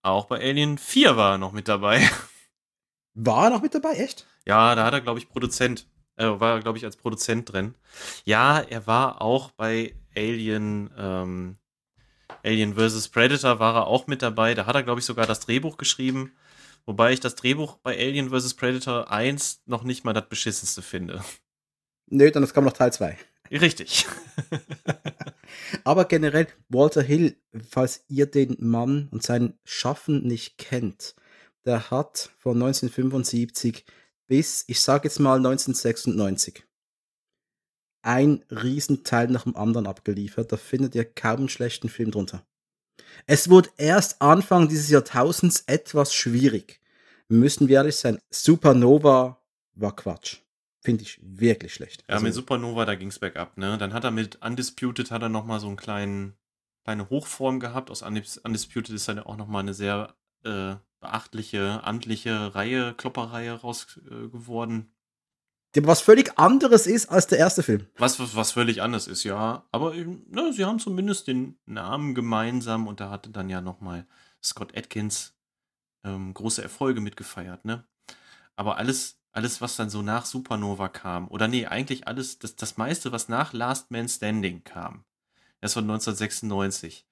Auch 0.03 0.27
bei 0.27 0.41
Alien 0.41 0.77
4 0.77 1.17
war 1.17 1.33
er 1.35 1.39
noch 1.39 1.53
mit 1.53 1.69
dabei. 1.69 2.07
War 3.17 3.45
er 3.45 3.51
noch 3.51 3.63
mit 3.63 3.73
dabei, 3.73 3.93
echt? 3.93 4.27
Ja, 4.45 4.75
da 4.75 4.85
hat 4.85 4.93
er, 4.93 5.01
glaube 5.01 5.21
ich, 5.21 5.29
Produzent. 5.29 5.87
Äh, 6.17 6.27
war 6.27 6.57
er, 6.57 6.61
glaube 6.61 6.79
ich, 6.79 6.85
als 6.85 6.97
Produzent 6.97 7.53
drin. 7.53 7.77
Ja, 8.25 8.59
er 8.59 8.89
war 8.89 9.23
auch 9.23 9.53
bei 9.53 9.95
Alien, 10.17 10.91
ähm, 10.99 11.59
Alien 12.43 12.75
vs. 12.75 13.11
Predator 13.11 13.61
war 13.61 13.77
er 13.77 13.87
auch 13.87 14.09
mit 14.09 14.21
dabei. 14.21 14.55
Da 14.55 14.67
hat 14.67 14.75
er, 14.75 14.83
glaube 14.83 14.99
ich, 14.99 15.07
sogar 15.07 15.27
das 15.27 15.39
Drehbuch 15.39 15.77
geschrieben. 15.77 16.33
Wobei 16.86 17.12
ich 17.12 17.20
das 17.20 17.35
Drehbuch 17.35 17.78
bei 17.78 17.98
Alien 17.98 18.31
vs. 18.31 18.55
Predator 18.55 19.11
1 19.11 19.62
noch 19.66 19.85
nicht 19.85 20.05
mal 20.05 20.12
das 20.12 20.28
beschissenste 20.28 20.82
finde. 20.82 21.24
Nö, 22.06 22.31
dann 22.31 22.47
kam 22.47 22.65
noch 22.65 22.73
Teil 22.73 22.93
2. 22.93 23.16
Richtig. 23.51 24.06
Aber 25.85 26.05
generell, 26.06 26.47
Walter 26.69 27.02
Hill, 27.02 27.36
falls 27.69 28.05
ihr 28.09 28.27
den 28.27 28.56
Mann 28.59 29.09
und 29.11 29.23
sein 29.23 29.59
Schaffen 29.65 30.27
nicht 30.27 30.59
kennt, 30.59 31.15
der 31.65 31.90
hat 31.90 32.31
von 32.39 32.56
1975 32.56 33.85
bis, 34.27 34.65
ich 34.66 34.81
sage 34.81 35.09
jetzt 35.09 35.20
mal 35.20 35.36
1996, 35.36 36.65
ein 38.02 38.44
Riesenteil 38.51 39.28
nach 39.28 39.44
dem 39.44 39.56
anderen 39.56 39.86
abgeliefert. 39.86 40.52
Da 40.52 40.56
findet 40.56 40.94
ihr 40.94 41.05
kaum 41.05 41.40
einen 41.40 41.48
schlechten 41.48 41.89
Film 41.89 42.11
drunter. 42.11 42.47
Es 43.27 43.49
wurde 43.49 43.71
erst 43.77 44.21
Anfang 44.21 44.69
dieses 44.69 44.91
Jahrtausends 44.91 45.65
etwas 45.66 46.15
schwierig. 46.15 46.81
Müssen 47.29 47.69
wir 47.69 47.77
ehrlich 47.77 47.97
sein, 47.97 48.19
Supernova 48.31 49.43
war 49.75 49.97
Quatsch. 49.97 50.39
Finde 50.81 51.03
ich 51.03 51.19
wirklich 51.23 51.73
schlecht. 51.73 52.05
Ja, 52.09 52.15
also, 52.15 52.25
mit 52.25 52.35
Supernova, 52.35 52.85
da 52.85 52.95
ging 52.95 53.09
es 53.09 53.19
bergab, 53.19 53.57
ne? 53.57 53.79
Dann 53.79 53.95
hat 53.95 54.05
er 54.05 54.11
mit 54.11 54.37
Undisputed 54.45 55.11
hat 55.11 55.23
er 55.23 55.31
nochmal 55.31 55.59
so 55.59 55.66
einen 55.66 55.77
kleinen, 55.77 56.35
kleine 56.85 57.09
Hochform 57.09 57.61
gehabt. 57.61 57.91
Aus 57.91 58.03
Undisputed 58.03 58.91
ist 58.95 59.09
dann 59.09 59.19
auch 59.19 59.37
nochmal 59.37 59.62
eine 59.62 59.73
sehr 59.73 60.15
äh, 60.45 60.75
beachtliche, 61.01 61.83
amtliche 61.83 62.55
Reihe, 62.55 62.93
Klopperreihe 62.95 63.53
raus 63.53 63.99
äh, 64.05 64.29
geworden 64.29 64.94
was 65.83 66.01
völlig 66.01 66.39
anderes 66.39 66.87
ist 66.87 67.09
als 67.09 67.27
der 67.27 67.39
erste 67.39 67.63
Film. 67.63 67.87
Was, 67.99 68.21
was, 68.21 68.37
was 68.37 68.53
völlig 68.53 68.81
anders 68.83 69.07
ist, 69.07 69.25
ja. 69.25 69.65
Aber 69.73 69.95
ne, 69.95 70.53
sie 70.53 70.65
haben 70.65 70.79
zumindest 70.79 71.27
den 71.27 71.59
Namen 71.67 72.15
gemeinsam 72.15 72.87
und 72.87 73.01
da 73.01 73.11
hatte 73.11 73.31
dann 73.31 73.51
ja 73.51 73.61
nochmal 73.61 74.07
Scott 74.43 74.77
Atkins 74.77 75.35
ähm, 76.05 76.33
große 76.33 76.63
Erfolge 76.63 77.01
mitgefeiert, 77.01 77.65
ne? 77.65 77.85
Aber 78.57 78.77
alles, 78.77 79.19
alles, 79.33 79.61
was 79.61 79.77
dann 79.77 79.91
so 79.91 80.03
nach 80.03 80.27
Supernova 80.27 80.89
kam, 80.89 81.27
oder 81.29 81.49
nee, 81.49 81.67
eigentlich 81.67 82.07
alles, 82.07 82.39
das, 82.39 82.55
das 82.55 82.77
meiste, 82.77 83.11
was 83.11 83.29
nach 83.29 83.53
Last 83.53 83.91
Man 83.91 84.09
Standing 84.09 84.63
kam, 84.63 85.05
das 85.61 85.73
von 85.73 85.85
1996, 85.85 87.07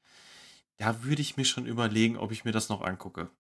da 0.77 1.03
würde 1.03 1.23
ich 1.23 1.37
mir 1.37 1.45
schon 1.45 1.67
überlegen, 1.67 2.17
ob 2.17 2.31
ich 2.31 2.45
mir 2.45 2.53
das 2.53 2.69
noch 2.69 2.83
angucke. 2.83 3.31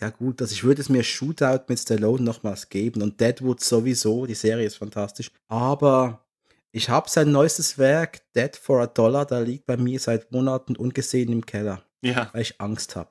Ja 0.00 0.10
gut, 0.10 0.40
also 0.40 0.52
ich 0.52 0.64
würde 0.64 0.80
es 0.80 0.88
mir 0.88 1.02
Shootout 1.02 1.64
mit 1.68 1.78
Stallone 1.78 2.22
nochmals 2.22 2.68
geben 2.68 3.02
und 3.02 3.20
Deadwood 3.20 3.60
sowieso, 3.60 4.26
die 4.26 4.34
Serie 4.34 4.66
ist 4.66 4.76
fantastisch. 4.76 5.30
Aber 5.48 6.24
ich 6.72 6.88
habe 6.88 7.08
sein 7.08 7.30
neuestes 7.30 7.78
Werk, 7.78 8.22
Dead 8.34 8.56
for 8.56 8.80
a 8.80 8.86
Dollar, 8.86 9.26
da 9.26 9.40
liegt 9.40 9.66
bei 9.66 9.76
mir 9.76 10.00
seit 10.00 10.32
Monaten 10.32 10.76
ungesehen 10.76 11.30
im 11.30 11.44
Keller. 11.44 11.82
Ja. 12.02 12.30
Weil 12.32 12.42
ich 12.42 12.60
Angst 12.60 12.96
habe. 12.96 13.10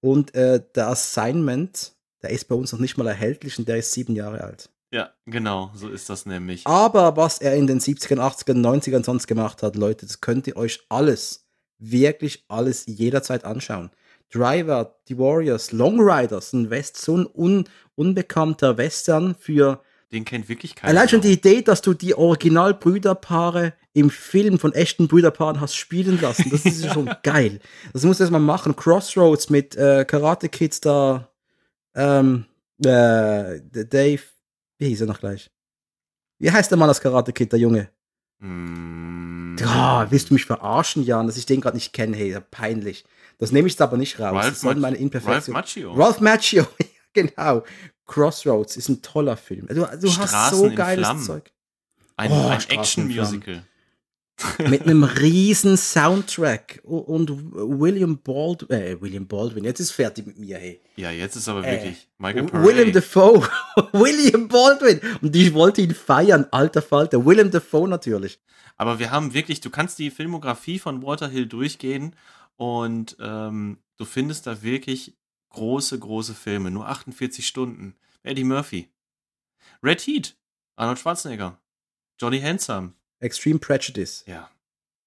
Und 0.00 0.34
äh, 0.34 0.62
der 0.74 0.88
Assignment 0.88 1.92
Der 2.22 2.30
ist 2.30 2.48
bei 2.48 2.54
uns 2.54 2.72
noch 2.72 2.80
nicht 2.80 2.96
mal 2.96 3.06
erhältlich 3.06 3.58
und 3.58 3.68
der 3.68 3.76
ist 3.76 3.92
sieben 3.92 4.14
Jahre 4.14 4.42
alt. 4.42 4.70
Ja, 4.92 5.10
genau, 5.26 5.70
so 5.74 5.88
ist 5.88 6.08
das 6.08 6.26
nämlich. 6.26 6.66
Aber 6.66 7.16
was 7.16 7.38
er 7.38 7.54
in 7.54 7.66
den 7.66 7.80
70ern, 7.80 8.18
80ern, 8.18 8.60
90ern 8.60 9.04
sonst 9.04 9.26
gemacht 9.26 9.62
hat, 9.62 9.76
Leute, 9.76 10.06
das 10.06 10.20
könnt 10.20 10.46
ihr 10.46 10.56
euch 10.56 10.84
alles, 10.88 11.48
wirklich 11.78 12.44
alles 12.48 12.86
jederzeit 12.86 13.44
anschauen. 13.44 13.90
Driver, 14.32 14.96
die 15.08 15.18
Warriors, 15.18 15.72
Long 15.72 16.00
Riders, 16.00 16.52
ein 16.52 16.70
West, 16.70 16.98
so 16.98 17.16
ein 17.16 17.26
un, 17.34 17.64
unbekannter 17.94 18.76
Western 18.76 19.34
für. 19.34 19.80
Den 20.12 20.24
kennt 20.24 20.48
wirklich 20.48 20.74
keiner. 20.74 20.90
Allein 20.90 21.08
schon 21.08 21.20
die 21.20 21.32
Idee, 21.32 21.62
dass 21.62 21.82
du 21.82 21.94
die 21.94 22.14
Original-Brüderpaare 22.14 23.74
im 23.92 24.10
Film 24.10 24.58
von 24.58 24.72
echten 24.72 25.08
Brüderpaaren 25.08 25.60
hast 25.60 25.74
spielen 25.74 26.20
lassen, 26.20 26.50
das 26.50 26.64
ist 26.64 26.92
schon 26.92 27.10
geil. 27.22 27.60
Das 27.92 28.04
musst 28.04 28.20
du 28.20 28.24
erstmal 28.24 28.40
machen. 28.40 28.76
Crossroads 28.76 29.50
mit 29.50 29.74
äh, 29.76 30.04
Karate 30.04 30.48
Kids 30.48 30.80
da, 30.80 31.30
ähm, 31.94 32.44
äh, 32.84 33.60
Dave, 33.60 34.22
wie 34.78 34.88
hieß 34.88 35.00
er 35.00 35.06
noch 35.06 35.20
gleich? 35.20 35.50
Wie 36.38 36.50
heißt 36.50 36.70
der 36.70 36.78
Mann 36.78 36.88
als 36.88 37.00
Karate 37.00 37.32
Kid, 37.32 37.52
der 37.52 37.58
Junge? 37.58 37.88
Mm. 38.40 39.56
Ja, 39.58 40.06
willst 40.10 40.28
du 40.28 40.34
mich 40.34 40.44
verarschen, 40.44 41.02
Jan, 41.02 41.26
dass 41.26 41.38
ich 41.38 41.46
den 41.46 41.60
gerade 41.62 41.76
nicht 41.76 41.94
kenne? 41.94 42.16
Hey, 42.16 42.36
peinlich. 42.50 43.04
Das 43.38 43.52
nehme 43.52 43.66
ich 43.68 43.74
jetzt 43.74 43.82
aber 43.82 43.96
nicht 43.96 44.18
raus. 44.18 44.34
Ralph 44.34 44.48
das 44.54 44.62
Mac- 44.62 44.76
meine 44.78 44.96
Ralph 44.96 45.02
Imperfektion. 45.02 45.52
Macchio. 45.54 45.92
Ralph 45.92 46.20
Macchio, 46.20 46.66
genau. 47.12 47.64
Crossroads 48.06 48.76
ist 48.76 48.88
ein 48.88 49.02
toller 49.02 49.36
Film. 49.36 49.66
Du, 49.68 49.74
du 49.74 50.16
hast 50.16 50.50
so 50.54 50.70
geiles 50.70 51.04
Flammen. 51.06 51.22
Zeug. 51.24 51.50
Ein, 52.16 52.30
Oh, 52.32 52.48
ein 52.48 52.60
Action-Musical. 52.68 53.62
Mit 54.68 54.82
einem 54.82 55.02
riesen 55.20 55.76
Soundtrack. 55.76 56.80
Und 56.84 57.30
William 57.52 58.18
Baldwin, 58.22 58.70
äh, 58.70 59.00
William 59.00 59.26
Baldwin, 59.26 59.64
jetzt 59.64 59.80
ist 59.80 59.90
fertig 59.92 60.26
mit 60.26 60.38
mir, 60.38 60.56
hey. 60.58 60.80
Ja, 60.96 61.10
jetzt 61.10 61.36
ist 61.36 61.48
aber 61.48 61.64
Äh, 61.66 61.72
wirklich 61.72 62.08
Michael 62.18 62.50
William 62.52 62.88
Paré. 62.88 62.92
Defoe. 62.92 63.48
William 63.92 64.46
Baldwin. 64.48 65.00
Und 65.20 65.34
ich 65.34 65.52
wollte 65.52 65.80
ihn 65.82 65.94
feiern, 65.94 66.46
alter 66.50 66.82
Falter. 66.82 67.24
Willem 67.26 67.50
Defoe 67.50 67.88
natürlich. 67.88 68.38
Aber 68.76 68.98
wir 68.98 69.10
haben 69.10 69.32
wirklich, 69.34 69.60
du 69.62 69.70
kannst 69.70 69.98
die 69.98 70.10
Filmografie 70.10 70.78
von 70.78 71.02
Walter 71.02 71.28
Hill 71.28 71.46
durchgehen 71.46 72.14
und 72.56 73.16
ähm, 73.20 73.78
du 73.96 74.04
findest 74.04 74.46
da 74.46 74.62
wirklich 74.62 75.16
große, 75.50 75.98
große 75.98 76.34
Filme. 76.34 76.70
Nur 76.70 76.88
48 76.88 77.46
Stunden. 77.46 77.94
Eddie 78.22 78.44
Murphy. 78.44 78.88
Red 79.82 80.00
Heat. 80.06 80.36
Arnold 80.76 80.98
Schwarzenegger. 80.98 81.60
Johnny 82.20 82.40
Handsome. 82.40 82.92
Extreme 83.20 83.58
Prejudice. 83.58 84.24
Ja. 84.26 84.50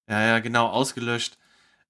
Ja, 0.08 0.22
ja, 0.22 0.38
genau, 0.40 0.66
ausgelöscht. 0.66 1.38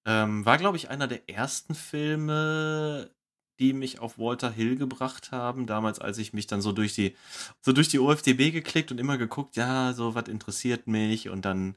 Ähm, 0.04 0.44
war, 0.44 0.58
glaube 0.58 0.76
ich, 0.76 0.90
einer 0.90 1.06
der 1.06 1.28
ersten 1.28 1.74
Filme, 1.74 3.10
die 3.58 3.72
mich 3.72 3.98
auf 3.98 4.18
Walter 4.18 4.50
Hill 4.50 4.76
gebracht 4.76 5.32
haben. 5.32 5.66
Damals, 5.66 5.98
als 5.98 6.18
ich 6.18 6.32
mich 6.32 6.46
dann 6.46 6.60
so 6.60 6.72
durch 6.72 6.94
die, 6.94 7.16
so 7.60 7.72
durch 7.72 7.88
die 7.88 7.98
OFDB 7.98 8.50
geklickt 8.50 8.90
und 8.90 8.98
immer 8.98 9.18
geguckt, 9.18 9.56
ja, 9.56 9.92
so 9.92 10.14
was 10.14 10.28
interessiert 10.28 10.86
mich. 10.86 11.28
Und 11.28 11.44
dann 11.44 11.76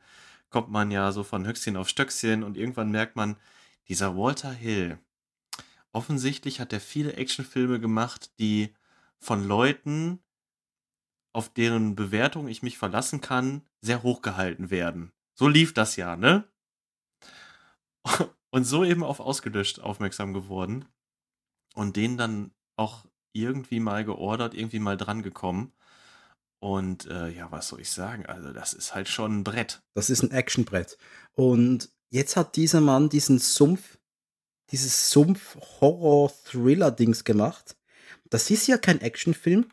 kommt 0.49 0.69
man 0.69 0.91
ja 0.91 1.11
so 1.11 1.23
von 1.23 1.45
Höchstchen 1.45 1.77
auf 1.77 1.89
Stöckchen 1.89 2.43
und 2.43 2.57
irgendwann 2.57 2.91
merkt 2.91 3.15
man, 3.15 3.37
dieser 3.87 4.15
Walter 4.17 4.51
Hill, 4.51 4.99
offensichtlich 5.91 6.59
hat 6.59 6.73
er 6.73 6.79
viele 6.79 7.13
Actionfilme 7.13 7.79
gemacht, 7.79 8.31
die 8.39 8.73
von 9.19 9.47
Leuten, 9.47 10.19
auf 11.33 11.49
deren 11.49 11.95
Bewertung 11.95 12.47
ich 12.47 12.61
mich 12.63 12.77
verlassen 12.77 13.21
kann, 13.21 13.61
sehr 13.81 14.03
hoch 14.03 14.21
gehalten 14.21 14.69
werden. 14.69 15.11
So 15.33 15.47
lief 15.47 15.73
das 15.73 15.95
ja, 15.95 16.15
ne? 16.15 16.47
Und 18.51 18.65
so 18.65 18.83
eben 18.83 19.03
auf 19.03 19.19
ausgelöscht 19.19 19.79
aufmerksam 19.79 20.31
geworden 20.31 20.85
und 21.73 21.95
den 21.95 22.17
dann 22.17 22.51
auch 22.75 23.03
irgendwie 23.31 23.79
mal 23.79 24.05
geordert, 24.05 24.53
irgendwie 24.53 24.77
mal 24.77 24.95
dran 24.95 25.23
gekommen. 25.23 25.73
Und 26.59 27.07
äh, 27.07 27.29
ja, 27.29 27.51
was 27.51 27.67
soll 27.67 27.81
ich 27.81 27.89
sagen? 27.89 28.27
Also, 28.27 28.53
das 28.53 28.73
ist 28.73 28.93
halt 28.93 29.09
schon 29.09 29.39
ein 29.39 29.43
Brett. 29.43 29.81
Das 29.95 30.11
ist 30.11 30.21
ein 30.21 30.29
Actionbrett. 30.29 30.99
Und 31.33 31.89
jetzt 32.13 32.37
hat 32.37 32.55
dieser 32.55 32.79
Mann 32.79 33.09
diesen 33.09 33.39
Sumpf, 33.39 33.97
dieses 34.71 35.09
Sumpf-Horror-Thriller-Dings 35.09 37.23
gemacht. 37.23 37.75
Das 38.29 38.51
ist 38.51 38.67
ja 38.67 38.77
kein 38.77 39.01
Actionfilm. 39.01 39.65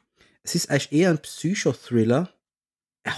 Es 0.43 0.55
ist 0.55 0.71
eigentlich 0.71 0.93
eher 0.93 1.11
ein 1.11 1.21
Psychothriller. 1.21 2.33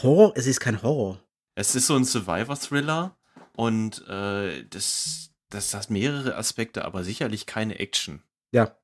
Horror, 0.03 0.33
es 0.37 0.47
ist 0.47 0.59
kein 0.61 0.83
Horror. 0.83 1.23
Es 1.55 1.75
ist 1.75 1.87
so 1.87 1.97
ein 1.97 2.05
Survivor-Thriller 2.05 3.17
und 3.57 4.07
äh, 4.09 4.65
das, 4.65 5.31
das 5.49 5.75
hat 5.75 5.91
mehrere 5.91 6.37
Aspekte, 6.37 6.85
aber 6.85 7.03
sicherlich 7.05 7.47
keine 7.47 7.79
Action. 7.79 8.23
Ja. 8.53 8.77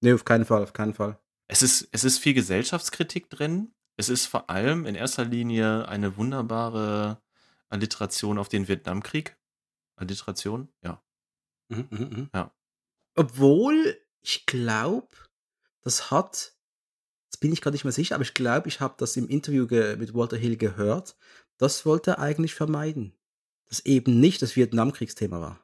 Nee, 0.00 0.12
auf 0.12 0.24
keinen 0.24 0.46
Fall, 0.46 0.62
auf 0.62 0.72
keinen 0.72 0.94
Fall. 0.94 1.18
Es 1.48 1.62
ist, 1.62 1.88
es 1.90 2.04
ist 2.04 2.18
viel 2.18 2.34
Gesellschaftskritik 2.34 3.28
drin. 3.28 3.74
Es 3.96 4.08
ist 4.08 4.26
vor 4.26 4.48
allem 4.50 4.86
in 4.86 4.94
erster 4.94 5.24
Linie 5.24 5.88
eine 5.88 6.16
wunderbare 6.16 7.20
Alliteration 7.68 8.38
auf 8.38 8.48
den 8.48 8.68
Vietnamkrieg. 8.68 9.36
Alliteration? 10.00 10.68
Ja. 10.82 11.02
Mhm, 11.68 12.30
Ja. 12.34 12.52
Obwohl, 13.16 13.96
ich 14.22 14.46
glaube, 14.46 15.08
das 15.82 16.10
hat, 16.10 16.54
jetzt 17.26 17.40
bin 17.40 17.52
ich 17.52 17.60
gerade 17.60 17.74
nicht 17.74 17.84
mehr 17.84 17.92
sicher, 17.92 18.14
aber 18.14 18.22
ich 18.22 18.34
glaube, 18.34 18.68
ich 18.68 18.80
habe 18.80 18.94
das 18.98 19.16
im 19.16 19.28
Interview 19.28 19.66
mit 19.96 20.14
Walter 20.14 20.36
Hill 20.36 20.56
gehört. 20.56 21.16
Das 21.58 21.84
wollte 21.86 22.12
er 22.12 22.18
eigentlich 22.18 22.54
vermeiden. 22.54 23.12
Dass 23.68 23.80
eben 23.84 24.18
nicht 24.18 24.42
das 24.42 24.56
Vietnamkriegsthema 24.56 25.40
war. 25.40 25.60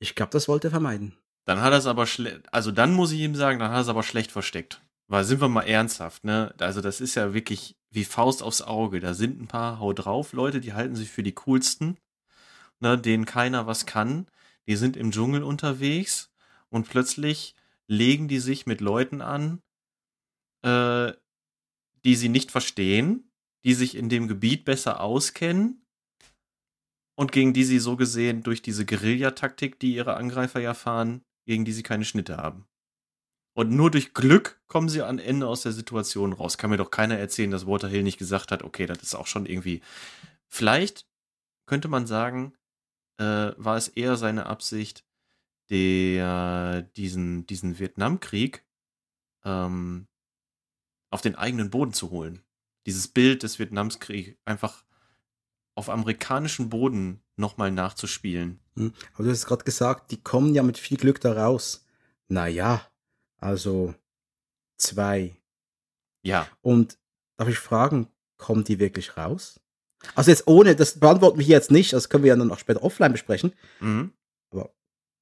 Ich 0.00 0.14
glaube, 0.14 0.30
das 0.30 0.48
wollte 0.48 0.68
er 0.68 0.72
vermeiden. 0.72 1.16
Dann 1.44 1.60
hat 1.60 1.72
er 1.72 1.78
es 1.78 1.86
aber 1.86 2.06
schlecht, 2.06 2.52
also 2.52 2.72
dann 2.72 2.92
muss 2.92 3.12
ich 3.12 3.20
ihm 3.20 3.36
sagen, 3.36 3.60
dann 3.60 3.70
hat 3.70 3.78
er 3.78 3.82
es 3.82 3.88
aber 3.88 4.02
schlecht 4.02 4.32
versteckt. 4.32 4.82
Weil 5.08 5.22
sind 5.22 5.40
wir 5.40 5.48
mal 5.48 5.62
ernsthaft, 5.62 6.24
ne? 6.24 6.52
Also 6.58 6.80
das 6.80 7.00
ist 7.00 7.14
ja 7.14 7.32
wirklich 7.32 7.76
wie 7.90 8.04
Faust 8.04 8.42
aufs 8.42 8.62
Auge. 8.62 8.98
Da 8.98 9.14
sind 9.14 9.40
ein 9.40 9.46
paar 9.46 9.78
Hau 9.78 9.92
drauf 9.92 10.32
Leute, 10.32 10.60
die 10.60 10.72
halten 10.72 10.96
sich 10.96 11.08
für 11.10 11.22
die 11.22 11.34
coolsten, 11.34 11.96
ne, 12.80 12.98
denen 12.98 13.26
keiner 13.26 13.66
was 13.66 13.86
kann. 13.86 14.26
Die 14.66 14.76
sind 14.76 14.96
im 14.96 15.10
Dschungel 15.10 15.42
unterwegs 15.42 16.32
und 16.68 16.88
plötzlich 16.88 17.54
legen 17.86 18.28
die 18.28 18.40
sich 18.40 18.66
mit 18.66 18.80
Leuten 18.80 19.20
an, 19.20 19.62
äh, 20.62 21.12
die 22.04 22.16
sie 22.16 22.28
nicht 22.28 22.50
verstehen, 22.50 23.30
die 23.64 23.74
sich 23.74 23.96
in 23.96 24.08
dem 24.08 24.28
Gebiet 24.28 24.64
besser 24.64 25.00
auskennen 25.00 25.84
und 27.16 27.32
gegen 27.32 27.52
die 27.52 27.64
sie 27.64 27.78
so 27.78 27.96
gesehen 27.96 28.42
durch 28.42 28.62
diese 28.62 28.84
Guerillataktik, 28.84 29.80
die 29.80 29.94
ihre 29.94 30.16
Angreifer 30.16 30.60
ja 30.60 30.74
fahren, 30.74 31.24
gegen 31.46 31.64
die 31.64 31.72
sie 31.72 31.82
keine 31.82 32.04
Schnitte 32.04 32.36
haben. 32.36 32.66
Und 33.56 33.70
nur 33.70 33.90
durch 33.90 34.12
Glück 34.12 34.60
kommen 34.66 34.90
sie 34.90 35.02
am 35.02 35.18
Ende 35.18 35.48
aus 35.48 35.62
der 35.62 35.72
Situation 35.72 36.34
raus. 36.34 36.58
Kann 36.58 36.68
mir 36.68 36.76
doch 36.76 36.90
keiner 36.90 37.16
erzählen, 37.18 37.50
dass 37.50 37.66
Walter 37.66 37.88
Hill 37.88 38.02
nicht 38.02 38.18
gesagt 38.18 38.52
hat, 38.52 38.62
okay, 38.62 38.84
das 38.84 39.02
ist 39.02 39.14
auch 39.14 39.26
schon 39.26 39.46
irgendwie. 39.46 39.80
Vielleicht 40.46 41.06
könnte 41.64 41.88
man 41.88 42.06
sagen, 42.06 42.52
äh, 43.18 43.52
war 43.56 43.76
es 43.76 43.88
eher 43.88 44.16
seine 44.16 44.46
Absicht, 44.46 45.04
der, 45.70 46.82
diesen, 46.96 47.46
diesen 47.46 47.78
Vietnamkrieg 47.78 48.64
ähm, 49.44 50.06
auf 51.10 51.22
den 51.22 51.34
eigenen 51.34 51.70
Boden 51.70 51.92
zu 51.92 52.10
holen. 52.10 52.42
Dieses 52.86 53.08
Bild 53.08 53.42
des 53.42 53.58
Vietnamskriegs 53.58 54.36
einfach 54.44 54.84
auf 55.74 55.90
amerikanischem 55.90 56.68
Boden 56.68 57.22
nochmal 57.36 57.70
nachzuspielen. 57.70 58.60
Hm. 58.76 58.92
Aber 59.14 59.24
du 59.24 59.30
hast 59.30 59.46
gerade 59.46 59.64
gesagt, 59.64 60.10
die 60.10 60.22
kommen 60.22 60.54
ja 60.54 60.62
mit 60.62 60.78
viel 60.78 60.96
Glück 60.96 61.20
da 61.20 61.32
raus. 61.32 61.84
Naja, 62.28 62.80
also 63.38 63.94
zwei. 64.76 65.36
Ja, 66.22 66.48
Und 66.60 66.98
darf 67.36 67.48
ich 67.48 67.58
fragen, 67.58 68.08
kommen 68.36 68.64
die 68.64 68.78
wirklich 68.78 69.16
raus? 69.16 69.60
Also 70.14 70.30
jetzt 70.30 70.46
ohne, 70.46 70.76
das 70.76 70.98
beantworten 70.98 71.38
wir 71.38 71.44
hier 71.44 71.56
jetzt 71.56 71.70
nicht, 71.70 71.92
das 71.92 72.08
können 72.08 72.24
wir 72.24 72.28
ja 72.28 72.36
dann 72.36 72.50
auch 72.50 72.58
später 72.58 72.82
offline 72.82 73.12
besprechen. 73.12 73.52
mhm. 73.80 74.12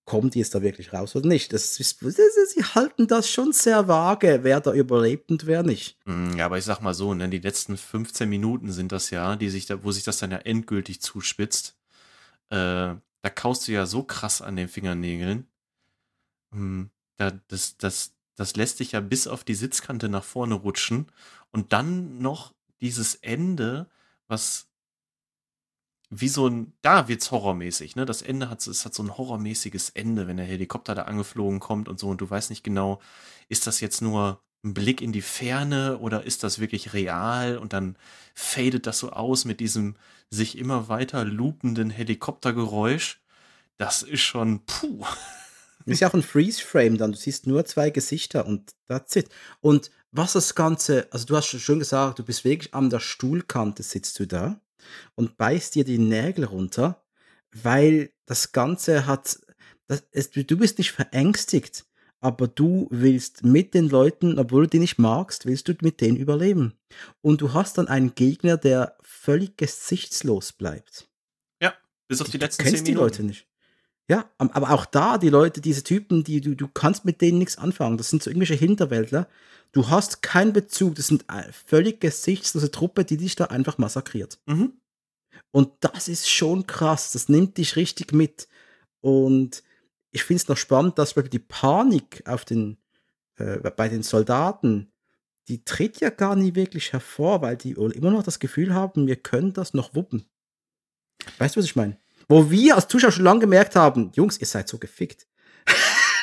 kommen 0.06 0.28
die 0.28 0.39
jetzt 0.40 0.55
da 0.55 0.61
wirklich 0.61 0.93
raus 0.93 1.16
oder 1.16 1.28
nicht? 1.28 1.55
Das 1.55 1.81
ist, 1.81 2.01
sie 2.01 2.62
halten 2.62 3.06
das 3.06 3.28
schon 3.31 3.52
sehr 3.52 3.89
vage, 3.89 4.40
wer 4.43 4.61
da 4.61 4.73
überlebt 4.74 5.31
und 5.31 5.47
wer 5.47 5.62
nicht. 5.62 5.98
Mm, 6.05 6.36
Ja, 6.36 6.44
aber 6.44 6.59
ich 6.59 6.65
sag 6.65 6.81
mal 6.82 6.93
so, 6.93 7.15
ne, 7.15 7.28
die 7.31 7.39
letzten 7.39 7.78
15 7.78 8.28
Minuten 8.28 8.70
sind 8.70 8.93
das 8.93 9.09
ja, 9.09 9.35
die 9.36 9.48
sich 9.48 9.65
da, 9.65 9.82
wo 9.82 9.93
sich 9.93 10.05
das 10.05 10.19
dann 10.19 10.31
ja 10.31 10.36
endgültig 10.39 11.01
zuspitzt. 11.01 11.77
Äh, 12.51 12.56
da 13.23 13.31
kaust 13.35 13.66
du 13.66 13.73
ja 13.73 13.86
so 13.86 14.02
krass 14.02 14.43
an 14.43 14.56
den 14.56 14.69
Fingernägeln. 14.69 15.47
Mm, 16.51 16.85
Da, 17.16 17.31
das, 17.48 17.78
das, 17.78 18.12
das 18.36 18.56
lässt 18.56 18.81
dich 18.81 18.93
ja 18.93 19.01
bis 19.01 19.27
auf 19.27 19.43
die 19.43 19.55
Sitzkante 19.55 20.11
nach 20.11 20.24
vorne 20.24 20.55
rutschen. 20.55 21.06
Und 21.51 21.73
dann 21.73 22.19
noch 22.19 22.52
dieses 22.82 23.15
Ende, 23.15 23.89
was 24.28 24.66
wie 26.20 26.28
so 26.28 26.49
ein, 26.49 26.73
da 26.82 27.09
wird's 27.09 27.31
horrormäßig, 27.31 27.97
ne? 27.97 28.07
Das 28.07 28.23
Ende 28.23 28.49
hat, 28.51 28.66
es 28.66 28.85
hat 28.85 28.95
so 28.95 29.03
ein 29.03 29.16
horrormäßiges 29.16 29.91
Ende, 29.91 30.27
wenn 30.27 30.36
der 30.36 30.47
Helikopter 30.47 30.95
da 30.95 31.03
angeflogen 31.03 31.61
kommt 31.61 31.89
und 31.89 31.99
so 31.99 32.09
und 32.09 32.20
du 32.20 32.28
weißt 32.28 32.51
nicht 32.51 32.65
genau, 32.65 33.01
ist 33.49 33.66
das 33.66 33.81
jetzt 33.81 34.01
nur 34.01 34.41
ein 34.65 34.74
Blick 34.74 35.01
in 35.03 35.12
die 35.12 35.23
Ferne 35.23 35.99
oder 35.99 36.24
ist 36.24 36.43
das 36.43 36.59
wirklich 36.59 36.93
real 36.93 37.59
und 37.59 37.73
dann 37.73 37.97
fadet 38.35 38.86
das 38.86 38.99
so 38.99 39.11
aus 39.11 39.45
mit 39.45 39.61
diesem 39.61 39.97
sich 40.31 40.57
immer 40.59 40.89
weiter 40.89 41.24
loopenden 41.24 41.91
Helikoptergeräusch. 41.91 43.20
Das 43.77 44.03
ist 44.03 44.23
schon, 44.23 44.65
puh. 44.66 45.05
Ist 45.86 46.01
ja 46.01 46.09
auch 46.09 46.15
ein 46.15 46.23
Freeze-Frame 46.23 46.97
dann. 46.97 47.12
Du 47.12 47.19
siehst 47.19 47.47
nur 47.47 47.66
zwei 47.66 47.91
Gesichter 47.91 48.47
und 48.47 48.73
that's 48.89 49.16
it. 49.16 49.28
Und 49.61 49.91
was 50.12 50.32
das 50.32 50.55
Ganze, 50.55 51.09
also 51.11 51.27
du 51.27 51.36
hast 51.36 51.49
schon 51.49 51.78
gesagt, 51.78 52.19
du 52.19 52.24
bist 52.24 52.43
wirklich 52.45 52.73
an 52.73 52.89
der 52.89 53.01
Stuhlkante 53.01 53.82
sitzt 53.82 54.19
du 54.19 54.27
da 54.27 54.59
und 55.15 55.36
beißt 55.36 55.74
dir 55.74 55.85
die 55.85 55.98
Nägel 55.98 56.44
runter, 56.44 57.05
weil 57.52 58.11
das 58.27 58.52
Ganze 58.52 59.06
hat, 59.06 59.39
das, 59.86 60.05
es, 60.11 60.31
du 60.31 60.56
bist 60.56 60.78
nicht 60.78 60.93
verängstigt, 60.93 61.86
aber 62.20 62.48
du 62.48 62.89
willst 62.90 63.44
mit 63.44 63.74
den 63.74 63.89
Leuten, 63.90 64.39
obwohl 64.39 64.65
du 64.65 64.70
die 64.70 64.78
nicht 64.78 64.98
magst, 64.98 65.44
willst 65.44 65.69
du 65.69 65.74
mit 65.82 66.01
denen 66.01 66.16
überleben. 66.16 66.73
Und 67.20 67.43
du 67.43 67.52
hast 67.52 67.77
dann 67.77 67.86
einen 67.86 68.15
Gegner, 68.15 68.56
der 68.56 68.97
völlig 69.02 69.59
gesichtslos 69.59 70.52
bleibt. 70.52 71.11
Ja, 71.62 71.74
bis 72.09 72.23
auf 72.23 72.31
die, 72.31 72.39
du 72.39 72.44
letzten 72.44 72.62
kennst 72.62 72.78
zehn 72.78 72.85
die 72.86 72.93
Minuten. 72.93 73.05
Leute 73.05 73.23
nicht. 73.24 73.47
Ja, 74.10 74.31
aber 74.39 74.70
auch 74.70 74.85
da, 74.85 75.16
die 75.16 75.31
Leute, 75.31 75.62
diese 75.62 75.82
Typen, 75.82 76.24
die 76.24 76.40
du, 76.43 76.55
du 76.55 76.68
kannst 76.68 77.06
mit 77.06 77.22
denen 77.22 77.39
nichts 77.39 77.56
anfangen. 77.56 77.97
Das 77.97 78.10
sind 78.10 78.22
so 78.22 78.31
irgendwelche 78.31 78.55
Hinterwäldler. 78.55 79.28
Du 79.72 79.89
hast 79.89 80.22
keinen 80.22 80.52
Bezug. 80.52 80.97
Das 80.97 81.06
sind 81.06 81.28
eine 81.31 81.52
völlig 81.52 82.01
gesichtslose 82.01 82.70
Truppe, 82.70 83.05
die 83.05 83.16
dich 83.16 83.35
da 83.35 83.47
einfach 83.47 83.78
massakriert. 83.78 84.39
Mhm. 84.47 84.74
Und 85.52 85.70
das 85.81 86.09
ist 86.09 86.28
schon 86.28 86.66
krass. 86.66 87.12
Das 87.12 87.31
nimmt 87.31 87.56
dich 87.56 87.76
richtig 87.76 88.12
mit. 88.12 88.47
Und 89.01 89.62
ich 90.10 90.24
finde 90.24 90.43
es 90.43 90.48
noch 90.48 90.59
spannend, 90.59 90.98
dass 90.98 91.14
die 91.14 91.39
Panik 91.39 92.22
auf 92.28 92.44
den, 92.44 92.76
äh, 93.36 93.59
bei 93.70 93.89
den 93.89 94.02
Soldaten, 94.02 94.93
die 95.48 95.64
tritt 95.64 96.01
ja 96.01 96.10
gar 96.10 96.36
nie 96.36 96.55
wirklich 96.55 96.93
hervor, 96.93 97.40
weil 97.40 97.56
die 97.56 97.72
immer 97.72 98.10
noch 98.10 98.22
das 98.22 98.39
Gefühl 98.39 98.74
haben, 98.74 99.06
wir 99.06 99.16
können 99.16 99.55
das 99.55 99.74
noch 99.74 99.94
wuppen. 99.94 100.26
Weißt 101.39 101.56
du, 101.56 101.59
was 101.59 101.66
ich 101.66 101.76
meine? 101.76 101.98
Wo 102.28 102.51
wir 102.51 102.76
als 102.76 102.88
Zuschauer 102.88 103.12
schon 103.12 103.24
lange 103.24 103.40
gemerkt 103.40 103.76
haben, 103.76 104.10
Jungs, 104.14 104.38
ihr 104.38 104.46
seid 104.46 104.68
so 104.68 104.78
gefickt. 104.78 105.26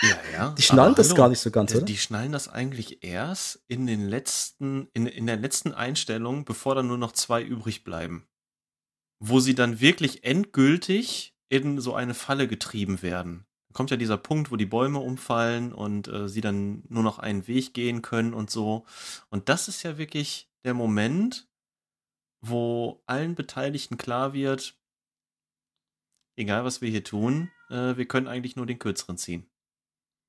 Ja, 0.01 0.17
ja. 0.33 0.49
Die 0.57 0.61
schnallen 0.63 0.95
das 0.95 1.09
hallo, 1.09 1.17
gar 1.17 1.29
nicht 1.29 1.39
so 1.39 1.51
ganz, 1.51 1.71
die- 1.71 1.77
oder? 1.77 1.85
Die 1.85 1.97
schnallen 1.97 2.31
das 2.31 2.47
eigentlich 2.47 3.03
erst 3.03 3.63
in 3.67 3.85
den 3.85 4.07
letzten, 4.07 4.87
in, 4.93 5.05
in 5.05 5.27
der 5.27 5.37
letzten 5.37 5.73
Einstellung, 5.73 6.43
bevor 6.45 6.75
dann 6.75 6.87
nur 6.87 6.97
noch 6.97 7.11
zwei 7.11 7.41
übrig 7.43 7.83
bleiben. 7.83 8.27
Wo 9.19 9.39
sie 9.39 9.53
dann 9.53 9.79
wirklich 9.79 10.23
endgültig 10.23 11.35
in 11.49 11.79
so 11.79 11.93
eine 11.93 12.13
Falle 12.15 12.47
getrieben 12.47 13.01
werden. 13.03 13.45
Da 13.69 13.73
kommt 13.73 13.91
ja 13.91 13.97
dieser 13.97 14.17
Punkt, 14.17 14.51
wo 14.51 14.55
die 14.55 14.65
Bäume 14.65 14.99
umfallen 14.99 15.71
und 15.73 16.07
äh, 16.07 16.27
sie 16.27 16.41
dann 16.41 16.83
nur 16.89 17.03
noch 17.03 17.19
einen 17.19 17.47
Weg 17.47 17.73
gehen 17.73 18.01
können 18.01 18.33
und 18.33 18.49
so. 18.49 18.85
Und 19.29 19.49
das 19.49 19.67
ist 19.67 19.83
ja 19.83 19.97
wirklich 19.97 20.49
der 20.65 20.73
Moment, 20.73 21.47
wo 22.41 23.03
allen 23.05 23.35
Beteiligten 23.35 23.97
klar 23.97 24.33
wird, 24.33 24.75
egal 26.41 26.65
was 26.65 26.81
wir 26.81 26.89
hier 26.89 27.03
tun, 27.03 27.51
äh, 27.69 27.95
wir 27.95 28.07
können 28.07 28.27
eigentlich 28.27 28.55
nur 28.55 28.65
den 28.65 28.79
kürzeren 28.79 29.17
ziehen. 29.17 29.49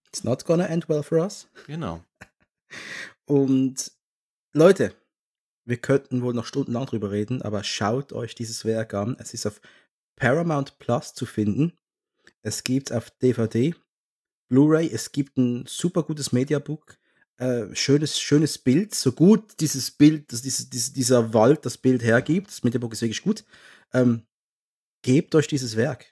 It's 0.09 0.25
not 0.25 0.45
gonna 0.45 0.67
end 0.67 0.89
well 0.89 1.03
for 1.03 1.19
us. 1.19 1.49
Genau. 1.67 2.05
Und 3.25 3.91
Leute, 4.53 4.95
wir 5.65 5.79
könnten 5.79 6.23
wohl 6.23 6.35
noch 6.35 6.47
stundenlang 6.47 6.87
drüber 6.87 7.11
reden, 7.11 7.41
aber 7.43 7.65
schaut 7.65 8.13
euch 8.13 8.35
dieses 8.35 8.65
Werk 8.65 8.95
an. 8.95 9.17
Es 9.19 9.33
ist 9.33 9.47
auf 9.47 9.61
Paramount 10.17 10.79
Plus 10.79 11.15
zu 11.15 11.25
finden. 11.25 11.73
Es 12.43 12.63
gibt 12.65 12.93
auf 12.93 13.11
DVD, 13.11 13.75
Blu-ray, 14.49 14.91
es 14.93 15.13
gibt 15.13 15.39
ein 15.39 15.65
super 15.67 16.03
gutes 16.03 16.33
Mediabook. 16.33 16.99
Äh, 17.39 17.75
schönes, 17.75 18.21
schönes 18.21 18.59
Bild, 18.59 18.95
so 18.95 19.13
gut 19.13 19.61
dieses 19.61 19.91
Bild, 19.91 20.31
das, 20.31 20.43
dieses, 20.43 20.69
dieses, 20.69 20.93
dieser 20.93 21.33
Wald 21.33 21.65
das 21.65 21.79
Bild 21.79 22.03
hergibt. 22.03 22.49
Das 22.49 22.63
Mediabook 22.63 22.93
ist 22.93 23.01
wirklich 23.01 23.23
gut. 23.23 23.45
Ähm, 23.95 24.27
gebt 25.03 25.35
euch 25.35 25.47
dieses 25.47 25.77
Werk. 25.77 26.07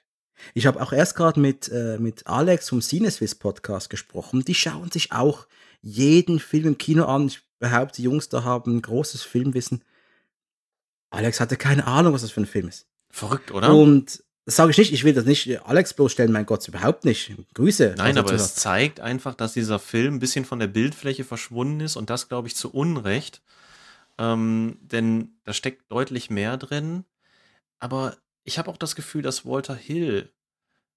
Ich 0.53 0.65
habe 0.65 0.81
auch 0.81 0.91
erst 0.91 1.15
gerade 1.15 1.39
mit, 1.39 1.69
äh, 1.69 1.97
mit 1.99 2.27
Alex 2.27 2.69
vom 2.69 2.81
Cineswiss 2.81 3.35
Podcast 3.35 3.89
gesprochen. 3.89 4.43
Die 4.43 4.55
schauen 4.55 4.91
sich 4.91 5.11
auch 5.11 5.47
jeden 5.81 6.39
Film 6.39 6.65
im 6.65 6.77
Kino 6.77 7.05
an. 7.05 7.27
Ich 7.27 7.41
behaupte, 7.59 7.97
die 7.97 8.03
Jungs 8.03 8.29
da 8.29 8.43
haben 8.43 8.77
ein 8.77 8.81
großes 8.81 9.23
Filmwissen. 9.23 9.83
Alex 11.11 11.39
hatte 11.39 11.57
keine 11.57 11.85
Ahnung, 11.85 12.13
was 12.13 12.21
das 12.21 12.31
für 12.31 12.41
ein 12.41 12.47
Film 12.47 12.67
ist. 12.67 12.87
Verrückt, 13.09 13.51
oder? 13.51 13.75
Und 13.75 14.23
das 14.45 14.55
sage 14.55 14.71
ich 14.71 14.77
nicht, 14.77 14.91
ich 14.91 15.03
will 15.03 15.13
das 15.13 15.25
nicht 15.25 15.61
Alex 15.65 15.93
bloßstellen, 15.93 16.31
mein 16.31 16.45
Gott, 16.45 16.67
überhaupt 16.67 17.05
nicht. 17.05 17.31
Grüße. 17.53 17.95
Nein, 17.97 18.15
er 18.15 18.23
aber 18.23 18.33
es 18.33 18.55
zeigt 18.55 18.99
einfach, 18.99 19.35
dass 19.35 19.53
dieser 19.53 19.77
Film 19.77 20.15
ein 20.15 20.19
bisschen 20.19 20.45
von 20.45 20.59
der 20.59 20.67
Bildfläche 20.67 21.23
verschwunden 21.23 21.81
ist 21.81 21.95
und 21.95 22.09
das, 22.09 22.27
glaube 22.27 22.47
ich, 22.47 22.55
zu 22.55 22.73
Unrecht. 22.73 23.41
Ähm, 24.17 24.79
denn 24.81 25.35
da 25.43 25.53
steckt 25.53 25.91
deutlich 25.91 26.29
mehr 26.29 26.57
drin. 26.57 27.05
Aber 27.79 28.17
ich 28.43 28.57
habe 28.57 28.69
auch 28.69 28.77
das 28.77 28.95
Gefühl, 28.95 29.21
dass 29.21 29.45
Walter 29.45 29.75
Hill 29.75 30.31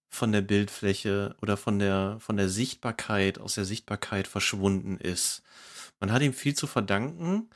von 0.08 0.32
der 0.32 0.42
Bildfläche 0.42 1.34
oder 1.42 1.56
von 1.56 1.78
der, 1.78 2.18
von 2.20 2.36
der 2.36 2.48
Sichtbarkeit, 2.48 3.38
aus 3.38 3.54
der 3.56 3.64
Sichtbarkeit 3.64 4.28
verschwunden 4.28 4.96
ist. 4.98 5.42
Man 6.00 6.12
hat 6.12 6.22
ihm 6.22 6.32
viel 6.32 6.54
zu 6.54 6.66
verdanken, 6.66 7.50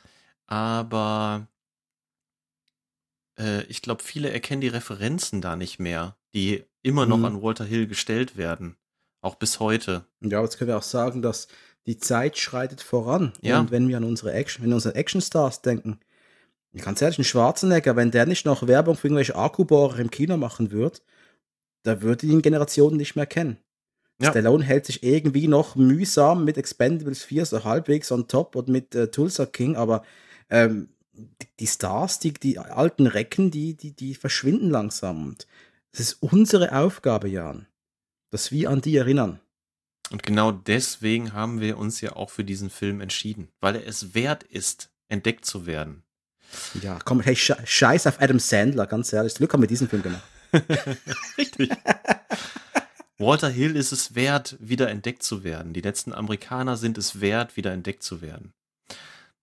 aber 0.47 1.47
äh, 3.39 3.63
ich 3.65 3.83
glaube, 3.83 4.03
viele 4.03 4.31
erkennen 4.31 4.61
die 4.61 4.69
Referenzen 4.69 5.41
da 5.41 5.57
nicht 5.57 5.79
mehr, 5.79 6.17
die 6.35 6.65
immer 6.83 7.07
noch 7.07 7.19
Mhm. 7.19 7.25
an 7.25 7.43
Walter 7.43 7.65
Hill 7.65 7.87
gestellt 7.87 8.37
werden. 8.37 8.77
Auch 9.21 9.35
bis 9.37 9.61
heute. 9.61 10.05
Ja, 10.21 10.43
jetzt 10.43 10.59
können 10.59 10.69
wir 10.69 10.77
auch 10.79 10.83
sagen, 10.83 11.23
dass 11.23 11.49
die 11.87 11.99
Zeit 11.99 12.39
schreitet 12.39 12.83
voran. 12.83 13.33
Ja. 13.41 13.59
Und 13.61 13.71
wenn 13.71 13.89
wir 13.89 13.97
an 13.97 14.05
unsere 14.05 14.33
Action, 14.33 14.65
wenn 14.65 14.73
unsere 14.73 14.95
Actionstars 14.95 15.63
denken, 15.63 15.99
ganz 16.77 17.01
ehrlich, 17.03 17.19
ein 17.19 17.25
Schwarzenegger, 17.25 17.97
wenn 17.97 18.11
der 18.11 18.27
nicht 18.27 18.47
noch 18.47 18.67
Werbung 18.67 18.97
für 18.97 19.09
irgendwelche 19.09 19.37
Akkubohrer 19.37 19.99
im 19.99 20.11
Kino 20.11 20.37
machen 20.37 20.71
würde, 20.71 20.99
da 21.83 22.03
würde 22.03 22.27
ihn 22.27 22.43
Generationen 22.43 22.97
nicht 22.97 23.17
mehr 23.17 23.27
kennen. 23.27 23.59
Ja. 24.21 24.31
Stallone 24.31 24.65
hält 24.65 24.85
sich 24.87 25.03
irgendwie 25.03 25.47
noch 25.49 25.77
mühsam 25.77 26.45
mit 26.45 26.59
Expendables 26.59 27.23
4 27.23 27.47
so 27.47 27.65
halbwegs 27.65 28.11
on 28.11 28.27
top 28.27 28.57
und 28.57 28.69
mit 28.69 28.95
äh, 28.95 29.11
Tulsa 29.11 29.47
King, 29.47 29.77
aber 29.77 30.05
ähm, 30.51 30.89
die- 31.61 31.67
Stars, 31.67 32.19
die, 32.19 32.33
die 32.33 32.59
alten 32.59 33.07
Recken, 33.07 33.51
die, 33.51 33.75
die, 33.75 33.93
die 33.93 34.15
verschwinden 34.15 34.71
langsam. 34.71 35.29
Und 35.29 35.47
es 35.93 36.01
ist 36.01 36.15
unsere 36.21 36.77
Aufgabe, 36.77 37.29
Jan, 37.29 37.67
dass 38.31 38.51
wir 38.51 38.71
an 38.71 38.81
die 38.81 38.97
erinnern. 38.97 39.41
Und 40.11 40.23
genau 40.23 40.53
deswegen 40.53 41.33
haben 41.33 41.61
wir 41.61 41.79
uns 41.79 42.01
ja 42.01 42.17
auch 42.17 42.31
für 42.31 42.45
diesen 42.45 42.71
Film 42.71 43.01
entschieden, 43.01 43.49
weil 43.61 43.77
er 43.77 43.87
es 43.87 44.15
wert 44.15 44.43
ist, 44.43 44.91
entdeckt 45.09 45.45
zu 45.45 45.67
werden. 45.67 46.03
Ja, 46.83 46.99
komm, 47.05 47.21
hey, 47.21 47.35
sche- 47.35 47.65
scheiß 47.65 48.07
auf 48.07 48.21
Adam 48.21 48.39
Sandler, 48.39 48.87
ganz 48.87 49.13
ehrlich. 49.13 49.35
Glück 49.35 49.53
haben 49.53 49.63
wir 49.63 49.69
diesen 49.69 49.89
Film 49.89 50.03
gemacht. 50.03 50.23
Richtig. 51.39 51.71
Walter 53.19 53.49
Hill 53.49 53.77
ist 53.77 53.93
es 53.93 54.15
wert, 54.15 54.57
wieder 54.61 54.89
entdeckt 54.89 55.23
zu 55.23 55.43
werden. 55.45 55.73
Die 55.73 55.81
letzten 55.81 56.13
Amerikaner 56.13 56.77
sind 56.77 56.97
es 56.99 57.21
wert, 57.21 57.57
wieder 57.57 57.73
entdeckt 57.73 58.03
zu 58.03 58.23
werden. 58.23 58.53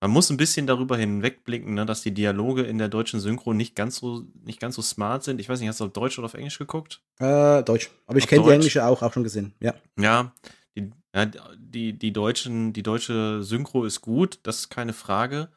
Man 0.01 0.11
muss 0.11 0.29
ein 0.29 0.37
bisschen 0.37 0.67
darüber 0.67 0.97
hinwegblicken, 0.97 1.73
ne, 1.73 1.85
dass 1.85 2.01
die 2.01 2.13
Dialoge 2.13 2.61
in 2.63 2.77
der 2.77 2.89
deutschen 2.89 3.19
Synchro 3.19 3.53
nicht 3.53 3.75
ganz 3.75 3.97
so, 3.97 4.23
nicht 4.43 4.59
ganz 4.59 4.75
so 4.75 4.81
smart 4.81 5.23
sind. 5.23 5.39
Ich 5.41 5.49
weiß 5.49 5.59
nicht, 5.59 5.69
hast 5.69 5.79
du 5.79 5.85
auf 5.85 5.93
Deutsch 5.93 6.17
oder 6.19 6.25
auf 6.25 6.33
Englisch 6.35 6.57
geguckt? 6.57 7.01
Äh, 7.19 7.63
Deutsch. 7.63 7.89
Aber 8.05 8.17
ich 8.17 8.27
kenne 8.27 8.43
die 8.43 8.51
englische 8.51 8.85
auch, 8.85 9.01
auch 9.01 9.13
schon 9.13 9.23
gesehen. 9.23 9.53
Ja. 9.59 9.73
Ja, 9.99 10.31
die, 10.77 10.91
ja, 11.15 11.25
die, 11.57 11.93
die, 11.93 12.13
deutschen, 12.13 12.71
die 12.73 12.83
deutsche 12.83 13.41
Synchro 13.43 13.83
ist 13.85 14.01
gut, 14.01 14.39
das 14.43 14.59
ist 14.59 14.69
keine 14.69 14.93
Frage. 14.93 15.49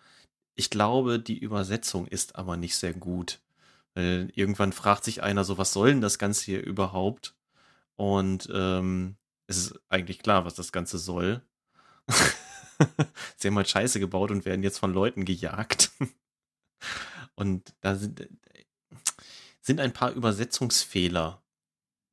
Ich 0.58 0.70
glaube, 0.70 1.20
die 1.20 1.38
Übersetzung 1.38 2.08
ist 2.08 2.34
aber 2.34 2.56
nicht 2.56 2.76
sehr 2.76 2.92
gut. 2.92 3.38
Weil 3.94 4.32
irgendwann 4.34 4.72
fragt 4.72 5.04
sich 5.04 5.22
einer 5.22 5.44
so, 5.44 5.56
was 5.56 5.72
soll 5.72 5.90
denn 5.90 6.00
das 6.00 6.18
Ganze 6.18 6.46
hier 6.46 6.64
überhaupt? 6.64 7.36
Und 7.94 8.48
ähm, 8.52 9.16
es 9.46 9.56
ist 9.56 9.80
eigentlich 9.88 10.18
klar, 10.18 10.44
was 10.44 10.54
das 10.54 10.72
Ganze 10.72 10.98
soll. 10.98 11.42
Sie 13.36 13.46
haben 13.46 13.56
halt 13.56 13.68
Scheiße 13.68 14.00
gebaut 14.00 14.32
und 14.32 14.46
werden 14.46 14.64
jetzt 14.64 14.78
von 14.78 14.92
Leuten 14.92 15.24
gejagt. 15.24 15.92
Und 17.36 17.72
da 17.80 17.94
sind, 17.94 18.28
sind 19.60 19.78
ein 19.78 19.92
paar 19.92 20.10
Übersetzungsfehler 20.10 21.40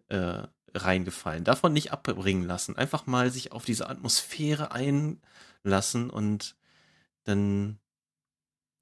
äh, 0.10 0.44
reingefallen. 0.76 1.44
Davon 1.44 1.74
nicht 1.74 1.92
abbringen 1.92 2.44
lassen. 2.44 2.78
Einfach 2.78 3.08
mal 3.08 3.32
sich 3.32 3.52
auf 3.52 3.66
diese 3.66 3.90
Atmosphäre 3.90 4.72
einlassen 4.72 6.12
und 6.12 6.56
dann, 7.24 7.80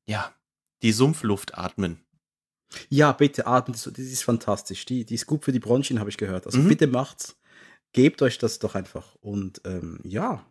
ja, 0.07 0.33
die 0.81 0.91
Sumpfluft 0.91 1.57
atmen. 1.57 1.99
Ja, 2.89 3.11
bitte 3.11 3.45
atmet, 3.47 3.77
so, 3.77 3.91
das 3.91 3.99
ist 4.05 4.23
fantastisch. 4.23 4.85
Die, 4.85 5.05
die 5.05 5.13
ist 5.15 5.27
gut 5.27 5.45
für 5.45 5.51
die 5.51 5.59
Bronchien, 5.59 5.99
habe 5.99 6.09
ich 6.09 6.17
gehört. 6.17 6.45
Also 6.47 6.57
Mhm. 6.59 6.67
bitte 6.69 6.87
macht's. 6.87 7.35
Gebt 7.93 8.21
euch 8.23 8.39
das 8.39 8.57
doch 8.59 8.73
einfach. 8.75 9.15
Und 9.21 9.61
ähm, 9.65 9.99
ja. 10.03 10.45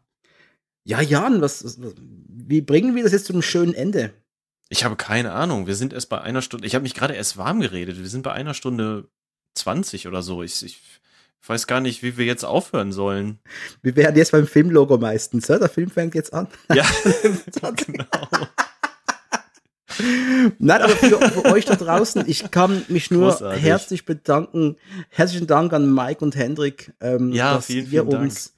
Ja, 0.84 1.00
Jan, 1.00 1.40
was, 1.40 1.64
was, 1.64 1.78
wie 1.96 2.60
bringen 2.60 2.94
wir 2.94 3.02
das 3.02 3.12
jetzt 3.12 3.26
zu 3.26 3.32
einem 3.32 3.42
schönen 3.42 3.74
Ende? 3.74 4.12
Ich 4.68 4.84
habe 4.84 4.96
keine 4.96 5.32
Ahnung. 5.32 5.66
Wir 5.66 5.74
sind 5.74 5.92
erst 5.92 6.08
bei 6.08 6.20
einer 6.20 6.42
Stunde. 6.42 6.66
Ich 6.66 6.74
habe 6.74 6.84
mich 6.84 6.94
gerade 6.94 7.14
erst 7.14 7.36
warm 7.36 7.60
geredet. 7.60 7.98
Wir 7.98 8.08
sind 8.08 8.22
bei 8.22 8.32
einer 8.32 8.54
Stunde 8.54 9.08
20 9.56 10.06
oder 10.08 10.22
so. 10.22 10.42
Ich, 10.42 10.64
ich 10.64 10.80
weiß 11.46 11.66
gar 11.66 11.80
nicht, 11.80 12.02
wie 12.04 12.16
wir 12.16 12.24
jetzt 12.24 12.44
aufhören 12.44 12.92
sollen. 12.92 13.40
Wir 13.82 13.96
wären 13.96 14.16
jetzt 14.16 14.32
beim 14.32 14.46
Filmlogo 14.46 14.96
meistens. 14.98 15.48
Ja? 15.48 15.58
Der 15.58 15.68
Film 15.68 15.90
fängt 15.90 16.14
jetzt 16.14 16.32
an. 16.32 16.46
Ja, 16.72 16.86
genau. 17.76 18.06
Nein, 20.58 20.82
aber 20.82 20.94
für, 20.96 21.18
für, 21.30 21.44
euch 21.46 21.64
da 21.64 21.76
draußen, 21.76 22.24
ich 22.26 22.50
kann 22.50 22.82
mich 22.88 23.10
nur 23.10 23.30
Großartig. 23.30 23.62
herzlich 23.62 24.04
bedanken. 24.04 24.76
Herzlichen 25.10 25.46
Dank 25.46 25.72
an 25.72 25.92
Mike 25.92 26.24
und 26.24 26.36
Hendrik, 26.36 26.92
ähm, 27.00 27.32
Ja, 27.32 27.54
dass 27.54 27.66
vielen, 27.66 27.90
ihr 27.90 28.04
vielen 28.04 28.22
uns 28.22 28.54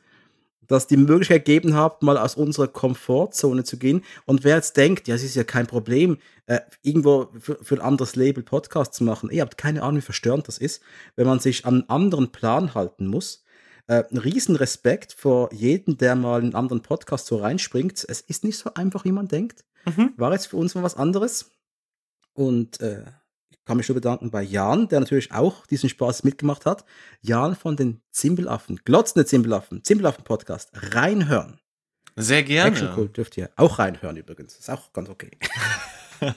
dass 0.66 0.86
die 0.86 0.96
Möglichkeit 0.96 1.44
gegeben 1.44 1.74
habt, 1.74 2.02
mal 2.02 2.18
aus 2.18 2.34
unserer 2.34 2.68
Komfortzone 2.68 3.64
zu 3.64 3.76
gehen. 3.76 4.02
Und 4.24 4.44
wer 4.44 4.56
jetzt 4.56 4.76
denkt, 4.76 5.08
ja, 5.08 5.14
es 5.14 5.22
ist 5.22 5.34
ja 5.34 5.44
kein 5.44 5.66
Problem, 5.66 6.18
äh, 6.46 6.60
irgendwo 6.82 7.28
für, 7.38 7.58
für 7.62 7.76
ein 7.76 7.80
anderes 7.80 8.16
Label 8.16 8.42
Podcast 8.42 8.94
zu 8.94 9.04
machen, 9.04 9.30
ihr 9.30 9.42
habt 9.42 9.58
keine 9.58 9.82
Ahnung, 9.82 9.98
wie 9.98 10.02
verstörend 10.02 10.48
das 10.48 10.58
ist, 10.58 10.82
wenn 11.16 11.26
man 11.26 11.40
sich 11.40 11.64
an 11.64 11.74
einen 11.74 11.88
anderen 11.88 12.32
Plan 12.32 12.74
halten 12.74 13.06
muss. 13.06 13.44
Äh, 13.86 14.04
ein 14.10 14.18
riesen 14.18 14.56
Respekt 14.56 15.12
vor 15.12 15.52
jedem, 15.52 15.98
der 15.98 16.14
mal 16.16 16.38
in 16.38 16.46
einen 16.46 16.54
anderen 16.54 16.82
Podcast 16.82 17.26
so 17.26 17.36
reinspringt. 17.36 18.04
Es 18.08 18.20
ist 18.20 18.44
nicht 18.44 18.58
so 18.58 18.72
einfach, 18.74 19.04
wie 19.04 19.12
man 19.12 19.28
denkt. 19.28 19.64
Mhm. 19.84 20.12
War 20.16 20.32
jetzt 20.32 20.46
für 20.46 20.56
uns 20.56 20.74
mal 20.74 20.82
was 20.82 20.96
anderes. 20.96 21.50
Und 22.32 22.80
äh, 22.80 23.04
ich 23.50 23.64
kann 23.64 23.76
mich 23.76 23.88
nur 23.88 23.94
bedanken 23.94 24.30
bei 24.30 24.42
Jan, 24.42 24.88
der 24.88 25.00
natürlich 25.00 25.32
auch 25.32 25.66
diesen 25.66 25.88
Spaß 25.88 26.24
mitgemacht 26.24 26.66
hat. 26.66 26.84
Jan 27.20 27.56
von 27.56 27.76
den 27.76 28.02
Zimbelaffen, 28.10 28.80
glotzende 28.84 29.26
Zimbelaffen, 29.26 29.84
Zimbelaffen-Podcast, 29.84 30.70
reinhören. 30.74 31.60
Sehr 32.16 32.40
Action 32.40 32.74
gerne. 32.74 32.94
Cult 32.94 33.16
dürft 33.16 33.36
ihr 33.36 33.50
auch 33.56 33.78
reinhören 33.78 34.16
übrigens. 34.16 34.56
Ist 34.56 34.70
auch 34.70 34.92
ganz 34.92 35.08
okay. 35.08 35.30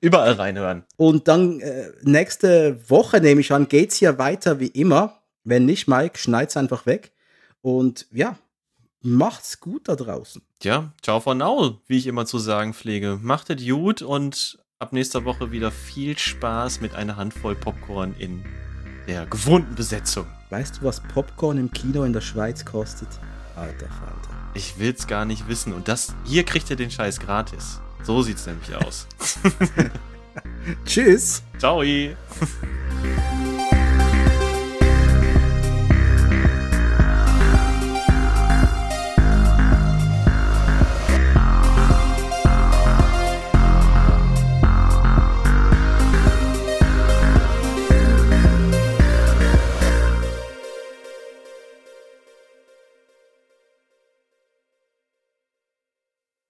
Überall 0.00 0.32
reinhören. 0.32 0.84
Und 0.96 1.28
dann 1.28 1.60
äh, 1.60 1.90
nächste 2.02 2.88
Woche, 2.88 3.20
nehme 3.20 3.40
ich 3.40 3.52
an, 3.52 3.68
geht's 3.68 3.96
hier 3.96 4.18
weiter 4.18 4.60
wie 4.60 4.68
immer. 4.68 5.22
Wenn 5.44 5.64
nicht, 5.64 5.86
Mike, 5.86 6.18
schneid's 6.18 6.56
einfach 6.56 6.86
weg. 6.86 7.12
Und 7.60 8.06
ja, 8.12 8.38
macht's 9.06 9.60
gut 9.60 9.88
da 9.88 9.96
draußen. 9.96 10.42
Ja, 10.62 10.92
ciao 11.00 11.20
for 11.20 11.34
now, 11.34 11.78
wie 11.86 11.96
ich 11.96 12.06
immer 12.06 12.26
zu 12.26 12.38
sagen 12.38 12.74
pflege. 12.74 13.18
Macht 13.22 13.48
es 13.50 13.64
gut 13.64 14.02
und 14.02 14.58
ab 14.78 14.92
nächster 14.92 15.24
Woche 15.24 15.52
wieder 15.52 15.70
viel 15.70 16.18
Spaß 16.18 16.80
mit 16.80 16.94
einer 16.94 17.16
Handvoll 17.16 17.54
Popcorn 17.54 18.14
in 18.18 18.44
der 19.06 19.26
gewohnten 19.26 19.74
Besetzung. 19.74 20.26
Weißt 20.50 20.78
du, 20.78 20.82
was 20.82 21.00
Popcorn 21.00 21.58
im 21.58 21.70
Kino 21.70 22.04
in 22.04 22.12
der 22.12 22.20
Schweiz 22.20 22.64
kostet? 22.64 23.08
Alter 23.54 23.86
Falter. 23.86 24.36
Ich 24.54 24.78
will's 24.78 25.06
gar 25.06 25.24
nicht 25.24 25.48
wissen. 25.48 25.72
Und 25.72 25.88
das, 25.88 26.14
hier 26.24 26.44
kriegt 26.44 26.68
ihr 26.70 26.76
den 26.76 26.90
Scheiß 26.90 27.20
gratis. 27.20 27.80
So 28.02 28.22
sieht's 28.22 28.46
nämlich 28.46 28.74
aus. 28.74 29.06
Tschüss. 30.84 31.42
Ciao. 31.58 31.82